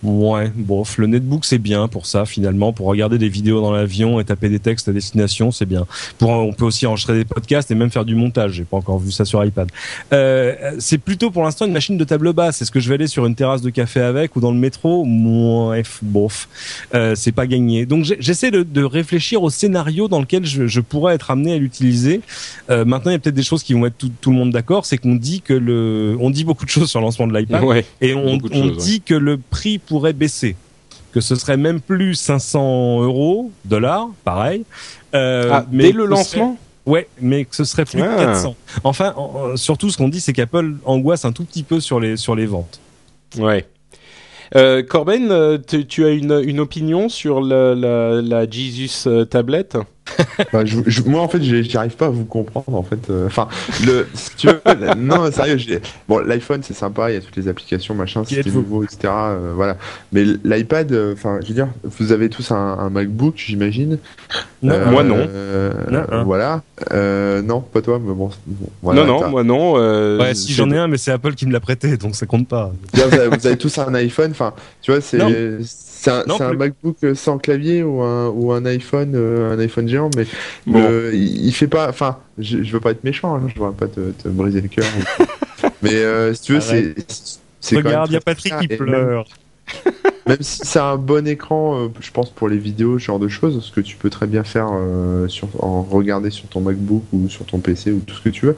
Ouais, 0.01 0.51
bof, 0.55 0.97
le 0.97 1.07
netbook 1.07 1.43
c'est 1.43 1.57
bien 1.57 1.87
pour 1.89 2.05
ça 2.05 2.25
finalement, 2.25 2.71
pour 2.71 2.87
regarder 2.87 3.17
des 3.17 3.27
vidéos 3.29 3.61
dans 3.61 3.71
l'avion 3.71 4.19
et 4.19 4.23
taper 4.23 4.47
des 4.49 4.59
textes 4.59 4.87
à 4.87 4.93
destination, 4.93 5.51
c'est 5.51 5.65
bien. 5.65 5.85
Pour, 6.17 6.29
on 6.29 6.53
peut 6.53 6.65
aussi 6.65 6.85
enregistrer 6.85 7.15
des 7.15 7.25
podcasts 7.25 7.69
et 7.71 7.75
même 7.75 7.89
faire 7.91 8.05
du 8.05 8.15
montage. 8.15 8.53
J'ai 8.53 8.63
pas 8.63 8.77
encore 8.77 8.99
vu 8.99 9.11
ça 9.11 9.25
sur 9.25 9.43
iPad. 9.43 9.69
Euh, 10.13 10.55
c'est 10.79 10.97
plutôt 10.99 11.31
pour 11.31 11.43
l'instant 11.43 11.65
une 11.65 11.73
machine 11.73 11.97
de 11.97 12.03
table 12.03 12.31
basse. 12.33 12.61
Est-ce 12.61 12.71
que 12.71 12.79
je 12.79 12.87
vais 12.87 12.95
aller 12.95 13.07
sur 13.07 13.25
une 13.25 13.35
terrasse 13.35 13.61
de 13.61 13.69
café 13.69 13.99
avec 13.99 14.35
ou 14.35 14.39
dans 14.39 14.51
le 14.51 14.57
métro? 14.57 15.05
Ouais, 15.05 15.83
bof, 16.01 16.47
euh, 16.93 17.15
c'est 17.15 17.31
pas 17.33 17.47
gagné. 17.47 17.85
Donc 17.85 18.05
j'essaie 18.19 18.51
de, 18.51 18.63
de 18.63 18.83
réfléchir 18.83 19.43
au 19.43 19.49
scénario 19.49 20.07
dans 20.07 20.19
lequel 20.19 20.45
je, 20.45 20.67
je 20.67 20.79
pourrais 20.81 21.15
être 21.15 21.31
amené 21.31 21.53
à 21.53 21.57
l'utiliser. 21.57 22.21
Euh, 22.69 22.85
maintenant, 22.85 23.11
il 23.11 23.15
y 23.15 23.17
a 23.17 23.19
peut-être 23.19 23.35
des 23.35 23.43
choses 23.43 23.63
qui 23.63 23.73
vont 23.73 23.85
être 23.85 23.97
tout, 23.97 24.11
tout 24.21 24.31
le 24.31 24.37
monde 24.37 24.51
d'accord. 24.51 24.85
C'est 24.85 24.97
qu'on 24.97 25.15
dit 25.15 25.41
que 25.41 25.53
le, 25.53 26.15
on 26.19 26.29
dit 26.29 26.43
beaucoup 26.45 26.65
de 26.65 26.69
choses 26.69 26.89
sur 26.89 26.99
le 26.99 27.05
lancement 27.05 27.27
de 27.27 27.37
l'iPad. 27.37 27.63
ouais. 27.63 27.85
Et 28.01 28.13
on, 28.13 28.37
Beaucoup 28.37 28.49
de 28.49 28.55
on 28.55 28.63
choses, 28.69 28.77
ouais. 28.77 28.83
dit 28.83 29.01
que 29.01 29.13
le 29.15 29.37
prix 29.37 29.77
pourrait 29.89 30.13
baisser, 30.13 30.55
que 31.11 31.19
ce 31.19 31.35
serait 31.35 31.57
même 31.57 31.81
plus 31.81 32.15
500 32.15 33.01
euros, 33.03 33.51
dollars, 33.65 34.07
pareil. 34.23 34.63
Euh, 35.13 35.49
Ah, 35.51 35.65
mais 35.71 35.83
dès 35.85 35.91
le 35.91 36.03
serait- 36.03 36.09
lancement 36.09 36.57
Ouais, 36.85 37.07
mais 37.21 37.45
que 37.45 37.55
ce 37.55 37.65
serait 37.65 37.85
plus 37.85 38.01
Ah. 38.01 38.15
de 38.15 38.25
400. 38.25 38.55
Enfin, 38.83 39.13
en- 39.17 39.51
en- 39.53 39.57
surtout 39.57 39.89
ce 39.91 39.97
qu'on 39.97 40.07
dit, 40.09 40.21
c'est 40.21 40.33
qu'Apple 40.33 40.75
angoisse 40.85 41.23
un 41.25 41.31
tout 41.31 41.43
petit 41.43 41.61
peu 41.63 41.79
sur 41.81 41.99
les 41.99 42.17
sur 42.17 42.35
les 42.35 42.45
ventes. 42.47 42.79
Ouais. 43.37 43.67
Euh, 44.55 44.81
Corben, 44.81 45.29
euh, 45.29 45.59
tu, 45.59 45.85
tu 45.85 46.05
as 46.05 46.09
une, 46.09 46.41
une 46.43 46.59
opinion 46.59 47.07
sur 47.09 47.41
la, 47.41 47.75
la, 47.75 48.21
la 48.23 48.49
Jesus 48.49 49.05
euh, 49.07 49.23
tablette? 49.25 49.77
Bah, 50.53 50.63
je- 50.65 50.77
je- 50.87 51.01
moi, 51.03 51.21
en 51.21 51.27
fait, 51.27 51.41
j'arrive 51.43 51.95
pas 51.95 52.05
à 52.07 52.09
vous 52.09 52.25
comprendre. 52.25 52.73
En 52.75 52.83
fait, 52.83 53.09
Euh, 53.09 53.27
enfin, 53.27 53.47
le, 53.85 54.07
si 54.13 54.35
tu 54.37 54.47
veux, 54.47 54.61
non, 54.97 55.31
sérieux. 55.31 55.57
j'ai- 55.57 55.81
Bon, 56.07 56.19
l'iPhone, 56.19 56.61
c'est 56.63 56.73
sympa. 56.73 57.11
Il 57.11 57.15
y 57.15 57.17
a 57.17 57.21
toutes 57.21 57.35
les 57.35 57.47
applications, 57.47 57.93
machin, 57.95 58.23
c'était 58.25 58.49
nouveau, 58.51 58.83
etc. 58.83 58.97
euh, 59.05 59.51
voilà. 59.55 59.77
Mais 60.11 60.23
l'iPad, 60.43 60.91
euh, 60.91 61.13
enfin, 61.13 61.39
je 61.41 61.47
veux 61.49 61.53
dire, 61.53 61.67
vous 61.83 62.11
avez 62.11 62.29
tous 62.29 62.51
un, 62.51 62.55
un 62.55 62.89
MacBook, 62.89 63.35
j'imagine. 63.37 63.97
Non, 64.61 64.73
Euh, 64.73 64.91
moi, 64.91 65.03
non. 65.03 65.15
euh, 65.17 65.71
Non, 65.89 66.03
hein. 66.11 66.23
Voilà. 66.23 66.61
Euh, 66.93 67.41
non, 67.41 67.61
pas 67.61 67.81
toi, 67.81 67.99
mais 68.01 68.13
bon. 68.13 68.29
bon, 68.47 68.67
voilà, 68.81 69.01
Non, 69.05 69.21
non, 69.21 69.29
moi 69.29 69.43
non. 69.43 69.73
euh, 69.77 70.17
Ouais, 70.19 70.33
si 70.35 70.53
j'en 70.53 70.69
ai 70.71 70.77
un, 70.77 70.87
mais 70.87 70.97
c'est 70.97 71.11
Apple 71.11 71.33
qui 71.33 71.45
me 71.45 71.51
l'a 71.53 71.59
prêté, 71.59 71.97
donc 71.97 72.15
ça 72.15 72.25
compte 72.25 72.47
pas. 72.47 72.71
Vous 72.93 73.01
avez, 73.01 73.27
vous 73.27 73.47
avez 73.47 73.57
tous 73.57 73.77
un 73.77 73.93
iPhone, 73.95 74.31
enfin, 74.31 74.53
tu 74.81 74.91
vois, 74.91 75.01
c'est. 75.01 75.17
C'est 76.01 76.11
un, 76.11 76.23
Non 76.27 76.35
c'est 76.37 76.43
un. 76.45 76.53
MacBook 76.53 76.97
sans 77.15 77.37
clavier 77.37 77.83
ou 77.83 78.01
un, 78.01 78.29
ou 78.29 78.51
un 78.53 78.65
iPhone, 78.65 79.11
euh, 79.15 79.51
un 79.53 79.59
iPhone 79.59 79.87
géant, 79.87 80.09
mais 80.15 80.25
Bon. 80.65 80.81
le- 80.87 81.13
il, 81.13 81.47
il 81.47 81.51
fait 81.53 81.67
pas. 81.67 81.89
Enfin, 81.89 82.17
je, 82.37 82.63
je 82.63 82.71
veux 82.71 82.79
pas 82.79 82.91
être 82.91 83.03
méchant, 83.03 83.35
hein, 83.35 83.41
je 83.53 83.61
veux 83.61 83.71
pas 83.71 83.87
te, 83.87 84.11
te 84.11 84.27
briser 84.29 84.61
le 84.61 84.67
cœur. 84.69 84.85
mais 85.81 85.93
euh, 85.95 86.33
si 86.33 86.41
tu 86.43 86.53
veux, 86.53 86.61
c'est. 86.61 86.95
Regarde, 87.75 88.09
il 88.09 88.13
y 88.13 88.17
a 88.17 88.21
Patrick 88.21 88.53
qui 88.61 88.67
même- 88.69 88.77
pleure. 88.77 89.25
Même 90.29 90.37
si 90.41 90.59
c'est 90.63 90.79
un 90.79 90.95
bon 90.95 91.27
écran, 91.27 91.75
euh, 91.75 91.87
je 91.99 92.11
pense 92.11 92.29
pour 92.29 92.47
les 92.47 92.59
vidéos, 92.59 92.99
ce 92.99 93.05
genre 93.05 93.17
de 93.17 93.27
choses, 93.27 93.63
ce 93.63 93.71
que 93.71 93.81
tu 93.81 93.97
peux 93.97 94.11
très 94.11 94.27
bien 94.27 94.43
faire 94.43 94.67
euh, 94.71 95.27
sur, 95.27 95.47
en 95.59 95.81
regarder 95.81 96.29
sur 96.29 96.47
ton 96.47 96.61
MacBook 96.61 97.01
ou 97.11 97.27
sur 97.29 97.45
ton 97.45 97.57
PC 97.57 97.91
ou 97.91 98.01
tout 98.01 98.13
ce 98.13 98.21
que 98.21 98.29
tu 98.29 98.45
veux. 98.45 98.57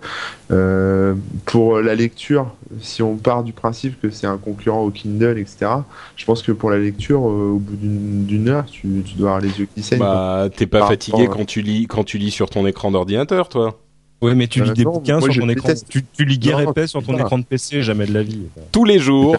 Euh, 0.51 1.15
pour 1.45 1.79
la 1.79 1.95
lecture, 1.95 2.53
si 2.81 3.01
on 3.01 3.15
part 3.15 3.45
du 3.45 3.53
principe 3.53 4.01
que 4.01 4.09
c'est 4.09 4.27
un 4.27 4.35
concurrent 4.37 4.83
au 4.83 4.91
Kindle, 4.91 5.37
etc., 5.37 5.71
je 6.17 6.25
pense 6.25 6.41
que 6.41 6.51
pour 6.51 6.71
la 6.71 6.77
lecture, 6.77 7.21
euh, 7.21 7.53
au 7.53 7.59
bout 7.59 7.77
d'une 7.77 8.49
heure, 8.49 8.65
tu, 8.65 9.01
tu 9.05 9.15
dois 9.15 9.29
avoir 9.29 9.41
les 9.41 9.57
yeux 9.57 9.67
qui 9.73 9.81
saignent. 9.81 9.99
Bah, 9.99 10.49
t'es 10.53 10.67
pas 10.67 10.85
fatigué 10.85 11.29
quand 11.31 11.45
tu 11.45 11.61
lis 11.61 11.87
quand 11.87 12.03
tu 12.03 12.17
lis 12.17 12.31
sur 12.31 12.49
ton 12.49 12.67
écran 12.67 12.91
d'ordinateur, 12.91 13.47
toi 13.47 13.79
Ouais, 14.21 14.35
mais 14.35 14.47
tu 14.47 14.61
lis 14.61 14.73
des 14.73 14.83
bouquins 14.83 15.21
sur 15.21 15.33
ton 15.33 15.47
écran. 15.47 15.69
Tu, 15.89 16.03
tu 16.03 16.25
lis 16.25 16.37
guerre 16.37 16.59
Non, 16.59 16.71
épais 16.71 16.87
sur 16.87 17.01
ton 17.01 17.17
écran 17.17 17.39
de 17.39 17.45
PC, 17.45 17.81
jamais 17.81 18.07
de 18.07 18.13
la 18.13 18.23
vie. 18.23 18.41
Tous 18.73 18.83
les 18.83 18.99
jours. 18.99 19.37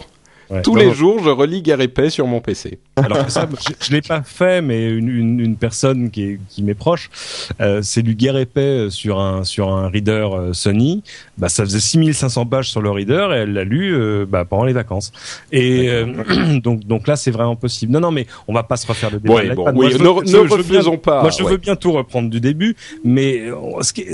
Tous 0.61 0.75
les 0.75 0.91
jours, 0.93 1.19
je 1.23 1.29
relis 1.29 1.61
Guerre 1.61 1.79
sur 2.09 2.27
mon 2.27 2.41
PC. 2.41 2.79
Alors 2.95 3.25
que 3.25 3.31
ça, 3.31 3.49
je, 3.67 3.73
je 3.87 3.91
l'ai 3.91 4.01
pas 4.01 4.21
fait, 4.21 4.61
mais 4.61 4.87
une, 4.89 5.09
une, 5.09 5.39
une 5.39 5.55
personne 5.55 6.11
qui 6.11 6.23
est 6.23 6.39
qui 6.49 6.61
m'est 6.61 6.75
proche, 6.75 7.09
euh, 7.59 7.81
c'est 7.81 8.03
du 8.03 8.13
guerre 8.13 8.37
épais 8.37 8.87
sur 8.91 9.19
un 9.19 9.43
sur 9.43 9.69
un 9.73 9.89
reader 9.89 10.27
euh, 10.33 10.53
Sony. 10.53 11.01
Bah, 11.39 11.49
ça 11.49 11.63
faisait 11.65 11.79
6500 11.79 12.45
pages 12.45 12.69
sur 12.69 12.81
le 12.83 12.91
reader 12.91 13.29
et 13.33 13.37
elle 13.39 13.53
l'a 13.53 13.63
lu 13.63 13.95
euh, 13.95 14.25
bah, 14.29 14.45
pendant 14.45 14.65
les 14.65 14.73
vacances. 14.73 15.11
Et 15.51 15.89
euh, 15.89 16.59
donc 16.63 16.85
donc 16.85 17.07
là, 17.07 17.15
c'est 17.15 17.31
vraiment 17.31 17.55
possible. 17.55 17.91
Non 17.91 17.99
non, 17.99 18.11
mais 18.11 18.27
on 18.47 18.53
va 18.53 18.61
pas 18.63 18.77
se 18.77 18.85
refaire 18.85 19.09
le 19.09 19.19
débat. 19.19 19.41
Bon, 19.55 19.65
oui, 19.71 19.73
Moi, 19.73 19.85
ne, 19.87 19.97
veux- 19.97 20.21
ne 20.43 20.47
bien- 20.47 20.57
refaisons 20.57 20.97
pas. 20.97 21.21
Moi, 21.21 21.31
je 21.31 21.43
ouais. 21.43 21.51
veux 21.51 21.57
bien 21.57 21.75
tout 21.75 21.91
reprendre 21.93 22.29
du 22.29 22.39
début, 22.39 22.75
mais 23.03 23.39
euh, 23.49 23.55
ce 23.81 23.91
qui- 23.93 24.05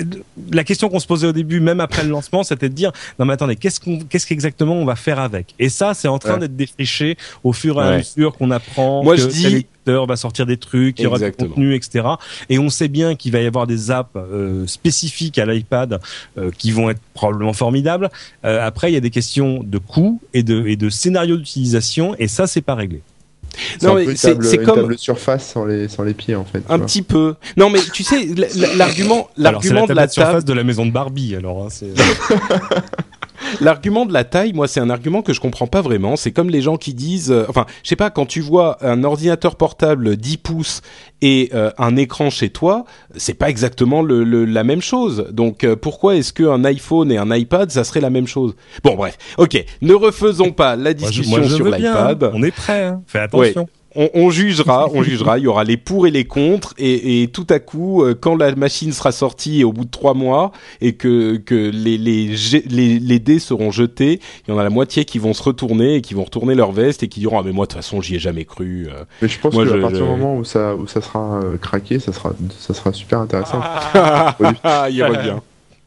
la 0.54 0.64
question 0.64 0.88
qu'on 0.88 1.00
se 1.00 1.08
posait 1.08 1.28
au 1.28 1.34
début, 1.34 1.60
même 1.60 1.82
après 1.82 2.04
le 2.04 2.10
lancement, 2.10 2.44
c'était 2.44 2.70
de 2.70 2.74
dire 2.76 2.92
non 3.20 3.26
mais 3.26 3.34
attendez, 3.34 3.58
qu'est-ce 3.58 3.82
qu'on, 3.82 4.00
qu'est-ce 4.00 4.26
qu'exactement 4.26 4.76
on 4.76 4.86
va 4.86 4.96
faire 4.96 5.20
avec? 5.20 5.54
Et 5.60 5.68
ça, 5.68 5.94
c'est 5.94 6.08
en 6.08 6.18
train 6.18 6.34
Ouais. 6.36 6.40
d'être 6.40 6.56
défriché 6.56 7.18
au 7.44 7.52
fur 7.52 7.82
et 7.82 7.86
à 7.86 7.98
mesure 7.98 8.38
qu'on 8.38 8.52
apprend. 8.70 9.04
Moi, 9.04 9.16
que 9.16 9.22
je 9.22 9.28
dis- 9.28 9.44
tel 9.44 9.54
éditeur 9.56 10.06
va 10.06 10.16
sortir 10.16 10.46
des 10.46 10.58
trucs, 10.58 11.00
il 11.00 11.04
y 11.04 11.06
aura 11.08 11.20
du 11.20 11.32
contenu, 11.32 11.76
etc. 11.76 12.06
Et 12.50 12.60
on 12.60 12.70
sait 12.70 12.88
bien 12.88 13.16
qu'il 13.16 13.32
va 13.32 13.40
y 13.42 13.46
avoir 13.48 13.68
des 13.68 13.92
apps 13.92 14.10
euh, 14.16 14.66
spécifiques 14.68 15.38
à 15.40 15.46
l'iPad 15.46 16.00
euh, 16.38 16.52
qui 16.58 16.72
vont 16.72 16.90
être 16.90 17.02
probablement 17.14 17.54
formidables. 17.54 18.10
Euh, 18.46 18.66
après, 18.66 18.92
il 18.92 18.94
y 18.94 18.98
a 18.98 19.02
des 19.02 19.10
questions 19.10 19.62
de 19.64 19.78
coût 19.78 20.22
et 20.34 20.44
de, 20.44 20.66
et 20.68 20.76
de 20.76 20.90
scénario 20.90 21.38
d'utilisation, 21.38 22.16
et 22.20 22.28
ça, 22.28 22.48
c'est 22.48 22.62
pas 22.62 22.76
réglé. 22.76 23.02
C'est 23.80 23.88
Non, 23.88 23.96
mais 23.96 24.16
c'est- 24.16 24.58
comme- 24.64 24.76
table 24.82 24.98
surface 24.98 25.46
sans 25.52 25.66
les, 25.66 25.88
sans 25.90 26.04
les 26.04 26.14
pieds, 26.14 26.36
en 26.36 26.46
fait. 26.46 26.62
Un 26.70 26.80
petit 26.80 27.02
peu. 27.02 27.36
Non, 27.58 27.70
mais 27.70 27.80
tu 27.94 28.04
sais, 28.04 28.28
l'argument, 28.78 29.30
l'argument 29.38 29.86
de 29.88 29.94
la 29.94 30.08
surface 30.08 30.46
de 30.46 30.54
la 30.54 30.64
maison 30.64 30.86
de 30.86 30.92
Barbie. 30.92 31.36
Alors, 31.36 31.64
hein, 31.64 31.68
c'est 31.70 31.88
l'argument 33.62 34.06
de 34.06 34.14
la 34.14 34.24
taille, 34.24 34.54
moi, 34.54 34.68
c'est 34.68 34.80
un 34.80 34.90
argument 34.90 35.22
que 35.22 35.34
je 35.34 35.40
comprends 35.40 35.68
pas 35.68 35.82
vraiment. 35.82 36.16
C'est 36.16 36.32
comme 36.32 36.50
les 36.50 36.62
gens 36.62 36.78
qui 36.78 36.94
disent, 36.94 37.32
euh, 37.32 37.46
enfin, 37.50 37.66
je 37.84 37.90
sais 37.90 37.96
pas, 37.96 38.10
quand 38.10 38.26
tu 38.26 38.42
vois 38.42 38.78
un 38.86 39.04
ordinateur 39.04 39.56
portable 39.56 40.18
10 40.18 40.38
pouces 40.38 40.82
et 41.22 41.50
euh, 41.54 41.72
un 41.78 41.96
écran 41.96 42.30
chez 42.30 42.50
toi, 42.50 42.86
c'est 43.16 43.34
pas 43.34 43.50
exactement 43.50 44.02
le, 44.02 44.24
le- 44.24 44.46
la 44.46 44.64
même 44.64 44.82
chose. 44.82 45.28
Donc, 45.32 45.64
euh, 45.64 45.76
pourquoi 45.76 46.16
est-ce 46.16 46.32
qu'un 46.34 46.64
iPhone 46.66 47.12
et 47.12 47.18
un 47.18 47.36
iPad, 47.36 47.70
ça 47.72 47.84
serait 47.84 48.02
la 48.02 48.10
même 48.10 48.28
chose? 48.28 48.56
Bon, 48.84 48.96
bref. 48.96 49.18
Ok, 49.38 49.64
ne 49.82 49.94
refaisons 49.94 50.52
pas 50.52 50.76
la 50.76 50.84
Moi, 50.84 50.92
je- 50.94 50.94
discussion 51.22 51.38
moi, 51.38 51.48
je 51.48 51.56
sur 51.56 51.66
l'iPad. 51.66 52.32
On 52.34 52.44
est 52.44 52.52
prêt. 52.52 52.86
Hein. 52.86 53.02
Fais 53.08 53.20
attention. 53.20 53.68
On, 53.96 54.10
on 54.14 54.30
jugera, 54.30 54.88
on 54.94 55.02
jugera. 55.04 55.38
Il 55.40 55.46
y 55.46 55.48
aura 55.48 55.64
les 55.64 55.78
pour 55.78 56.06
et 56.08 56.12
les 56.12 56.26
contre, 56.26 56.74
et, 56.78 57.24
et 57.24 57.28
tout 57.28 57.48
à 57.50 57.60
coup, 57.60 58.04
euh, 58.04 58.14
quand 58.20 58.36
la 58.36 58.54
machine 58.56 58.92
sera 58.92 59.12
sortie 59.12 59.64
au 59.64 59.74
bout 59.74 59.86
de 59.86 59.90
trois 59.90 60.14
mois 60.14 60.52
et 60.82 60.94
que 60.94 61.38
que 61.38 61.56
les 61.56 61.98
les 61.98 62.36
les, 62.70 63.00
les 63.00 63.20
dés 63.20 63.40
seront 63.40 63.72
jetés, 63.72 64.20
il 64.48 64.52
y 64.52 64.54
en 64.54 64.60
a 64.60 64.64
la 64.64 64.70
moitié 64.70 65.06
qui 65.06 65.18
vont 65.20 65.34
se 65.34 65.42
retourner 65.44 65.96
et 65.96 66.02
qui 66.02 66.14
vont 66.14 66.24
retourner 66.24 66.56
leur 66.56 66.72
veste 66.72 67.02
et 67.04 67.08
qui 67.08 67.20
diront 67.20 67.40
ah 67.40 67.44
mais 67.44 67.52
moi 67.52 67.66
de 67.66 67.72
toute 67.72 67.78
façon 67.82 68.02
j'y 68.02 68.16
ai 68.16 68.20
jamais 68.20 68.46
cru. 68.46 68.88
euh. 68.90 69.04
Mais 69.22 69.28
je 69.28 69.40
pense 69.40 69.56
qu'à 69.56 69.66
je- 69.66 69.82
partir 69.82 70.00
je- 70.00 70.04
du 70.04 70.10
moment 70.10 70.38
où 70.38 70.44
ça, 70.44 70.76
où 70.76 70.86
ça 70.88 71.02
sera 71.02 71.40
euh, 71.44 71.58
craqué, 71.58 72.00
ça 72.00 72.14
sera, 72.14 72.34
ça 72.60 72.74
sera 72.74 72.94
super 72.94 73.20
intéressant. 73.20 73.62
il 74.92 75.04
revient. 75.04 75.38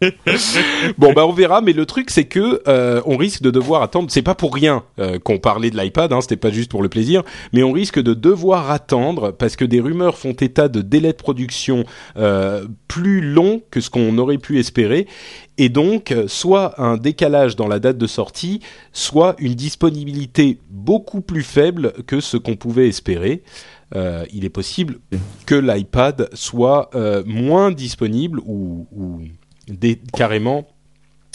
bon 0.99 1.13
bah 1.13 1.27
on 1.27 1.33
verra, 1.33 1.61
mais 1.61 1.73
le 1.73 1.87
truc 1.87 2.11
c'est 2.11 2.25
que 2.25 2.63
euh, 2.67 3.01
on 3.07 3.17
risque 3.17 3.43
de 3.43 3.51
devoir 3.51 3.83
attendre. 3.83 4.11
C'est 4.11 4.23
pas 4.23 4.35
pour 4.35 4.55
rien 4.55 4.85
euh, 4.99 5.19
qu'on 5.19 5.39
parlait 5.39 5.71
de 5.71 5.79
l'iPad, 5.79 6.13
hein, 6.13 6.21
c'était 6.21 6.37
pas 6.37 6.51
juste 6.51 6.71
pour 6.71 6.83
le 6.83 6.89
plaisir, 6.89 7.23
mais 7.53 7.63
on 7.63 7.73
risque 7.73 8.01
de 8.01 8.15
devoir 8.15 8.71
attendre 8.71 9.31
parce 9.31 9.57
que 9.57 9.65
des 9.65 9.81
rumeurs 9.81 10.19
font 10.19 10.33
état 10.33 10.69
de 10.69 10.83
délais 10.83 11.13
de 11.13 11.17
production 11.17 11.85
euh, 12.17 12.67
plus 12.89 13.21
longs 13.21 13.63
que 13.71 13.81
ce 13.81 13.91
qu'on 13.91 14.17
aurait 14.19 14.39
pu 14.39 14.59
espérer, 14.59 15.07
et 15.59 15.69
donc 15.69 16.15
soit 16.27 16.81
un 16.81 16.97
décalage 16.97 17.57
dans 17.57 17.69
la 17.69 17.79
date 17.79 17.99
de 17.99 18.07
sortie, 18.07 18.61
soit 18.93 19.37
une 19.39 19.55
disponibilité 19.55 20.59
beaucoup 20.71 21.21
plus 21.21 21.43
faible 21.43 21.93
que 22.07 22.21
ce 22.21 22.37
qu'on 22.37 22.57
pouvait 22.57 22.89
espérer. 22.89 23.43
Il 24.33 24.47
est 24.47 24.51
possible 24.51 25.01
que 25.45 25.55
l'iPad 25.55 26.31
soit 26.33 26.91
moins 27.27 27.71
disponible 27.71 28.41
ou 28.47 28.87
des, 29.69 29.99
carrément 30.17 30.67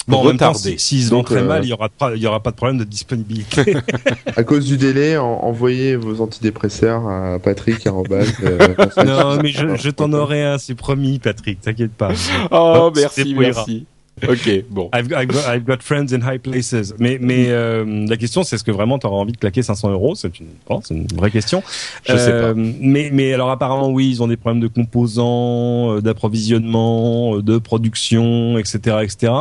Bon, 0.07 0.19
en 0.19 0.23
même 0.25 0.37
temps, 0.37 0.49
retardé. 0.53 0.77
si- 0.77 0.79
s'ils 0.79 1.03
se 1.03 1.09
vendent 1.09 1.19
Donc, 1.19 1.25
très 1.25 1.41
euh, 1.41 1.47
mal, 1.47 1.65
il 1.65 1.69
y 1.69 1.73
aura 1.73 1.89
pas, 1.89 2.15
il 2.15 2.21
y 2.21 2.27
aura 2.27 2.41
pas 2.41 2.51
de 2.51 2.55
problème 2.55 2.77
de 2.77 2.85
disponibilité. 2.85 3.75
À 4.37 4.43
cause 4.43 4.65
du 4.65 4.77
délai, 4.77 5.17
en- 5.17 5.25
envoyez 5.43 5.97
vos 5.97 6.21
antidépresseurs 6.21 7.05
à 7.07 7.39
Patrick. 7.39 7.85
arobase, 7.85 8.31
euh, 8.43 8.73
non, 9.05 9.41
mais 9.41 9.49
je, 9.49 9.75
je 9.75 9.89
t'en 9.89 10.13
aurai 10.13 10.43
un, 10.43 10.57
c'est 10.59 10.75
promis, 10.75 11.19
Patrick. 11.19 11.59
T'inquiète 11.59 11.91
pas. 11.91 12.11
Oh, 12.51 12.89
merci, 12.95 13.35
merci. 13.37 13.85
Ok, 14.27 14.63
bon. 14.69 14.89
I've, 14.93 15.11
I've 15.11 15.27
got, 15.27 15.45
I've 15.47 15.63
got 15.63 15.81
friends 15.81 16.11
in 16.11 16.21
high 16.21 16.39
places. 16.39 16.93
Mais, 16.97 17.19
mais 17.21 17.49
euh, 17.49 18.05
la 18.07 18.17
question, 18.17 18.43
c'est 18.43 18.55
est-ce 18.55 18.63
que 18.63 18.71
vraiment 18.71 18.97
tu 18.97 19.05
auras 19.05 19.17
envie 19.17 19.33
de 19.33 19.37
claquer 19.37 19.61
500 19.61 19.91
euros? 19.91 20.15
C'est 20.15 20.39
une, 20.39 20.47
bon, 20.67 20.81
c'est 20.83 20.95
une 20.95 21.07
vraie 21.15 21.29
question. 21.29 21.61
Je 22.03 22.17
sais 22.17 22.31
pas. 22.31 22.53
Mais, 22.55 23.11
mais 23.13 23.33
alors 23.33 23.51
apparemment, 23.51 23.89
oui, 23.89 24.09
ils 24.09 24.23
ont 24.23 24.27
des 24.27 24.37
problèmes 24.37 24.61
de 24.61 24.67
composants, 24.67 25.97
euh, 25.97 26.01
d'approvisionnement, 26.01 27.37
euh, 27.37 27.41
de 27.43 27.59
production, 27.59 28.57
etc., 28.57 28.97
etc. 29.03 29.33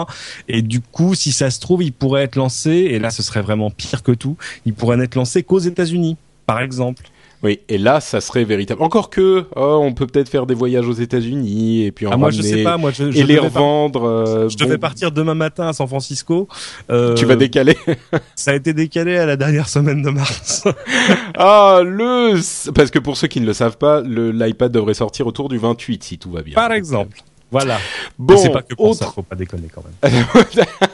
Et 0.49 0.61
du 0.61 0.81
coup, 0.81 1.15
si 1.15 1.33
ça 1.33 1.51
se 1.51 1.59
trouve, 1.59 1.83
ils 1.83 1.93
pourraient 1.93 2.25
être 2.25 2.37
lancés. 2.37 2.89
Et 2.91 2.99
là, 2.99 3.11
ce 3.11 3.23
serait 3.23 3.43
vraiment 3.43 3.71
pire 3.71 4.03
que 4.03 4.13
tout. 4.13 4.37
Ils 4.67 4.75
pourraient 4.75 4.99
n'être 4.99 5.15
lancés 5.15 5.43
qu'aux 5.43 5.59
États-Unis, 5.59 6.19
par 6.45 6.61
exemple. 6.61 7.05
Oui, 7.43 7.61
et 7.69 7.79
là, 7.79 8.01
ça 8.01 8.21
serait 8.21 8.45
véritable. 8.45 8.83
Encore 8.83 9.11
que, 9.11 9.45
oh, 9.55 9.79
on 9.83 9.93
peut 9.93 10.07
peut-être 10.07 10.29
faire 10.29 10.47
des 10.47 10.55
voyages 10.55 10.89
aux 10.89 10.93
États-Unis 10.93 11.85
et 11.85 11.93
puis 11.93 12.07
en 12.07 12.13
Ah, 12.13 12.17
moi, 12.17 12.31
je 12.31 12.43
sais 12.43 12.63
pas. 12.63 12.77
Moi, 12.77 12.91
je, 12.93 13.11
je 13.13 13.19
et 13.19 13.25
les 13.25 13.39
revendre. 13.39 14.05
euh, 14.05 14.49
Je 14.49 14.57
devais 14.57 14.77
bon, 14.77 14.81
partir 14.81 15.13
demain 15.13 15.35
matin 15.35 15.69
à 15.69 15.73
San 15.73 15.87
Francisco. 15.87 16.49
Euh, 16.91 17.15
Tu 17.15 17.25
vas 17.27 17.37
décaler. 17.37 17.77
Ça 18.35 18.53
a 18.53 18.55
été 18.55 18.73
décalé 18.73 19.17
à 19.17 19.27
la 19.27 19.37
dernière 19.37 19.69
semaine 19.69 20.03
de 20.03 20.11
mars. 20.11 20.65
ah, 21.37 21.81
le. 21.85 22.41
Parce 22.73 22.91
que 22.91 22.99
pour 22.99 23.17
ceux 23.17 23.29
qui 23.29 23.41
ne 23.41 23.47
le 23.47 23.53
savent 23.53 23.79
pas, 23.79 24.01
le 24.01 24.31
l'iPad 24.33 24.73
devrait 24.73 24.95
sortir 24.95 25.27
autour 25.27 25.49
du 25.49 25.59
28 25.59 26.03
si 26.05 26.19
tout 26.19 26.31
va 26.31 26.43
bien. 26.43 26.55
Par 26.55 26.73
exemple. 26.73 27.19
Voilà. 27.53 27.79
Bon, 28.19 28.37
c'est 28.37 28.51
pas 28.51 28.63
que 28.63 28.75
pour 28.75 28.95
ça, 28.97 29.05
autre. 29.05 29.15
faut 29.15 29.23
pas 29.23 29.37
déconner 29.37 29.69
quand 29.73 29.83
même. 30.03 30.25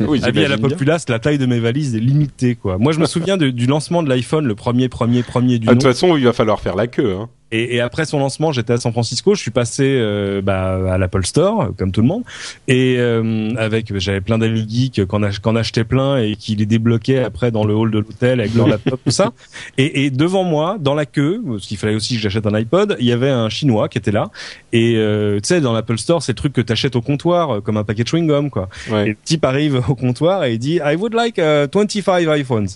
oui, 0.00 0.20
La 0.20 0.30
vie 0.30 0.44
à 0.44 0.48
la 0.48 0.56
bien. 0.56 0.68
populace, 0.68 1.08
la 1.08 1.18
taille 1.18 1.38
de 1.38 1.46
mes 1.46 1.60
valises 1.60 1.94
est 1.94 2.00
limitée, 2.00 2.54
quoi. 2.54 2.78
Moi, 2.78 2.92
je 2.92 2.98
me 3.00 3.06
souviens 3.06 3.36
de- 3.36 3.50
du 3.50 3.66
lancement 3.66 4.02
de 4.02 4.08
l'iPhone, 4.08 4.46
le 4.46 4.54
premier, 4.54 4.88
premier, 4.88 5.22
premier 5.22 5.58
du 5.58 5.66
Ah, 5.68 5.72
De 5.74 5.78
toute 5.80 5.88
façon, 5.90 6.16
il 6.16 6.24
va 6.24 6.32
falloir 6.32 6.60
faire 6.60 6.76
la 6.76 6.86
queue. 6.86 7.14
Hein. 7.18 7.28
Et, 7.50 7.76
et 7.76 7.80
après 7.80 8.04
son 8.04 8.18
lancement, 8.18 8.52
j'étais 8.52 8.74
à 8.74 8.76
San 8.76 8.92
Francisco. 8.92 9.34
Je 9.34 9.40
suis 9.40 9.50
passé 9.50 9.84
euh, 9.84 10.42
bah, 10.42 10.92
à 10.92 10.98
l'Apple 10.98 11.24
Store, 11.24 11.70
comme 11.78 11.92
tout 11.92 12.02
le 12.02 12.06
monde, 12.06 12.22
et 12.66 12.96
euh, 12.98 13.54
avec 13.56 13.96
j'avais 13.98 14.20
plein 14.20 14.36
d'amis 14.38 14.66
geeks 14.68 15.06
qu'en 15.06 15.22
ach- 15.22 15.38
qu'en 15.40 15.56
achetaient 15.56 15.84
plein 15.84 16.18
et 16.18 16.36
qui 16.36 16.56
les 16.56 16.66
débloquaient 16.66 17.24
après 17.24 17.50
dans 17.50 17.64
le 17.64 17.74
hall 17.74 17.90
de 17.90 17.98
l'hôtel 18.00 18.40
avec 18.40 18.54
leur 18.54 18.68
laptop, 18.68 19.00
tout 19.04 19.10
ça. 19.10 19.32
Et, 19.78 20.04
et 20.06 20.10
devant 20.10 20.44
moi, 20.44 20.76
dans 20.80 20.94
la 20.94 21.06
queue, 21.06 21.42
parce 21.46 21.66
qu'il 21.66 21.76
fallait 21.76 21.94
aussi 21.94 22.16
que 22.16 22.20
j'achète 22.20 22.46
un 22.46 22.54
iPod, 22.54 22.96
il 22.98 23.06
y 23.06 23.12
avait 23.12 23.30
un 23.30 23.48
Chinois 23.48 23.88
qui 23.88 23.98
était 23.98 24.10
là. 24.10 24.30
Et 24.72 24.94
euh, 24.96 25.36
tu 25.40 25.46
sais, 25.48 25.60
dans 25.60 25.72
l'Apple 25.72 25.98
Store, 25.98 26.22
c'est 26.22 26.32
le 26.32 26.36
truc 26.36 26.52
que 26.52 26.60
t'achètes 26.60 26.96
au 26.96 27.00
comptoir, 27.00 27.50
euh, 27.56 27.60
comme 27.60 27.76
un 27.76 27.84
paquet 27.84 28.02
de 28.02 28.08
chewing 28.08 28.26
gum, 28.26 28.50
quoi. 28.50 28.68
Ouais. 28.90 29.04
Et 29.04 29.08
le 29.10 29.16
type 29.24 29.44
arrive 29.44 29.82
au 29.88 29.94
comptoir 29.94 30.44
et 30.44 30.54
il 30.54 30.58
dit 30.58 30.80
I 30.84 30.96
would 30.96 31.14
like 31.14 31.38
uh, 31.38 31.66
25 31.72 32.26
iPhones. 32.36 32.66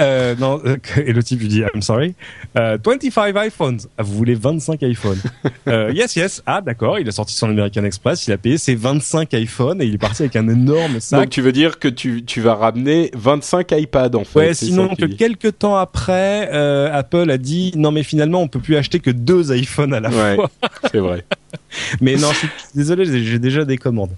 Euh, 0.00 0.34
non, 0.38 0.60
euh, 0.64 0.76
et 1.06 1.12
le 1.12 1.22
type 1.22 1.40
lui 1.40 1.48
dit 1.48 1.62
I'm 1.74 1.82
sorry, 1.82 2.14
euh, 2.58 2.78
25 2.84 3.34
iPhones. 3.46 3.78
Ah, 3.96 4.02
vous 4.02 4.14
voulez 4.14 4.34
25 4.34 4.82
iPhones 4.82 5.20
euh, 5.68 5.92
Yes, 5.94 6.16
yes. 6.16 6.42
Ah, 6.46 6.60
d'accord. 6.60 6.98
Il 6.98 7.08
a 7.08 7.12
sorti 7.12 7.34
son 7.34 7.48
American 7.48 7.84
Express, 7.84 8.26
il 8.26 8.32
a 8.32 8.38
payé 8.38 8.58
ses 8.58 8.74
25 8.74 9.32
iPhones 9.34 9.80
et 9.80 9.86
il 9.86 9.94
est 9.94 9.98
parti 9.98 10.22
avec 10.22 10.36
un 10.36 10.48
énorme 10.48 10.98
sac. 11.00 11.20
Donc 11.20 11.30
tu 11.30 11.42
veux 11.42 11.52
dire 11.52 11.78
que 11.78 11.88
tu, 11.88 12.24
tu 12.24 12.40
vas 12.40 12.54
ramener 12.54 13.10
25 13.14 13.70
iPads 13.72 14.14
en 14.16 14.24
fait. 14.24 14.38
Ouais, 14.38 14.54
sinon 14.54 14.94
que 14.96 15.04
quelques 15.06 15.58
temps 15.58 15.76
après, 15.76 16.50
euh, 16.52 16.90
Apple 16.92 17.30
a 17.30 17.38
dit 17.38 17.72
non 17.76 17.90
mais 17.92 18.02
finalement 18.02 18.40
on 18.42 18.48
peut 18.48 18.60
plus 18.60 18.76
acheter 18.76 18.98
que 19.00 19.10
deux 19.10 19.54
iPhones 19.56 19.94
à 19.94 20.00
la 20.00 20.10
Ouais. 20.10 20.34
fois. 20.36 20.50
c'est 20.90 20.98
vrai. 20.98 21.24
Mais 22.00 22.16
non, 22.16 22.30
je 22.32 22.38
suis 22.38 22.48
désolé, 22.74 23.04
j'ai 23.24 23.38
déjà 23.38 23.64
des 23.64 23.78
commandes. 23.78 24.14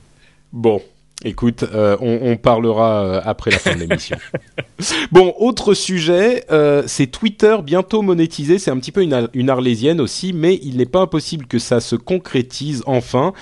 Bon, 0.52 0.80
écoute, 1.24 1.64
euh, 1.72 1.96
on, 2.00 2.36
parlera 2.36 3.04
euh, 3.04 3.20
après 3.24 3.50
la 3.50 3.58
fin 3.58 3.74
de 3.74 3.80
l'émission. 3.80 4.16
bon, 5.12 5.34
autre 5.38 5.74
sujet, 5.74 6.44
euh, 6.50 6.82
c'est 6.86 7.06
Twitter 7.06 7.56
bientôt 7.64 8.02
monétisé. 8.02 8.58
C'est 8.58 8.70
un 8.70 8.78
petit 8.78 8.92
peu 8.92 9.02
une, 9.02 9.12
ar- 9.12 9.28
une 9.32 9.50
arlésienne 9.50 10.00
aussi, 10.00 10.32
mais 10.32 10.58
il 10.62 10.76
n'est 10.76 10.86
pas 10.86 11.00
impossible 11.00 11.46
que 11.46 11.58
ça 11.58 11.80
se 11.80 11.96
concrétise 11.96 12.82
enfin. 12.86 13.32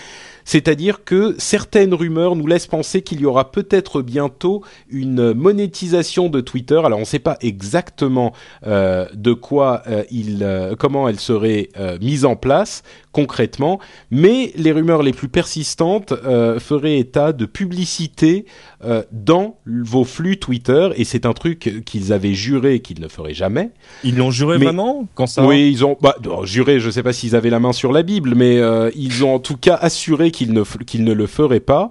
C'est-à-dire 0.47 1.05
que 1.05 1.35
certaines 1.39 1.95
rumeurs 1.95 2.37
nous 2.37 2.47
laissent 2.47 2.67
penser 2.67 3.01
qu'il 3.01 3.21
y 3.21 3.25
aura 3.25 3.51
peut-être 3.51 4.03
bientôt 4.03 4.63
une 4.91 5.33
monétisation 5.33 6.29
de 6.29 6.43
Twitter. 6.43 6.81
Alors 6.85 6.99
on 6.99 7.03
ne 7.03 7.07
sait 7.07 7.19
pas 7.19 7.39
exactement 7.41 8.35
de 8.63 9.33
quoi 9.33 9.83
il, 10.11 10.47
comment 10.79 11.09
elle 11.09 11.19
serait 11.19 11.71
mise 12.03 12.27
en 12.27 12.37
place 12.37 12.83
concrètement, 13.15 13.78
mais 14.11 14.53
les 14.57 14.73
rumeurs 14.73 15.03
les 15.03 15.12
plus 15.12 15.28
persistantes 15.28 16.12
euh, 16.12 16.59
feraient 16.61 16.99
état 16.99 17.32
de 17.32 17.47
publicité 17.47 18.45
euh, 18.85 19.03
dans 19.12 19.57
vos 19.66 20.05
flux 20.05 20.36
Twitter, 20.39 20.91
et 20.97 21.05
c'est 21.05 21.24
un 21.24 21.32
truc 21.32 21.82
qu'ils 21.86 22.12
avaient 22.12 22.35
juré 22.35 22.81
qu'ils 22.81 23.01
ne 23.01 23.09
feraient 23.09 23.32
jamais. 23.32 23.70
Ils 24.03 24.16
l'ont 24.16 24.32
juré 24.32 24.59
Mais- 24.59 24.65
vraiment 24.66 25.07
quand 25.15 25.27
ça 25.28 25.47
Oui, 25.47 25.70
ils 25.70 25.85
ont 25.85 25.97
bah, 26.03 26.16
non, 26.24 26.45
juré. 26.45 26.81
Je 26.81 26.91
sais 26.91 27.03
pas 27.05 27.12
s'ils 27.12 27.36
avaient 27.36 27.51
la 27.51 27.61
main 27.61 27.73
sur 27.73 27.93
la 27.93 28.03
Bible, 28.03 28.35
mais 28.35 28.59
euh, 28.59 28.91
ils 28.97 29.24
ont 29.24 29.35
en 29.36 29.39
tout 29.39 29.57
cas 29.57 29.77
assuré 29.81 30.31
qu'ils 30.32 30.53
ne 30.53 30.62
qu'ils 30.85 31.05
ne 31.05 31.12
le 31.12 31.27
feraient 31.27 31.61
pas. 31.61 31.91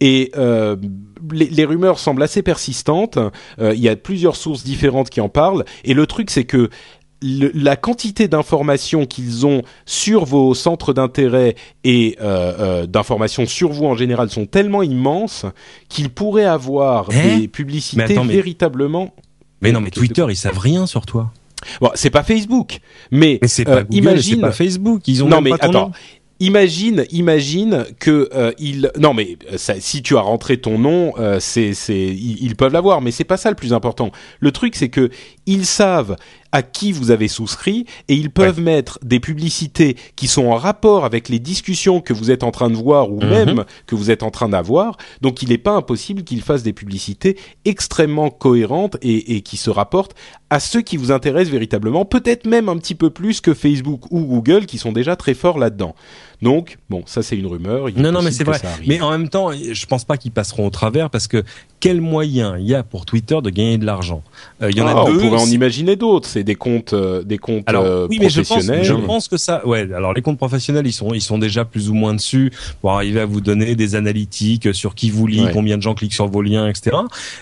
Et 0.00 0.32
les, 0.34 1.46
les 1.48 1.64
rumeurs 1.64 2.00
semblent 2.00 2.24
assez 2.24 2.42
persistantes. 2.42 3.18
Il 3.60 3.78
y 3.78 3.88
a 3.88 3.94
plusieurs 3.94 4.34
sources 4.34 4.64
différentes 4.64 5.10
qui 5.10 5.20
en 5.20 5.28
parlent. 5.28 5.64
Et 5.84 5.94
le 5.94 6.06
truc, 6.06 6.28
c'est 6.30 6.42
que 6.44 6.70
le- 7.22 7.50
la 7.54 7.76
quantité 7.76 8.28
d'informations 8.28 9.06
qu'ils 9.06 9.46
ont 9.46 9.62
sur 9.86 10.24
vos 10.24 10.54
centres 10.54 10.92
d'intérêt 10.92 11.54
et 11.84 12.16
euh, 12.20 12.52
euh, 12.58 12.86
d'informations 12.86 13.46
sur 13.46 13.70
vous 13.72 13.84
en 13.86 13.94
général 13.96 14.28
sont 14.30 14.46
tellement 14.46 14.82
immenses 14.82 15.46
qu'ils 15.88 16.10
pourraient 16.10 16.44
avoir 16.44 17.08
Hein 17.10 17.38
des 17.38 17.48
publicités 17.48 17.96
Mais 17.96 18.12
attends, 18.12 18.24
mais- 18.24 18.34
véritablement. 18.34 19.14
Mais 19.60 19.70
non, 19.72 19.80
mais 19.80 19.90
Twitter, 19.90 20.26
ils 20.28 20.36
savent 20.36 20.58
rien 20.58 20.86
sur 20.86 21.06
toi. 21.06 21.30
Bon, 21.80 21.90
c'est 21.94 22.10
pas 22.10 22.24
Facebook, 22.24 22.80
mais, 23.12 23.38
Mais 23.40 23.46
c'est 23.46 23.68
euh, 23.68 23.76
pas 23.76 23.82
Google, 23.84 23.96
imagine. 23.96 24.34
c'est 24.34 24.40
pas 24.40 24.50
Facebook. 24.52 25.02
Ils 25.06 25.22
ont 25.22 25.28
non 25.28 25.36
même 25.36 25.44
mais 25.44 25.50
pas 25.50 25.58
ton 25.58 25.68
attends. 25.68 25.86
nom. 25.86 25.92
Imagine, 26.40 27.04
imagine 27.12 27.84
que 28.00 28.28
euh, 28.34 28.50
il 28.58 28.90
non 28.98 29.14
mais 29.14 29.36
ça, 29.56 29.74
si 29.78 30.02
tu 30.02 30.16
as 30.16 30.20
rentré 30.22 30.56
ton 30.60 30.76
nom, 30.76 31.12
euh, 31.20 31.38
c'est 31.38 31.72
c'est 31.72 31.94
ils, 32.08 32.42
ils 32.42 32.56
peuvent 32.56 32.72
l'avoir, 32.72 33.00
mais 33.00 33.12
c'est 33.12 33.22
pas 33.22 33.36
ça 33.36 33.48
le 33.48 33.54
plus 33.54 33.72
important. 33.72 34.10
Le 34.40 34.50
truc 34.50 34.74
c'est 34.74 34.88
que 34.88 35.10
ils 35.46 35.66
savent 35.66 36.16
à 36.52 36.62
qui 36.62 36.92
vous 36.92 37.10
avez 37.10 37.28
souscrit 37.28 37.86
et 38.08 38.14
ils 38.14 38.30
peuvent 38.30 38.60
mettre 38.60 38.98
des 39.02 39.20
publicités 39.20 39.96
qui 40.16 40.26
sont 40.28 40.46
en 40.46 40.56
rapport 40.56 41.04
avec 41.06 41.28
les 41.30 41.38
discussions 41.38 42.00
que 42.00 42.12
vous 42.12 42.30
êtes 42.30 42.42
en 42.42 42.50
train 42.50 42.68
de 42.68 42.76
voir 42.76 43.10
ou 43.10 43.20
Mhm. 43.20 43.28
même 43.28 43.64
que 43.86 43.94
vous 43.94 44.10
êtes 44.10 44.22
en 44.22 44.30
train 44.30 44.50
d'avoir. 44.50 44.98
Donc 45.22 45.42
il 45.42 45.48
n'est 45.48 45.58
pas 45.58 45.72
impossible 45.72 46.24
qu'ils 46.24 46.42
fassent 46.42 46.62
des 46.62 46.74
publicités 46.74 47.38
extrêmement 47.64 48.28
cohérentes 48.30 48.96
et, 49.02 49.36
et 49.36 49.40
qui 49.40 49.56
se 49.56 49.70
rapportent 49.70 50.14
à 50.50 50.60
ceux 50.60 50.82
qui 50.82 50.98
vous 50.98 51.10
intéressent 51.10 51.50
véritablement, 51.52 52.04
peut-être 52.04 52.46
même 52.46 52.68
un 52.68 52.76
petit 52.76 52.94
peu 52.94 53.08
plus 53.08 53.40
que 53.40 53.54
Facebook 53.54 54.02
ou 54.10 54.20
Google 54.20 54.66
qui 54.66 54.76
sont 54.76 54.92
déjà 54.92 55.16
très 55.16 55.32
forts 55.34 55.58
là-dedans. 55.58 55.94
Donc, 56.42 56.78
bon, 56.90 57.02
ça 57.06 57.22
c'est 57.22 57.36
une 57.36 57.46
rumeur. 57.46 57.88
il 57.88 58.00
Non, 58.02 58.10
non, 58.12 58.20
mais 58.22 58.32
c'est 58.32 58.44
vrai. 58.44 58.60
Mais 58.86 59.00
en 59.00 59.10
même 59.10 59.28
temps, 59.28 59.50
je 59.52 59.86
pense 59.86 60.04
pas 60.04 60.16
qu'ils 60.16 60.32
passeront 60.32 60.66
au 60.66 60.70
travers 60.70 61.08
parce 61.08 61.28
que 61.28 61.44
quel 61.80 62.00
moyen 62.00 62.56
il 62.58 62.66
y 62.66 62.74
a 62.74 62.82
pour 62.82 63.06
Twitter 63.06 63.38
de 63.42 63.48
gagner 63.50 63.78
de 63.78 63.86
l'argent? 63.86 64.22
Euh, 64.62 64.70
Il 64.70 64.76
y 64.76 64.80
en 64.82 64.86
Ah, 64.86 64.90
a 65.02 65.04
deux. 65.06 65.16
on 65.16 65.18
pourrait 65.20 65.40
en 65.40 65.46
imaginer 65.46 65.96
d'autres. 65.96 66.28
C'est 66.28 66.44
des 66.44 66.54
comptes, 66.54 66.92
euh, 66.92 67.22
des 67.22 67.38
comptes 67.38 67.64
Alors 67.66 67.84
euh, 67.84 68.06
oui, 68.10 68.18
mais 68.20 68.28
je 68.28 68.40
pense, 68.40 68.48
professionnels. 68.48 68.84
je 68.84 68.92
pense 68.94 69.28
que 69.28 69.36
ça, 69.36 69.66
ouais. 69.66 69.88
Alors 69.94 70.12
les 70.14 70.22
comptes 70.22 70.38
professionnels, 70.38 70.86
ils 70.86 70.92
sont, 70.92 71.14
ils 71.14 71.20
sont 71.22 71.38
déjà 71.38 71.64
plus 71.64 71.90
ou 71.90 71.94
moins 71.94 72.14
dessus 72.14 72.52
pour 72.80 72.90
arriver 72.92 73.20
à 73.20 73.26
vous 73.26 73.40
donner 73.40 73.74
des 73.76 73.94
analytiques 73.94 74.74
sur 74.74 74.94
qui 74.94 75.10
vous 75.10 75.26
lit, 75.26 75.44
Ouais. 75.44 75.50
combien 75.52 75.76
de 75.76 75.82
gens 75.82 75.94
cliquent 75.94 76.12
sur 76.14 76.26
vos 76.28 76.42
liens, 76.42 76.68
etc. 76.68 76.96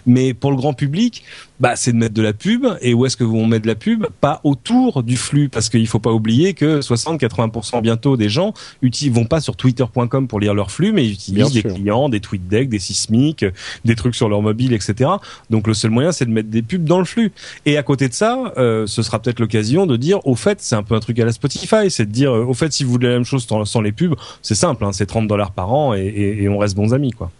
Mais 0.06 0.32
pour 0.34 0.50
le 0.50 0.56
grand 0.56 0.72
public, 0.74 1.22
bah 1.58 1.76
c'est 1.76 1.92
de 1.92 1.96
mettre 1.98 2.14
de 2.14 2.22
la 2.22 2.32
pub. 2.32 2.66
Et 2.80 2.94
où 2.94 3.04
est-ce 3.04 3.16
que 3.18 3.24
vous 3.24 3.44
mettez 3.44 3.62
de 3.62 3.66
la 3.66 3.74
pub? 3.74 4.06
Pas 4.20 4.40
autour 4.44 5.02
du 5.02 5.16
flux, 5.18 5.48
parce 5.50 5.68
qu'il 5.68 5.86
faut 5.86 5.98
pas 5.98 6.12
oublier 6.12 6.54
que 6.54 6.80
60-80% 6.80 7.82
bientôt 7.82 8.16
des 8.16 8.28
gens 8.30 8.54
uti- 8.90 9.10
vont 9.10 9.24
pas 9.24 9.40
sur 9.40 9.56
Twitter.com 9.56 10.28
pour 10.28 10.40
lire 10.40 10.52
leur 10.54 10.70
flux, 10.70 10.92
mais 10.92 11.04
ils 11.06 11.12
utilisent 11.12 11.50
Bien 11.50 11.50
des 11.50 11.62
clients, 11.74 12.08
des 12.08 12.20
TweetDeck, 12.20 12.68
des 12.68 12.78
Sismic, 12.78 13.44
des 13.84 13.94
trucs 13.96 14.14
sur 14.14 14.28
leur 14.28 14.42
mobile, 14.42 14.72
etc. 14.72 15.10
Donc 15.48 15.66
le 15.66 15.74
seul 15.74 15.90
moyen, 15.90 16.12
c'est 16.12 16.26
de 16.26 16.30
mettre 16.30 16.48
des 16.50 16.62
pubs 16.62 16.84
dans 16.84 16.98
le 16.98 17.04
flux. 17.04 17.32
Et 17.66 17.76
à 17.78 17.82
côté 17.82 18.08
de 18.08 18.12
ça, 18.14 18.52
euh, 18.58 18.86
ce 18.86 19.02
sera 19.02 19.18
peut-être 19.20 19.40
l'occasion 19.40 19.86
de 19.86 19.96
dire, 19.96 20.18
au 20.26 20.34
fait, 20.34 20.60
c'est 20.60 20.74
un 20.76 20.82
peu 20.82 20.94
un 20.94 21.00
truc 21.00 21.18
à 21.18 21.24
la 21.24 21.32
Spotify, 21.32 21.90
c'est 21.90 22.06
de 22.06 22.12
dire, 22.12 22.32
euh, 22.34 22.44
au 22.44 22.54
fait, 22.54 22.72
si 22.72 22.84
vous 22.84 22.90
voulez 22.90 23.08
la 23.08 23.14
même 23.14 23.24
chose 23.24 23.46
sans, 23.46 23.64
sans 23.64 23.80
les 23.80 23.92
pubs, 23.92 24.14
c'est 24.42 24.54
simple, 24.54 24.84
hein, 24.84 24.92
c'est 24.92 25.06
30 25.06 25.26
dollars 25.28 25.52
par 25.52 25.72
an 25.72 25.94
et, 25.94 26.00
et- 26.00 26.42
et 26.42 26.48
on 26.48 26.58
reste 26.58 26.76
bons 26.76 26.92
amis, 26.94 27.12
quoi. 27.12 27.30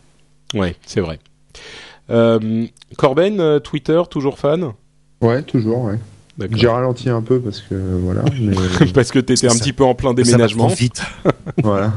Ouais, 0.54 0.74
c'est 0.86 1.00
vrai. 1.00 1.18
Euh, 2.10 2.66
Corben, 2.96 3.40
euh, 3.40 3.58
Twitter, 3.60 4.00
toujours 4.10 4.38
fan? 4.38 4.72
Ouais, 5.20 5.42
toujours, 5.42 5.84
ouais. 5.84 5.98
J'ai 6.52 6.68
ralenti 6.68 7.08
un 7.10 7.22
peu 7.22 7.38
parce 7.40 7.60
que 7.60 7.74
voilà, 7.74 8.22
mais 8.40 8.54
Parce 8.94 9.10
que 9.10 9.18
t'étais 9.18 9.46
un 9.46 9.50
Ça- 9.50 9.58
petit 9.58 9.72
peu 9.72 9.84
en 9.84 9.94
plein 9.94 10.10
Ça 10.10 10.14
déménagement. 10.22 10.66
trop 10.66 10.74
vite. 10.76 11.02
voilà. 11.62 11.92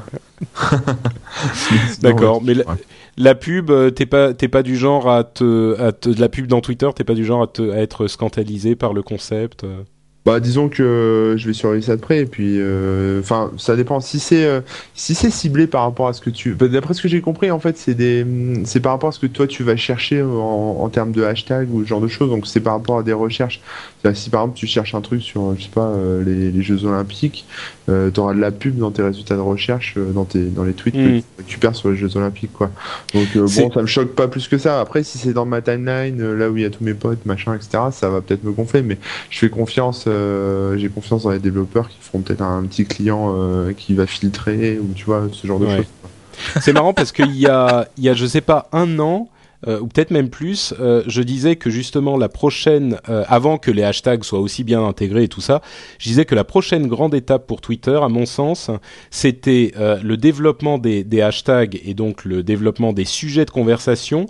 D'accord, 2.02 2.42
mais 2.44 2.54
la, 2.54 2.66
Ouais. 2.68 2.76
la 3.18 3.36
pub, 3.36 3.70
euh, 3.70 3.90
t'es 3.90 4.06
pas, 4.06 4.34
t'es 4.34 4.48
pas 4.48 4.64
du 4.64 4.76
genre 4.76 5.10
à 5.10 5.24
te, 5.24 5.80
à 5.80 5.92
te, 5.92 6.10
la 6.20 6.30
pub 6.30 6.48
dans 6.48 6.62
Twitter, 6.62 6.90
t'es 6.96 7.04
pas 7.04 7.14
du 7.16 7.26
genre 7.26 7.44
à, 7.44 7.48
te, 7.48 7.72
à 7.72 7.78
être 7.78 8.08
scandalisé 8.08 8.76
par 8.76 8.94
le 8.94 9.02
concept. 9.02 9.64
euh? 9.64 9.82
Bah 10.26 10.40
disons 10.40 10.70
que 10.70 11.36
je 11.38 11.46
vais 11.48 11.52
surveiller 11.54 11.82
ça 11.82 11.98
de 11.98 12.02
près 12.02 12.20
et 12.22 12.26
puis 12.26 12.56
euh, 12.58 13.20
enfin 13.20 13.52
ça 13.58 13.76
dépend 13.76 14.00
si 14.00 14.20
c'est 14.20 14.46
euh, 14.46 14.62
si 14.94 15.16
c'est 15.16 15.30
ciblé 15.30 15.68
par 15.68 15.82
rapport 15.84 16.08
à 16.08 16.14
ce 16.14 16.22
que 16.22 16.30
tu 16.30 16.54
bah, 16.54 16.70
d'après 16.70 16.94
ce 16.94 17.02
que 17.02 17.10
j'ai 17.10 17.20
compris 17.20 17.52
en 17.52 17.60
fait 17.60 17.78
c'est 17.78 17.94
des 17.94 18.26
c'est 18.64 18.80
par 18.80 18.94
rapport 18.94 19.10
à 19.10 19.12
ce 19.12 19.20
que 19.20 19.28
toi 19.28 19.48
tu 19.48 19.64
vas 19.64 19.76
chercher 19.76 20.24
en, 20.24 20.78
en 20.80 20.88
termes 20.88 21.12
de 21.12 21.24
hashtag 21.26 21.68
ou 21.74 21.84
ce 21.84 21.90
genre 21.90 22.00
de 22.00 22.08
choses 22.08 22.30
donc 22.30 22.48
c'est 22.48 22.62
par 22.62 22.72
rapport 22.76 23.00
à 23.00 23.04
des 23.04 23.12
recherches 23.12 23.60
C'est-à-dire, 24.04 24.22
si 24.22 24.30
par 24.30 24.42
exemple 24.42 24.58
tu 24.58 24.68
cherches 24.68 24.94
un 24.96 25.02
truc 25.02 25.22
sur 25.22 25.56
je 25.58 25.64
sais 25.64 25.70
pas 25.74 25.88
euh, 25.88 26.22
les, 26.24 26.52
les 26.52 26.62
Jeux 26.62 26.84
Olympiques 26.84 27.46
euh, 27.88 28.10
t'auras 28.12 28.34
de 28.34 28.40
la 28.42 28.52
pub 28.52 28.78
dans 28.78 28.92
tes 28.92 29.02
résultats 29.02 29.36
de 29.36 29.40
recherche 29.40 29.94
euh, 29.98 30.12
dans 30.12 30.26
tes 30.26 30.44
dans 30.44 30.66
les 30.66 30.74
tweets 30.74 30.94
que 30.94 31.20
tu 31.20 31.24
récupères 31.38 31.76
sur 31.76 31.90
les 31.90 31.96
Jeux 31.96 32.18
Olympiques 32.18 32.52
quoi 32.52 32.70
donc 33.14 33.28
euh, 33.38 33.48
bon 33.56 33.72
ça 33.72 33.82
me 33.82 33.88
choque 33.88 34.14
pas 34.14 34.28
plus 34.28 34.50
que 34.50 34.58
ça 34.58 34.82
après 34.82 35.04
si 35.04 35.18
c'est 35.18 35.32
dans 35.32 35.46
ma 35.46 35.62
timeline 35.62 36.22
euh, 36.22 36.36
là 36.36 36.50
où 36.50 36.58
il 36.58 36.64
y 36.64 36.66
a 36.66 36.70
tous 36.70 36.84
mes 36.84 36.94
potes 36.94 37.26
machin 37.26 37.56
etc 37.56 37.84
ça 37.92 38.10
va 38.10 38.20
peut-être 38.22 38.44
me 38.44 38.52
gonfler 38.52 38.82
mais 38.82 38.98
je 39.30 39.40
fais 39.40 39.50
confiance, 39.50 40.06
euh, 40.08 40.78
j'ai 40.78 40.90
confiance 40.90 41.24
dans 41.24 41.32
les 41.32 41.40
développeurs 41.40 41.88
qui 41.88 41.98
feront 42.02 42.20
peut-être 42.20 42.42
un 42.42 42.64
petit 42.64 42.86
client 42.86 43.34
euh, 43.38 43.72
qui 43.72 43.94
va 43.94 44.06
filtrer 44.06 44.80
ou 44.80 44.92
tu 44.94 45.06
vois 45.06 45.28
ce 45.32 45.48
genre 45.48 45.60
de 45.60 45.66
Ouais. 45.66 45.78
choses. 45.78 45.86
C'est 46.62 46.74
marrant 46.74 46.94
parce 46.94 47.12
qu'il 47.12 47.36
y 47.38 47.48
a, 47.48 47.88
il 47.98 48.04
y 48.04 48.10
a, 48.10 48.14
je 48.14 48.26
sais 48.26 48.42
pas, 48.42 48.68
un 48.74 49.00
an, 49.00 49.30
euh, 49.68 49.80
ou 49.80 49.88
peut-être 49.88 50.12
même 50.12 50.30
plus, 50.30 50.74
euh, 50.80 51.04
je 51.08 51.22
disais 51.22 51.56
que 51.56 51.70
justement 51.70 52.18
la 52.18 52.30
prochaine, 52.30 53.00
euh, 53.10 53.24
avant 53.28 53.58
que 53.58 53.72
les 53.72 53.84
hashtags 53.84 54.24
soient 54.24 54.40
aussi 54.40 54.64
bien 54.64 54.86
intégrés 54.86 55.24
et 55.24 55.28
tout 55.28 55.42
ça, 55.42 55.62
je 56.00 56.10
disais 56.10 56.26
que 56.26 56.36
la 56.36 56.44
prochaine 56.44 56.88
grande 56.88 57.16
étape 57.16 57.48
pour 57.48 57.62
Twitter, 57.62 58.00
à 58.02 58.10
mon 58.10 58.26
sens, 58.26 58.70
c'était 59.10 59.74
le 59.78 60.16
développement 60.18 60.78
des 60.78 61.22
hashtags 61.22 61.80
et 61.84 61.94
donc 61.94 62.26
le 62.26 62.44
développement 62.44 62.94
des 62.94 63.06
sujets 63.06 63.46
de 63.46 63.52
conversation. 63.52 64.28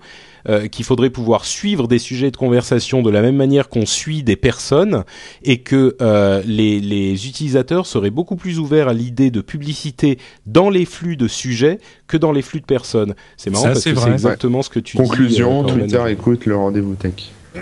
Euh, 0.49 0.68
qu'il 0.68 0.86
faudrait 0.86 1.10
pouvoir 1.10 1.45
suivre 1.45 1.88
des 1.88 1.99
sujets 1.99 2.32
de 2.32 2.38
conversation 2.38 3.02
de 3.02 3.10
la 3.10 3.22
même 3.22 3.36
manière 3.36 3.70
qu'on 3.70 3.86
suit 3.86 4.24
des 4.24 4.36
personnes 4.36 5.03
et 5.44 5.60
que 5.60 5.95
euh, 6.02 6.41
les, 6.45 6.80
les 6.80 7.28
utilisateurs 7.28 7.86
seraient 7.86 8.10
beaucoup 8.10 8.36
plus 8.36 8.60
ouverts 8.60 8.88
à 8.88 8.94
l'idée 8.94 9.32
de 9.32 9.41
publicité 9.41 10.18
dans 10.45 10.70
les 10.70 10.86
flux 10.86 11.15
de 11.18 11.28
sujets 11.28 11.80
que 12.07 12.18
dans 12.18 12.32
les 12.32 12.41
flux 12.41 12.60
de 12.61 12.65
personnes. 12.65 13.15
C'est 13.38 13.49
marrant 13.49 13.64
Ça, 13.64 13.70
parce 13.72 13.82
c'est 13.82 13.91
que 13.91 13.95
c'est 13.98 14.02
vrai. 14.06 14.14
exactement 14.14 14.61
ce 14.61 14.70
que 14.70 14.80
tu 14.80 14.98
Conclusion, 14.98 15.64
dis. 15.64 15.72
euh, 15.72 15.74
Twitter 15.76 15.95
Corben. 15.98 16.14
écoute 16.14 16.45
le 16.45 16.56
rendez-vous 16.56 16.95
tech. 16.95 17.14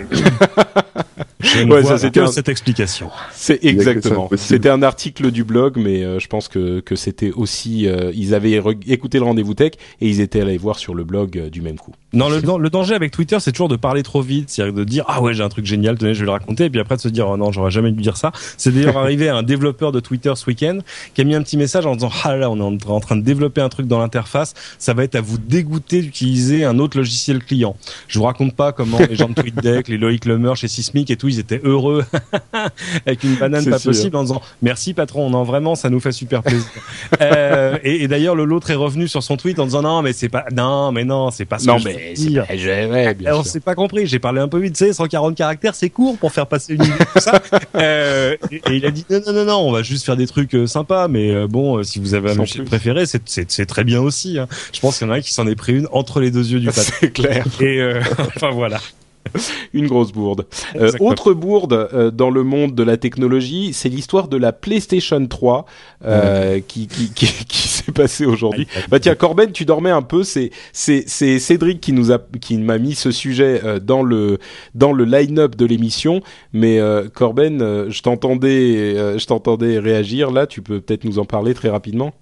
Je 1.40 1.58
ne 1.64 1.72
Ouais, 1.72 1.80
vois 1.82 1.90
ça, 1.92 1.98
c'était 1.98 2.20
que 2.20 2.24
un- 2.26 2.32
cette 2.32 2.48
explication. 2.48 3.10
C'est 3.32 3.64
exactement. 3.64 4.28
C'était 4.36 4.68
un 4.68 4.82
article 4.82 5.30
du 5.30 5.44
blog, 5.44 5.74
mais 5.76 6.02
euh, 6.04 6.18
je 6.18 6.26
pense 6.28 6.48
que 6.48 6.80
que 6.80 6.96
c'était 6.96 7.30
aussi. 7.32 7.86
euh, 7.88 8.12
ils 8.14 8.34
avaient 8.34 8.60
écouté 8.86 9.18
le 9.18 9.24
rendez-vous 9.24 9.54
tech 9.54 9.72
et 10.00 10.08
ils 10.08 10.20
étaient 10.20 10.40
allés 10.40 10.58
voir 10.58 10.78
sur 10.78 10.94
le 10.94 11.04
blog 11.04 11.36
euh, 11.38 11.50
du 11.50 11.60
même 11.62 11.76
coup. 11.76 11.92
Non, 12.14 12.28
le, 12.28 12.42
dan- 12.42 12.58
le 12.60 12.68
danger 12.70 12.94
avec 12.94 13.10
Twitter, 13.10 13.38
c'est 13.40 13.52
toujours 13.52 13.68
de 13.68 13.76
parler 13.76 14.02
trop 14.02 14.20
vite, 14.22 14.50
c'est-à-dire 14.50 14.74
de 14.74 14.84
dire 14.84 15.04
ah 15.08 15.22
ouais 15.22 15.34
j'ai 15.34 15.42
un 15.42 15.48
truc 15.48 15.64
génial, 15.66 15.96
tenez 15.98 16.14
je 16.14 16.20
vais 16.20 16.26
le 16.26 16.32
raconter, 16.32 16.64
et 16.66 16.70
puis 16.70 16.78
après 16.80 16.96
de 16.96 17.00
se 17.00 17.08
dire 17.08 17.26
oh 17.28 17.36
non 17.36 17.52
j'aurais 17.52 17.70
jamais 17.70 17.90
dû 17.90 18.02
dire 18.02 18.16
ça. 18.16 18.32
C'est 18.56 18.70
d'ailleurs 18.72 18.96
arrivé 18.98 19.28
à 19.28 19.36
un 19.36 19.42
développeur 19.42 19.92
de 19.92 20.00
Twitter 20.00 20.32
ce 20.36 20.46
week-end 20.46 20.78
qui 21.14 21.20
a 21.20 21.24
mis 21.24 21.34
un 21.34 21.42
petit 21.42 21.56
message 21.56 21.86
en 21.86 21.94
disant 21.94 22.10
ah 22.24 22.36
là, 22.36 22.50
on 22.50 22.58
est 22.58 22.84
en, 22.86 22.90
en 22.94 23.00
train 23.00 23.16
de 23.16 23.22
développer 23.22 23.60
un 23.60 23.68
truc 23.68 23.86
dans 23.86 23.98
l'interface, 23.98 24.54
ça 24.78 24.94
va 24.94 25.04
être 25.04 25.14
à 25.16 25.20
vous 25.20 25.38
dégoûter 25.38 26.02
d'utiliser 26.02 26.64
un 26.64 26.78
autre 26.78 26.96
logiciel 26.98 27.42
client. 27.42 27.76
Je 28.08 28.18
vous 28.18 28.24
raconte 28.26 28.54
pas 28.54 28.72
comment 28.72 28.98
les 28.98 29.16
gens 29.16 29.28
de 29.28 29.34
TweetDeck, 29.34 29.88
les 29.88 29.98
Loïc 29.98 30.24
Lemer 30.26 30.52
chez 30.62 30.68
Sismic 30.68 31.10
et 31.10 31.16
tout, 31.16 31.28
ils 31.28 31.38
étaient 31.40 31.60
heureux 31.64 32.04
avec 33.06 33.24
une 33.24 33.34
banane 33.34 33.62
C'est 33.64 33.70
pas 33.70 33.78
sûr. 33.80 33.90
possible 33.90 34.16
en 34.16 34.22
disant 34.22 34.40
merci 34.62 34.94
patron, 34.94 35.28
non 35.28 35.42
vraiment 35.42 35.74
ça 35.74 35.90
nous 35.90 35.98
fait 36.00 36.12
super 36.12 36.42
plaisir. 36.42 36.68
euh, 37.20 37.78
et 37.82 38.02
et 38.04 38.08
d'ailleurs 38.08 38.34
le 38.36 38.44
l'autre 38.44 38.70
est 38.70 38.74
revenu 38.76 39.08
sur 39.08 39.22
son 39.22 39.36
tweet 39.36 39.58
en 39.58 39.64
disant 39.64 39.82
non 39.82 40.02
mais 40.02 40.12
c'est 40.12 40.28
pas 40.28 40.44
non 40.54 40.92
mais 40.92 41.04
non 41.04 41.30
c'est 41.32 41.44
pas 41.44 41.58
ce 41.58 41.66
non, 41.66 41.76
que 41.76 41.82
je 41.82 41.88
mais 41.88 42.12
c'est 42.14 42.26
dire. 42.26 42.46
pas- 42.46 42.56
je- 42.56 42.90
ouais, 42.90 43.14
bien 43.14 43.28
Alors 43.30 43.42
sûr. 43.42 43.52
c'est 43.52 43.60
pas 43.64 43.74
compris, 43.74 44.06
j'ai 44.06 44.18
parlé 44.20 44.40
un 44.40 44.48
peu 44.48 44.58
vite, 44.58 44.76
sais, 44.76 44.92
140 44.92 45.34
caractères, 45.36 45.74
c'est 45.74 45.90
court 45.90 46.16
pour 46.18 46.30
faire 46.32 46.46
passer 46.46 46.74
une 46.74 46.82
idée 46.84 46.92
tout 47.14 47.20
ça. 47.20 47.40
Euh, 47.74 48.36
et, 48.50 48.56
et 48.56 48.76
il 48.76 48.86
a 48.86 48.90
dit 48.90 49.04
non 49.10 49.20
non 49.26 49.32
non 49.32 49.44
non, 49.44 49.56
on 49.68 49.72
va 49.72 49.82
juste 49.82 50.04
faire 50.04 50.16
des 50.16 50.26
trucs 50.26 50.54
euh, 50.54 50.66
sympas, 50.66 51.08
mais 51.08 51.46
bon, 51.48 51.82
si 51.82 51.98
vous 51.98 52.14
avez 52.14 52.30
un 52.32 52.36
plus. 52.44 52.62
préféré, 52.64 53.06
c'est 53.06 53.22
c'est 53.26 53.50
c'est 53.50 53.66
très 53.66 53.82
bien 53.82 54.00
aussi. 54.00 54.38
hein. 54.38 54.46
Je 54.72 54.80
pense 54.80 54.98
qu'il 54.98 55.06
y 55.06 55.10
en 55.10 55.12
a 55.12 55.16
un 55.16 55.20
qui 55.20 55.32
s'en 55.32 55.46
est 55.46 55.54
pris 55.56 55.72
une 55.74 55.88
entre 55.90 56.20
les 56.20 56.30
deux 56.30 56.46
yeux 56.52 56.60
du 56.60 56.66
patron. 56.66 56.82
C'est 57.00 57.10
clair. 57.12 57.44
Et 57.60 57.80
euh, 57.80 58.00
enfin 58.36 58.50
voilà. 58.50 58.78
Une 59.72 59.86
grosse 59.86 60.12
bourde. 60.12 60.46
Euh, 60.76 60.92
autre 61.00 61.32
bourde 61.32 61.88
euh, 61.92 62.10
dans 62.10 62.30
le 62.30 62.42
monde 62.42 62.74
de 62.74 62.82
la 62.82 62.96
technologie, 62.96 63.72
c'est 63.72 63.88
l'histoire 63.88 64.28
de 64.28 64.36
la 64.36 64.52
PlayStation 64.52 65.24
3 65.26 65.64
euh, 66.04 66.60
qui, 66.66 66.86
qui, 66.86 67.12
qui, 67.12 67.26
qui 67.48 67.68
s'est 67.68 67.92
passée 67.92 68.26
aujourd'hui. 68.26 68.66
Bah 68.90 69.00
tiens, 69.00 69.14
Corben, 69.14 69.52
tu 69.52 69.64
dormais 69.64 69.90
un 69.90 70.02
peu. 70.02 70.22
C'est 70.22 70.50
c'est 70.72 71.04
c'est 71.06 71.38
Cédric 71.38 71.80
qui 71.80 71.92
nous 71.92 72.12
a 72.12 72.18
qui 72.40 72.58
m'a 72.58 72.78
mis 72.78 72.94
ce 72.94 73.10
sujet 73.10 73.60
euh, 73.64 73.78
dans 73.78 74.02
le 74.02 74.38
dans 74.74 74.92
le 74.92 75.04
line-up 75.04 75.56
de 75.56 75.66
l'émission. 75.66 76.22
Mais 76.52 76.78
euh, 76.78 77.08
Corben, 77.12 77.62
euh, 77.62 77.90
je 77.90 78.02
t'entendais 78.02 78.96
euh, 78.96 79.18
je 79.18 79.26
t'entendais 79.26 79.78
réagir. 79.78 80.30
Là, 80.30 80.46
tu 80.46 80.62
peux 80.62 80.80
peut-être 80.80 81.04
nous 81.04 81.18
en 81.18 81.24
parler 81.24 81.54
très 81.54 81.68
rapidement. 81.68 82.12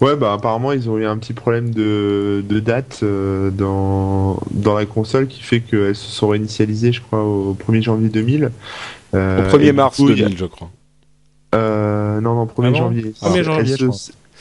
Ouais, 0.00 0.16
bah 0.16 0.32
apparemment 0.34 0.72
ils 0.72 0.90
ont 0.90 0.98
eu 0.98 1.06
un 1.06 1.16
petit 1.16 1.32
problème 1.32 1.70
de, 1.70 2.44
de 2.46 2.60
date 2.60 3.00
euh, 3.02 3.50
dans, 3.50 4.38
dans 4.50 4.74
la 4.74 4.84
console 4.84 5.26
qui 5.28 5.42
fait 5.42 5.60
qu'elles 5.60 5.94
se 5.96 6.10
sont 6.10 6.28
réinitialisées, 6.28 6.92
je 6.92 7.00
crois, 7.00 7.22
au 7.24 7.54
1er 7.54 7.82
janvier 7.82 8.08
2000. 8.08 8.50
Euh, 9.14 9.38
Au 9.48 9.56
1er 9.56 9.62
et 9.62 9.66
du 9.66 9.72
mars 9.72 9.96
coup, 9.96 10.08
il 10.10 10.18
y 10.18 10.20
a- 10.22 10.24
2000, 10.24 10.38
je 10.38 10.44
crois. 10.46 10.70
Euh, 11.54 12.20
non, 12.20 12.34
non, 12.34 12.46
1er 12.46 12.66
Ah 12.66 12.70
bon 12.70 12.74
janvier. 12.76 13.02
1er 13.20 13.36
Elles 13.38 13.44
janvier, 13.44 13.76
se- 13.76 13.78
je 13.78 13.86
crois. 13.86 13.98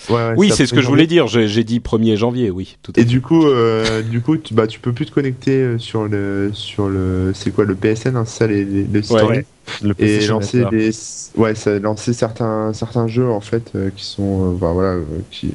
Ouais, 0.09 0.15
ouais, 0.29 0.33
Oui, 0.37 0.51
c'est 0.51 0.65
ce 0.65 0.73
que 0.73 0.79
1er 0.79 0.81
je 0.83 0.87
voulais 0.87 1.07
dire. 1.07 1.27
J'ai 1.27 1.63
dit 1.63 1.79
1er 1.79 2.17
janvier, 2.17 2.49
oui. 2.49 2.77
Tout 2.81 2.91
à 2.95 2.99
Et 2.99 3.03
fait. 3.03 3.07
du 3.09 3.21
coup, 3.21 3.45
euh, 3.45 4.01
du 4.01 4.21
coup, 4.21 4.35
tu, 4.37 4.53
bah, 4.55 4.65
tu 4.67 4.79
peux 4.79 4.93
plus 4.93 5.05
te 5.05 5.11
connecter 5.11 5.51
euh, 5.61 5.77
sur 5.77 6.07
le, 6.07 6.49
sur 6.53 6.89
le, 6.89 7.31
c'est 7.35 7.51
quoi 7.51 7.65
le 7.65 7.75
PSN, 7.75 8.15
hein, 8.15 8.23
c'est 8.25 8.39
ça 8.39 8.47
les, 8.47 8.65
les, 8.65 8.83
ouais. 9.11 9.45
Le 9.81 9.93
et 9.99 10.25
lancer 10.27 10.63
des 10.71 10.91
ouais 11.35 11.55
ça 11.55 11.79
lancer 11.79 12.13
certains 12.13 12.73
certains 12.73 13.07
jeux 13.07 13.29
en 13.29 13.41
fait 13.41 13.71
euh, 13.75 13.89
qui 13.95 14.05
sont 14.05 14.51
bah, 14.53 14.71
voilà 14.73 14.93
euh, 14.93 15.05
qui 15.29 15.51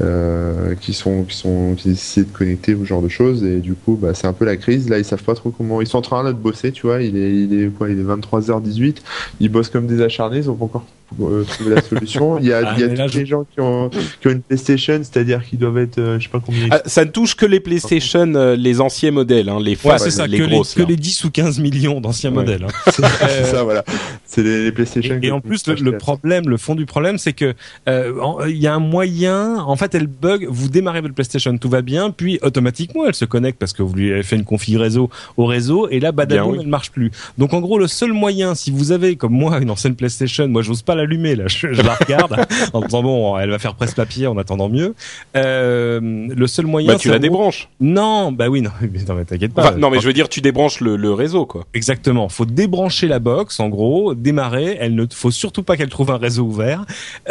euh, 0.00 0.74
qui 0.80 0.92
sont 0.94 1.24
qui 1.24 1.36
sont 1.36 1.74
qui 1.76 1.90
essaient 1.90 2.22
de 2.22 2.30
connecter 2.30 2.74
ou 2.74 2.84
ce 2.84 2.88
genre 2.88 3.02
de 3.02 3.08
choses 3.08 3.42
et 3.44 3.56
du 3.58 3.74
coup 3.74 3.98
bah 4.00 4.14
c'est 4.14 4.26
un 4.28 4.32
peu 4.32 4.44
la 4.44 4.56
crise 4.56 4.88
là 4.88 4.98
ils 4.98 5.04
savent 5.04 5.22
pas 5.24 5.34
trop 5.34 5.50
comment 5.50 5.80
ils 5.80 5.88
sont 5.88 5.98
en 5.98 6.02
train 6.02 6.22
là, 6.22 6.32
de 6.32 6.38
bosser 6.38 6.70
tu 6.70 6.86
vois 6.86 7.02
il 7.02 7.16
est 7.16 7.34
il 7.34 7.60
est 7.62 7.66
quoi 7.68 7.90
il 7.90 7.98
est 7.98 8.04
23h18 8.04 8.96
ils 9.40 9.48
bossent 9.48 9.70
comme 9.70 9.86
des 9.88 10.00
acharnés 10.00 10.38
ils 10.38 10.50
ont 10.50 10.54
pas 10.54 10.66
encore 10.66 10.84
euh, 11.22 11.42
trouvé 11.42 11.74
la 11.74 11.82
solution 11.82 12.38
il 12.38 12.46
y 12.46 12.52
a 12.52 12.60
Ah, 12.64 12.74
il 12.76 12.80
y 12.80 12.84
a 12.84 13.06
tous 13.06 13.12
je- 13.12 13.18
les 13.20 13.26
gens 13.26 13.44
qui 13.44 13.60
ont 13.60 13.88
qui 14.20 14.28
ont 14.28 14.30
une 14.30 14.42
PlayStation 14.42 15.00
c'est-à-dire 15.02 15.42
qu'ils 15.44 15.58
doivent 15.58 15.78
être 15.78 15.98
euh, 15.98 16.18
je 16.20 16.24
sais 16.24 16.30
pas 16.30 16.40
combien 16.44 16.68
Ah, 16.70 16.82
ça 16.86 17.04
ne 17.04 17.10
touche 17.10 17.34
que 17.34 17.46
les 17.46 17.60
PlayStation, 17.60 18.32
euh, 18.34 18.54
les 18.56 18.80
anciens 18.80 19.10
modèles, 19.10 19.48
hein, 19.48 19.58
les 19.60 19.76
Ouais, 19.84 19.98
c'est 19.98 20.10
ça, 20.10 20.26
les 20.26 20.36
que, 20.38 20.42
les, 20.44 20.50
grosses. 20.56 20.74
que 20.74 20.82
les 20.82 20.96
10 20.96 21.24
ou 21.24 21.30
15 21.30 21.58
millions 21.60 22.00
d'anciens 22.00 22.30
Ouais. 22.30 22.36
modèles. 22.36 22.64
hein. 22.64 22.90
c'est 22.92 23.02
c'est 23.28 23.44
ça 23.44 23.64
voilà 23.64 23.84
c'est 24.28 24.42
les, 24.42 24.64
les 24.64 24.72
PlayStation 24.72 25.18
Et, 25.22 25.30
en 25.30 25.40
plus, 25.40 25.66
le, 25.66 25.96
problème, 25.96 26.50
le 26.50 26.58
fond 26.58 26.74
du 26.74 26.84
problème, 26.84 27.16
c'est 27.16 27.32
que 27.32 27.54
euh, 27.88 28.44
il 28.46 28.58
y 28.58 28.66
a 28.66 28.74
un 28.74 28.78
moyen. 28.78 29.56
En 29.56 29.74
fait, 29.74 29.94
elle 29.94 30.06
bug. 30.06 30.46
Vous 30.50 30.68
démarrez 30.68 31.00
votre 31.00 31.14
PlayStation, 31.14 31.56
tout 31.56 31.70
va 31.70 31.80
bien, 31.80 32.10
puis 32.10 32.38
automatiquement, 32.42 33.06
elle 33.06 33.14
se 33.14 33.24
connecte 33.24 33.58
parce 33.58 33.72
que 33.72 33.82
vous 33.82 33.94
lui 33.94 34.12
avez 34.12 34.22
fait 34.22 34.36
une 34.36 34.44
config 34.44 34.76
réseau 34.76 35.08
au 35.38 35.46
réseau, 35.46 35.88
et 35.88 35.98
là, 35.98 36.12
badaboum, 36.12 36.52
oui. 36.52 36.58
elle 36.60 36.68
marche 36.68 36.90
plus. 36.90 37.10
Donc, 37.38 37.54
en 37.54 37.60
gros, 37.60 37.78
le 37.78 37.86
seul 37.86 38.12
moyen, 38.12 38.54
si 38.54 38.70
vous 38.70 38.92
avez 38.92 39.16
comme 39.16 39.32
moi 39.32 39.58
une 39.60 39.70
ancienne 39.70 39.94
PlayStation, 39.94 40.46
moi, 40.46 40.60
j'ose 40.60 40.82
pas 40.82 40.94
l'allumer 40.94 41.34
là, 41.34 41.44
je, 41.46 41.72
je 41.72 41.80
la 41.80 41.94
regarde 41.94 42.36
en 42.74 42.82
disant 42.82 43.02
bon, 43.02 43.38
elle 43.38 43.50
va 43.50 43.58
faire 43.58 43.74
presse-papier 43.74 44.26
en 44.26 44.36
attendant 44.36 44.68
mieux. 44.68 44.94
Euh, 45.36 46.00
le 46.28 46.46
seul 46.46 46.66
moyen, 46.66 46.92
Bah, 46.92 46.98
tu 46.98 47.08
la 47.08 47.18
débranches. 47.18 47.70
Non, 47.80 48.30
bah 48.30 48.48
oui, 48.48 48.60
non, 48.60 48.70
mais, 48.82 49.00
non, 49.08 49.14
mais 49.14 49.24
t'inquiète 49.24 49.54
pas. 49.54 49.68
Enfin, 49.70 49.78
non, 49.78 49.88
mais 49.88 50.00
je 50.00 50.06
veux 50.06 50.12
dire, 50.12 50.28
tu 50.28 50.42
débranches 50.42 50.80
le, 50.80 50.96
le 50.96 51.12
réseau, 51.14 51.46
quoi. 51.46 51.64
Exactement. 51.72 52.28
Faut 52.28 52.44
débrancher 52.44 53.08
la 53.08 53.20
box, 53.20 53.58
en 53.60 53.70
gros, 53.70 54.14
démarrer. 54.18 54.76
Elle 54.80 54.94
ne 54.94 55.06
faut 55.12 55.30
surtout 55.30 55.62
pas 55.62 55.76
qu'elle 55.76 55.88
trouve 55.88 56.10
un 56.10 56.16
réseau 56.18 56.44
ouvert. 56.44 56.84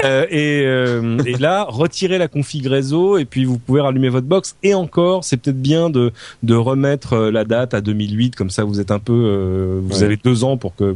Euh, 0.04 0.26
et, 0.30 0.64
euh, 0.66 1.18
et 1.26 1.34
là, 1.38 1.66
retirer 1.68 2.18
la 2.18 2.28
config 2.28 2.66
réseau 2.68 3.18
et 3.18 3.26
puis 3.26 3.46
vous 3.46 3.58
pouvez 3.60 3.82
rallumer 3.82 4.10
votre 4.10 4.28
box. 4.28 4.56
Et 4.64 4.74
encore, 4.74 5.24
c'est 5.24 5.38
peut-être 5.38 5.62
bien 5.62 5.90
de 5.90 6.12
de 6.44 6.56
remettre 6.56 7.14
euh, 7.14 7.32
la 7.32 7.44
date 7.46 7.74
à 7.74 7.82
2008, 7.82 8.36
comme 8.36 8.50
ça 8.50 8.64
vous 8.64 8.80
êtes 8.80 8.92
un 8.92 9.00
peu, 9.00 9.14
euh, 9.14 9.80
vous 9.84 9.98
Ouais. 10.00 10.04
avez 10.04 10.18
deux 10.18 10.44
ans 10.44 10.58
pour 10.58 10.76
que 10.76 10.96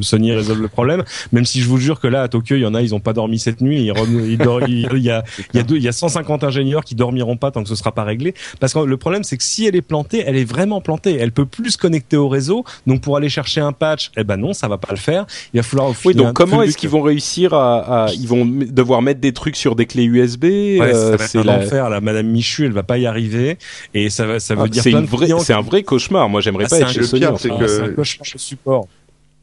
Sony 0.00 0.32
résolve 0.32 0.60
le 0.62 0.68
problème. 0.68 1.04
Même 1.32 1.44
si 1.44 1.60
je 1.60 1.68
vous 1.68 1.78
jure 1.78 2.00
que 2.00 2.06
là 2.08 2.22
à 2.22 2.28
Tokyo, 2.28 2.56
il 2.56 2.60
y 2.62 2.66
en 2.66 2.74
a, 2.74 2.82
ils 2.82 2.94
ont 2.94 3.00
pas 3.00 3.12
dormi 3.12 3.38
cette 3.38 3.60
nuit. 3.60 3.80
Ils 3.82 3.92
ils 4.28 4.32
il 4.32 4.88
il 4.96 5.02
y 5.02 5.10
a 5.10 5.22
il 5.52 5.56
y 5.56 5.60
a 5.60 5.62
deux, 5.62 5.76
il 5.76 5.82
y 5.82 5.88
a 5.88 5.92
150 5.92 6.44
ingénieurs 6.44 6.84
qui 6.84 6.94
dormiront 6.94 7.36
pas 7.36 7.50
tant 7.50 7.62
que 7.62 7.68
ce 7.68 7.74
sera 7.74 7.92
pas 7.92 8.04
réglé. 8.04 8.34
Parce 8.60 8.72
que 8.74 8.78
le 8.80 8.96
problème, 8.96 9.24
c'est 9.24 9.36
que 9.36 9.42
si 9.42 9.66
elle 9.66 9.76
est 9.76 9.82
plantée, 9.82 10.22
elle 10.26 10.36
est 10.36 10.44
vraiment 10.44 10.80
plantée. 10.80 11.16
Elle 11.18 11.32
peut 11.32 11.46
plus 11.46 11.72
se 11.72 11.78
connecter 11.78 12.16
au 12.16 12.28
réseau. 12.28 12.64
Donc 12.86 13.00
pour 13.02 13.16
aller 13.16 13.28
chercher 13.28 13.60
un 13.60 13.72
patch, 13.72 14.10
eh 14.16 14.24
ben 14.24 14.36
non, 14.36 14.52
ça 14.52 14.68
va 14.68 14.78
pas 14.78 14.92
le 14.92 14.98
faire. 14.98 15.19
Il 15.54 15.58
va 15.58 15.62
falloir. 15.62 15.92
Oui, 16.04 16.14
donc 16.14 16.32
comment 16.34 16.62
est-ce 16.62 16.76
qu'ils 16.76 16.88
vont 16.90 17.02
réussir 17.02 17.54
à, 17.54 18.04
à- 18.06 18.12
ils 18.12 18.26
vont 18.28 18.44
devoir 18.46 19.02
mettre 19.02 19.20
des 19.20 19.32
trucs 19.32 19.56
sur 19.56 19.76
des 19.76 19.86
clés 19.86 20.04
USB 20.04 20.44
Ouais, 20.44 20.80
euh, 20.82 21.16
c'est 21.18 21.38
un 21.38 21.44
la- 21.44 21.58
enfer. 21.58 21.88
Là, 21.90 22.00
Madame 22.00 22.26
Michu, 22.26 22.66
elle 22.66 22.72
va 22.72 22.82
pas 22.82 22.98
y 22.98 23.06
arriver. 23.06 23.58
Et 23.94 24.10
ça 24.10 24.26
va, 24.26 24.40
ça 24.40 24.54
veut 24.54 24.62
Ah, 24.64 24.68
dire 24.68 24.82
c'est 24.82 25.52
un 25.52 25.60
vrai 25.60 25.82
cauchemar. 25.82 26.28
Moi, 26.28 26.40
j'aimerais 26.40 26.64
Ah, 26.66 26.68
pas 26.70 26.76
c'est 26.76 26.82
être 26.82 26.90
chez 26.90 27.00
le 27.00 27.06
Sony. 27.06 27.24
c'est. 27.38 27.50
Ah, 27.50 27.58
que- 27.58 27.66
c'est 27.66 27.82
un 27.82 27.88
cauchemar 27.88 28.26
de 28.32 28.38
support. 28.38 28.86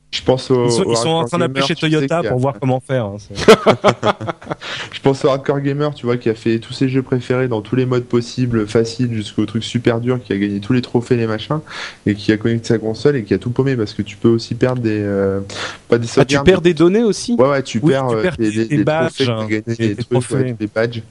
Je 0.10 0.22
pense 0.24 0.50
au, 0.52 0.66
Ils 0.66 0.72
sont, 0.72 0.84
au 0.84 0.92
ils 0.92 0.96
sont 0.98 1.10
en 1.10 1.26
train 1.26 1.38
d'appeler 1.38 1.56
gamer, 1.62 1.68
chez 1.68 1.76
Toyota 1.76 2.20
a- 2.20 2.24
pour 2.24 2.40
voir 2.40 2.56
comment 2.60 2.80
faire. 2.80 3.06
hein, 3.06 3.18
Je 4.94 5.00
pense 5.02 5.24
au 5.26 5.30
Hardcore 5.30 5.60
Gamer, 5.60 5.94
tu 5.94 6.06
vois, 6.06 6.18
qui 6.18 6.30
a 6.30 6.34
fait 6.34 6.60
tous 6.60 6.74
ses 6.74 6.88
jeux 6.90 7.02
préférés 7.02 7.48
dans 7.48 7.62
tous 7.62 7.76
les 7.76 7.86
modes 7.86 8.06
possibles, 8.06 8.68
faciles 8.68 9.14
jusqu'au 9.14 9.46
truc 9.46 9.64
super 9.64 10.00
dur, 10.00 10.20
qui 10.24 10.34
a 10.34 10.38
gagné 10.38 10.60
tous 10.60 10.74
les 10.74 10.82
trophées, 10.82 11.18
les 11.18 11.28
machins, 11.28 11.60
et 12.06 12.16
qui 12.16 12.32
a 12.32 12.38
connecté 12.38 12.70
sa 12.70 12.78
console 12.80 13.18
et 13.18 13.24
qui 13.24 13.34
a 13.34 13.38
tout 13.38 13.50
paumé 13.50 13.76
parce 13.76 13.94
que 13.94 14.02
tu 14.02 14.16
peux 14.16 14.30
aussi 14.30 14.56
perdre 14.56 14.82
des. 14.82 15.00
euh, 15.02 15.42
pas 15.90 15.98
des 15.98 16.08
Ah, 16.18 16.26
tu 16.26 16.40
perds 16.42 16.62
des 16.62 16.74
données 16.74 17.04
aussi 17.04 17.36
Ouais, 17.38 17.50
ouais, 17.50 17.64
tu 17.64 17.80
Oui, 17.84 17.92
perds, 17.92 18.08
tu 18.08 18.16
euh, 18.16 18.22
perds 18.22 18.38
des, 18.38 18.50
tes- 18.50 18.56
des- 18.58 18.68
tes 18.70 18.78
des 18.78 18.84
badges, 18.84 19.08
trophées, 19.14 19.30
hein, 19.32 19.36
t'as 19.40 19.46
gagné 19.48 19.96
des 19.96 20.04
trucs, 20.04 20.32
ouais, 20.32 20.54
des 20.58 20.68
badges. 20.74 21.02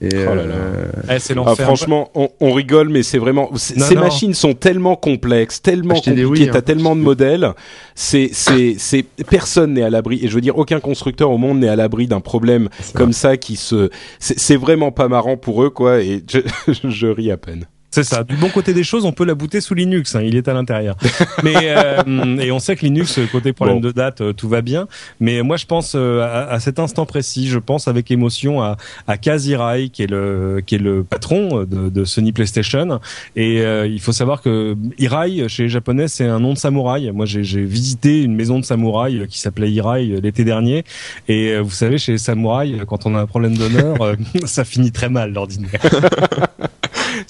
Et 0.00 0.08
Oh 0.30 0.34
là 0.34 0.46
là. 0.46 0.54
euh, 0.54 0.84
Eh, 1.10 1.18
c'est 1.18 1.34
Ah, 1.44 1.54
franchement, 1.56 2.10
on, 2.14 2.28
on 2.40 2.52
rigole, 2.52 2.88
mais 2.88 3.02
c'est 3.02 3.18
vraiment. 3.18 3.48
Non, 3.50 3.56
ces 3.56 3.94
non. 3.94 4.00
machines 4.00 4.34
sont 4.34 4.54
tellement 4.54 4.94
complexes, 4.94 5.60
tellement 5.60 5.94
Acheter 5.94 6.12
des 6.12 6.22
compliquées. 6.22 6.50
T'as 6.50 6.58
hein. 6.58 6.62
tellement 6.62 6.94
de 6.94 7.00
modèles. 7.00 7.52
C'est, 7.96 8.30
c'est, 8.32 8.76
c'est. 8.78 9.02
Personne 9.28 9.74
n'est 9.74 9.82
à 9.82 9.90
l'abri. 9.90 10.20
Et 10.22 10.28
je 10.28 10.34
veux 10.34 10.40
dire, 10.40 10.56
aucun 10.56 10.78
constructeur 10.78 11.30
au 11.30 11.38
monde 11.38 11.58
n'est 11.58 11.68
à 11.68 11.76
l'abri 11.76 12.06
d'un 12.06 12.20
problème 12.20 12.68
comme 12.94 13.12
ça 13.12 13.36
qui 13.36 13.56
se. 13.56 13.90
C'est, 14.20 14.38
c'est 14.38 14.56
vraiment 14.56 14.92
pas 14.92 15.08
marrant 15.08 15.36
pour 15.36 15.64
eux, 15.64 15.70
quoi. 15.70 16.00
Et 16.00 16.22
je, 16.30 16.38
je 16.88 17.06
ris 17.08 17.30
à 17.32 17.36
peine. 17.36 17.66
C'est 17.90 18.04
ça. 18.04 18.22
Du 18.22 18.36
bon 18.36 18.48
côté 18.50 18.74
des 18.74 18.84
choses, 18.84 19.04
on 19.06 19.12
peut 19.12 19.24
la 19.24 19.34
booter 19.34 19.60
sous 19.62 19.74
Linux. 19.74 20.14
hein, 20.14 20.20
il 20.22 20.36
est 20.36 20.46
à 20.48 20.52
l'intérieur. 20.52 20.96
Mais 21.42 21.54
euh, 21.62 22.36
et 22.40 22.52
on 22.52 22.58
sait 22.58 22.76
que 22.76 22.84
Linux, 22.84 23.18
côté 23.32 23.52
problème 23.54 23.80
Bon. 23.80 23.86
de 23.88 23.92
date, 23.92 24.20
euh, 24.20 24.32
tout 24.34 24.48
va 24.48 24.60
bien. 24.60 24.88
Mais 25.20 25.42
moi, 25.42 25.56
je 25.56 25.64
pense 25.64 25.94
euh, 25.94 26.20
à, 26.22 26.50
à 26.50 26.60
cet 26.60 26.78
instant 26.78 27.06
précis, 27.06 27.48
je 27.48 27.58
pense 27.58 27.88
avec 27.88 28.10
émotion 28.10 28.62
à, 28.62 28.76
à 29.06 29.16
Kaz 29.16 29.46
Hirai, 29.46 29.88
qui 29.88 30.02
est 30.02 30.10
le 30.10 30.62
qui 30.66 30.74
est 30.74 30.78
le 30.78 31.02
patron 31.02 31.64
de, 31.64 31.88
de 31.88 32.04
Sony 32.04 32.32
PlayStation. 32.32 33.00
Et 33.36 33.62
euh, 33.62 33.86
il 33.86 34.00
faut 34.00 34.12
savoir 34.12 34.42
que 34.42 34.76
Hirai 34.98 35.48
chez 35.48 35.62
les 35.64 35.68
Japonais, 35.70 36.08
c'est 36.08 36.26
un 36.26 36.40
nom 36.40 36.52
de 36.52 36.58
samouraï. 36.58 37.10
Moi, 37.12 37.24
j'ai 37.26 37.40
visité 37.64 38.22
une 38.22 38.34
maison 38.34 38.58
de 38.58 38.64
samouraï 38.64 39.20
euh, 39.20 39.26
qui 39.26 39.38
s'appelait 39.40 39.70
Hirai 39.70 40.10
euh, 40.12 40.20
l'été 40.20 40.44
dernier. 40.44 40.84
Et 41.26 41.52
euh, 41.52 41.60
vous 41.60 41.70
savez, 41.70 41.96
chez 41.98 42.12
les 42.12 42.18
samouraïs, 42.18 42.80
euh, 42.80 42.84
quand 42.84 43.06
on 43.06 43.14
a 43.14 43.20
un 43.20 43.26
problème 43.26 43.56
d'honneur, 43.56 44.00
euh, 44.02 44.14
ça 44.44 44.64
finit 44.64 44.92
très 44.92 45.08
mal 45.08 45.32
l'ordinaire. 45.32 45.70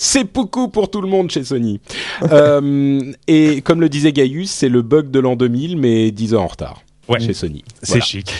C'est 0.00 0.32
beaucoup 0.32 0.68
pour 0.68 0.90
tout 0.90 1.00
le 1.02 1.08
monde 1.08 1.28
chez 1.30 1.42
Sony. 1.44 1.80
euh, 2.32 3.12
et 3.26 3.60
comme 3.62 3.80
le 3.80 3.88
disait 3.88 4.12
Gaius, 4.12 4.48
c'est 4.48 4.68
le 4.68 4.80
bug 4.82 5.10
de 5.10 5.18
l'an 5.18 5.34
2000, 5.34 5.76
mais 5.76 6.10
10 6.12 6.34
ans 6.36 6.44
en 6.44 6.46
retard. 6.46 6.82
Ouais. 7.08 7.18
Chez 7.20 7.34
Sony. 7.34 7.64
C'est 7.82 7.88
Voilà. 7.94 8.04
chic. 8.04 8.32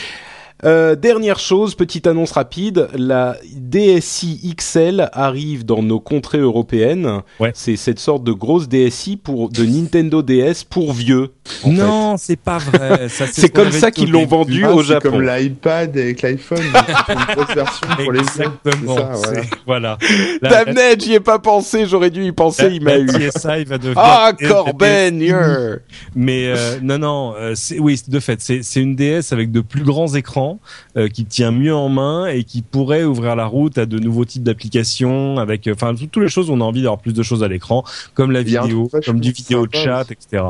Euh, 0.65 0.97
dernière 0.97 1.39
chose, 1.39 1.77
petite 1.77 2.07
annonce 2.09 2.33
rapide, 2.33 2.89
la 2.95 3.37
DSi 3.55 4.55
XL 4.57 5.09
arrive 5.13 5.65
dans 5.65 5.83
nos 5.83 6.01
contrées 6.01 6.39
européennes. 6.41 7.21
Ouais. 7.39 7.53
C'est 7.55 7.77
cette 7.77 8.01
sorte 8.01 8.25
de 8.25 8.33
grosse 8.33 8.69
DSi 8.69 9.17
pour 9.17 9.51
de 9.51 9.65
Nintendo 9.65 10.21
DS 10.23 10.65
pour 10.69 10.93
vieux. 10.93 11.31
en 11.63 11.71
non, 11.71 12.17
c'est 12.19 12.37
pas 12.41 12.59
vrai. 12.59 13.07
C'est 13.33 13.51
comme 13.51 13.71
ça 13.71 13.91
qu'ils 13.93 14.11
l'ont 14.11 14.27
vendu 14.27 14.65
ah, 14.65 14.73
au 14.75 14.83
c'est 14.83 14.89
Japon. 14.95 15.11
comme 15.11 15.23
l'iPad 15.23 15.97
avec 15.97 16.23
l'iPhone, 16.23 16.59
c'est 17.07 17.13
une 17.13 17.35
grosse 17.37 17.55
version 17.55 17.87
pour 17.97 18.13
les. 18.13 18.19
Exactement. 18.21 18.97
C'est 18.97 19.01
ça, 19.01 19.13
voilà. 19.15 19.43
c'est- 19.43 19.51
Voilà. 19.67 19.99
La- 20.43 20.65
Damn 20.65 20.75
net, 20.75 21.05
j'y 21.05 21.15
ai 21.15 21.21
pas 21.21 21.39
pensé, 21.39 21.87
j'aurais 21.87 22.11
dû 22.11 22.25
y 22.25 22.33
penser, 22.33 22.65
la- 22.65 22.69
il 22.71 22.83
m'a 22.83 22.91
la 22.93 22.99
eu. 22.99 23.07
Va 23.65 23.79
devenir. 23.79 23.95
Ah, 23.97 24.33
Corben. 24.47 25.19
Mais 26.15 26.47
euh, 26.49 26.79
non, 26.83 26.99
non, 26.99 27.35
euh, 27.39 27.55
c'est- 27.55 27.79
oui, 27.79 28.01
de 28.09 28.21
fait, 28.21 28.41
c'est 28.41 28.63
c'est 28.63 28.81
une 28.81 28.97
DS 28.97 29.33
avec 29.33 29.51
de 29.53 29.61
plus 29.61 29.83
grands 29.85 30.13
écrans 30.15 30.48
euh, 30.97 31.09
qui 31.09 31.25
tient 31.25 31.51
mieux 31.51 31.75
en 31.75 31.89
main 31.89 32.27
et 32.27 32.45
qui 32.45 32.63
pourrait 32.63 33.05
ouvrir 33.05 33.37
la 33.37 33.47
route 33.47 33.79
à 33.79 33.87
de 33.87 33.99
nouveaux 33.99 34.25
types 34.25 34.43
d'applications 34.43 35.39
avec, 35.39 35.67
euh, 35.67 35.75
enfin, 35.75 35.95
toutes 35.95 36.23
les 36.23 36.29
choses 36.29 36.51
où 36.51 36.53
on 36.55 36.61
a 36.61 36.65
envie 36.65 36.83
d'avoir 36.83 37.01
plus 37.01 37.15
de 37.15 37.23
choses 37.23 37.43
à 37.43 37.49
l'écran, 37.49 37.85
comme 38.15 38.31
la 38.31 38.43
vidéo, 38.43 38.91
comme 39.05 39.21
du 39.21 39.33
vidéo 39.33 39.67
chat, 39.73 40.07
etc. 40.11 40.43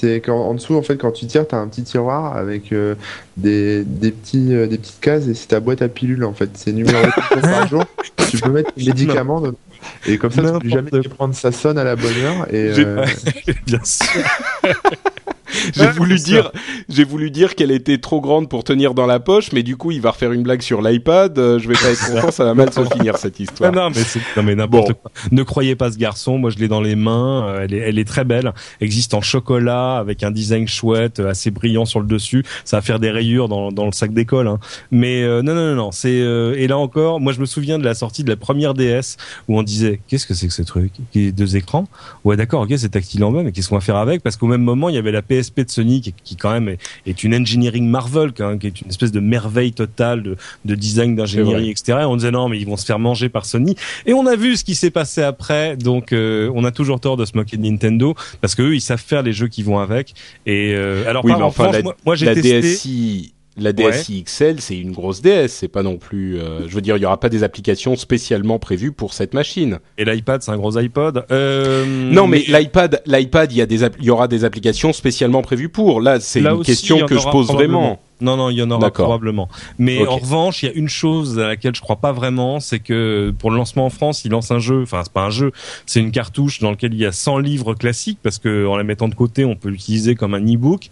C'est 0.00 0.20
quand 0.20 0.36
en 0.36 0.54
dessous, 0.54 0.76
en 0.76 0.82
fait, 0.82 0.96
quand 0.96 1.10
tu 1.10 1.26
tires, 1.26 1.48
t'as 1.48 1.56
un 1.56 1.66
petit 1.66 1.82
tiroir 1.82 2.36
avec 2.36 2.72
euh, 2.72 2.94
des, 3.36 3.82
des 3.82 4.12
petits 4.12 4.54
euh, 4.54 4.68
des 4.68 4.78
petites 4.78 5.00
cases 5.00 5.26
et 5.26 5.34
c'est 5.34 5.48
ta 5.48 5.58
boîte 5.58 5.82
à 5.82 5.88
pilules 5.88 6.22
en 6.24 6.34
fait. 6.34 6.50
C'est 6.54 6.72
numéro 6.72 7.02
par 7.42 7.66
jour. 7.66 7.84
Tu 8.30 8.38
peux 8.38 8.50
mettre 8.50 8.72
tes 8.74 8.84
médicaments 8.84 9.40
dedans. 9.40 9.58
et 10.06 10.16
comme 10.18 10.30
ça, 10.30 10.42
tu 10.42 10.58
peux 10.60 10.68
jamais 10.68 10.90
prendre. 10.90 11.34
Ça 11.34 11.50
sonne 11.50 11.78
à 11.78 11.84
la 11.84 11.96
bonne 11.96 12.16
heure 12.18 12.46
et 12.54 12.78
euh, 12.78 13.04
Bien 13.66 13.80
sûr. 13.82 14.22
J'ai 15.74 15.82
Ouais, 15.82 15.90
voulu 15.92 16.16
dire, 16.16 16.50
j'ai 16.88 17.04
voulu 17.04 17.30
dire 17.30 17.54
qu'elle 17.54 17.70
était 17.70 17.98
trop 17.98 18.20
grande 18.20 18.48
pour 18.48 18.64
tenir 18.64 18.94
dans 18.94 19.06
la 19.06 19.20
poche, 19.20 19.52
mais 19.52 19.62
du 19.62 19.76
coup, 19.76 19.90
il 19.90 20.00
va 20.00 20.10
refaire 20.12 20.32
une 20.32 20.42
blague 20.42 20.62
sur 20.62 20.82
l'iPad. 20.82 21.38
euh, 21.38 21.58
je 21.58 21.68
vais 21.68 21.74
pas 21.74 21.90
être 21.90 22.12
content, 22.14 22.30
ça 22.30 22.44
va 22.44 22.54
mal 22.54 22.72
se 22.72 22.84
finir 22.84 23.16
cette 23.16 23.38
histoire. 23.40 23.72
non, 23.72 23.88
mais 23.90 24.02
c'est 24.02 24.20
non 24.36 24.42
mais 24.42 24.54
n'importe 24.54 24.88
Bon. 24.88 24.94
quoi. 24.94 25.10
Ne 25.32 25.42
croyez 25.42 25.74
pas 25.76 25.90
ce 25.90 25.98
garçon. 25.98 26.38
Moi, 26.38 26.50
je 26.50 26.58
l'ai 26.58 26.68
dans 26.68 26.80
les 26.80 26.96
mains. 26.96 27.46
euh, 27.48 27.60
Elle 27.64 27.74
est, 27.74 27.78
elle 27.78 27.98
est 27.98 28.04
très 28.06 28.24
belle. 28.24 28.52
Existe 28.80 29.14
en 29.14 29.20
chocolat 29.20 29.96
avec 29.98 30.22
un 30.22 30.30
design 30.30 30.66
chouette, 30.68 31.20
euh, 31.20 31.30
assez 31.30 31.50
brillant 31.50 31.84
sur 31.84 32.00
le 32.00 32.06
dessus. 32.06 32.44
Ça 32.64 32.78
va 32.78 32.82
faire 32.82 32.98
des 32.98 33.10
rayures 33.10 33.48
dans, 33.48 33.72
dans 33.72 33.86
le 33.86 33.92
sac 33.92 34.12
d'école. 34.12 34.46
Hein. 34.48 34.58
Mais 34.90 35.22
non, 35.26 35.42
non, 35.54 35.54
non, 35.54 35.74
non. 35.74 35.92
C'est 35.92 36.20
euh, 36.20 36.54
et 36.56 36.66
là 36.66 36.78
encore, 36.78 37.20
moi, 37.20 37.32
je 37.32 37.40
me 37.40 37.46
souviens 37.46 37.78
de 37.78 37.84
la 37.84 37.94
sortie 37.94 38.24
de 38.24 38.30
la 38.30 38.36
première 38.36 38.74
DS 38.74 39.16
où 39.48 39.58
on 39.58 39.62
disait 39.62 40.00
qu'est-ce 40.08 40.26
que 40.26 40.34
c'est 40.34 40.46
que 40.46 40.52
ce 40.52 40.62
truc? 40.62 40.92
Deux 41.14 41.56
écrans? 41.56 41.88
Ouais, 42.24 42.36
d'accord, 42.36 42.62
ok, 42.62 42.72
c'est 42.76 42.88
tactile 42.90 43.24
en 43.24 43.32
bas, 43.32 43.42
mais 43.42 43.52
qu'est-ce 43.52 43.68
qu'on 43.68 43.74
va 43.76 43.80
faire 43.80 43.96
avec? 43.96 44.22
Parce 44.22 44.36
qu'au 44.36 44.46
même 44.46 44.62
moment, 44.62 44.88
il 44.88 44.94
y 44.94 44.98
avait 44.98 45.12
la 45.12 45.22
De 45.56 45.70
Sony 45.70 46.00
qui, 46.24 46.36
quand 46.36 46.50
même 46.52 46.68
est, 46.68 46.78
est 47.06 47.24
une 47.24 47.34
engineering 47.34 47.88
Marvel, 47.88 48.32
quand 48.32 48.48
même, 48.48 48.58
qui 48.58 48.66
est 48.68 48.80
une 48.80 48.88
espèce 48.88 49.12
de 49.12 49.20
merveille 49.20 49.72
totale 49.72 50.22
de, 50.22 50.36
de 50.64 50.74
design, 50.74 51.16
d'ingénierie, 51.16 51.70
etc. 51.70 51.98
Et 52.02 52.04
on 52.04 52.16
disait 52.16 52.30
non, 52.30 52.48
mais 52.48 52.58
ils 52.58 52.66
vont 52.66 52.76
se 52.76 52.84
faire 52.84 52.98
manger 52.98 53.28
par 53.28 53.44
Sony. 53.46 53.74
Et 54.06 54.12
on 54.14 54.26
a 54.26 54.36
vu 54.36 54.56
ce 54.56 54.64
qui 54.64 54.74
s'est 54.74 54.90
passé 54.90 55.22
après, 55.22 55.76
donc 55.76 56.12
euh, 56.12 56.50
on 56.54 56.64
a 56.64 56.70
toujours 56.70 57.00
tort 57.00 57.16
de 57.16 57.24
se 57.24 57.36
moquer 57.36 57.56
de 57.56 57.62
Nintendo 57.62 58.14
parce 58.40 58.54
que 58.54 58.62
eux, 58.62 58.74
ils 58.74 58.80
savent 58.80 59.02
faire 59.04 59.22
les 59.22 59.32
jeux 59.32 59.48
qui 59.48 59.62
vont 59.62 59.78
avec. 59.78 60.14
Et 60.46 60.72
euh, 60.74 61.08
alors, 61.08 61.24
Oui, 61.24 61.32
par 61.32 61.38
mais 61.40 61.44
en 61.44 61.48
enfin, 61.48 61.62
revanche, 61.64 61.76
la- 61.76 61.82
moi, 61.82 61.96
moi, 62.06 62.14
j'ai 62.16 62.32
testé. 62.34 62.60
DSi, 62.60 63.32
la 63.62 63.72
DSi 63.72 64.24
XL, 64.24 64.60
c'est 64.60 64.76
une 64.78 64.92
grosse 64.92 65.20
DS. 65.20 65.48
C'est 65.48 65.68
pas 65.68 65.82
non 65.82 65.96
plus. 65.96 66.38
euh, 66.38 66.68
je 66.68 66.74
veux 66.74 66.80
dire, 66.80 66.96
il 66.96 67.02
y 67.02 67.06
aura 67.06 67.18
pas 67.20 67.28
des 67.28 67.42
applications 67.42 67.96
spécialement 67.96 68.58
prévues 68.58 68.92
pour 68.92 69.12
cette 69.14 69.34
machine. 69.34 69.78
Et 69.96 70.04
l'iPad, 70.04 70.42
c'est 70.42 70.50
un 70.50 70.56
gros 70.56 70.76
iPod? 70.78 71.24
Euh, 71.30 71.84
Non, 71.86 72.26
mais 72.26 72.44
l'iPad, 72.48 73.02
l'iPad, 73.06 73.52
il 73.52 73.58
y 73.58 73.62
a 73.62 73.66
des, 73.66 73.84
il 73.98 74.04
y 74.04 74.10
aura 74.10 74.28
des 74.28 74.44
applications 74.44 74.92
spécialement 74.92 75.42
prévues 75.42 75.68
pour. 75.68 76.00
Là, 76.00 76.20
c'est 76.20 76.40
une 76.40 76.48
aussi, 76.48 76.66
question 76.70 77.06
que 77.06 77.18
je 77.18 77.28
pose 77.28 77.48
vraiment. 77.48 78.00
Non, 78.20 78.36
non, 78.36 78.50
il 78.50 78.56
y 78.56 78.62
en 78.62 78.70
aura 78.70 78.90
probablement. 78.90 79.48
Mais 79.78 80.04
en 80.06 80.16
revanche, 80.16 80.62
il 80.62 80.66
y 80.66 80.68
a 80.70 80.74
une 80.74 80.88
chose 80.88 81.38
à 81.38 81.46
laquelle 81.46 81.74
je 81.74 81.80
crois 81.80 81.96
pas 81.96 82.10
vraiment, 82.12 82.58
c'est 82.58 82.80
que 82.80 83.32
pour 83.38 83.50
le 83.50 83.56
lancement 83.56 83.86
en 83.86 83.90
France, 83.90 84.24
ils 84.24 84.30
lancent 84.32 84.50
un 84.50 84.58
jeu. 84.58 84.82
Enfin, 84.82 85.02
c'est 85.04 85.12
pas 85.12 85.22
un 85.22 85.30
jeu, 85.30 85.52
c'est 85.86 86.00
une 86.00 86.10
cartouche 86.10 86.58
dans 86.58 86.70
laquelle 86.70 86.94
il 86.94 87.00
y 87.00 87.06
a 87.06 87.12
100 87.12 87.38
livres 87.38 87.74
classiques 87.74 88.18
parce 88.22 88.38
que 88.38 88.66
en 88.66 88.76
la 88.76 88.82
mettant 88.82 89.06
de 89.08 89.14
côté, 89.14 89.44
on 89.44 89.54
peut 89.54 89.68
l'utiliser 89.68 90.16
comme 90.16 90.34
un 90.34 90.40
e-book. 90.44 90.88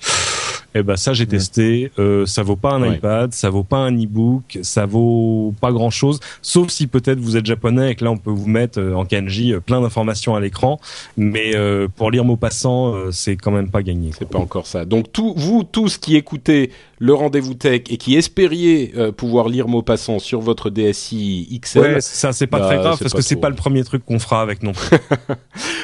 Eh 0.78 0.82
ben 0.82 0.96
ça, 0.96 1.12
j'ai 1.14 1.26
testé. 1.26 1.90
Euh, 1.98 2.26
ça 2.26 2.42
vaut 2.42 2.56
pas 2.56 2.72
un 2.72 2.82
Ouais. 2.82 2.96
iPad, 2.96 3.32
ça 3.32 3.48
vaut 3.48 3.62
pas 3.64 3.78
un 3.78 3.96
e-book, 3.96 4.58
ça 4.62 4.84
vaut 4.84 5.54
pas 5.60 5.72
grand 5.72 5.88
chose. 5.90 6.20
Sauf 6.42 6.68
si 6.70 6.86
peut-être 6.86 7.18
vous 7.18 7.36
êtes 7.38 7.46
japonais 7.46 7.92
et 7.92 7.94
que 7.94 8.04
là, 8.04 8.10
on 8.10 8.18
peut 8.18 8.30
vous 8.30 8.46
mettre 8.48 8.78
euh, 8.78 8.92
en 8.94 9.04
kanji 9.06 9.52
euh, 9.54 9.60
plein 9.60 9.80
d'informations 9.80 10.34
à 10.34 10.40
l'écran. 10.40 10.78
Mais 11.16 11.56
euh, 11.56 11.88
pour 11.88 12.10
lire 12.10 12.24
mot 12.24 12.36
passant, 12.36 12.94
euh, 12.94 13.10
c'est 13.10 13.36
quand 13.36 13.50
même 13.52 13.70
pas 13.70 13.82
gagné. 13.82 14.10
C'est 14.18 14.28
pas 14.28 14.38
encore 14.38 14.66
ça. 14.66 14.84
Donc 14.84 15.10
tout, 15.12 15.32
vous 15.36 15.64
tous 15.64 15.96
qui 15.96 16.16
écoutez 16.16 16.70
le 16.98 17.12
rendez-vous 17.14 17.54
tech 17.54 17.82
et 17.90 17.96
qui 17.96 18.16
espériez 18.16 18.92
euh, 18.96 19.12
pouvoir 19.12 19.48
lire 19.48 19.68
Maupassant 19.68 20.18
sur 20.18 20.40
votre 20.40 20.70
DSi 20.70 21.60
XL. 21.62 21.80
Ouais, 21.80 22.00
ça 22.00 22.32
c'est 22.32 22.46
pas 22.46 22.58
Bah, 22.58 22.66
très 22.66 22.76
grave 22.76 22.98
parce 22.98 23.12
que 23.14 23.22
c'est 23.22 23.36
pas 23.36 23.50
le 23.50 23.54
premier 23.54 23.84
truc 23.84 24.04
qu'on 24.04 24.18
fera 24.18 24.42
avec 24.42 24.62
non 24.62 24.72
plus. 24.72 24.96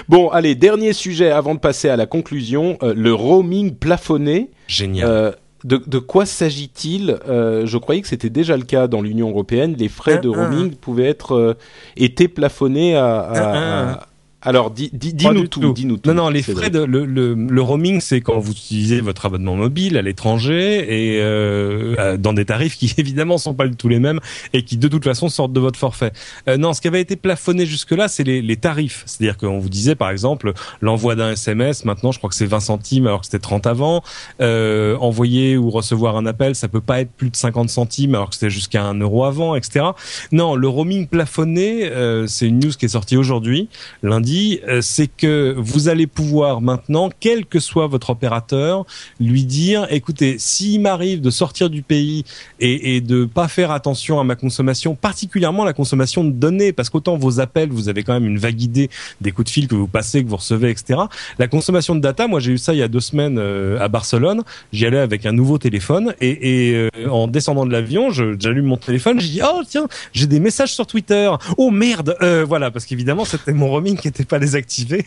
Bon, 0.08 0.28
allez, 0.30 0.54
dernier 0.54 0.92
sujet 0.92 1.30
avant 1.30 1.54
de 1.54 1.60
passer 1.60 1.88
à 1.88 1.96
la 1.96 2.06
conclusion, 2.06 2.76
euh, 2.82 2.92
le 2.96 3.14
roaming 3.14 3.74
plafonné. 3.74 4.50
Génial. 4.72 5.08
Euh, 5.08 5.32
de, 5.64 5.80
de 5.86 5.98
quoi 5.98 6.26
s'agit-il? 6.26 7.18
Euh, 7.28 7.66
Je 7.66 7.78
croyais 7.78 8.00
que 8.00 8.08
c'était 8.08 8.30
déjà 8.30 8.56
le 8.56 8.64
cas 8.64 8.88
dans 8.88 9.00
l'Union 9.02 9.28
européenne. 9.30 9.74
Les 9.78 9.88
frais 9.88 10.18
de 10.18 10.28
roaming 10.28 10.74
pouvaient 10.74 11.08
être 11.08 11.32
euh, 11.36 11.54
étaient 11.96 12.28
plafonnés 12.28 12.96
à. 12.96 13.18
à- 13.20 13.90
à- 13.92 14.06
Alors, 14.44 14.72
dis, 14.72 14.90
dis, 14.92 15.14
dis-nous 15.14 15.42
du 15.42 15.48
tout, 15.48 15.72
dis-nous 15.72 15.98
tout. 15.98 16.10
Non, 16.10 16.24
non, 16.24 16.28
les 16.28 16.42
frais 16.42 16.68
de 16.68 16.80
le, 16.80 17.04
le, 17.04 17.34
le 17.34 17.62
roaming, 17.62 18.00
c'est 18.00 18.20
quand 18.20 18.40
vous 18.40 18.50
utilisez 18.50 19.00
votre 19.00 19.24
abonnement 19.24 19.54
mobile 19.54 19.96
à 19.96 20.02
l'étranger 20.02 21.14
et 21.14 21.20
euh, 21.22 22.16
dans 22.16 22.32
des 22.32 22.44
tarifs 22.44 22.76
qui 22.76 22.92
évidemment 22.98 23.38
sont 23.38 23.54
pas 23.54 23.68
du 23.68 23.76
tout 23.76 23.88
les 23.88 24.00
mêmes 24.00 24.18
et 24.52 24.64
qui 24.64 24.76
de 24.76 24.88
toute 24.88 25.04
façon 25.04 25.28
sortent 25.28 25.52
de 25.52 25.60
votre 25.60 25.78
forfait. 25.78 26.12
Euh, 26.48 26.56
non, 26.56 26.72
ce 26.72 26.80
qui 26.80 26.88
avait 26.88 27.00
été 27.00 27.14
plafonné 27.14 27.66
jusque-là, 27.66 28.08
c'est 28.08 28.24
les, 28.24 28.42
les 28.42 28.56
tarifs. 28.56 29.04
C'est-à-dire 29.06 29.38
qu'on 29.38 29.58
vous 29.58 29.68
disait 29.68 29.94
par 29.94 30.10
exemple 30.10 30.52
l'envoi 30.80 31.14
d'un 31.14 31.32
SMS, 31.32 31.84
maintenant 31.84 32.10
je 32.10 32.18
crois 32.18 32.28
que 32.28 32.36
c'est 32.36 32.46
20 32.46 32.58
centimes 32.58 33.06
alors 33.06 33.20
que 33.20 33.26
c'était 33.26 33.38
30 33.38 33.68
avant. 33.68 34.02
Euh, 34.40 34.96
envoyer 34.96 35.56
ou 35.56 35.70
recevoir 35.70 36.16
un 36.16 36.26
appel, 36.26 36.56
ça 36.56 36.66
peut 36.66 36.80
pas 36.80 37.00
être 37.00 37.12
plus 37.12 37.30
de 37.30 37.36
50 37.36 37.70
centimes 37.70 38.16
alors 38.16 38.30
que 38.30 38.34
c'était 38.34 38.50
jusqu'à 38.50 38.82
1 38.82 38.98
euro 38.98 39.24
avant, 39.24 39.54
etc. 39.54 39.84
Non, 40.32 40.56
le 40.56 40.66
roaming 40.66 41.06
plafonné, 41.06 41.84
euh, 41.84 42.26
c'est 42.26 42.48
une 42.48 42.58
news 42.58 42.72
qui 42.72 42.86
est 42.86 42.88
sortie 42.88 43.16
aujourd'hui, 43.16 43.68
lundi 44.02 44.31
euh, 44.68 44.80
c'est 44.80 45.08
que 45.08 45.54
vous 45.56 45.88
allez 45.88 46.06
pouvoir 46.06 46.60
maintenant, 46.60 47.10
quel 47.20 47.46
que 47.46 47.58
soit 47.58 47.86
votre 47.86 48.10
opérateur, 48.10 48.84
lui 49.20 49.44
dire, 49.44 49.86
écoutez, 49.90 50.36
s'il 50.38 50.80
m'arrive 50.80 51.20
de 51.20 51.30
sortir 51.30 51.70
du 51.70 51.82
pays 51.82 52.24
et, 52.60 52.96
et 52.96 53.00
de 53.00 53.24
pas 53.24 53.48
faire 53.48 53.70
attention 53.70 54.20
à 54.20 54.24
ma 54.24 54.36
consommation, 54.36 54.94
particulièrement 54.94 55.64
la 55.64 55.72
consommation 55.72 56.24
de 56.24 56.30
données, 56.30 56.72
parce 56.72 56.90
qu'autant 56.90 57.16
vos 57.16 57.40
appels, 57.40 57.70
vous 57.70 57.88
avez 57.88 58.02
quand 58.02 58.12
même 58.12 58.26
une 58.26 58.38
vague 58.38 58.60
idée 58.62 58.90
des 59.20 59.32
coups 59.32 59.46
de 59.46 59.52
fil 59.52 59.68
que 59.68 59.74
vous 59.74 59.86
passez, 59.86 60.22
que 60.24 60.28
vous 60.28 60.36
recevez, 60.36 60.70
etc. 60.70 61.00
La 61.38 61.48
consommation 61.48 61.94
de 61.94 62.00
data, 62.00 62.26
moi 62.26 62.40
j'ai 62.40 62.52
eu 62.52 62.58
ça 62.58 62.74
il 62.74 62.78
y 62.78 62.82
a 62.82 62.88
deux 62.88 63.00
semaines 63.00 63.38
euh, 63.38 63.78
à 63.80 63.88
Barcelone. 63.88 64.42
J'y 64.72 64.86
allais 64.86 64.98
avec 64.98 65.26
un 65.26 65.32
nouveau 65.32 65.58
téléphone 65.58 66.14
et, 66.20 66.72
euh, 66.74 67.08
en 67.08 67.28
descendant 67.28 67.66
de 67.66 67.72
l'avion, 67.72 68.10
j'allume 68.10 68.66
mon 68.66 68.76
téléphone, 68.76 69.20
je 69.20 69.26
dis 69.26 69.40
oh 69.44 69.62
tiens, 69.68 69.88
j'ai 70.12 70.26
des 70.26 70.40
messages 70.40 70.74
sur 70.74 70.86
Twitter. 70.86 71.30
Oh 71.56 71.70
merde, 71.70 72.16
voilà 72.46 72.70
parce 72.70 72.86
qu'évidemment 72.86 73.24
c'était 73.24 73.52
mon 73.52 73.68
roaming 73.68 73.96
qui 73.96 74.08
n'était 74.22 74.28
pas 74.28 74.38
désactivé. 74.38 75.06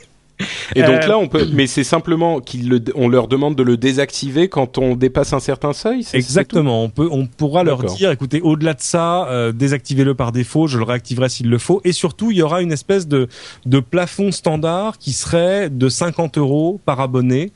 Et 0.75 0.81
donc 0.81 1.03
euh, 1.03 1.07
là, 1.07 1.17
on 1.17 1.27
peut, 1.27 1.47
mais 1.53 1.67
c'est 1.67 1.83
simplement 1.83 2.41
qu'on 2.41 3.07
leur 3.07 3.27
demande 3.27 3.55
de 3.55 3.63
le 3.63 3.77
désactiver 3.77 4.49
quand 4.49 4.77
on 4.77 4.95
dépasse 4.95 5.33
un 5.33 5.39
certain 5.39 5.73
seuil. 5.73 6.05
Exactement. 6.13 6.83
On 6.83 6.89
peut, 6.89 7.07
on 7.09 7.25
pourra 7.25 7.63
leur 7.63 7.83
dire, 7.83 8.11
écoutez, 8.11 8.41
au-delà 8.41 8.73
de 8.73 8.81
ça, 8.81 9.27
euh, 9.29 9.51
désactivez-le 9.51 10.13
par 10.13 10.31
défaut. 10.31 10.67
Je 10.67 10.77
le 10.77 10.83
réactiverai 10.83 11.29
s'il 11.29 11.49
le 11.49 11.57
faut. 11.57 11.81
Et 11.85 11.93
surtout, 11.93 12.31
il 12.31 12.37
y 12.37 12.41
aura 12.41 12.61
une 12.61 12.73
espèce 12.73 13.07
de 13.07 13.27
de 13.65 13.79
plafond 13.79 14.31
standard 14.31 14.97
qui 14.97 15.13
serait 15.13 15.69
de 15.69 15.87
50 15.87 16.37
euros 16.37 16.81
par 16.85 16.99
abonné 16.99 17.51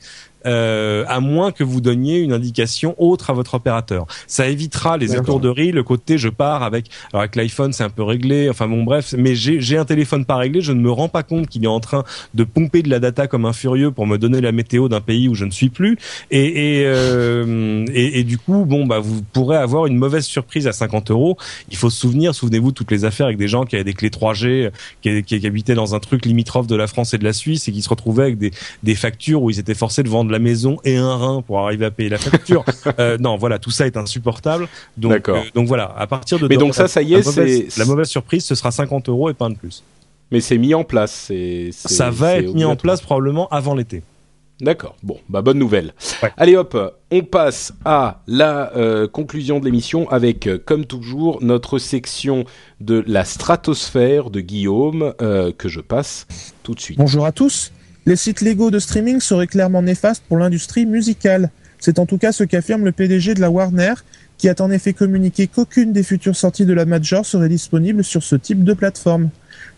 euh, 0.46 1.04
à 1.08 1.20
moins 1.20 1.52
que 1.52 1.64
vous 1.64 1.80
donniez 1.80 2.18
une 2.18 2.32
indication 2.32 2.94
autre 2.98 3.30
à 3.30 3.32
votre 3.32 3.54
opérateur. 3.54 4.06
Ça 4.26 4.48
évitera 4.48 4.96
les 4.96 5.14
étourderies, 5.14 5.72
le 5.72 5.82
côté 5.82 6.18
je 6.18 6.28
pars 6.28 6.62
avec 6.62 6.86
alors 7.12 7.22
avec 7.22 7.36
l'iPhone 7.36 7.72
c'est 7.72 7.84
un 7.84 7.90
peu 7.90 8.02
réglé, 8.02 8.48
enfin 8.48 8.68
bon 8.68 8.82
bref, 8.82 9.14
mais 9.16 9.34
j'ai 9.34 9.76
un 9.76 9.84
téléphone 9.84 10.24
pas 10.24 10.36
réglé, 10.36 10.60
je 10.60 10.72
ne 10.72 10.80
me 10.80 10.90
rends 10.90 11.08
pas 11.08 11.22
compte 11.22 11.48
qu'il 11.48 11.64
est 11.64 11.68
en 11.68 11.80
train 11.80 12.04
de 12.34 12.44
pomper 12.44 12.82
de 12.82 12.90
la 12.90 12.98
data 12.98 13.26
comme 13.26 13.44
un 13.44 13.52
furieux 13.52 13.90
pour 13.90 14.06
me 14.06 14.18
donner 14.18 14.40
la 14.40 14.52
météo 14.52 14.88
d'un 14.88 15.00
pays 15.00 15.28
où 15.28 15.34
je 15.34 15.44
ne 15.44 15.50
suis 15.50 15.68
plus 15.68 15.96
et 16.30 16.80
et, 16.80 16.82
euh, 16.84 17.84
et, 17.92 18.20
et 18.20 18.24
du 18.24 18.38
coup 18.38 18.64
bon 18.64 18.86
bah 18.86 18.98
vous 18.98 19.22
pourrez 19.32 19.56
avoir 19.56 19.86
une 19.86 19.96
mauvaise 19.96 20.24
surprise 20.24 20.66
à 20.66 20.72
50 20.72 21.10
euros. 21.10 21.36
Il 21.70 21.76
faut 21.76 21.90
se 21.90 21.98
souvenir, 21.98 22.34
souvenez-vous 22.34 22.72
toutes 22.72 22.90
les 22.90 23.04
affaires 23.04 23.26
avec 23.26 23.38
des 23.38 23.48
gens 23.48 23.64
qui 23.64 23.76
avaient 23.76 23.84
des 23.84 23.94
clés 23.94 24.08
3G, 24.08 24.70
qui, 25.02 25.22
qui, 25.22 25.40
qui 25.40 25.46
habitaient 25.46 25.74
dans 25.74 25.94
un 25.94 26.00
truc 26.00 26.24
limitrophe 26.24 26.66
de 26.66 26.76
la 26.76 26.86
France 26.86 27.14
et 27.14 27.18
de 27.18 27.24
la 27.24 27.32
Suisse 27.32 27.68
et 27.68 27.72
qui 27.72 27.82
se 27.82 27.88
retrouvaient 27.88 28.24
avec 28.24 28.38
des, 28.38 28.52
des 28.82 28.94
factures 28.94 29.42
où 29.42 29.50
ils 29.50 29.58
étaient 29.58 29.74
forcés 29.74 30.02
de 30.02 30.08
vendre 30.08 30.29
la 30.30 30.38
maison 30.38 30.78
et 30.84 30.96
un 30.96 31.16
rein 31.16 31.42
pour 31.42 31.60
arriver 31.60 31.86
à 31.86 31.90
payer 31.90 32.08
la 32.08 32.18
facture. 32.18 32.64
euh, 32.98 33.18
non, 33.18 33.36
voilà, 33.36 33.58
tout 33.58 33.70
ça 33.70 33.86
est 33.86 33.96
insupportable. 33.96 34.68
Donc, 34.96 35.28
euh, 35.28 35.40
donc 35.54 35.66
voilà, 35.66 35.94
à 35.96 36.06
partir 36.06 36.38
de. 36.38 36.48
Mais 36.48 36.56
donc 36.56 36.74
ça, 36.74 36.88
ça 36.88 37.02
y 37.02 37.14
est, 37.14 37.22
c'est 37.22 37.68
la 37.78 37.84
mauvaise 37.84 38.08
surprise, 38.08 38.44
ce 38.44 38.54
sera 38.54 38.70
50 38.70 39.08
euros 39.08 39.30
et 39.30 39.34
pas 39.34 39.48
de 39.48 39.54
plus. 39.54 39.82
Mais 40.30 40.40
c'est 40.40 40.58
mis 40.58 40.74
en 40.74 40.84
place. 40.84 41.26
C'est 41.28 41.70
ça 41.72 42.10
va 42.10 42.36
être 42.36 42.54
mis 42.54 42.64
en 42.64 42.76
place 42.76 43.00
probablement 43.00 43.48
avant 43.48 43.74
l'été. 43.74 44.02
D'accord. 44.60 44.96
Bon, 45.02 45.18
bah 45.28 45.40
bonne 45.40 45.58
nouvelle. 45.58 45.94
Allez 46.36 46.56
hop, 46.56 46.76
on 47.10 47.22
passe 47.22 47.72
à 47.84 48.20
la 48.26 48.76
euh, 48.76 49.08
conclusion 49.08 49.58
de 49.58 49.64
l'émission 49.64 50.08
avec, 50.10 50.46
euh, 50.46 50.58
comme 50.62 50.84
toujours, 50.84 51.42
notre 51.42 51.78
section 51.78 52.44
de 52.80 53.02
la 53.06 53.24
stratosphère 53.24 54.28
de 54.28 54.40
Guillaume 54.40 55.14
euh, 55.22 55.52
que 55.56 55.68
je 55.68 55.80
passe 55.80 56.26
tout 56.62 56.74
de 56.74 56.80
suite. 56.80 56.98
Bonjour 56.98 57.24
à 57.24 57.32
tous. 57.32 57.72
Les 58.10 58.16
sites 58.16 58.40
légaux 58.40 58.72
de 58.72 58.80
streaming 58.80 59.20
seraient 59.20 59.46
clairement 59.46 59.82
néfastes 59.82 60.24
pour 60.26 60.36
l'industrie 60.36 60.84
musicale. 60.84 61.48
C'est 61.78 62.00
en 62.00 62.06
tout 62.06 62.18
cas 62.18 62.32
ce 62.32 62.42
qu'affirme 62.42 62.84
le 62.84 62.90
PDG 62.90 63.34
de 63.34 63.40
la 63.40 63.52
Warner, 63.52 63.94
qui 64.36 64.48
a 64.48 64.54
en 64.58 64.72
effet 64.72 64.94
communiqué 64.94 65.46
qu'aucune 65.46 65.92
des 65.92 66.02
futures 66.02 66.34
sorties 66.34 66.66
de 66.66 66.72
la 66.72 66.86
Major 66.86 67.24
serait 67.24 67.48
disponible 67.48 68.02
sur 68.02 68.24
ce 68.24 68.34
type 68.34 68.64
de 68.64 68.72
plateforme. 68.72 69.30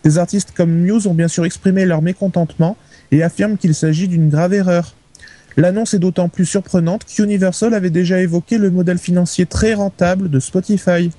Des 0.03 0.17
artistes 0.17 0.51
comme 0.57 0.71
Muse 0.71 1.05
ont 1.05 1.13
bien 1.13 1.27
sûr 1.27 1.45
exprimé 1.45 1.85
leur 1.85 2.01
mécontentement 2.01 2.75
et 3.11 3.21
affirment 3.21 3.55
qu'il 3.55 3.75
s'agit 3.75 4.07
d'une 4.07 4.29
grave 4.29 4.55
erreur. 4.55 4.95
L'annonce 5.55 5.93
est 5.93 5.99
d'autant 5.99 6.27
plus 6.27 6.47
surprenante 6.47 7.05
qu'Universal 7.05 7.75
avait 7.75 7.91
déjà 7.91 8.19
évoqué 8.19 8.57
le 8.57 8.71
modèle 8.71 8.97
financier 8.97 9.45
très 9.45 9.75
rentable 9.75 10.31
de 10.31 10.39
Spotify. 10.39 11.11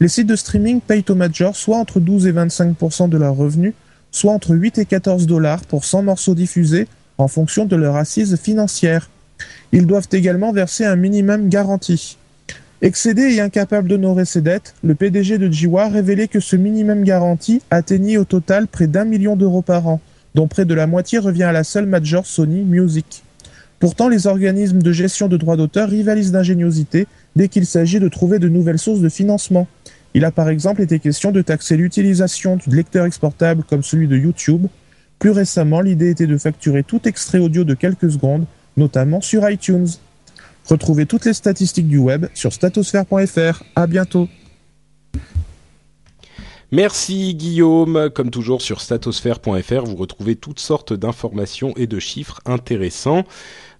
Les 0.00 0.08
sites 0.08 0.26
de 0.26 0.34
streaming 0.34 0.80
payent 0.80 1.04
aux 1.10 1.14
majors 1.14 1.54
soit 1.54 1.78
entre 1.78 2.00
12 2.00 2.26
et 2.26 2.32
25% 2.32 3.08
de 3.08 3.18
leurs 3.18 3.36
revenus, 3.36 3.74
soit 4.10 4.32
entre 4.32 4.54
8 4.54 4.78
et 4.78 4.84
14 4.84 5.26
dollars 5.26 5.64
pour 5.64 5.84
100 5.84 6.02
morceaux 6.02 6.34
diffusés 6.34 6.88
en 7.18 7.28
fonction 7.28 7.64
de 7.64 7.76
leur 7.76 7.96
assise 7.96 8.36
financière. 8.36 9.10
Ils 9.72 9.86
doivent 9.86 10.08
également 10.12 10.52
verser 10.52 10.84
un 10.84 10.96
minimum 10.96 11.48
garanti. 11.48 12.16
Excédé 12.82 13.34
et 13.34 13.40
incapable 13.40 13.88
d'honorer 13.88 14.24
ses 14.24 14.40
dettes, 14.40 14.74
le 14.82 14.94
PDG 14.94 15.36
de 15.36 15.50
Jiwa 15.50 15.88
révélait 15.88 16.28
que 16.28 16.40
ce 16.40 16.56
minimum 16.56 17.04
garanti 17.04 17.60
atteignait 17.70 18.16
au 18.16 18.24
total 18.24 18.66
près 18.66 18.86
d'un 18.86 19.04
million 19.04 19.36
d'euros 19.36 19.60
par 19.60 19.86
an, 19.86 20.00
dont 20.34 20.48
près 20.48 20.64
de 20.64 20.72
la 20.72 20.86
moitié 20.86 21.18
revient 21.18 21.42
à 21.42 21.52
la 21.52 21.62
seule 21.62 21.84
major 21.84 22.24
Sony 22.24 22.62
Music. 22.62 23.22
Pourtant, 23.80 24.08
les 24.08 24.26
organismes 24.26 24.80
de 24.82 24.92
gestion 24.92 25.28
de 25.28 25.36
droits 25.36 25.56
d'auteur 25.56 25.88
rivalisent 25.90 26.32
d'ingéniosité 26.32 27.06
dès 27.36 27.48
qu'il 27.48 27.66
s'agit 27.66 28.00
de 28.00 28.08
trouver 28.08 28.38
de 28.38 28.48
nouvelles 28.48 28.78
sources 28.78 29.00
de 29.00 29.08
financement. 29.08 29.66
Il 30.14 30.24
a 30.24 30.32
par 30.32 30.48
exemple 30.48 30.82
été 30.82 30.98
question 30.98 31.30
de 31.30 31.40
taxer 31.40 31.76
l'utilisation 31.76 32.56
du 32.56 32.74
lecteur 32.74 33.06
exportable 33.06 33.62
comme 33.62 33.82
celui 33.82 34.08
de 34.08 34.16
YouTube. 34.16 34.66
Plus 35.18 35.30
récemment, 35.30 35.80
l'idée 35.80 36.10
était 36.10 36.26
de 36.26 36.36
facturer 36.36 36.82
tout 36.82 37.06
extrait 37.06 37.38
audio 37.38 37.62
de 37.62 37.74
quelques 37.74 38.10
secondes, 38.10 38.46
notamment 38.76 39.20
sur 39.20 39.48
iTunes. 39.48 39.86
Retrouvez 40.66 41.06
toutes 41.06 41.26
les 41.26 41.34
statistiques 41.34 41.88
du 41.88 41.98
web 41.98 42.26
sur 42.34 42.52
statosphère.fr. 42.52 43.62
À 43.76 43.86
bientôt. 43.86 44.28
Merci 46.72 47.34
Guillaume. 47.34 48.10
Comme 48.14 48.30
toujours 48.30 48.62
sur 48.62 48.80
statosphère.fr, 48.80 49.84
vous 49.84 49.96
retrouvez 49.96 50.36
toutes 50.36 50.60
sortes 50.60 50.92
d'informations 50.92 51.72
et 51.76 51.86
de 51.86 51.98
chiffres 51.98 52.40
intéressants. 52.46 53.24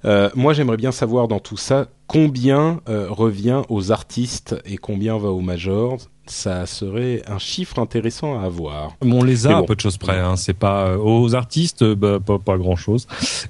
Euh, 0.04 0.30
moi, 0.34 0.52
j'aimerais 0.52 0.76
bien 0.76 0.92
savoir 0.92 1.28
dans 1.28 1.38
tout 1.38 1.56
ça 1.56 1.88
combien 2.06 2.80
euh, 2.88 3.06
revient 3.08 3.62
aux 3.68 3.92
artistes 3.92 4.56
et 4.64 4.76
combien 4.76 5.18
va 5.18 5.28
aux 5.28 5.40
majors 5.40 5.98
ça 6.30 6.66
serait 6.66 7.22
un 7.26 7.38
chiffre 7.38 7.78
intéressant 7.78 8.40
à 8.40 8.44
avoir. 8.44 8.96
On 9.00 9.22
les 9.22 9.46
a 9.46 9.58
à 9.58 9.62
peu 9.62 9.74
de 9.74 9.80
choses 9.80 9.96
près. 9.96 10.18
Hein. 10.18 10.36
C'est 10.36 10.54
pas 10.54 10.86
euh, 10.86 10.96
aux 10.98 11.34
artistes, 11.34 11.84
bah, 11.84 12.18
pas, 12.24 12.38
pas, 12.38 12.56
grand 12.56 12.76
chose. 12.76 13.06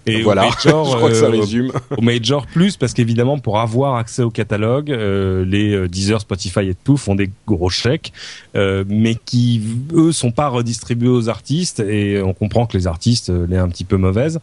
Et 0.06 0.22
voilà, 0.22 0.42
major, 0.42 0.84
je 0.90 0.96
crois 0.96 1.08
que 1.10 1.14
ça 1.14 1.26
euh, 1.26 1.30
résume. 1.30 1.72
Au 1.96 2.00
major 2.00 2.46
plus 2.46 2.76
parce 2.76 2.94
qu'évidemment 2.94 3.38
pour 3.38 3.60
avoir 3.60 3.96
accès 3.96 4.22
au 4.22 4.30
catalogue, 4.30 4.90
euh, 4.90 5.44
les 5.44 5.88
Deezer, 5.88 6.20
Spotify 6.20 6.68
et 6.68 6.74
tout 6.74 6.96
font 6.96 7.14
des 7.14 7.30
gros 7.46 7.70
chèques, 7.70 8.12
mais 8.54 9.14
qui 9.14 9.62
eux 9.92 10.12
sont 10.12 10.32
pas 10.32 10.48
redistribués 10.48 11.08
aux 11.08 11.28
artistes 11.28 11.80
et 11.80 12.20
on 12.22 12.32
comprend 12.32 12.66
que 12.66 12.76
les 12.76 12.86
artistes 12.86 13.30
les 13.48 13.56
un 13.60 13.68
petit 13.68 13.84
peu 13.84 13.96
mauvaises. 13.96 14.40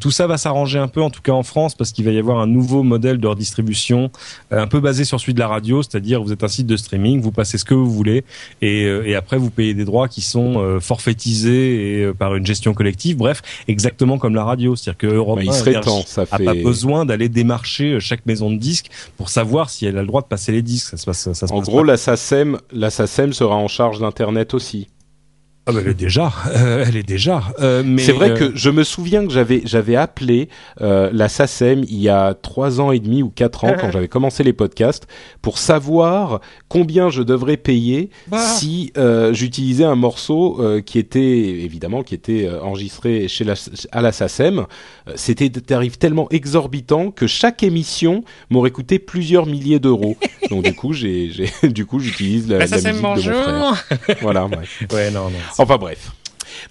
tout 0.00 0.10
ça 0.10 0.26
va 0.26 0.36
s'arranger 0.36 0.78
un 0.78 0.88
peu 0.88 1.00
en 1.02 1.10
tout 1.10 1.22
cas 1.22 1.32
en 1.32 1.42
France 1.42 1.74
parce 1.74 1.92
qu'il 1.92 2.04
va 2.04 2.10
y 2.10 2.18
avoir 2.18 2.38
un 2.38 2.46
nouveau 2.46 2.82
modèle 2.82 3.18
de 3.18 3.26
redistribution 3.26 4.10
un 4.50 4.66
peu 4.66 4.80
basé 4.80 5.04
sur 5.04 5.18
celui 5.18 5.34
de 5.34 5.38
la 5.38 5.48
radio, 5.48 5.82
c'est-à-dire 5.82 6.22
vous 6.22 6.32
êtes 6.32 6.44
un 6.44 6.48
site 6.48 6.66
de 6.66 6.76
streaming, 6.76 7.20
vous 7.20 7.32
passez 7.32 7.58
ce 7.62 7.64
que 7.64 7.74
vous 7.74 7.90
voulez 7.90 8.24
et, 8.60 8.84
euh, 8.84 9.06
et 9.06 9.14
après 9.14 9.38
vous 9.38 9.50
payez 9.50 9.72
des 9.72 9.84
droits 9.84 10.08
qui 10.08 10.20
sont 10.20 10.54
euh, 10.56 10.80
forfaitisés 10.80 12.00
et 12.00 12.04
euh, 12.04 12.12
par 12.12 12.34
une 12.34 12.44
gestion 12.44 12.74
collective. 12.74 13.16
Bref, 13.16 13.40
exactement 13.68 14.18
comme 14.18 14.34
la 14.34 14.44
radio, 14.44 14.76
c'est-à-dire 14.76 14.98
que 14.98 15.06
Europe 15.06 15.36
bah, 15.36 15.44
il 15.44 15.52
serait 15.52 15.80
temps, 15.80 16.02
ça 16.04 16.26
fait... 16.26 16.34
a 16.34 16.38
pas 16.38 16.54
besoin 16.54 17.04
d'aller 17.04 17.28
démarcher 17.28 18.00
chaque 18.00 18.26
maison 18.26 18.50
de 18.50 18.56
disques 18.56 18.90
pour 19.16 19.28
savoir 19.28 19.70
si 19.70 19.86
elle 19.86 19.96
a 19.96 20.00
le 20.00 20.06
droit 20.06 20.22
de 20.22 20.26
passer 20.26 20.52
les 20.52 20.62
disques. 20.62 20.90
Ça 20.90 20.96
se 20.96 21.06
passe, 21.06 21.32
ça 21.32 21.46
se 21.46 21.52
en 21.52 21.60
gros, 21.60 21.84
la 21.84 21.96
SACEM, 21.96 22.58
la 22.72 22.90
SACEM 22.90 23.32
sera 23.32 23.54
en 23.54 23.68
charge 23.68 24.00
d'internet 24.00 24.54
aussi. 24.54 24.88
Ah 25.64 25.70
bah 25.70 25.78
elle 25.80 25.92
est 25.92 25.94
déjà, 25.94 26.32
euh, 26.48 26.84
elle 26.84 26.96
est 26.96 27.04
déjà. 27.04 27.40
Euh, 27.60 27.84
mais 27.86 28.02
c'est 28.02 28.10
vrai 28.10 28.30
euh, 28.30 28.36
que 28.36 28.56
je 28.56 28.68
me 28.68 28.82
souviens 28.82 29.24
que 29.24 29.32
j'avais 29.32 29.62
j'avais 29.64 29.94
appelé 29.94 30.48
euh, 30.80 31.08
la 31.12 31.28
SACEM 31.28 31.84
il 31.88 32.00
y 32.02 32.08
a 32.08 32.34
trois 32.34 32.80
ans 32.80 32.90
et 32.90 32.98
demi 32.98 33.22
ou 33.22 33.30
quatre 33.30 33.64
ans 33.64 33.76
quand 33.78 33.88
j'avais 33.92 34.08
commencé 34.08 34.42
les 34.42 34.52
podcasts 34.52 35.06
pour 35.40 35.58
savoir 35.58 36.40
combien 36.68 37.10
je 37.10 37.22
devrais 37.22 37.56
payer 37.56 38.10
bah. 38.26 38.38
si 38.40 38.92
euh, 38.98 39.32
j'utilisais 39.32 39.84
un 39.84 39.94
morceau 39.94 40.60
qui 40.84 40.98
était 40.98 41.20
évidemment 41.20 42.02
qui 42.02 42.16
était 42.16 42.50
enregistré 42.60 43.28
chez 43.28 43.44
la 43.44 43.54
à 43.92 44.02
la 44.02 44.10
SACEM. 44.10 44.66
C'était 45.14 45.48
des 45.48 45.60
tarifs 45.60 45.96
tellement 45.96 46.28
exorbitants 46.30 47.12
que 47.12 47.28
chaque 47.28 47.62
émission 47.62 48.24
m'aurait 48.50 48.72
coûté 48.72 48.98
plusieurs 48.98 49.46
milliers 49.46 49.78
d'euros. 49.78 50.16
Donc 50.50 50.64
du 50.64 50.74
coup 50.74 50.92
j'ai 50.92 51.30
du 51.62 51.86
coup 51.86 52.00
j'utilise 52.00 52.48
la, 52.48 52.58
la, 52.58 52.66
la 52.66 52.76
musique 52.76 53.00
bonjour. 53.00 53.32
de 53.32 53.58
mon 53.58 53.74
frère. 53.74 53.98
Voilà. 54.22 54.46
Ouais, 54.46 54.56
ouais 54.92 55.10
non 55.12 55.30
non. 55.30 55.38
Enfin 55.58 55.76
bref. 55.76 56.12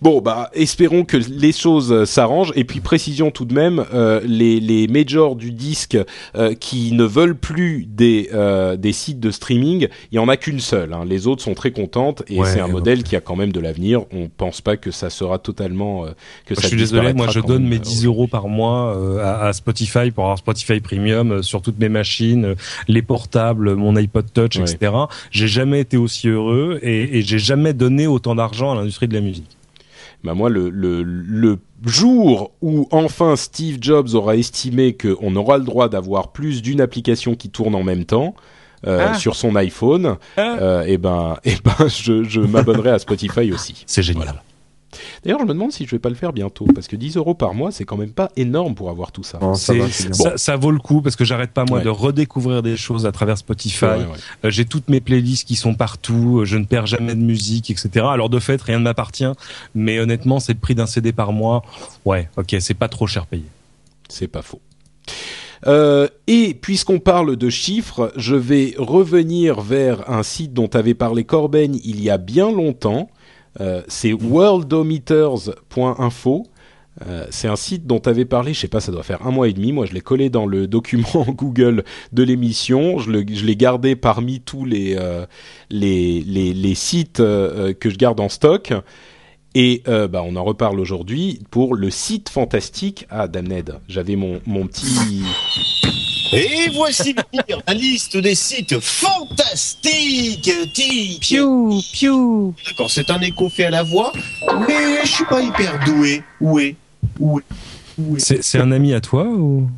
Bon, 0.02 0.20
bah, 0.20 0.50
espérons 0.54 1.06
que 1.06 1.18
les 1.18 1.52
choses 1.52 1.92
euh, 1.92 2.06
s'arrangent. 2.06 2.52
Et 2.56 2.64
puis, 2.64 2.80
précision 2.80 3.30
tout 3.30 3.46
de 3.46 3.54
même, 3.54 3.86
euh, 3.94 4.20
les, 4.26 4.60
les 4.60 4.88
majors 4.88 5.36
du 5.36 5.52
disque 5.52 5.96
euh, 6.36 6.56
qui 6.56 6.92
ne 6.94 7.04
veulent 7.04 7.38
plus 7.38 7.86
des, 7.88 8.30
euh, 8.34 8.78
des 8.78 8.94
sites 8.94 9.20
de 9.20 9.30
streaming, 9.30 9.88
il 10.12 10.16
y 10.16 10.20
en 10.20 10.28
a 10.28 10.38
qu'une 10.38 10.60
seule. 10.60 10.94
Hein. 10.94 11.06
Les 11.08 11.28
autres 11.28 11.44
sont 11.44 11.54
très 11.54 11.70
contentes 11.70 12.24
et 12.28 12.40
ouais, 12.40 12.48
c'est 12.48 12.60
un 12.60 12.68
modèle 12.68 13.04
qui 13.04 13.16
a 13.16 13.22
quand 13.22 13.36
même 13.36 13.52
de 13.52 13.60
l'avenir. 13.60 14.06
On 14.12 14.28
pense 14.28 14.62
pas 14.62 14.76
que 14.76 14.90
ça 14.90 15.12
sera 15.12 15.38
totalement 15.38 16.06
euh, 16.06 16.10
que 16.48 16.56
moi, 16.56 16.62
ça. 16.62 16.62
Je 16.64 16.68
suis 16.70 16.78
désolé, 16.78 17.14
moi, 17.14 17.28
je 17.30 17.40
donne 17.40 17.68
mes 17.68 17.78
10 17.78 18.06
euros 18.06 18.26
par 18.26 18.48
mois 18.48 18.98
à, 19.22 19.46
à, 19.50 19.54
Spotify 19.54 20.10
pour 20.10 20.24
avoir 20.24 20.40
Spotify 20.40 20.80
Premium 20.80 21.44
sur 21.44 21.62
toutes 21.62 21.78
mes 21.78 21.90
machines, 21.90 22.56
les 22.88 23.04
portables, 23.04 23.76
mon 23.76 23.96
iPod 23.96 24.34
Touch, 24.34 24.56
ouais. 24.56 24.64
etc. 24.64 24.94
J'ai 25.30 25.48
jamais 25.48 25.82
été 25.82 25.98
aussi 25.98 26.28
heureux 26.28 26.80
et, 26.82 27.20
et 27.20 27.22
j'ai 27.22 27.40
jamais 27.40 27.74
donné 27.74 28.08
autant 28.08 28.34
d'argent 28.34 28.72
à 28.72 28.76
l'industrie 28.76 29.08
de 29.08 29.14
la 29.14 29.22
musique. 29.22 29.58
Bah 30.24 30.34
moi, 30.36 30.50
le, 30.50 30.70
le, 30.70 31.02
le 31.04 31.58
jour 31.86 32.52
où 32.62 32.88
enfin 32.92 33.36
Steve 33.36 33.78
Jobs 33.82 34.10
aura 34.14 34.36
estimé 34.36 34.96
qu'on 34.96 35.36
aura 35.36 35.58
le 35.58 35.64
droit 35.64 35.90
d'avoir 35.90 36.32
plus 36.32 36.62
d'une 36.62 36.80
application 36.82 37.34
qui 37.36 37.50
tourne 37.50 37.74
en 37.74 37.84
même 37.84 38.06
temps, 38.06 38.36
euh, 38.86 39.08
Ah. 39.10 39.14
sur 39.16 39.36
son 39.36 39.56
iPhone, 39.56 40.18
Ah. 40.38 40.58
euh, 40.62 40.84
et 40.84 40.98
ben, 40.98 41.38
et 41.44 41.56
ben, 41.64 41.88
je, 41.88 42.24
je 42.24 42.40
m'abonnerai 42.42 42.92
à 42.92 43.00
Spotify 43.00 43.52
aussi. 43.52 43.84
C'est 43.88 44.04
génial. 44.04 44.26
Voilà. 44.26 44.44
D'ailleurs, 45.24 45.40
je 45.40 45.46
me 45.46 45.54
demande 45.54 45.72
si 45.72 45.86
je 45.86 45.92
vais 45.92 46.00
pas 46.00 46.10
le 46.10 46.16
faire 46.16 46.34
bientôt, 46.34 46.66
parce 46.76 46.88
que 46.88 46.96
10 46.96 47.16
euros 47.18 47.34
par 47.34 47.54
mois, 47.54 47.72
c'est 47.72 47.86
quand 47.86 47.98
même 47.98 48.12
pas 48.12 48.30
énorme 48.36 48.76
pour 48.76 48.90
avoir 48.90 49.12
tout 49.12 49.24
ça. 49.24 49.40
Non, 49.42 49.54
ça 49.54 49.74
va, 49.74 50.58
vaut 50.58 50.72
le 50.72 50.80
coup 50.80 51.02
parce 51.02 51.16
que 51.16 51.24
j'arrête 51.26 51.52
pas 51.52 51.64
moi 51.66 51.78
Ouais. 51.80 51.84
de 51.84 51.90
redécouvrir 51.90 52.62
des 52.62 52.76
choses 52.78 53.06
à 53.06 53.12
travers 53.12 53.38
Spotify. 53.38 53.86
Ouais, 53.86 53.92
ouais. 53.98 54.06
Euh, 54.46 54.50
J'ai 54.50 54.66
toutes 54.66 54.90
mes 54.90 55.00
playlists 55.00 55.48
qui 55.48 55.56
sont 55.56 55.74
partout. 55.76 56.40
euh, 56.42 56.46
Je 56.46 56.58
ne 56.58 56.66
perds 56.66 56.88
jamais 56.88 57.16
de 57.16 57.22
musique, 57.22 57.70
etc. 57.72 58.06
Alors 58.10 58.30
de 58.30 58.40
fait, 58.40 58.62
rien 58.62 58.80
ne 58.80 58.84
m'appartient. 58.84 59.32
Mais 59.76 60.00
honnêtement, 60.00 60.40
c'est 60.40 60.54
le 60.54 60.60
prix 60.60 60.76
d'un 60.76 60.86
CD 60.88 61.14
par 61.14 61.32
mois. 61.32 61.64
Ouais, 62.06 62.30
ok, 62.38 62.56
c'est 62.60 62.74
pas 62.74 62.90
trop 62.90 63.08
cher 63.08 63.26
payé. 63.28 63.46
C'est 64.10 64.28
pas 64.28 64.42
faux. 64.42 64.60
Euh, 65.68 66.08
et 66.28 66.54
puisqu'on 66.56 67.00
parle 67.00 67.36
de 67.36 67.50
chiffres, 67.50 68.12
je 68.18 68.36
vais 68.36 68.74
revenir 68.78 69.62
vers 69.62 70.10
un 70.10 70.24
site 70.24 70.54
dont 70.54 70.68
avait 70.74 70.96
parlé 70.96 71.24
Corben 71.24 71.76
il 71.84 72.02
y 72.02 72.10
a 72.10 72.18
bien 72.18 72.52
longtemps. 72.52 73.10
Euh, 73.60 73.82
c'est 73.88 74.14
worldometers.info. 74.14 76.48
Euh, 77.08 77.26
c'est 77.30 77.48
un 77.48 77.56
site 77.56 77.88
dont 77.88 78.00
avait 78.00 78.26
parlé, 78.26 78.54
je 78.54 78.60
sais 78.60 78.68
pas, 78.68 78.82
ça 78.82 78.92
doit 78.92 79.04
faire 79.04 79.26
un 79.26 79.32
mois 79.32 79.48
et 79.48 79.54
demi. 79.54 79.72
Moi, 79.72 79.86
je 79.86 79.94
l'ai 79.94 80.02
collé 80.02 80.30
dans 80.30 80.46
le 80.46 80.68
document 80.72 81.26
Google 81.30 81.86
de 82.12 82.24
l'émission. 82.24 83.00
Je, 83.00 83.12
l'ai 83.12 83.56
gardé 83.56 83.96
parmi 83.96 84.42
tous 84.42 84.66
les 84.66 84.98
euh, 84.98 85.26
sites 86.76 87.18
que 87.18 87.90
je 87.90 87.96
garde 87.96 88.20
en 88.20 88.28
stock. 88.30 88.74
Et 89.54 89.84
bah, 89.86 90.24
on 90.26 90.38
en 90.38 90.46
reparle 90.46 90.80
aujourd'hui 90.80 91.42
pour 91.50 91.76
le 91.76 91.90
site 91.90 92.30
fantastique. 92.30 93.06
Ah, 93.10 93.28
Damned, 93.28 93.80
j'avais 93.90 94.16
mon 94.16 94.40
petit. 94.68 95.24
Et 96.34 96.70
voici 96.74 97.14
la 97.68 97.74
liste 97.74 98.16
des 98.18 98.36
sites 98.36 98.80
fantastiques. 98.80 100.52
Piou, 101.20 101.82
piou. 101.92 102.54
D'accord, 102.66 102.90
c'est 102.90 103.10
un 103.10 103.20
écho 103.22 103.50
fait 103.50 103.66
à 103.66 103.70
la 103.70 103.84
voix, 103.84 104.14
mais 104.68 105.02
je 105.04 105.10
suis 105.10 105.26
pas 105.26 105.42
hyper 105.42 105.84
doué. 105.86 106.24
Où 106.40 106.60
est 106.60 106.76
Où 107.20 107.40
est 107.40 107.44
Où 107.98 108.16
est 108.18 108.42
C'est 108.42 108.60
un 108.60 108.72
ami 108.72 108.94
à 108.94 109.02
toi 109.02 109.26
ou? 109.26 109.70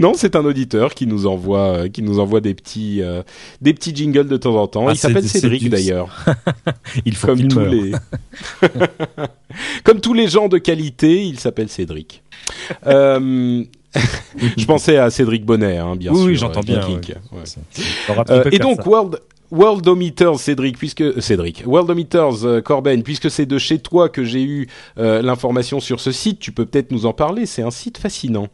Non, 0.00 0.12
c'est 0.16 0.34
un 0.34 0.44
auditeur 0.44 0.92
qui 0.92 1.06
nous 1.06 1.26
envoie, 1.26 1.84
euh, 1.84 1.88
qui 1.88 2.02
nous 2.02 2.18
envoie 2.18 2.40
des 2.40 2.52
petits, 2.52 3.00
euh, 3.00 3.22
des 3.60 3.72
petits 3.72 3.94
jingles 3.94 4.26
de 4.26 4.36
temps 4.36 4.56
en 4.56 4.66
temps. 4.66 4.88
Ah, 4.88 4.92
Il 4.92 4.98
s'appelle 4.98 5.28
Cédric 5.28 5.70
d'ailleurs, 5.70 6.24
Il 7.06 7.14
faut 7.14 7.28
comme 7.28 7.46
tous 7.46 7.60
meure. 7.60 7.70
les, 7.72 7.92
comme 9.84 10.00
tous 10.00 10.14
les 10.14 10.26
gens 10.26 10.48
de 10.48 10.58
qualité, 10.58 11.24
il 11.24 11.38
s'appelle 11.38 11.68
Cédric. 11.68 12.24
Euh, 12.88 13.62
je 14.56 14.64
pensais 14.64 14.96
à 14.96 15.10
Cédric 15.10 15.44
Bonnet, 15.44 15.78
hein, 15.78 15.96
bien 15.96 16.12
Oui, 16.12 16.18
sûr. 16.18 16.26
oui, 16.26 16.36
j'entends 16.36 16.60
bien, 16.60 16.80
Geek. 16.80 17.14
ouais. 17.32 17.42
Euh, 18.30 18.44
et 18.50 18.58
donc. 18.58 18.86
World 18.86 19.18
Worldometers, 19.50 20.38
Cédric, 20.40 20.78
puisque 20.78 21.02
euh, 21.02 21.20
Cédric, 21.20 21.64
Worldometers, 21.66 22.46
euh, 22.46 22.60
Corben, 22.62 23.02
puisque 23.02 23.30
c'est 23.30 23.44
de 23.44 23.58
chez 23.58 23.78
toi 23.80 24.08
que 24.08 24.24
j'ai 24.24 24.42
eu 24.42 24.66
euh, 24.96 25.20
l'information 25.20 25.78
sur 25.78 26.00
ce 26.00 26.10
site, 26.10 26.38
tu 26.38 26.52
peux 26.52 26.64
peut-être 26.64 26.90
nous 26.90 27.04
en 27.04 27.12
parler. 27.12 27.44
C'est 27.44 27.60
un 27.60 27.70
site 27.70 27.98
fascinant. 27.98 28.48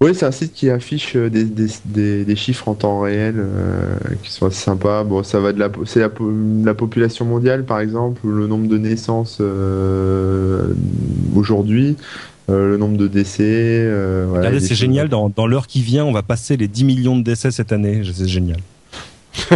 Oui, 0.00 0.12
c'est 0.12 0.26
un 0.26 0.32
site 0.32 0.52
qui 0.52 0.70
affiche 0.70 1.14
des, 1.14 1.44
des, 1.44 1.68
des, 1.84 2.24
des 2.24 2.36
chiffres 2.36 2.66
en 2.68 2.74
temps 2.74 2.98
réel 3.00 3.36
euh, 3.38 3.94
qui 4.24 4.32
sont 4.32 4.46
assez 4.46 4.60
sympas. 4.60 5.04
Bon, 5.04 5.22
ça 5.22 5.38
va 5.38 5.52
de 5.52 5.60
la, 5.60 5.70
c'est 5.86 6.00
la, 6.00 6.08
po- 6.08 6.32
la 6.64 6.74
population 6.74 7.24
mondiale, 7.24 7.64
par 7.64 7.78
exemple, 7.78 8.26
ou 8.26 8.30
le 8.32 8.48
nombre 8.48 8.66
de 8.66 8.76
naissances 8.76 9.38
euh, 9.40 10.74
aujourd'hui, 11.36 11.96
euh, 12.50 12.70
le 12.70 12.76
nombre 12.76 12.96
de 12.98 13.06
décès. 13.08 13.42
euh, 13.46 14.24
voilà, 14.28 14.46
Regardez, 14.48 14.60
des 14.60 14.66
c'est 14.66 14.74
génial. 14.74 15.08
Dans, 15.08 15.28
dans 15.28 15.46
l'heure 15.46 15.66
qui 15.66 15.80
vient, 15.82 16.04
on 16.04 16.12
va 16.12 16.22
passer 16.22 16.56
les 16.56 16.68
10 16.68 16.84
millions 16.84 17.16
de 17.16 17.22
décès 17.22 17.50
cette 17.50 17.72
année. 17.72 18.02
C'est 18.14 18.28
génial. 18.28 18.58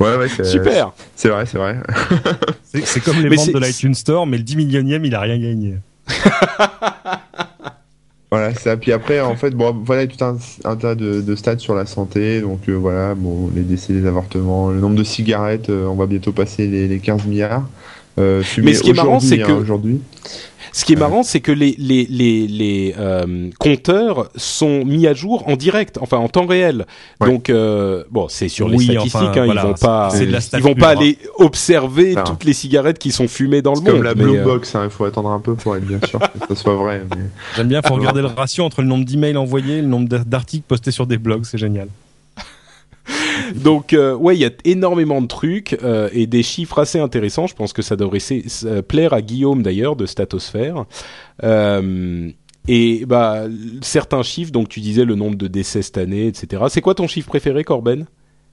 Ouais, 0.00 0.28
Super. 0.42 0.92
C'est 1.14 1.28
vrai, 1.28 1.44
c'est 1.46 1.58
vrai. 1.58 1.76
C'est 2.84 3.00
comme 3.00 3.20
les 3.22 3.28
Mais 3.28 3.36
ventes 3.36 3.52
de 3.52 3.58
l'iTunes 3.58 3.94
Store, 3.94 4.26
mais 4.26 4.36
le 4.38 4.42
10 4.42 4.56
millionième, 4.56 5.04
il 5.04 5.14
a 5.14 5.20
rien 5.20 5.38
gagné. 5.38 5.74
Voilà, 8.32 8.54
ça. 8.54 8.76
Puis 8.76 8.92
après, 8.92 9.20
en 9.20 9.34
fait, 9.34 9.50
bon, 9.50 9.74
voilà, 9.84 10.06
tout 10.06 10.24
un, 10.24 10.36
un 10.64 10.76
tas 10.76 10.94
de, 10.94 11.20
de 11.20 11.34
stats 11.34 11.58
sur 11.58 11.74
la 11.74 11.84
santé. 11.84 12.40
Donc 12.40 12.60
euh, 12.68 12.74
voilà, 12.74 13.16
bon, 13.16 13.50
les 13.56 13.62
décès, 13.62 13.92
les 13.92 14.06
avortements, 14.06 14.70
le 14.70 14.78
nombre 14.78 14.94
de 14.94 15.02
cigarettes, 15.02 15.68
euh, 15.68 15.86
on 15.86 15.96
va 15.96 16.06
bientôt 16.06 16.30
passer 16.30 16.68
les, 16.68 16.86
les 16.86 17.00
15 17.00 17.24
milliards. 17.26 17.64
Euh, 18.20 18.40
Mais 18.58 18.74
ce 18.74 18.82
qui 18.84 18.90
est 18.90 18.94
marrant, 18.94 19.18
c'est 19.18 19.42
hein, 19.42 19.46
que- 19.48 19.52
aujourd'hui. 19.52 20.00
Ce 20.72 20.84
qui 20.84 20.92
est 20.92 20.96
marrant, 20.96 21.22
c'est 21.22 21.40
que 21.40 21.52
les 21.52 21.74
les 21.78 22.06
les 22.08 22.46
les 22.46 22.94
euh, 22.98 23.50
compteurs 23.58 24.28
sont 24.36 24.84
mis 24.84 25.06
à 25.06 25.14
jour 25.14 25.46
en 25.48 25.56
direct, 25.56 25.98
enfin 26.00 26.18
en 26.18 26.28
temps 26.28 26.46
réel. 26.46 26.86
Ouais. 27.20 27.28
Donc 27.28 27.50
euh, 27.50 28.04
bon, 28.10 28.26
c'est 28.28 28.48
sur 28.48 28.68
les 28.68 28.76
Oui, 28.76 28.84
statistiques, 28.84 29.14
enfin, 29.16 29.26
hein, 29.40 29.44
voilà, 29.46 29.62
ils 29.62 29.66
vont 29.68 29.74
pas, 29.74 30.10
ils 30.20 30.62
vont 30.62 30.74
pure, 30.74 30.82
pas 30.82 30.88
hein. 30.90 30.96
aller 30.96 31.18
observer 31.38 32.14
Non. 32.14 32.24
toutes 32.24 32.44
les 32.44 32.52
cigarettes 32.52 32.98
qui 32.98 33.10
sont 33.12 33.28
fumées 33.28 33.62
dans 33.62 33.74
le 33.74 33.80
monde. 33.80 33.90
comme 33.90 34.02
la 34.02 34.14
Blue 34.14 34.38
euh, 34.38 34.44
Box, 34.44 34.74
hein, 34.74 34.82
il 34.84 34.90
faut 34.90 35.04
attendre 35.04 35.30
un 35.30 35.40
peu 35.40 35.54
pour 35.54 35.76
être 35.76 35.84
bien 35.86 35.98
sûr 36.08 36.18
que 36.20 36.26
ça 36.48 36.54
soit 36.54 36.74
vrai. 36.76 37.02
Mais... 37.10 37.22
J'aime 37.56 37.68
bien, 37.68 37.82
faut 37.82 37.94
regarder 37.94 38.20
le 38.20 38.28
ratio 38.28 38.64
entre 38.64 38.82
le 38.82 38.88
nombre 38.88 39.04
d'emails 39.04 39.36
envoyés 39.36 39.78
et 39.78 39.82
le 39.82 39.88
nombre 39.88 40.08
d'a- 40.08 40.18
d'articles 40.24 40.64
postés 40.66 40.90
sur 40.90 41.06
des 41.06 41.18
blogs, 41.18 41.44
c'est 41.44 41.58
génial. 41.58 41.88
Donc 43.54 43.92
euh, 43.92 44.14
ouais, 44.14 44.36
il 44.36 44.40
y 44.40 44.44
a 44.44 44.50
énormément 44.64 45.20
de 45.22 45.26
trucs 45.26 45.78
euh, 45.82 46.08
et 46.12 46.26
des 46.26 46.42
chiffres 46.42 46.78
assez 46.78 46.98
intéressants. 46.98 47.46
Je 47.46 47.54
pense 47.54 47.72
que 47.72 47.82
ça 47.82 47.96
devrait 47.96 48.20
plaire 48.86 49.12
à 49.12 49.22
Guillaume 49.22 49.62
d'ailleurs 49.62 49.96
de 49.96 50.06
Statosphère. 50.06 50.84
Euh, 51.42 52.30
et 52.68 53.04
bah 53.06 53.44
certains 53.80 54.22
chiffres, 54.22 54.52
donc 54.52 54.68
tu 54.68 54.80
disais 54.80 55.04
le 55.04 55.14
nombre 55.14 55.36
de 55.36 55.48
décès 55.48 55.82
cette 55.82 55.98
année, 55.98 56.26
etc. 56.26 56.64
C'est 56.68 56.80
quoi 56.82 56.94
ton 56.94 57.08
chiffre 57.08 57.28
préféré, 57.28 57.64
Corben? 57.64 58.06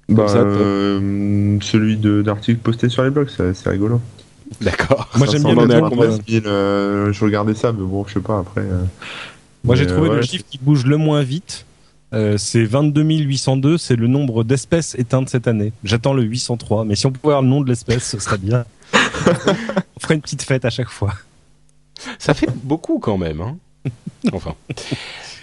Bah, 0.09 0.27
ça, 0.29 0.37
euh, 0.39 1.57
celui 1.61 1.97
de- 1.97 2.21
d'articles 2.21 2.59
postés 2.61 2.87
sur 2.87 3.03
les 3.03 3.09
blogs, 3.09 3.27
c'est 3.29 3.69
rigolo. 3.69 3.99
D'accord. 4.61 5.09
Moi, 5.17 5.27
j'aime 5.29 5.43
bien 5.43 5.55
On 5.57 5.57
en 5.59 5.69
est 5.69 5.73
à 5.73 5.81
le 5.81 5.89
combien 5.89 6.07
nombre, 6.07 6.21
000, 6.25 6.45
euh, 6.47 7.11
je 7.11 7.25
regardais 7.25 7.53
ça, 7.53 7.73
mais 7.73 7.83
bon, 7.85 8.05
je 8.07 8.13
sais 8.13 8.19
pas 8.21 8.39
après. 8.39 8.61
euh, 8.61 8.83
Moi, 9.65 9.75
j'ai 9.75 9.85
trouvé 9.85 10.09
euh, 10.09 10.15
le 10.15 10.21
chiffre 10.21 10.45
qui 10.49 10.57
bouge 10.57 10.85
le 10.85 10.95
moins 10.95 11.21
vite. 11.21 11.65
Euh, 12.13 12.37
c'est 12.37 12.63
22 12.63 13.03
802, 13.03 13.77
c'est 13.77 13.95
le 13.95 14.07
nombre 14.07 14.43
d'espèces 14.43 14.95
éteintes 14.95 15.29
cette 15.29 15.47
année. 15.47 15.73
J'attends 15.83 16.13
le 16.13 16.23
803, 16.23 16.85
mais 16.85 16.95
si 16.95 17.05
on 17.05 17.11
pouvait 17.11 17.33
avoir 17.33 17.41
le 17.41 17.49
nom 17.49 17.61
de 17.61 17.67
l'espèce, 17.67 18.09
ce 18.09 18.19
serait 18.19 18.37
bien. 18.37 18.65
on 18.93 19.99
ferait 19.99 20.15
une 20.15 20.21
petite 20.21 20.43
fête 20.43 20.63
à 20.65 20.69
chaque 20.69 20.89
fois. 20.89 21.13
Ça 22.19 22.33
fait 22.33 22.49
beaucoup 22.63 22.99
quand 22.99 23.17
même. 23.17 23.41
Hein 23.41 23.57
enfin. 24.33 24.55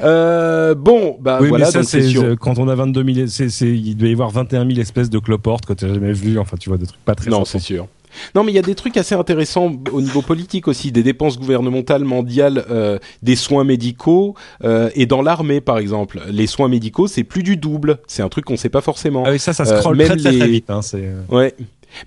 Euh, 0.01 0.74
bon, 0.74 1.16
bah 1.20 1.39
oui, 1.41 1.49
voilà, 1.49 1.66
mais 1.66 1.70
ça, 1.73 1.78
donc 1.81 1.89
c'est 1.89 2.03
c'est 2.03 2.09
sûr. 2.09 2.23
euh, 2.24 2.36
quand 2.36 2.59
on 2.59 2.69
a 2.69 2.74
22 2.74 3.15
000, 3.15 3.27
c'est, 3.28 3.49
c'est, 3.49 3.69
il 3.70 3.95
doit 3.97 4.09
y 4.09 4.12
avoir 4.12 4.31
21 4.31 4.66
000 4.66 4.81
espèces 4.81 5.11
de 5.11 5.19
cloportes 5.19 5.66
que 5.66 5.73
tu 5.73 5.86
jamais 5.86 6.12
vu. 6.12 6.39
Enfin, 6.39 6.57
tu 6.59 6.69
vois 6.69 6.78
des 6.78 6.86
trucs 6.86 7.05
pas 7.05 7.15
très 7.15 7.31
Non, 7.31 7.45
sympas. 7.45 7.51
c'est 7.51 7.59
sûr. 7.65 7.89
Non, 8.35 8.45
mais 8.45 8.53
il 8.53 8.55
y 8.55 8.59
a 8.59 8.62
des 8.62 8.74
trucs 8.74 8.97
assez 8.97 9.15
intéressants 9.15 9.73
au 9.93 10.01
niveau 10.01 10.23
politique 10.23 10.69
aussi, 10.69 10.93
des 10.93 11.03
dépenses 11.03 11.39
gouvernementales 11.39 12.05
mondiales, 12.05 12.65
euh, 12.70 12.99
des 13.23 13.36
soins 13.36 13.65
médicaux 13.65 14.35
euh, 14.65 14.91
et 14.95 15.07
dans 15.07 15.23
l'armée 15.23 15.61
par 15.61 15.78
exemple. 15.78 16.20
Les 16.31 16.47
soins 16.47 16.69
médicaux, 16.69 17.07
c'est 17.07 17.24
plus 17.24 17.43
du 17.43 17.57
double. 17.57 17.99
C'est 18.07 18.23
un 18.23 18.28
truc 18.28 18.45
qu'on 18.45 18.57
sait 18.57 18.69
pas 18.69 18.81
forcément. 18.81 19.24
Ah 19.27 19.31
oui, 19.32 19.39
ça, 19.39 19.53
ça 19.53 19.65
Euh, 19.65 19.78
scrolle 19.78 19.97
même 19.97 20.09
très, 20.09 20.16
très, 20.36 20.49
vite. 20.49 20.70
Hein, 20.70 20.82
c'est, 20.82 21.03
euh, 21.05 21.20
Ouais. 21.28 21.55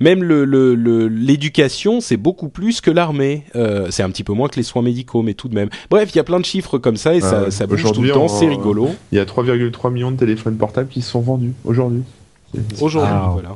Même 0.01 0.21
le 0.21 0.43
le- 0.43 0.75
le- 0.75 1.07
l'éducation, 1.07 2.01
c'est 2.01 2.17
beaucoup 2.17 2.49
plus 2.49 2.81
que 2.81 2.91
l'armée. 2.91 3.43
Euh, 3.55 3.87
c'est 3.89 4.03
un 4.03 4.09
petit 4.09 4.25
peu 4.25 4.33
moins 4.33 4.49
que 4.49 4.57
les 4.57 4.63
soins 4.63 4.81
médicaux, 4.81 5.21
mais 5.21 5.33
tout 5.33 5.47
de 5.47 5.55
même. 5.55 5.69
Bref, 5.89 6.09
il 6.13 6.17
y 6.17 6.19
a 6.19 6.25
plein 6.25 6.41
de 6.41 6.45
chiffres 6.45 6.77
comme 6.77 6.97
ça 6.97 7.15
et 7.15 7.21
ça, 7.21 7.35
Euh, 7.43 7.51
ça 7.51 7.67
bouge 7.67 7.83
tout 7.93 8.01
le 8.01 8.11
temps. 8.11 8.27
C'est 8.27 8.49
rigolo. 8.49 8.89
Il 9.13 9.17
y 9.17 9.19
a 9.21 9.25
3,3 9.25 9.89
millions 9.89 10.11
de 10.11 10.17
téléphones 10.17 10.57
portables 10.57 10.89
qui 10.89 11.01
se 11.01 11.11
sont 11.11 11.21
vendus 11.21 11.53
aujourd'hui. 11.63 12.01
Aujourd'hui, 12.81 13.09
Ah. 13.13 13.29
voilà. 13.31 13.55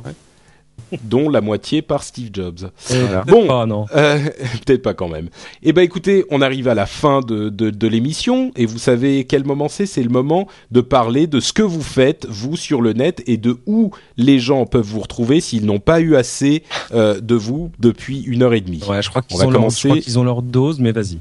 Dont 1.04 1.28
la 1.28 1.40
moitié 1.40 1.82
par 1.82 2.02
Steve 2.02 2.30
Jobs. 2.32 2.70
Voilà. 2.88 3.22
Bon, 3.22 3.46
Ah 3.50 3.66
non. 3.66 3.86
Euh, 3.94 4.18
Peut-être 4.66 4.82
pas 4.82 4.94
quand 4.94 5.08
même. 5.08 5.28
Eh 5.62 5.72
ben 5.72 5.82
écoutez, 5.82 6.24
on 6.30 6.40
arrive 6.42 6.68
à 6.68 6.74
la 6.74 6.86
fin 6.86 7.20
de, 7.20 7.48
de, 7.48 7.70
de 7.70 7.86
l'émission 7.88 8.50
et 8.56 8.66
vous 8.66 8.78
savez 8.78 9.24
quel 9.24 9.44
moment 9.44 9.68
c'est? 9.68 9.86
C'est 9.86 10.02
le 10.02 10.08
moment 10.10 10.46
de 10.70 10.80
parler 10.80 11.26
de 11.26 11.40
ce 11.40 11.52
que 11.52 11.62
vous 11.62 11.82
faites, 11.82 12.26
vous, 12.28 12.56
sur 12.56 12.80
le 12.82 12.92
net 12.92 13.22
et 13.26 13.36
de 13.36 13.58
où 13.66 13.90
les 14.16 14.38
gens 14.38 14.66
peuvent 14.66 14.84
vous 14.86 15.00
retrouver 15.00 15.40
s'ils 15.40 15.64
n'ont 15.66 15.80
pas 15.80 16.00
eu 16.00 16.16
assez 16.16 16.62
euh, 16.94 17.20
de 17.20 17.34
vous 17.34 17.70
depuis 17.78 18.22
une 18.22 18.42
heure 18.42 18.54
et 18.54 18.60
demie. 18.60 18.82
Ouais, 18.88 19.02
je 19.02 19.08
crois 19.08 19.22
On 19.22 19.26
qu'ils 19.28 19.38
va 19.38 19.46
ont, 19.46 19.50
leur, 19.50 19.60
je 19.60 19.64
commencer. 19.64 19.88
crois 19.88 20.00
qu'ils 20.00 20.18
ont 20.18 20.24
leur 20.24 20.42
dose, 20.42 20.78
mais 20.80 20.92
vas-y. 20.92 21.18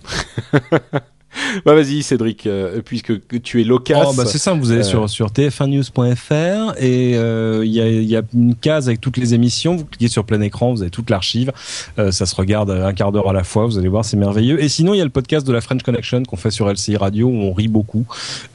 Bah 1.65 1.73
vas-y 1.75 2.03
Cédric, 2.03 2.47
euh, 2.47 2.81
puisque 2.83 3.25
que 3.27 3.37
tu 3.37 3.61
es 3.61 3.63
local. 3.63 4.03
Oh, 4.07 4.13
bah 4.15 4.25
c'est 4.25 4.37
simple, 4.37 4.61
vous 4.61 4.71
allez 4.71 4.81
Euh. 4.81 4.83
sur, 4.83 5.09
sur 5.09 5.27
tf1news.fr 5.31 6.75
et 6.77 7.15
euh, 7.15 7.61
il 7.65 7.71
y, 7.71 7.81
a, 7.81 7.87
il 7.87 8.03
y 8.03 8.15
a 8.15 8.21
une 8.33 8.55
case 8.55 8.87
avec 8.87 9.01
toutes 9.01 9.17
les 9.17 9.33
émissions. 9.33 9.75
Vous 9.75 9.85
cliquez 9.85 10.07
sur 10.07 10.25
plein 10.25 10.41
écran, 10.41 10.73
vous 10.73 10.81
avez 10.81 10.91
toute 10.91 11.09
l'archive. 11.09 11.51
Euh, 11.99 12.11
ça 12.11 12.25
se 12.25 12.35
regarde 12.35 12.69
un 12.71 12.93
quart 12.93 13.11
d'heure 13.11 13.29
à 13.29 13.33
la 13.33 13.43
fois, 13.43 13.65
vous 13.65 13.77
allez 13.77 13.87
voir, 13.87 14.05
c'est 14.05 14.17
merveilleux. 14.17 14.61
Et 14.63 14.69
sinon, 14.69 14.93
il 14.93 14.97
y 14.97 15.01
a 15.01 15.03
le 15.05 15.09
podcast 15.09 15.45
de 15.45 15.53
la 15.53 15.61
French 15.61 15.83
Connection 15.83 16.23
qu'on 16.23 16.37
fait 16.37 16.51
sur 16.51 16.69
LCI 16.71 16.97
Radio 16.97 17.27
où 17.27 17.33
on 17.35 17.53
rit 17.53 17.67
beaucoup. 17.67 18.05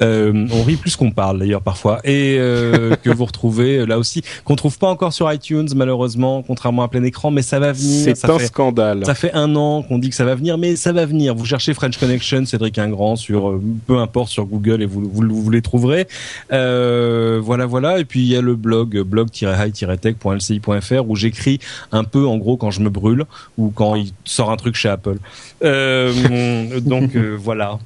On 0.01 0.63
rit 0.67 0.77
plus 0.77 0.97
qu'on 0.97 1.11
parle 1.11 1.39
d'ailleurs 1.39 1.63
parfois. 1.63 2.01
Et 2.05 2.37
que 3.03 3.11
vous 3.11 3.25
retrouvez 3.25 3.87
là 3.87 3.99
aussi, 3.99 4.23
qu'on 4.45 4.57
trouve 4.57 4.79
pas 4.79 4.89
encore 4.89 5.13
sur 5.13 5.33
iTunes 5.33 5.69
malheureusement, 5.75 6.43
contrairement 6.43 6.83
à 6.83 6.89
plein 6.89 7.03
écroc, 7.03 7.33
mais 7.33 7.43
ça 7.43 7.59
va 7.59 7.73
venir. 7.73 8.03
C'est 8.17 8.25
un 8.25 8.39
fait, 8.39 8.47
scandale. 8.47 9.05
ça 9.05 9.15
fait 9.15 9.33
un 9.33 9.55
an 9.57 9.83
qu'on 9.83 9.99
dit 9.99 10.09
que 10.11 10.15
ça 10.15 10.25
va 10.25 10.35
venir, 10.35 10.59
mais 10.59 10.77
ça 10.77 10.93
va 10.93 11.07
venir. 11.07 11.35
Vous 11.35 11.45
cherchez 11.45 11.75
French 11.75 11.99
Connection, 11.99 12.45
Cédric 12.45 12.66
Ingrand 12.79 13.17
sur 13.17 13.49
euh, 13.49 13.61
peu 13.87 13.99
importe 13.99 14.29
sur 14.29 14.47
Google 14.47 14.83
et 14.83 14.87
vous 14.87 15.09
vous, 15.09 15.43
vous 15.43 15.51
les 15.51 15.63
trouverez. 15.63 16.07
Euh, 16.53 17.41
voilà, 17.43 17.67
voilà. 17.67 17.99
Et 17.99 18.05
puis 18.05 18.21
il 18.21 18.29
y 18.29 18.37
a 18.37 18.41
le 18.41 18.55
blog 18.55 19.01
blog-high-tech.lci.fr 19.01 21.09
où 21.09 21.17
j'écris 21.17 21.59
un 21.93 22.05
peu 22.05 22.27
en 22.27 22.39
gros 22.39 22.57
quand 22.57 22.71
je 22.71 22.81
me 22.81 22.91
brûle 22.91 23.25
ou 23.59 23.71
quand 23.71 23.95
il 23.95 24.13
sort 24.25 24.51
un 24.51 24.57
truc 24.57 24.75
chez 24.75 24.89
Apple. 24.89 25.19
Euh, 25.65 26.81
donc 26.85 27.17
euh, 27.17 27.37
voilà. 27.39 27.79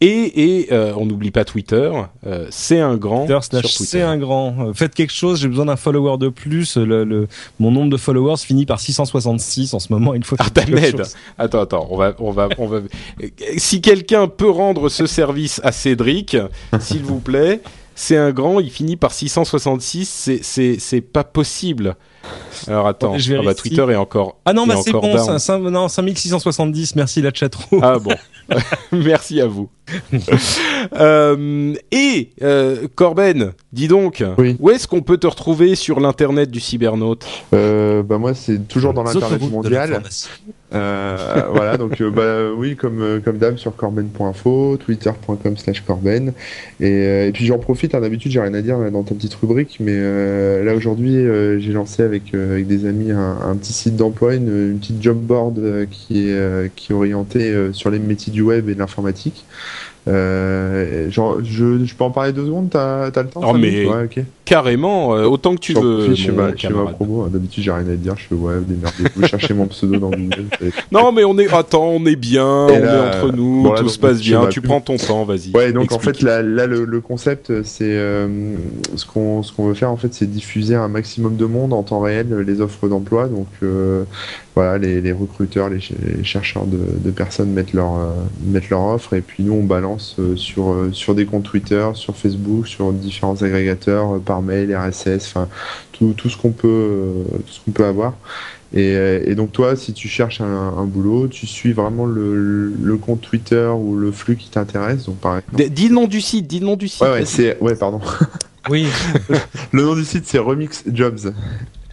Et, 0.00 0.60
et 0.60 0.72
euh, 0.72 0.92
on 0.96 1.06
n'oublie 1.06 1.30
pas 1.30 1.44
Twitter. 1.44 1.90
euh, 2.26 2.46
c'est 2.50 2.80
un 2.80 2.96
grand 2.96 3.20
Twitter 3.26 3.34
sur 3.40 3.44
slash 3.44 3.62
Twitter. 3.76 3.84
c'est 3.84 4.02
un 4.02 4.18
grand. 4.18 4.54
Euh, 4.68 4.72
Faites 4.74 4.94
quelque 4.94 5.12
chose, 5.12 5.40
j'ai 5.40 5.48
besoin 5.48 5.64
d'un 5.66 5.76
follower 5.76 6.18
de 6.18 6.28
plus. 6.28 6.76
Le, 6.76 7.04
le- 7.04 7.26
mon 7.58 7.70
nombre 7.70 7.90
de 7.90 7.96
followers 7.96 8.36
finit 8.38 8.66
par 8.66 8.80
666 8.80 9.72
en 9.72 9.78
ce 9.78 9.92
moment. 9.92 10.12
Il 10.14 10.24
faut 10.24 10.36
chose. 10.98 11.14
attends, 11.38 11.60
attends, 11.60 11.86
on 11.90 11.96
va, 11.96 12.14
on 12.18 12.32
va, 12.32 12.48
on 12.58 12.66
va. 12.66 12.80
Si 13.56 13.80
quelqu'un 13.80 14.26
peut 14.28 14.50
rendre 14.50 14.88
ce 14.88 15.06
service 15.06 15.60
à 15.64 15.72
Cédric, 15.72 16.36
s'il 16.80 17.02
vous 17.02 17.20
plaît, 17.20 17.60
c'est 17.94 18.16
un 18.16 18.32
grand. 18.32 18.60
Il 18.60 18.70
finit 18.70 18.96
par 18.96 19.12
666. 19.12 20.08
C'est, 20.08 20.40
c'est, 20.42 20.76
c'est 20.80 21.00
pas 21.00 21.24
possible. 21.24 21.94
Alors 22.66 22.86
attends, 22.86 23.18
Je 23.18 23.34
ah 23.34 23.42
bah. 23.44 23.54
Twitter 23.54 23.84
est 23.90 23.96
encore. 23.96 24.36
Ah 24.44 24.52
non, 24.52 24.66
bah 24.66 24.76
c'est 24.82 24.92
bon, 24.92 25.18
ça, 25.18 25.38
ça- 25.38 25.58
non, 25.58 25.88
5670, 25.88 26.96
merci 26.96 27.20
la 27.22 27.32
chatroom. 27.32 27.80
Ah 27.82 27.98
bon, 27.98 28.14
merci 28.92 29.40
à 29.40 29.46
vous. 29.46 29.68
Euh, 31.00 31.74
et 31.92 32.30
euh, 32.42 32.86
Corben, 32.94 33.52
dis 33.72 33.88
donc, 33.88 34.22
Oui. 34.38 34.56
où 34.60 34.70
est-ce 34.70 34.86
qu'on 34.86 35.00
peut 35.00 35.16
te 35.16 35.26
retrouver 35.26 35.74
sur 35.76 35.98
l'internet 35.98 36.50
du 36.50 36.60
cybernaute? 36.60 37.26
Euh, 37.54 38.02
bah 38.02 38.18
moi 38.18 38.34
c'est 38.34 38.68
toujours 38.68 38.92
dans 38.92 39.02
l'internet 39.02 39.40
mondial. 39.50 40.02
Euh, 40.74 41.16
voilà, 41.54 41.76
donc 41.78 42.00
euh, 42.00 42.10
bah 42.10 42.54
oui, 42.56 42.76
comme 42.76 43.00
euh, 43.00 43.20
comme 43.20 43.38
d'hab 43.38 43.56
sur 43.56 43.74
corben.info, 43.76 44.76
twitter.com/corben. 44.84 46.32
Et, 46.80 46.84
euh, 46.84 47.28
et 47.28 47.32
puis 47.32 47.46
j'en 47.46 47.58
profite, 47.58 47.94
hein, 47.94 48.00
d'habitude 48.00 48.30
j'ai 48.32 48.40
rien 48.40 48.54
à 48.54 48.60
dire 48.62 48.78
dans 48.90 49.02
ta 49.02 49.14
petite 49.14 49.34
rubrique, 49.34 49.76
mais 49.80 49.92
euh, 49.94 50.64
là 50.64 50.74
aujourd'hui 50.74 51.16
euh, 51.16 51.58
j'ai 51.60 51.72
lancé 51.72 52.02
avec 52.02 52.13
euh, 52.34 52.52
avec 52.52 52.66
des 52.66 52.86
amis 52.86 53.10
un, 53.10 53.38
un 53.42 53.56
petit 53.56 53.72
site 53.72 53.96
d'emploi, 53.96 54.34
une, 54.34 54.70
une 54.72 54.78
petite 54.78 55.02
job 55.02 55.18
board 55.18 55.58
euh, 55.58 55.86
qui 55.90 56.28
est 56.28 56.32
euh, 56.32 56.68
qui 56.74 56.92
est 56.92 56.94
orientée 56.94 57.72
sur 57.72 57.90
les 57.90 57.98
métiers 57.98 58.32
du 58.32 58.42
web 58.42 58.68
et 58.68 58.74
de 58.74 58.78
l'informatique. 58.78 59.44
Euh, 60.06 61.10
genre, 61.10 61.42
je, 61.42 61.84
je 61.84 61.94
peux 61.94 62.04
en 62.04 62.10
parler 62.10 62.32
deux 62.32 62.44
secondes, 62.44 62.68
t'as 62.70 63.10
t'as 63.10 63.22
le 63.22 63.30
temps? 63.30 63.40
Oh, 63.42 63.52
cinq 63.52 63.58
mais 63.58 63.84
Ouais. 63.86 64.43
Carrément, 64.44 65.14
euh, 65.14 65.24
autant 65.24 65.54
que 65.54 65.60
tu 65.60 65.72
veux. 65.72 66.14
je 66.14 66.30
mon 66.30 66.36
ma, 66.42 66.54
je 66.54 66.68
ma 66.68 66.84
promo. 66.90 67.22
hein. 67.22 67.28
D'habitude, 67.32 67.64
j'ai 67.64 67.70
rien 67.70 67.88
à 67.88 67.96
dire. 67.96 68.14
Je 68.18 68.24
fais 68.24 68.34
ouais, 68.34 68.54
démerdez-vous. 68.66 69.26
cherchez 69.26 69.54
mon 69.54 69.66
pseudo 69.66 69.96
dans 69.98 70.10
Google. 70.10 70.44
Non, 70.92 71.12
mais 71.12 71.24
on 71.24 71.38
est. 71.38 71.52
Attends, 71.52 71.86
on 71.88 72.04
est 72.04 72.16
bien, 72.16 72.68
Et 72.68 72.76
on 72.76 72.80
là, 72.84 72.94
est 73.14 73.16
entre 73.24 73.32
nous, 73.34 73.62
bon, 73.62 73.74
tout 73.74 73.88
se 73.88 73.98
passe 73.98 74.20
bien. 74.20 74.46
Tu 74.48 74.60
prends 74.60 74.80
ton 74.82 74.96
temps, 74.98 75.24
vas-y. 75.24 75.50
Ouais, 75.54 75.72
donc 75.72 75.92
en 75.92 75.98
fait, 75.98 76.20
là, 76.20 76.42
là 76.42 76.66
le, 76.66 76.84
le 76.84 77.00
concept, 77.00 77.62
c'est 77.64 77.84
euh, 77.96 78.54
ce 78.96 79.06
qu'on 79.06 79.42
ce 79.42 79.52
qu'on 79.52 79.66
veut 79.66 79.74
faire 79.74 79.90
en 79.90 79.96
fait, 79.96 80.12
c'est 80.12 80.30
diffuser 80.30 80.74
un 80.74 80.88
maximum 80.88 81.36
de 81.36 81.46
monde 81.46 81.72
en 81.72 81.82
temps 81.82 82.00
réel 82.00 82.26
les 82.46 82.60
offres 82.60 82.86
d'emploi. 82.88 83.28
Donc 83.28 83.46
euh, 83.62 84.04
voilà, 84.54 84.76
les, 84.78 85.00
les 85.00 85.12
recruteurs, 85.12 85.68
les, 85.70 85.80
ch- 85.80 85.94
les 86.18 86.22
chercheurs 86.24 86.66
de, 86.66 86.78
de 87.02 87.10
personnes 87.10 87.50
mettent 87.50 87.72
leur 87.72 87.92
mettent 88.46 88.68
leur 88.70 88.82
offre 88.82 89.14
et 89.14 89.20
puis 89.20 89.42
nous 89.42 89.54
on 89.54 89.62
balance 89.64 90.16
sur 90.36 90.76
sur 90.92 91.14
des 91.14 91.24
comptes 91.24 91.44
Twitter, 91.44 91.84
sur 91.94 92.14
Facebook, 92.14 92.68
sur 92.68 92.92
différents 92.92 93.40
agrégateurs, 93.42 94.20
par 94.34 94.42
mail, 94.42 94.74
RSS, 94.76 95.26
enfin 95.28 95.48
tout, 95.92 96.12
tout 96.16 96.28
ce 96.28 96.36
qu'on 96.36 96.50
peut 96.50 96.66
euh, 96.68 97.12
tout 97.46 97.52
ce 97.52 97.60
qu'on 97.64 97.70
peut 97.70 97.84
avoir. 97.84 98.14
Et, 98.72 98.96
euh, 98.96 99.22
et 99.24 99.36
donc 99.36 99.52
toi, 99.52 99.76
si 99.76 99.92
tu 99.92 100.08
cherches 100.08 100.40
un, 100.40 100.46
un 100.76 100.84
boulot, 100.84 101.28
tu 101.28 101.46
suis 101.46 101.72
vraiment 101.72 102.06
le, 102.06 102.72
le 102.82 102.96
compte 102.96 103.20
Twitter 103.20 103.68
ou 103.68 103.96
le 103.96 104.10
flux 104.10 104.34
qui 104.34 104.48
t'intéresse. 104.50 105.04
Donc 105.06 105.18
par 105.18 105.36
exemple. 105.38 105.54
D- 105.56 105.70
Dis 105.70 105.86
le 105.88 105.94
nom 105.94 106.08
du 106.08 106.20
site, 106.20 106.48
dis 106.48 106.58
le 106.58 106.66
nom 106.66 106.74
du 106.76 106.88
site. 106.88 107.02
Ouais, 107.02 107.10
ouais, 107.12 107.24
c'est 107.24 107.56
ouais, 107.60 107.76
pardon. 107.76 108.00
Oui, 108.70 108.86
Le 109.72 109.82
nom 109.82 109.94
du 109.94 110.04
site 110.06 110.24
c'est 110.26 110.38
Remix 110.38 110.82
Jobs. 110.90 111.18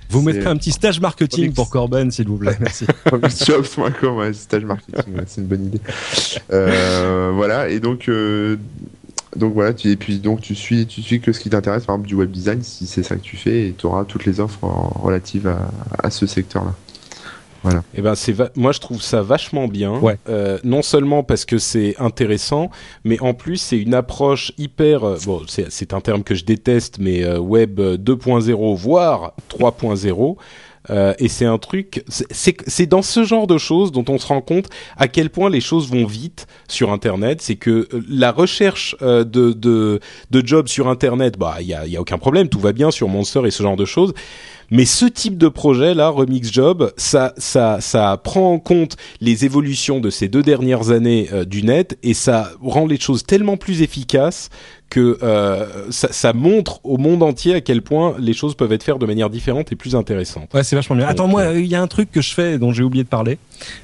vous 0.09 0.21
mettrez 0.21 0.45
un 0.49 0.55
petit 0.55 0.71
stage 0.71 1.01
marketing 1.01 1.41
Remix. 1.41 1.55
pour 1.55 1.69
Corben, 1.69 2.09
s'il 2.11 2.27
vous 2.29 2.37
plaît. 2.37 2.55
Merci. 2.61 2.85
Remixjobs.com, 3.11 4.15
ouais, 4.17 4.31
stage 4.33 4.63
marketing, 4.63 5.15
ouais, 5.17 5.23
c'est 5.27 5.41
une 5.41 5.47
bonne 5.47 5.65
idée. 5.65 5.81
Euh, 6.51 7.31
voilà, 7.35 7.67
et 7.69 7.79
donc 7.81 8.07
euh, 8.09 8.55
donc 9.35 9.53
voilà, 9.53 9.73
tu, 9.73 9.89
et 9.89 9.95
puis 9.95 10.19
donc 10.19 10.41
tu 10.41 10.55
suis 10.55 10.85
tu 10.87 11.01
suis 11.01 11.19
que 11.21 11.31
ce 11.31 11.39
qui 11.39 11.49
t'intéresse, 11.49 11.85
par 11.85 11.95
exemple 11.95 12.07
du 12.09 12.15
web 12.15 12.31
design, 12.31 12.61
si 12.63 12.85
c'est 12.87 13.03
ça 13.03 13.15
que 13.15 13.21
tu 13.21 13.37
fais, 13.37 13.67
et 13.69 13.75
tu 13.77 13.85
auras 13.85 14.03
toutes 14.05 14.25
les 14.25 14.39
offres 14.39 14.63
en- 14.63 14.89
relatives 15.01 15.47
à, 15.47 15.69
à 16.03 16.09
ce 16.11 16.25
secteur-là. 16.25 16.73
Eh 17.93 18.01
ben, 18.01 18.15
c'est 18.15 18.31
va- 18.31 18.49
moi 18.55 18.71
je 18.71 18.79
trouve 18.79 19.03
ça 19.03 19.21
vachement 19.21 19.67
bien. 19.67 19.99
Ouais. 19.99 20.17
Euh, 20.27 20.57
non 20.63 20.81
seulement 20.81 21.21
parce 21.23 21.45
que 21.45 21.59
c'est 21.59 21.95
intéressant, 21.99 22.71
mais 23.03 23.19
en 23.21 23.35
plus 23.35 23.57
c'est 23.57 23.77
une 23.77 23.93
approche 23.93 24.51
hyper. 24.57 25.03
euh, 25.03 25.17
bon, 25.25 25.41
c'est 25.47 25.71
c'est 25.71 25.93
un 25.93 26.01
terme 26.01 26.23
que 26.23 26.33
je 26.33 26.43
déteste, 26.43 26.97
mais 26.99 27.23
euh, 27.23 27.37
web 27.37 27.79
2.0 27.79 28.75
voire 28.75 29.33
3.0. 29.49 30.37
Euh, 30.89 31.13
et 31.19 31.27
c'est 31.27 31.45
un 31.45 31.59
truc, 31.59 32.03
c'est- 32.07 32.87
dans 32.87 33.03
ce 33.03 33.23
genre 33.23 33.45
de 33.45 33.57
choses 33.59 33.91
dont 33.91 34.05
on 34.09 34.17
se 34.17 34.25
rend 34.27 34.41
compte 34.41 34.65
à 34.97 35.07
quel 35.07 35.29
point 35.29 35.49
les 35.49 35.61
choses 35.61 35.89
vont 35.89 36.05
vite 36.05 36.47
sur 36.67 36.91
Internet. 36.91 37.41
C'est 37.41 37.55
que 37.55 37.87
euh, 37.93 38.03
la 38.09 38.31
recherche 38.31 38.95
euh, 39.01 39.23
de, 39.23 39.51
de 39.53 39.99
de 40.31 40.47
jobs 40.47 40.67
sur 40.67 40.87
Internet, 40.87 41.37
bah 41.37 41.57
il 41.61 41.67
y 41.67 41.73
a, 41.73 41.85
y 41.85 41.97
a 41.97 42.01
aucun 42.01 42.17
problème, 42.17 42.49
tout 42.49 42.59
va 42.59 42.71
bien 42.73 42.89
sur 42.89 43.07
Monster 43.09 43.41
et 43.45 43.51
ce 43.51 43.61
genre 43.61 43.75
de 43.77 43.85
choses. 43.85 44.13
Mais 44.71 44.85
ce 44.85 45.05
type 45.05 45.37
de 45.37 45.47
projet 45.49 45.93
là, 45.93 46.09
Remix 46.09 46.51
Job, 46.51 46.91
ça, 46.97 47.33
ça, 47.37 47.79
ça 47.81 48.19
prend 48.23 48.53
en 48.53 48.59
compte 48.59 48.95
les 49.19 49.45
évolutions 49.45 49.99
de 49.99 50.09
ces 50.09 50.27
deux 50.29 50.43
dernières 50.43 50.91
années 50.91 51.29
euh, 51.33 51.45
du 51.45 51.61
net 51.63 51.97
et 52.03 52.13
ça 52.13 52.51
rend 52.61 52.87
les 52.87 52.99
choses 52.99 53.23
tellement 53.23 53.57
plus 53.57 53.81
efficaces 53.81 54.49
que 54.89 55.17
euh, 55.23 55.89
ça, 55.89 56.09
ça 56.11 56.33
montre 56.33 56.81
au 56.83 56.97
monde 56.97 57.23
entier 57.23 57.55
à 57.55 57.61
quel 57.61 57.81
point 57.81 58.13
les 58.19 58.33
choses 58.33 58.55
peuvent 58.55 58.73
être 58.73 58.83
faites 58.83 58.97
de 58.97 59.05
manière 59.05 59.29
différente 59.29 59.71
et 59.71 59.75
plus 59.77 59.95
intéressante. 59.95 60.49
Ouais, 60.53 60.63
c'est 60.63 60.75
vachement 60.75 60.97
bien. 60.97 61.07
Attends, 61.07 61.23
Donc, 61.23 61.31
moi, 61.31 61.41
euh, 61.43 61.59
il 61.61 61.67
y 61.67 61.75
a 61.75 61.81
un 61.81 61.87
truc 61.87 62.11
que 62.11 62.21
je 62.21 62.33
fais 62.33 62.57
dont 62.57 62.73
j'ai 62.73 62.83
oublié 62.83 63.05
de 63.05 63.09
parler, 63.09 63.37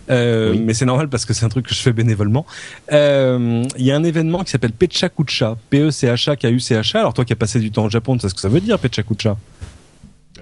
euh, 0.10 0.52
Oui. 0.52 0.60
mais 0.60 0.74
c'est 0.74 0.84
normal 0.86 1.08
parce 1.08 1.24
que 1.26 1.34
c'est 1.34 1.46
un 1.46 1.50
truc 1.50 1.66
que 1.68 1.74
je 1.74 1.80
fais 1.80 1.94
bénévolement. 1.94 2.46
Euh, 2.92 3.64
Il 3.78 3.86
y 3.86 3.92
a 3.92 3.96
un 3.96 4.04
événement 4.04 4.44
qui 4.44 4.52
s'appelle 4.52 4.74
Pechakucha, 4.74 5.52
E 5.52 5.56
P-E-C-H-A-K-U-C-H-A. 5.70 7.00
Alors 7.00 7.14
toi 7.14 7.24
qui 7.24 7.32
as 7.34 7.38
passé 7.38 7.60
du 7.60 7.72
temps 7.72 7.86
au 7.86 7.90
Japon, 7.90 8.16
tu 8.16 8.22
sais 8.22 8.30
ce 8.30 8.34
que 8.36 8.42
ça 8.42 8.50
veut 8.50 8.60
dire, 8.62 8.78
Pechakucha 8.78 9.38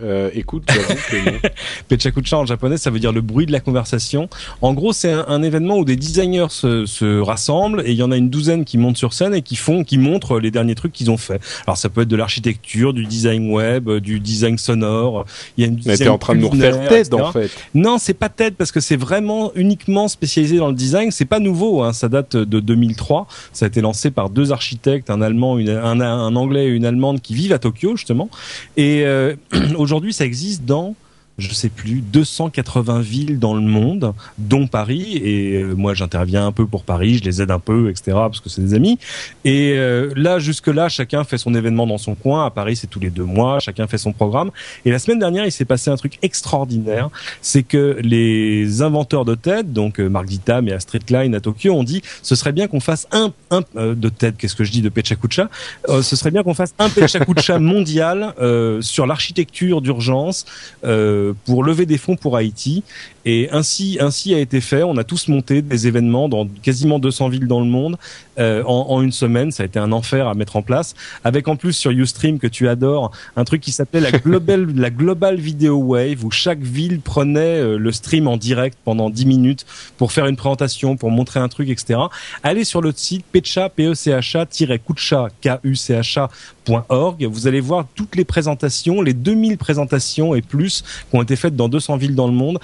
Euh, 0.04 0.30
écoute. 0.34 0.64
Pechakucha 1.88 2.38
en 2.38 2.46
japonais, 2.46 2.78
ça 2.78 2.90
veut 2.90 3.00
dire 3.00 3.12
le 3.12 3.22
bruit 3.22 3.46
de 3.46 3.52
la 3.52 3.60
conversation. 3.60 4.30
En 4.62 4.74
gros, 4.74 4.94
c'est 4.94 5.12
un, 5.12 5.26
un 5.28 5.44
événement 5.44 5.78
où 5.78 5.86
des 5.86 5.96
designers 5.96 6.48
se, 6.50 6.86
se 6.86 7.20
rassemblent 7.20 7.82
et 7.86 7.92
il 7.92 7.98
y 7.98 8.04
en 8.04 8.12
a 8.12 8.18
une 8.18 8.30
douzaine 8.30 8.66
qui 8.66 8.78
montent 8.78 8.98
sur 8.98 9.14
scène 9.14 9.34
et 9.34 9.42
qui 9.42 9.56
font, 9.56 9.84
qui 9.84 9.98
montrent 9.98 10.40
les 10.40 10.52
derniers 10.52 10.76
trucs 10.76 10.92
qu'ils 10.94 11.12
ont 11.12 11.18
fait. 11.18 11.40
Alors 11.68 11.78
ça 11.78 11.90
peut 11.90 12.02
être 12.02 12.08
de 12.08 12.16
l'architecture, 12.16 12.94
du 12.94 13.06
design 13.06 13.52
web, 13.52 13.90
du 13.90 14.20
design 14.20 14.58
sonore. 14.58 15.26
Il 15.58 15.62
y 15.64 15.68
a 15.68 15.70
une 15.70 15.80
Mais 15.86 15.98
t'es 15.98 16.08
en 16.10 16.18
train 16.18 16.36
de 16.36 16.40
nous 16.42 16.50
refaire 16.50 16.88
TED 16.90 17.14
en 17.14 17.32
fait. 17.32 17.52
Non, 17.74 17.98
c'est 17.98 18.14
pas 18.14 18.30
TED 18.30 18.56
parce 18.56 18.72
que 18.72 18.80
c'est 18.80 18.96
vraiment 18.96 19.52
uniquement 19.56 20.08
spécialisé 20.08 20.58
dans 20.58 20.68
le 20.70 20.76
design. 20.76 21.12
C'est 21.12 21.26
pas 21.26 21.40
nouveau, 21.40 21.84
hein, 21.84 21.94
ça 21.94 22.10
date 22.10 22.36
de 22.36 22.60
2003. 22.60 23.28
Ça 23.54 23.66
a 23.66 23.68
été 23.68 23.82
lancé 23.82 24.12
par 24.12 24.30
deux 24.30 24.52
architectes, 24.52 25.10
un 25.10 25.22
allemand, 25.22 25.58
une- 25.58 25.70
un, 25.70 26.00
un 26.02 26.36
anglais 26.36 26.66
et 26.66 26.70
une 26.70 26.86
allemande 26.86 27.22
qui 27.22 27.34
vivent 27.36 27.54
à 27.54 27.60
Tokyo 27.60 27.96
justement. 27.96 28.30
Et 28.78 29.04
euh, 29.06 29.36
aujourd'hui, 29.86 30.14
ça 30.14 30.26
existe 30.26 30.66
dans 30.66 30.96
je 31.38 31.54
sais 31.54 31.70
plus 31.70 32.02
280 32.02 33.02
villes 33.02 33.40
dans 33.40 33.54
le 33.54 33.62
monde, 33.62 34.14
dont 34.38 34.68
Paris. 34.68 35.18
Et 35.24 35.62
euh, 35.62 35.74
moi, 35.74 35.94
j'interviens 35.94 36.46
un 36.48 36.52
peu 36.52 36.66
pour 36.66 36.84
Paris, 36.84 37.20
je 37.20 37.24
les 37.24 37.42
aide 37.42 37.52
un 37.52 37.60
peu, 37.60 37.90
etc. 37.90 38.14
Parce 38.14 38.40
que 38.40 38.50
c'est 38.50 38.62
des 38.62 38.74
amis. 38.74 38.98
Et 39.44 39.74
euh, 39.78 40.12
là, 40.16 40.40
jusque 40.40 40.68
là, 40.68 40.90
chacun 40.90 41.24
fait 41.24 41.38
son 41.38 41.54
événement 41.54 41.88
dans 41.88 41.98
son 41.98 42.16
coin. 42.16 42.46
À 42.46 42.50
Paris, 42.50 42.76
c'est 42.76 42.88
tous 42.88 43.00
les 43.00 43.10
deux 43.10 43.24
mois. 43.24 43.60
Chacun 43.60 43.88
fait 43.88 43.98
son 43.98 44.14
programme. 44.14 44.52
Et 44.86 44.92
la 44.92 45.00
semaine 45.00 45.20
dernière, 45.20 45.46
il 45.46 45.52
s'est 45.52 45.66
passé 45.66 45.90
un 45.90 45.98
truc 45.98 46.18
extraordinaire 46.22 47.10
c'est 47.42 47.64
que 47.64 47.98
les 48.02 48.82
inventeurs 48.82 49.26
de 49.26 49.36
TED, 49.36 49.74
donc 49.74 50.00
euh, 50.00 50.10
Mark 50.10 50.26
Dittam 50.26 50.68
et 50.68 50.74
Astrid 50.74 51.06
Klein 51.06 51.34
à 51.34 51.40
Tokyo, 51.40 51.74
ont 51.74 51.84
dit 51.84 52.02
ce 52.22 52.36
serait 52.36 52.52
bien 52.52 52.68
qu'on 52.68 52.80
fasse 52.80 53.08
un, 53.12 53.32
un 53.52 53.62
euh, 53.76 53.96
de 53.96 54.10
TED, 54.10 54.36
qu'est-ce 54.38 54.56
que 54.56 54.64
je 54.64 54.72
dis 54.72 54.82
de 54.82 54.90
Pechakucha, 54.90 55.50
euh, 55.90 56.02
ce 56.02 56.16
serait 56.16 56.32
bien 56.32 56.44
qu'on 56.44 56.54
fasse 56.54 56.74
un 56.80 56.90
Pechakucha 56.90 57.60
mondial 57.60 58.34
euh, 58.40 58.82
sur 58.82 59.06
l'architecture 59.06 59.82
d'urgence, 59.82 60.46
euh, 60.84 61.25
pour 61.46 61.64
lever 61.64 61.86
des 61.86 61.98
fonds 61.98 62.16
pour 62.16 62.38
Haïti. 62.38 62.84
Et 63.26 63.50
ainsi, 63.52 63.98
ainsi 64.00 64.34
a 64.36 64.40
été 64.40 64.62
fait. 64.62 64.84
On 64.84 64.98
a 64.98 65.04
tous 65.04 65.28
monté 65.28 65.64
des 65.64 65.88
événements 65.88 66.30
dans 66.30 66.48
quasiment 66.62 67.00
200 67.00 67.30
villes 67.30 67.48
dans 67.48 67.60
le 67.60 67.66
monde 67.66 67.98
euh, 68.38 68.64
en, 68.66 68.88
en, 68.90 69.02
une 69.02 69.12
semaine. 69.12 69.52
Ça 69.52 69.64
a 69.64 69.66
été 69.66 69.80
un 69.80 69.92
enfer 69.92 70.28
à 70.28 70.36
mettre 70.36 70.56
en 70.56 70.62
place. 70.62 70.94
Avec 71.24 71.48
en 71.48 71.56
plus 71.56 71.74
sur 71.74 71.90
UStream 71.92 72.38
que 72.38 72.48
tu 72.48 72.68
adores, 72.68 73.12
un 73.36 73.44
truc 73.44 73.62
qui 73.62 73.72
s'appelait 73.72 74.00
la 74.00 74.12
Global, 74.12 74.68
la 74.76 74.92
Global 74.92 75.38
Video 75.38 75.78
Wave, 75.78 76.24
où 76.24 76.30
chaque 76.30 76.60
ville 76.60 77.02
prenait 77.02 77.60
euh, 77.60 77.78
le 77.78 77.92
stream 77.92 78.28
en 78.28 78.38
direct 78.38 78.78
pendant 78.84 79.10
10 79.10 79.26
minutes 79.26 79.66
pour 79.98 80.12
faire 80.12 80.28
une 80.28 80.36
présentation, 80.36 80.96
pour 80.96 81.10
montrer 81.10 81.40
un 81.40 81.50
truc, 81.50 81.70
etc. 81.70 82.00
Allez 82.44 82.64
sur 82.64 82.82
le 82.82 82.92
site 82.96 83.26
pecha, 83.32 83.70
p 83.70 83.88
e 83.88 83.96
c 83.96 84.12
h 84.12 84.38
a 84.38 84.78
kucha 84.78 85.30
k 85.42 85.60
u 85.64 85.76
c 85.76 85.94
h 85.94 86.20
a.org. 86.20 87.26
Vous 87.26 87.48
allez 87.48 87.62
voir 87.62 87.88
toutes 87.96 88.16
les 88.16 88.26
présentations, 88.26 89.02
les 89.02 89.14
2000 89.14 89.58
présentations 89.58 90.36
et 90.36 90.42
plus 90.42 90.84
qui 91.10 91.16
ont 91.16 91.22
été 91.22 91.36
faites 91.36 91.56
dans 91.56 91.70
200 91.70 91.98
villes 91.98 92.16
dans 92.16 92.28
le 92.28 92.34
monde. 92.34 92.60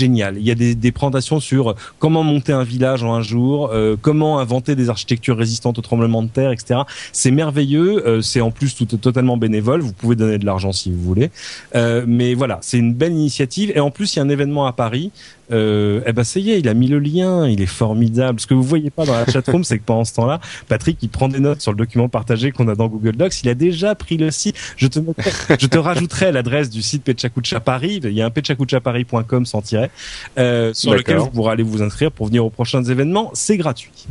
Génial. 0.00 0.38
Il 0.38 0.44
y 0.44 0.50
a 0.50 0.54
des, 0.54 0.74
des, 0.74 0.92
présentations 0.92 1.40
sur 1.40 1.74
comment 1.98 2.22
monter 2.22 2.52
un 2.52 2.64
village 2.64 3.04
en 3.04 3.14
un 3.14 3.20
jour, 3.20 3.70
euh, 3.72 3.96
comment 4.00 4.38
inventer 4.38 4.74
des 4.74 4.88
architectures 4.88 5.36
résistantes 5.36 5.78
au 5.78 5.82
tremblement 5.82 6.22
de 6.22 6.28
terre, 6.28 6.52
etc. 6.52 6.80
C'est 7.12 7.30
merveilleux. 7.30 8.06
Euh, 8.06 8.22
c'est 8.22 8.40
en 8.40 8.50
plus 8.50 8.74
tout, 8.74 8.86
totalement 8.86 9.36
bénévole. 9.36 9.80
Vous 9.82 9.92
pouvez 9.92 10.16
donner 10.16 10.38
de 10.38 10.46
l'argent 10.46 10.72
si 10.72 10.90
vous 10.90 11.02
voulez. 11.02 11.30
Euh, 11.74 12.04
mais 12.06 12.34
voilà, 12.34 12.58
c'est 12.62 12.78
une 12.78 12.94
belle 12.94 13.12
initiative. 13.12 13.72
Et 13.74 13.80
en 13.80 13.90
plus, 13.90 14.14
il 14.14 14.18
y 14.18 14.20
a 14.20 14.24
un 14.24 14.28
événement 14.30 14.66
à 14.66 14.72
Paris 14.72 15.12
euh, 15.52 16.00
eh 16.06 16.12
ben 16.12 16.24
ça 16.24 16.40
y 16.40 16.50
est, 16.50 16.60
il 16.60 16.68
a 16.68 16.74
mis 16.74 16.88
le 16.88 16.98
lien, 16.98 17.48
il 17.48 17.60
est 17.60 17.66
formidable. 17.66 18.40
Ce 18.40 18.46
que 18.46 18.54
vous 18.54 18.62
voyez 18.62 18.90
pas 18.90 19.04
dans 19.04 19.14
la 19.14 19.26
chatroom, 19.26 19.64
c'est 19.64 19.78
que 19.78 19.84
pendant 19.84 20.04
ce 20.04 20.14
temps-là, 20.14 20.40
Patrick 20.68 20.98
il 21.02 21.08
prend 21.08 21.28
des 21.28 21.40
notes 21.40 21.60
sur 21.60 21.72
le 21.72 21.78
document 21.78 22.08
partagé 22.08 22.52
qu'on 22.52 22.68
a 22.68 22.74
dans 22.74 22.88
Google 22.88 23.16
Docs. 23.16 23.42
Il 23.42 23.48
a 23.48 23.54
déjà 23.54 23.94
pris 23.94 24.16
le 24.16 24.30
site. 24.30 24.56
Je 24.76 24.86
te 24.86 25.00
je 25.58 25.66
te 25.66 25.78
rajouterai 25.78 26.32
l'adresse 26.32 26.70
du 26.70 26.82
site 26.82 27.04
Pechakucha 27.04 27.60
Paris. 27.60 28.00
Il 28.04 28.12
y 28.12 28.22
a 28.22 28.26
un 28.26 28.30
pechakuchaparis.com 28.30 29.46
sans 29.46 29.62
tiret 29.62 29.90
euh, 30.38 30.72
sur 30.74 30.94
lequel 30.94 31.16
vous 31.18 31.30
pourrez 31.30 31.52
aller 31.52 31.62
vous 31.62 31.82
inscrire 31.82 32.12
pour 32.12 32.26
venir 32.26 32.44
aux 32.44 32.50
prochains 32.50 32.82
événements. 32.82 33.30
C'est 33.34 33.56
gratuit. 33.56 34.06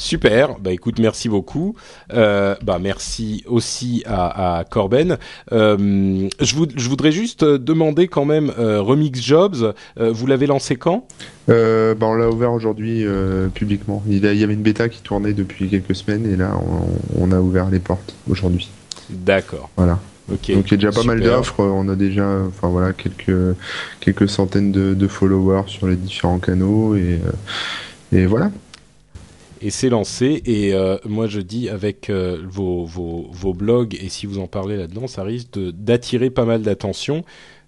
Super. 0.00 0.58
Bah 0.58 0.72
écoute, 0.72 0.98
merci 0.98 1.28
beaucoup. 1.28 1.76
Euh, 2.14 2.54
bah 2.62 2.78
merci 2.80 3.44
aussi 3.46 4.02
à, 4.06 4.60
à 4.60 4.64
Corben. 4.64 5.18
Euh, 5.52 6.26
je, 6.40 6.54
vous, 6.56 6.66
je 6.74 6.88
voudrais 6.88 7.12
juste 7.12 7.44
demander 7.44 8.08
quand 8.08 8.24
même 8.24 8.50
euh, 8.58 8.80
Remix 8.80 9.20
Jobs. 9.20 9.74
Euh, 9.98 10.10
vous 10.10 10.26
l'avez 10.26 10.46
lancé 10.46 10.76
quand? 10.76 11.06
Euh, 11.50 11.94
bah 11.94 12.06
on 12.06 12.14
l'a 12.14 12.30
ouvert 12.30 12.50
aujourd'hui 12.50 13.04
euh, 13.04 13.48
publiquement. 13.48 14.02
Il, 14.08 14.26
a, 14.26 14.32
il, 14.32 14.38
y 14.40 14.42
avait 14.42 14.54
une 14.54 14.62
bêta 14.62 14.88
qui 14.88 15.02
tournait 15.02 15.34
depuis 15.34 15.68
quelques 15.68 15.94
semaines 15.94 16.24
et 16.32 16.34
là 16.34 16.52
on, 16.56 17.22
on 17.22 17.30
a 17.30 17.38
ouvert 17.38 17.68
les 17.68 17.78
portes 17.78 18.14
aujourd'hui. 18.26 18.70
D'accord. 19.10 19.68
Voilà. 19.76 19.98
Okay, 20.32 20.54
Donc 20.54 20.68
il 20.68 20.70
y 20.70 20.74
a 20.74 20.76
déjà 20.78 20.92
pas 20.92 21.06
mal 21.06 21.20
d'offres. 21.20 21.60
On 21.62 21.86
a 21.90 21.94
déjà, 21.94 22.26
enfin 22.48 22.68
voilà, 22.68 22.94
quelques 22.94 23.54
quelques 24.00 24.30
centaines 24.30 24.72
de, 24.72 24.94
de 24.94 25.08
followers 25.08 25.64
sur 25.66 25.88
les 25.88 25.96
différents 25.96 26.38
canaux 26.38 26.94
et 26.96 27.20
et 28.12 28.24
voilà 28.24 28.50
et 29.60 29.70
c'est 29.70 29.88
lancé. 29.88 30.42
Et 30.46 30.74
euh, 30.74 30.96
moi, 31.04 31.26
je 31.26 31.40
dis 31.40 31.68
avec 31.68 32.10
euh, 32.10 32.38
vos, 32.48 32.84
vos, 32.84 33.28
vos, 33.30 33.54
blogs, 33.54 33.96
et 34.00 34.08
si 34.08 34.26
vous 34.26 34.38
en 34.38 34.46
parlez 34.46 34.76
là-dedans, 34.76 35.06
ça 35.06 35.22
risque 35.22 35.58
d'attirer 35.58 36.30
pas 36.30 36.44
mal 36.44 36.62
d'attention. 36.62 37.24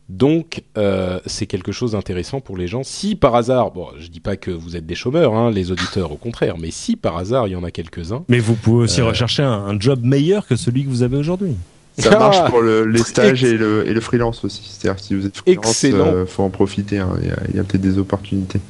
Donc, 0.08 0.62
euh, 0.76 1.20
c'est 1.26 1.46
quelque 1.46 1.72
chose 1.72 1.92
d'intéressant 1.92 2.40
pour 2.40 2.56
les 2.56 2.66
gens. 2.66 2.82
Si 2.82 3.14
par 3.14 3.34
hasard, 3.34 3.70
bon, 3.70 3.88
je 3.98 4.08
dis 4.08 4.20
pas 4.20 4.36
que 4.36 4.50
vous 4.50 4.76
êtes 4.76 4.84
des 4.84 4.94
chômeurs, 4.94 5.34
hein, 5.34 5.50
les 5.50 5.70
auditeurs, 5.70 6.12
au 6.12 6.16
contraire, 6.16 6.56
mais 6.58 6.70
si 6.70 6.96
par 6.96 7.16
hasard, 7.16 7.48
il 7.48 7.52
y 7.52 7.56
en 7.56 7.64
a 7.64 7.70
quelques-uns. 7.70 8.24
Mais 8.28 8.38
vous 8.38 8.54
pouvez 8.54 8.84
aussi 8.84 9.00
rechercher 9.00 9.42
un, 9.42 9.52
un 9.52 9.80
job 9.80 10.04
meilleur 10.04 10.46
que 10.46 10.56
celui 10.56 10.84
que 10.84 10.90
vous 10.90 11.02
avez 11.02 11.16
aujourd'hui. 11.16 11.56
Ça 11.98 12.10
marche 12.18 12.44
pour 12.50 12.60
le, 12.60 12.84
les 12.84 13.02
stages 13.02 13.44
et 13.44 13.56
le, 13.56 13.86
et 13.86 13.92
le 13.92 14.00
freelance 14.00 14.44
aussi. 14.44 14.62
C'est-à-dire 14.64 15.02
si 15.02 15.14
vous 15.14 15.26
êtes 15.26 15.36
freelance, 15.36 15.82
il 15.82 15.94
euh, 15.94 16.26
faut 16.26 16.42
en 16.42 16.50
profiter. 16.50 16.98
Hein. 16.98 17.16
Il 17.22 17.28
y 17.56 17.58
a, 17.58 17.60
a 17.60 17.64
peut-être 17.64 17.80
des 17.80 17.98
opportunités. 17.98 18.60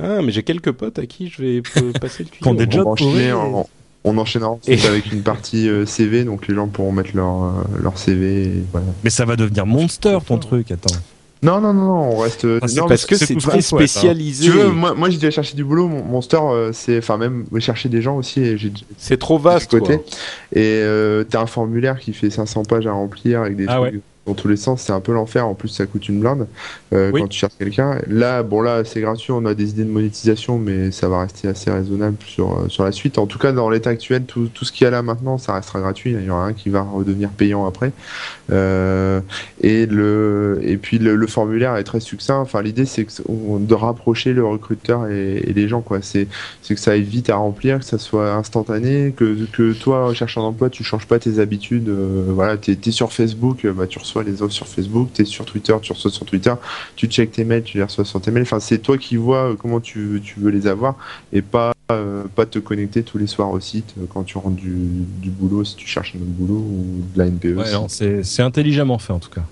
Ah, 0.00 0.22
mais 0.22 0.32
j'ai 0.32 0.42
quelques 0.42 0.72
potes 0.72 0.98
à 0.98 1.06
qui 1.06 1.28
je 1.28 1.42
vais 1.42 1.62
passer 2.00 2.24
le 2.24 2.28
tuyau. 2.30 2.42
Quand 2.42 2.54
des 2.54 2.70
jobs 2.70 2.86
on, 2.86 2.92
enchaîner, 2.92 3.32
on, 3.32 3.66
on 4.04 4.18
enchaînera 4.18 4.58
et... 4.66 4.84
avec 4.86 5.12
une 5.12 5.22
partie 5.22 5.68
euh, 5.68 5.86
CV, 5.86 6.24
donc 6.24 6.48
les 6.48 6.54
gens 6.54 6.68
pourront 6.68 6.92
mettre 6.92 7.14
leur, 7.14 7.44
euh, 7.44 7.50
leur 7.80 7.98
CV. 7.98 8.44
Et 8.44 8.64
voilà. 8.70 8.86
Mais 9.04 9.10
ça 9.10 9.24
va 9.24 9.36
devenir 9.36 9.66
monster 9.66 10.18
ton 10.26 10.38
truc, 10.38 10.70
attends. 10.70 10.94
Non, 11.42 11.60
non, 11.60 11.74
non, 11.74 11.86
non, 11.86 12.12
on 12.12 12.18
reste. 12.18 12.46
Ah, 12.62 12.66
non, 12.76 12.86
parce 12.86 13.04
que 13.04 13.16
c'est 13.16 13.34
très 13.34 13.62
spécialisé. 13.62 14.44
Tu 14.44 14.50
veux, 14.52 14.70
moi, 14.70 14.94
moi 14.94 15.10
j'ai 15.10 15.16
déjà 15.16 15.32
cherché 15.32 15.56
du 15.56 15.64
boulot. 15.64 15.88
Mon 15.88 16.04
Monster, 16.04 16.38
euh, 16.40 16.70
c'est, 16.72 16.98
enfin 16.98 17.18
même 17.18 17.46
chercher 17.58 17.88
des 17.88 18.00
gens 18.00 18.16
aussi. 18.16 18.40
Et 18.40 18.56
j'ai. 18.56 18.72
C'est 18.96 19.18
trop 19.18 19.38
vaste. 19.38 19.70
Côté. 19.70 19.96
Quoi. 19.96 20.04
Et 20.52 20.80
euh, 20.82 21.24
t'as 21.24 21.40
un 21.40 21.46
formulaire 21.46 21.98
qui 21.98 22.12
fait 22.12 22.30
500 22.30 22.62
pages 22.62 22.86
à 22.86 22.92
remplir 22.92 23.40
avec 23.40 23.56
des 23.56 23.66
ah 23.66 23.78
trucs 23.78 23.94
ouais. 23.94 24.00
Dans 24.26 24.34
tous 24.34 24.48
les 24.48 24.56
sens. 24.56 24.82
C'est 24.82 24.92
un 24.92 25.00
peu 25.00 25.12
l'enfer. 25.12 25.46
En 25.46 25.54
plus, 25.54 25.68
ça 25.68 25.86
coûte 25.86 26.08
une 26.08 26.20
blinde 26.20 26.46
euh, 26.92 27.10
Oui. 27.12 27.20
quand 27.22 27.28
tu 27.28 27.38
cherches 27.38 27.54
quelqu'un. 27.58 27.98
Là, 28.08 28.42
bon, 28.42 28.60
là, 28.60 28.84
c'est 28.84 29.00
gratuit. 29.00 29.32
On 29.32 29.44
a 29.46 29.54
des 29.54 29.70
idées 29.70 29.84
de 29.84 29.90
monétisation, 29.90 30.58
mais 30.58 30.90
ça 30.92 31.08
va 31.08 31.20
rester 31.20 31.48
assez 31.48 31.70
raisonnable 31.70 32.16
sur 32.26 32.52
euh, 32.60 32.68
sur 32.68 32.84
la 32.84 32.92
suite. 32.92 33.18
En 33.18 33.26
tout 33.26 33.38
cas, 33.38 33.52
dans 33.52 33.70
l'état 33.70 33.90
actuel, 33.90 34.24
tout, 34.24 34.48
tout 34.52 34.64
ce 34.64 34.72
qu'il 34.72 34.84
y 34.84 34.88
a 34.88 34.90
là 34.90 35.02
maintenant, 35.02 35.38
ça 35.38 35.54
restera 35.54 35.80
gratuit. 35.80 36.12
Il 36.12 36.24
y 36.24 36.30
aura 36.30 36.44
un 36.46 36.52
qui 36.52 36.68
va 36.70 36.82
redevenir 36.82 37.30
payant 37.30 37.66
après. 37.66 37.92
Euh, 38.50 39.20
et 39.60 39.86
le 39.86 40.60
et 40.62 40.76
puis 40.76 40.98
le, 40.98 41.16
le 41.16 41.26
formulaire 41.26 41.76
est 41.76 41.84
très 41.84 42.00
succinct. 42.00 42.38
Enfin, 42.40 42.62
l'idée 42.62 42.84
c'est 42.86 43.04
que 43.04 43.12
on- 43.28 43.58
de 43.58 43.74
rapprocher 43.74 44.32
le 44.32 44.44
recruteur 44.44 45.06
et, 45.08 45.36
et 45.38 45.52
les 45.52 45.68
gens 45.68 45.80
quoi. 45.80 45.98
C'est 46.02 46.28
c'est 46.60 46.74
que 46.74 46.80
ça 46.80 46.92
aille 46.92 47.02
vite 47.02 47.30
à 47.30 47.36
remplir, 47.36 47.78
que 47.78 47.84
ça 47.84 47.98
soit 47.98 48.32
instantané, 48.34 49.12
que 49.16 49.46
que 49.46 49.72
toi 49.72 50.12
cherchant 50.14 50.42
d'emploi, 50.42 50.70
tu 50.70 50.84
changes 50.84 51.06
pas 51.06 51.18
tes 51.18 51.38
habitudes. 51.38 51.88
euh, 51.88 52.26
voilà, 52.28 52.56
t'es 52.56 52.78
es 52.86 52.90
sur 52.90 53.12
Facebook, 53.12 53.66
bah 53.68 53.86
tu 53.86 53.98
reçois 53.98 54.11
les 54.20 54.42
offres 54.42 54.52
sur 54.52 54.66
Facebook. 54.66 55.08
T'es 55.14 55.24
sur 55.24 55.46
Twitter, 55.46 55.74
tu 55.80 55.92
reçois 55.92 56.10
sur 56.10 56.26
Twitter. 56.26 56.52
Tu 56.96 57.06
checkes 57.06 57.32
tes 57.32 57.44
mails, 57.44 57.62
tu 57.62 57.78
les 57.78 57.84
reçois 57.84 58.04
sur 58.04 58.20
tes 58.20 58.30
mails. 58.30 58.42
Enfin, 58.42 58.60
c'est 58.60 58.78
toi 58.78 58.98
qui 58.98 59.16
vois 59.16 59.50
euh, 59.50 59.56
comment 59.56 59.80
tu 59.80 60.20
tu 60.22 60.40
veux 60.40 60.50
les 60.50 60.66
avoir 60.66 60.96
et 61.32 61.40
pas 61.40 61.72
euh, 61.90 62.24
pas 62.34 62.46
te 62.46 62.58
connecter 62.58 63.02
tous 63.02 63.18
les 63.18 63.26
soirs 63.26 63.50
au 63.50 63.60
site 63.60 63.94
euh, 63.98 64.04
quand 64.12 64.24
tu 64.24 64.36
rentres 64.38 64.56
du, 64.56 64.74
du 65.20 65.30
boulot 65.30 65.64
si 65.64 65.76
tu 65.76 65.86
cherches 65.86 66.14
un 66.14 66.18
autre 66.18 66.30
boulot 66.30 66.58
ou 66.58 67.02
de 67.14 67.18
la 67.18 67.26
NPE. 67.26 67.56
Ouais, 67.56 68.22
c'est 68.22 68.42
intelligemment 68.42 68.98
fait 68.98 69.12
en 69.12 69.18
tout 69.18 69.30
cas. 69.30 69.42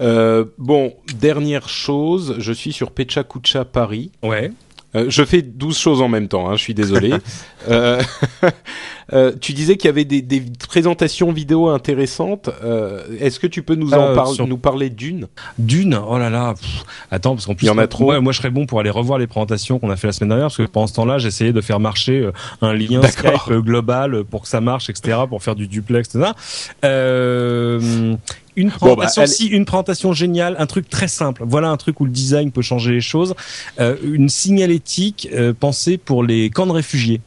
Euh, 0.00 0.44
bon, 0.58 0.92
dernière 1.18 1.68
chose, 1.68 2.36
je 2.38 2.52
suis 2.52 2.72
sur 2.72 2.90
Pechakucha 2.90 3.64
Paris. 3.64 4.10
Ouais. 4.22 4.52
Euh, 4.96 5.06
je 5.08 5.24
fais 5.24 5.42
12 5.42 5.76
choses 5.76 6.02
en 6.02 6.08
même 6.08 6.28
temps, 6.28 6.48
hein, 6.48 6.56
je 6.56 6.62
suis 6.62 6.74
désolé. 6.74 7.12
euh, 7.68 8.02
euh, 9.12 9.32
tu 9.40 9.52
disais 9.52 9.76
qu'il 9.76 9.88
y 9.88 9.90
avait 9.90 10.04
des, 10.04 10.22
des, 10.22 10.42
présentations 10.68 11.32
vidéo 11.32 11.68
intéressantes. 11.68 12.50
Est-ce 13.20 13.38
que 13.38 13.46
tu 13.46 13.62
peux 13.62 13.74
nous 13.74 13.92
en 13.92 14.26
sur- 14.26 14.46
nous 14.46 14.58
parler 14.58 14.90
d'une? 14.90 15.26
D'une, 15.58 15.94
oh 15.94 16.18
là 16.18 16.30
là, 16.30 16.54
pff, 16.54 16.84
attends, 17.10 17.34
parce 17.34 17.46
qu'en 17.46 17.54
plus, 17.54 17.66
Il 17.66 17.68
y 17.68 17.70
en 17.70 17.78
a 17.78 17.86
trop. 17.86 18.10
Ouais, 18.10 18.20
moi 18.20 18.32
je 18.32 18.38
serais 18.38 18.50
bon 18.50 18.66
pour 18.66 18.80
aller 18.80 18.90
revoir 18.90 19.18
les 19.18 19.26
présentations 19.26 19.78
qu'on 19.78 19.90
a 19.90 19.96
fait 19.96 20.06
la 20.06 20.12
semaine 20.12 20.30
dernière, 20.30 20.46
parce 20.46 20.56
que 20.56 20.62
pendant 20.62 20.86
ce 20.86 20.94
temps-là, 20.94 21.18
j'essayais 21.18 21.52
de 21.52 21.60
faire 21.60 21.80
marcher 21.80 22.30
un 22.62 22.72
lien. 22.72 23.02
Skype 23.06 23.52
global 23.60 24.24
pour 24.24 24.42
que 24.42 24.48
ça 24.48 24.60
marche, 24.60 24.90
etc., 24.90 25.18
pour 25.28 25.42
faire 25.42 25.54
du 25.54 25.68
duplex, 25.68 26.08
etc. 26.14 26.32
Une 28.56 28.70
présentation, 28.70 29.26
si, 29.26 29.46
une 29.46 29.66
présentation 29.66 30.12
géniale, 30.12 30.56
un 30.58 30.66
truc 30.66 30.88
très 30.88 31.08
simple. 31.08 31.42
Voilà 31.46 31.68
un 31.68 31.76
truc 31.76 32.00
où 32.00 32.06
le 32.06 32.10
design 32.10 32.50
peut 32.50 32.62
changer 32.62 32.92
les 32.92 33.00
choses. 33.02 33.34
Euh, 33.78 33.96
une 34.02 34.30
signalétique 34.30 35.28
euh, 35.32 35.52
pensée 35.52 35.98
pour 35.98 36.24
les 36.24 36.48
camps 36.50 36.66
de 36.66 36.72
réfugiés. 36.72 37.20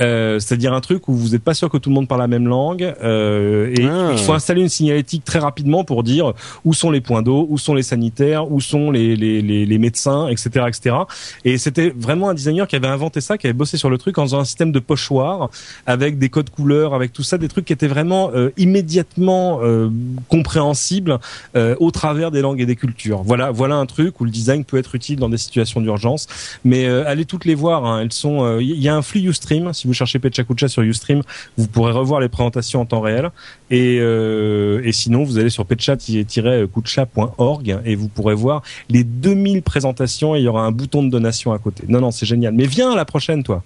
Euh, 0.00 0.38
c'est-à-dire 0.38 0.72
un 0.72 0.80
truc 0.80 1.08
où 1.08 1.14
vous 1.14 1.30
n'êtes 1.30 1.42
pas 1.42 1.54
sûr 1.54 1.68
que 1.68 1.76
tout 1.76 1.90
le 1.90 1.94
monde 1.94 2.08
parle 2.08 2.20
la 2.22 2.26
même 2.28 2.48
langue 2.48 2.94
euh, 3.02 3.70
et 3.76 3.84
Ah. 3.84 4.10
il 4.12 4.18
faut 4.18 4.32
installer 4.32 4.62
une 4.62 4.68
signalétique 4.68 5.24
très 5.24 5.38
rapidement 5.38 5.84
pour 5.84 6.02
dire 6.02 6.32
où 6.64 6.72
sont 6.74 6.90
les 6.90 7.00
points 7.00 7.22
d'eau, 7.22 7.46
où 7.50 7.58
sont 7.58 7.74
les 7.74 7.82
sanitaires, 7.82 8.50
où 8.50 8.60
sont 8.60 8.90
les, 8.90 9.14
les, 9.16 9.42
les, 9.42 9.66
les 9.66 9.78
médecins, 9.78 10.28
etc., 10.28 10.48
etc. 10.68 10.96
Et 11.44 11.58
c'était 11.58 11.92
vraiment 11.96 12.28
un 12.30 12.34
designer 12.34 12.66
qui 12.66 12.76
avait 12.76 12.86
inventé 12.88 13.20
ça, 13.20 13.36
qui 13.38 13.46
avait 13.46 13.52
bossé 13.54 13.76
sur 13.76 13.90
le 13.90 13.98
truc 13.98 14.16
en 14.18 14.22
faisant 14.22 14.40
un 14.40 14.44
système 14.44 14.72
de 14.72 14.78
pochoir 14.78 15.50
avec 15.86 16.18
des 16.18 16.28
codes 16.28 16.50
couleurs, 16.50 16.94
avec 16.94 17.12
tout 17.12 17.22
ça, 17.22 17.36
des 17.38 17.48
trucs 17.48 17.64
qui 17.66 17.72
étaient 17.72 17.86
vraiment 17.88 18.30
euh, 18.34 18.50
immédiatement 18.56 19.60
euh, 19.62 19.88
compréhensibles 20.28 21.18
euh, 21.56 21.74
au 21.80 21.90
travers 21.90 22.30
des 22.30 22.40
langues 22.40 22.60
et 22.60 22.66
des 22.66 22.76
cultures. 22.76 23.22
Voilà, 23.22 23.50
voilà 23.50 23.76
un 23.76 23.86
truc 23.86 24.20
où 24.20 24.24
le 24.24 24.30
design 24.30 24.64
peut 24.64 24.78
être 24.78 24.94
utile 24.94 25.18
dans 25.18 25.28
des 25.28 25.36
situations 25.38 25.80
d'urgence. 25.80 26.26
Mais 26.64 26.86
euh, 26.86 27.04
allez 27.06 27.24
toutes 27.26 27.44
les 27.44 27.54
voir. 27.54 27.84
hein. 27.84 28.00
Elles 28.00 28.12
sont. 28.12 28.44
euh, 28.44 28.62
Il 28.62 28.80
y 28.80 28.88
a 28.88 28.94
un 28.96 29.02
flux 29.02 29.20
Ustream. 29.28 29.72
Si 29.72 29.86
vous 29.86 29.89
cherchez 29.92 30.18
Pechakucha 30.18 30.68
sur 30.68 30.82
Ustream, 30.82 31.22
vous 31.56 31.66
pourrez 31.66 31.92
revoir 31.92 32.20
les 32.20 32.28
présentations 32.28 32.80
en 32.80 32.86
temps 32.86 33.00
réel. 33.00 33.30
Et, 33.70 33.98
euh, 34.00 34.80
et 34.84 34.92
sinon, 34.92 35.24
vous 35.24 35.38
allez 35.38 35.50
sur 35.50 35.64
pecha-kucha.org 35.66 37.78
et 37.84 37.94
vous 37.94 38.08
pourrez 38.08 38.34
voir 38.34 38.62
les 38.88 39.04
2000 39.04 39.62
présentations. 39.62 40.34
Et 40.34 40.40
il 40.40 40.44
y 40.44 40.48
aura 40.48 40.62
un 40.64 40.72
bouton 40.72 41.02
de 41.02 41.10
donation 41.10 41.52
à 41.52 41.58
côté. 41.58 41.84
Non, 41.88 42.00
non, 42.00 42.10
c'est 42.10 42.26
génial. 42.26 42.54
Mais 42.54 42.66
viens 42.66 42.92
à 42.92 42.96
la 42.96 43.04
prochaine, 43.04 43.42
toi. 43.42 43.62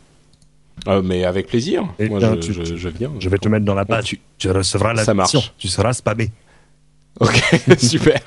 Euh, 0.88 1.02
Mais 1.02 1.24
avec 1.24 1.46
plaisir. 1.46 1.84
Eh 1.98 2.08
Moi, 2.08 2.18
bien, 2.18 2.34
je, 2.34 2.40
tu- 2.40 2.52
je, 2.52 2.76
je 2.76 2.88
viens. 2.88 3.12
Je 3.20 3.28
vais 3.28 3.38
te 3.38 3.48
mettre 3.48 3.64
dans 3.64 3.74
la 3.74 3.84
page. 3.84 4.04
tu- 4.04 4.20
Tu 4.38 4.50
recevras 4.50 4.92
la 4.92 5.04
Ça 5.04 5.14
marche. 5.14 5.52
Tu 5.56 5.68
seras 5.68 5.92
spammé. 5.92 6.30
Ok, 7.20 7.40
super. 7.78 8.20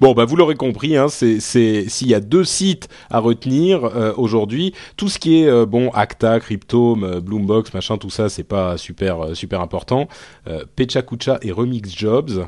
bon, 0.00 0.12
bah 0.12 0.24
vous 0.24 0.34
l'aurez 0.34 0.56
compris, 0.56 0.96
hein, 0.96 1.06
c'est 1.08 1.38
s'il 1.38 2.08
y 2.08 2.14
a 2.14 2.20
deux 2.20 2.42
sites 2.42 2.88
à 3.08 3.20
retenir 3.20 3.84
euh, 3.84 4.12
aujourd'hui, 4.16 4.74
tout 4.96 5.08
ce 5.08 5.20
qui 5.20 5.42
est 5.42 5.48
euh, 5.48 5.64
bon 5.64 5.90
Acta, 5.90 6.40
Cryptome, 6.40 7.04
euh, 7.04 7.20
Bloombox, 7.20 7.72
machin, 7.74 7.96
tout 7.96 8.10
ça, 8.10 8.28
c'est 8.28 8.42
pas 8.42 8.76
super 8.76 9.60
important. 9.60 10.08
Euh, 10.48 10.64
Pechakucha 10.74 11.38
et 11.42 11.52
Remix 11.52 11.96
Jobs. 11.96 12.46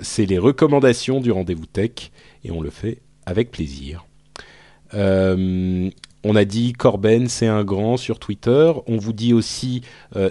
C'est 0.00 0.26
les 0.26 0.38
recommandations 0.38 1.20
du 1.20 1.32
rendez-vous 1.32 1.66
tech 1.66 2.12
et 2.44 2.52
on 2.52 2.60
le 2.60 2.70
fait 2.70 2.98
avec 3.26 3.50
plaisir. 3.50 4.06
On 4.92 5.90
a 6.36 6.44
dit 6.44 6.72
Corben, 6.72 7.26
c'est 7.26 7.48
un 7.48 7.64
grand 7.64 7.96
sur 7.96 8.20
Twitter. 8.20 8.72
On 8.86 8.96
vous 8.96 9.12
dit 9.12 9.32
aussi 9.32 9.82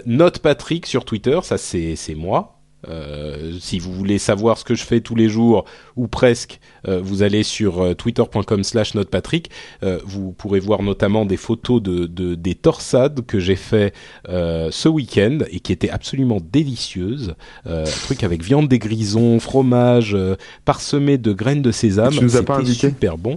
Note 0.06 0.38
Patrick 0.38 0.86
sur 0.86 1.04
Twitter, 1.04 1.38
ça 1.42 1.58
c'est 1.58 2.14
moi. 2.16 2.55
Euh, 2.88 3.52
si 3.60 3.78
vous 3.78 3.92
voulez 3.92 4.18
savoir 4.18 4.58
ce 4.58 4.64
que 4.64 4.74
je 4.74 4.84
fais 4.84 5.00
tous 5.00 5.14
les 5.14 5.28
jours 5.28 5.64
ou 5.96 6.08
presque, 6.08 6.60
euh, 6.88 7.00
vous 7.02 7.22
allez 7.22 7.42
sur 7.42 7.80
euh, 7.80 7.94
twitter.com/slash 7.94 8.94
notepatrick. 8.94 9.50
Euh, 9.82 9.98
vous 10.04 10.32
pourrez 10.32 10.60
voir 10.60 10.82
notamment 10.82 11.24
des 11.24 11.36
photos 11.36 11.82
de, 11.82 12.06
de 12.06 12.34
des 12.34 12.54
torsades 12.54 13.24
que 13.26 13.38
j'ai 13.38 13.56
fait 13.56 13.92
ce 14.26 14.88
week-end 14.88 15.38
et 15.50 15.60
qui 15.60 15.72
étaient 15.72 15.90
absolument 15.90 16.38
délicieuses. 16.40 17.34
un 17.64 17.84
truc 17.84 18.22
avec 18.22 18.42
viande 18.42 18.68
des 18.68 18.78
grisons, 18.78 19.40
fromage 19.40 20.16
parsemé 20.64 21.18
de 21.18 21.32
graines 21.32 21.62
de 21.62 21.72
sésame. 21.72 22.12
Tu 22.12 22.22
nous 22.22 22.36
as 22.36 22.42
pas 22.42 22.56
invité 22.56 22.88
super 22.88 23.18
bon. 23.18 23.36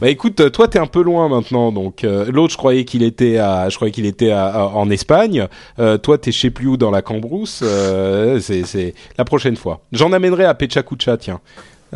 Bah 0.00 0.08
écoute, 0.08 0.50
toi 0.52 0.68
t'es 0.68 0.78
un 0.78 0.86
peu 0.86 1.02
loin 1.02 1.28
maintenant, 1.28 1.72
donc 1.72 2.04
euh, 2.04 2.26
l'autre 2.30 2.52
je 2.52 2.58
croyais 2.58 2.84
qu'il 2.84 3.02
était 3.02 3.38
à, 3.38 3.68
je 3.68 3.76
croyais 3.76 3.92
qu'il 3.92 4.06
était 4.06 4.30
à, 4.30 4.46
à- 4.46 4.64
en 4.66 4.88
Espagne. 4.90 5.46
Euh, 5.78 5.98
toi 5.98 6.18
t'es 6.18 6.32
je 6.32 6.38
sais 6.38 6.50
plus 6.50 6.66
où 6.68 6.76
dans 6.76 6.90
la 6.90 7.02
Cambrousse. 7.02 7.60
Euh, 7.62 8.38
c'est 8.40 8.64
c'est 8.64 8.94
la 9.16 9.24
prochaine 9.24 9.56
fois. 9.56 9.80
J'en 9.92 10.12
amènerai 10.12 10.44
à 10.44 10.54
Pechacucha, 10.54 11.16
tiens. 11.16 11.40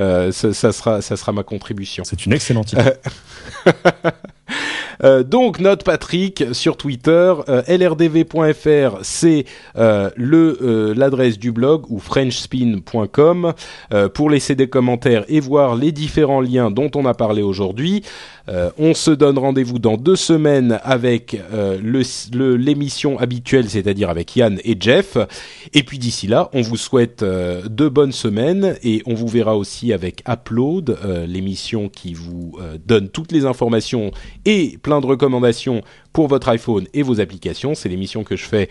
Euh, 0.00 0.32
ça, 0.32 0.52
ça 0.54 0.72
sera 0.72 1.02
ça 1.02 1.16
sera 1.16 1.32
ma 1.32 1.42
contribution. 1.42 2.02
C'est 2.04 2.24
une 2.26 2.32
excellente 2.32 2.72
idée. 2.72 2.82
Euh, 5.04 5.22
donc 5.22 5.58
note 5.58 5.84
Patrick 5.84 6.44
sur 6.52 6.76
Twitter, 6.76 7.34
euh, 7.48 7.62
lrdv.fr 7.66 8.98
c'est 9.02 9.44
euh, 9.76 10.10
le 10.16 10.92
l'adresse 10.96 11.38
du 11.38 11.52
blog 11.52 11.84
ou 11.90 11.98
frenchspin.com 11.98 13.52
pour 14.14 14.30
laisser 14.30 14.54
des 14.54 14.68
commentaires 14.68 15.24
et 15.28 15.40
voir 15.40 15.74
les 15.74 15.92
différents 15.92 16.40
liens 16.40 16.70
dont 16.70 16.90
on 16.94 17.06
a 17.06 17.14
parlé 17.14 17.42
aujourd'hui. 17.42 18.02
Euh, 18.48 18.70
on 18.78 18.94
se 18.94 19.10
donne 19.10 19.38
rendez-vous 19.38 19.78
dans 19.78 19.96
deux 19.96 20.16
semaines 20.16 20.80
avec 20.82 21.40
euh, 21.52 21.78
l'émission 22.58 23.18
habituelle, 23.18 23.68
c'est-à-dire 23.68 24.10
avec 24.10 24.34
Yann 24.34 24.58
et 24.64 24.76
Jeff. 24.78 25.16
Et 25.74 25.82
puis 25.82 25.98
d'ici 25.98 26.26
là, 26.26 26.50
on 26.52 26.62
vous 26.62 26.76
souhaite 26.76 27.22
euh, 27.22 27.62
de 27.68 27.88
bonnes 27.88 28.12
semaines 28.12 28.76
et 28.82 29.02
on 29.06 29.14
vous 29.14 29.28
verra 29.28 29.56
aussi 29.56 29.92
avec 29.92 30.24
Upload, 30.28 30.98
euh, 31.04 31.26
l'émission 31.26 31.88
qui 31.88 32.14
vous 32.14 32.58
donne 32.86 33.08
toutes 33.08 33.32
les 33.32 33.44
informations 33.44 34.10
et 34.44 34.78
plein 34.82 35.00
de 35.00 35.06
recommandations 35.06 35.82
pour 36.12 36.28
votre 36.28 36.48
iPhone 36.48 36.86
et 36.94 37.02
vos 37.02 37.20
applications. 37.20 37.74
C'est 37.74 37.88
l'émission 37.88 38.24
que 38.24 38.36
je 38.36 38.44
fais 38.44 38.68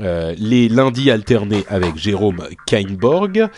les 0.00 0.68
lundis 0.68 1.10
alternés 1.10 1.64
avec 1.68 1.96
Jérôme 1.96 2.42
Kainborg. 2.66 3.48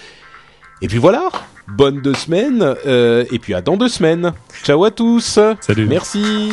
Et 0.82 0.88
puis 0.88 0.98
voilà, 0.98 1.30
bonne 1.68 2.00
deux 2.00 2.14
semaines 2.14 2.74
euh, 2.86 3.24
et 3.30 3.38
puis 3.38 3.54
à 3.54 3.62
dans 3.62 3.76
deux 3.76 3.88
semaines. 3.88 4.32
Ciao 4.64 4.84
à 4.84 4.90
tous. 4.90 5.38
Salut. 5.60 5.86
Merci. 5.86 6.52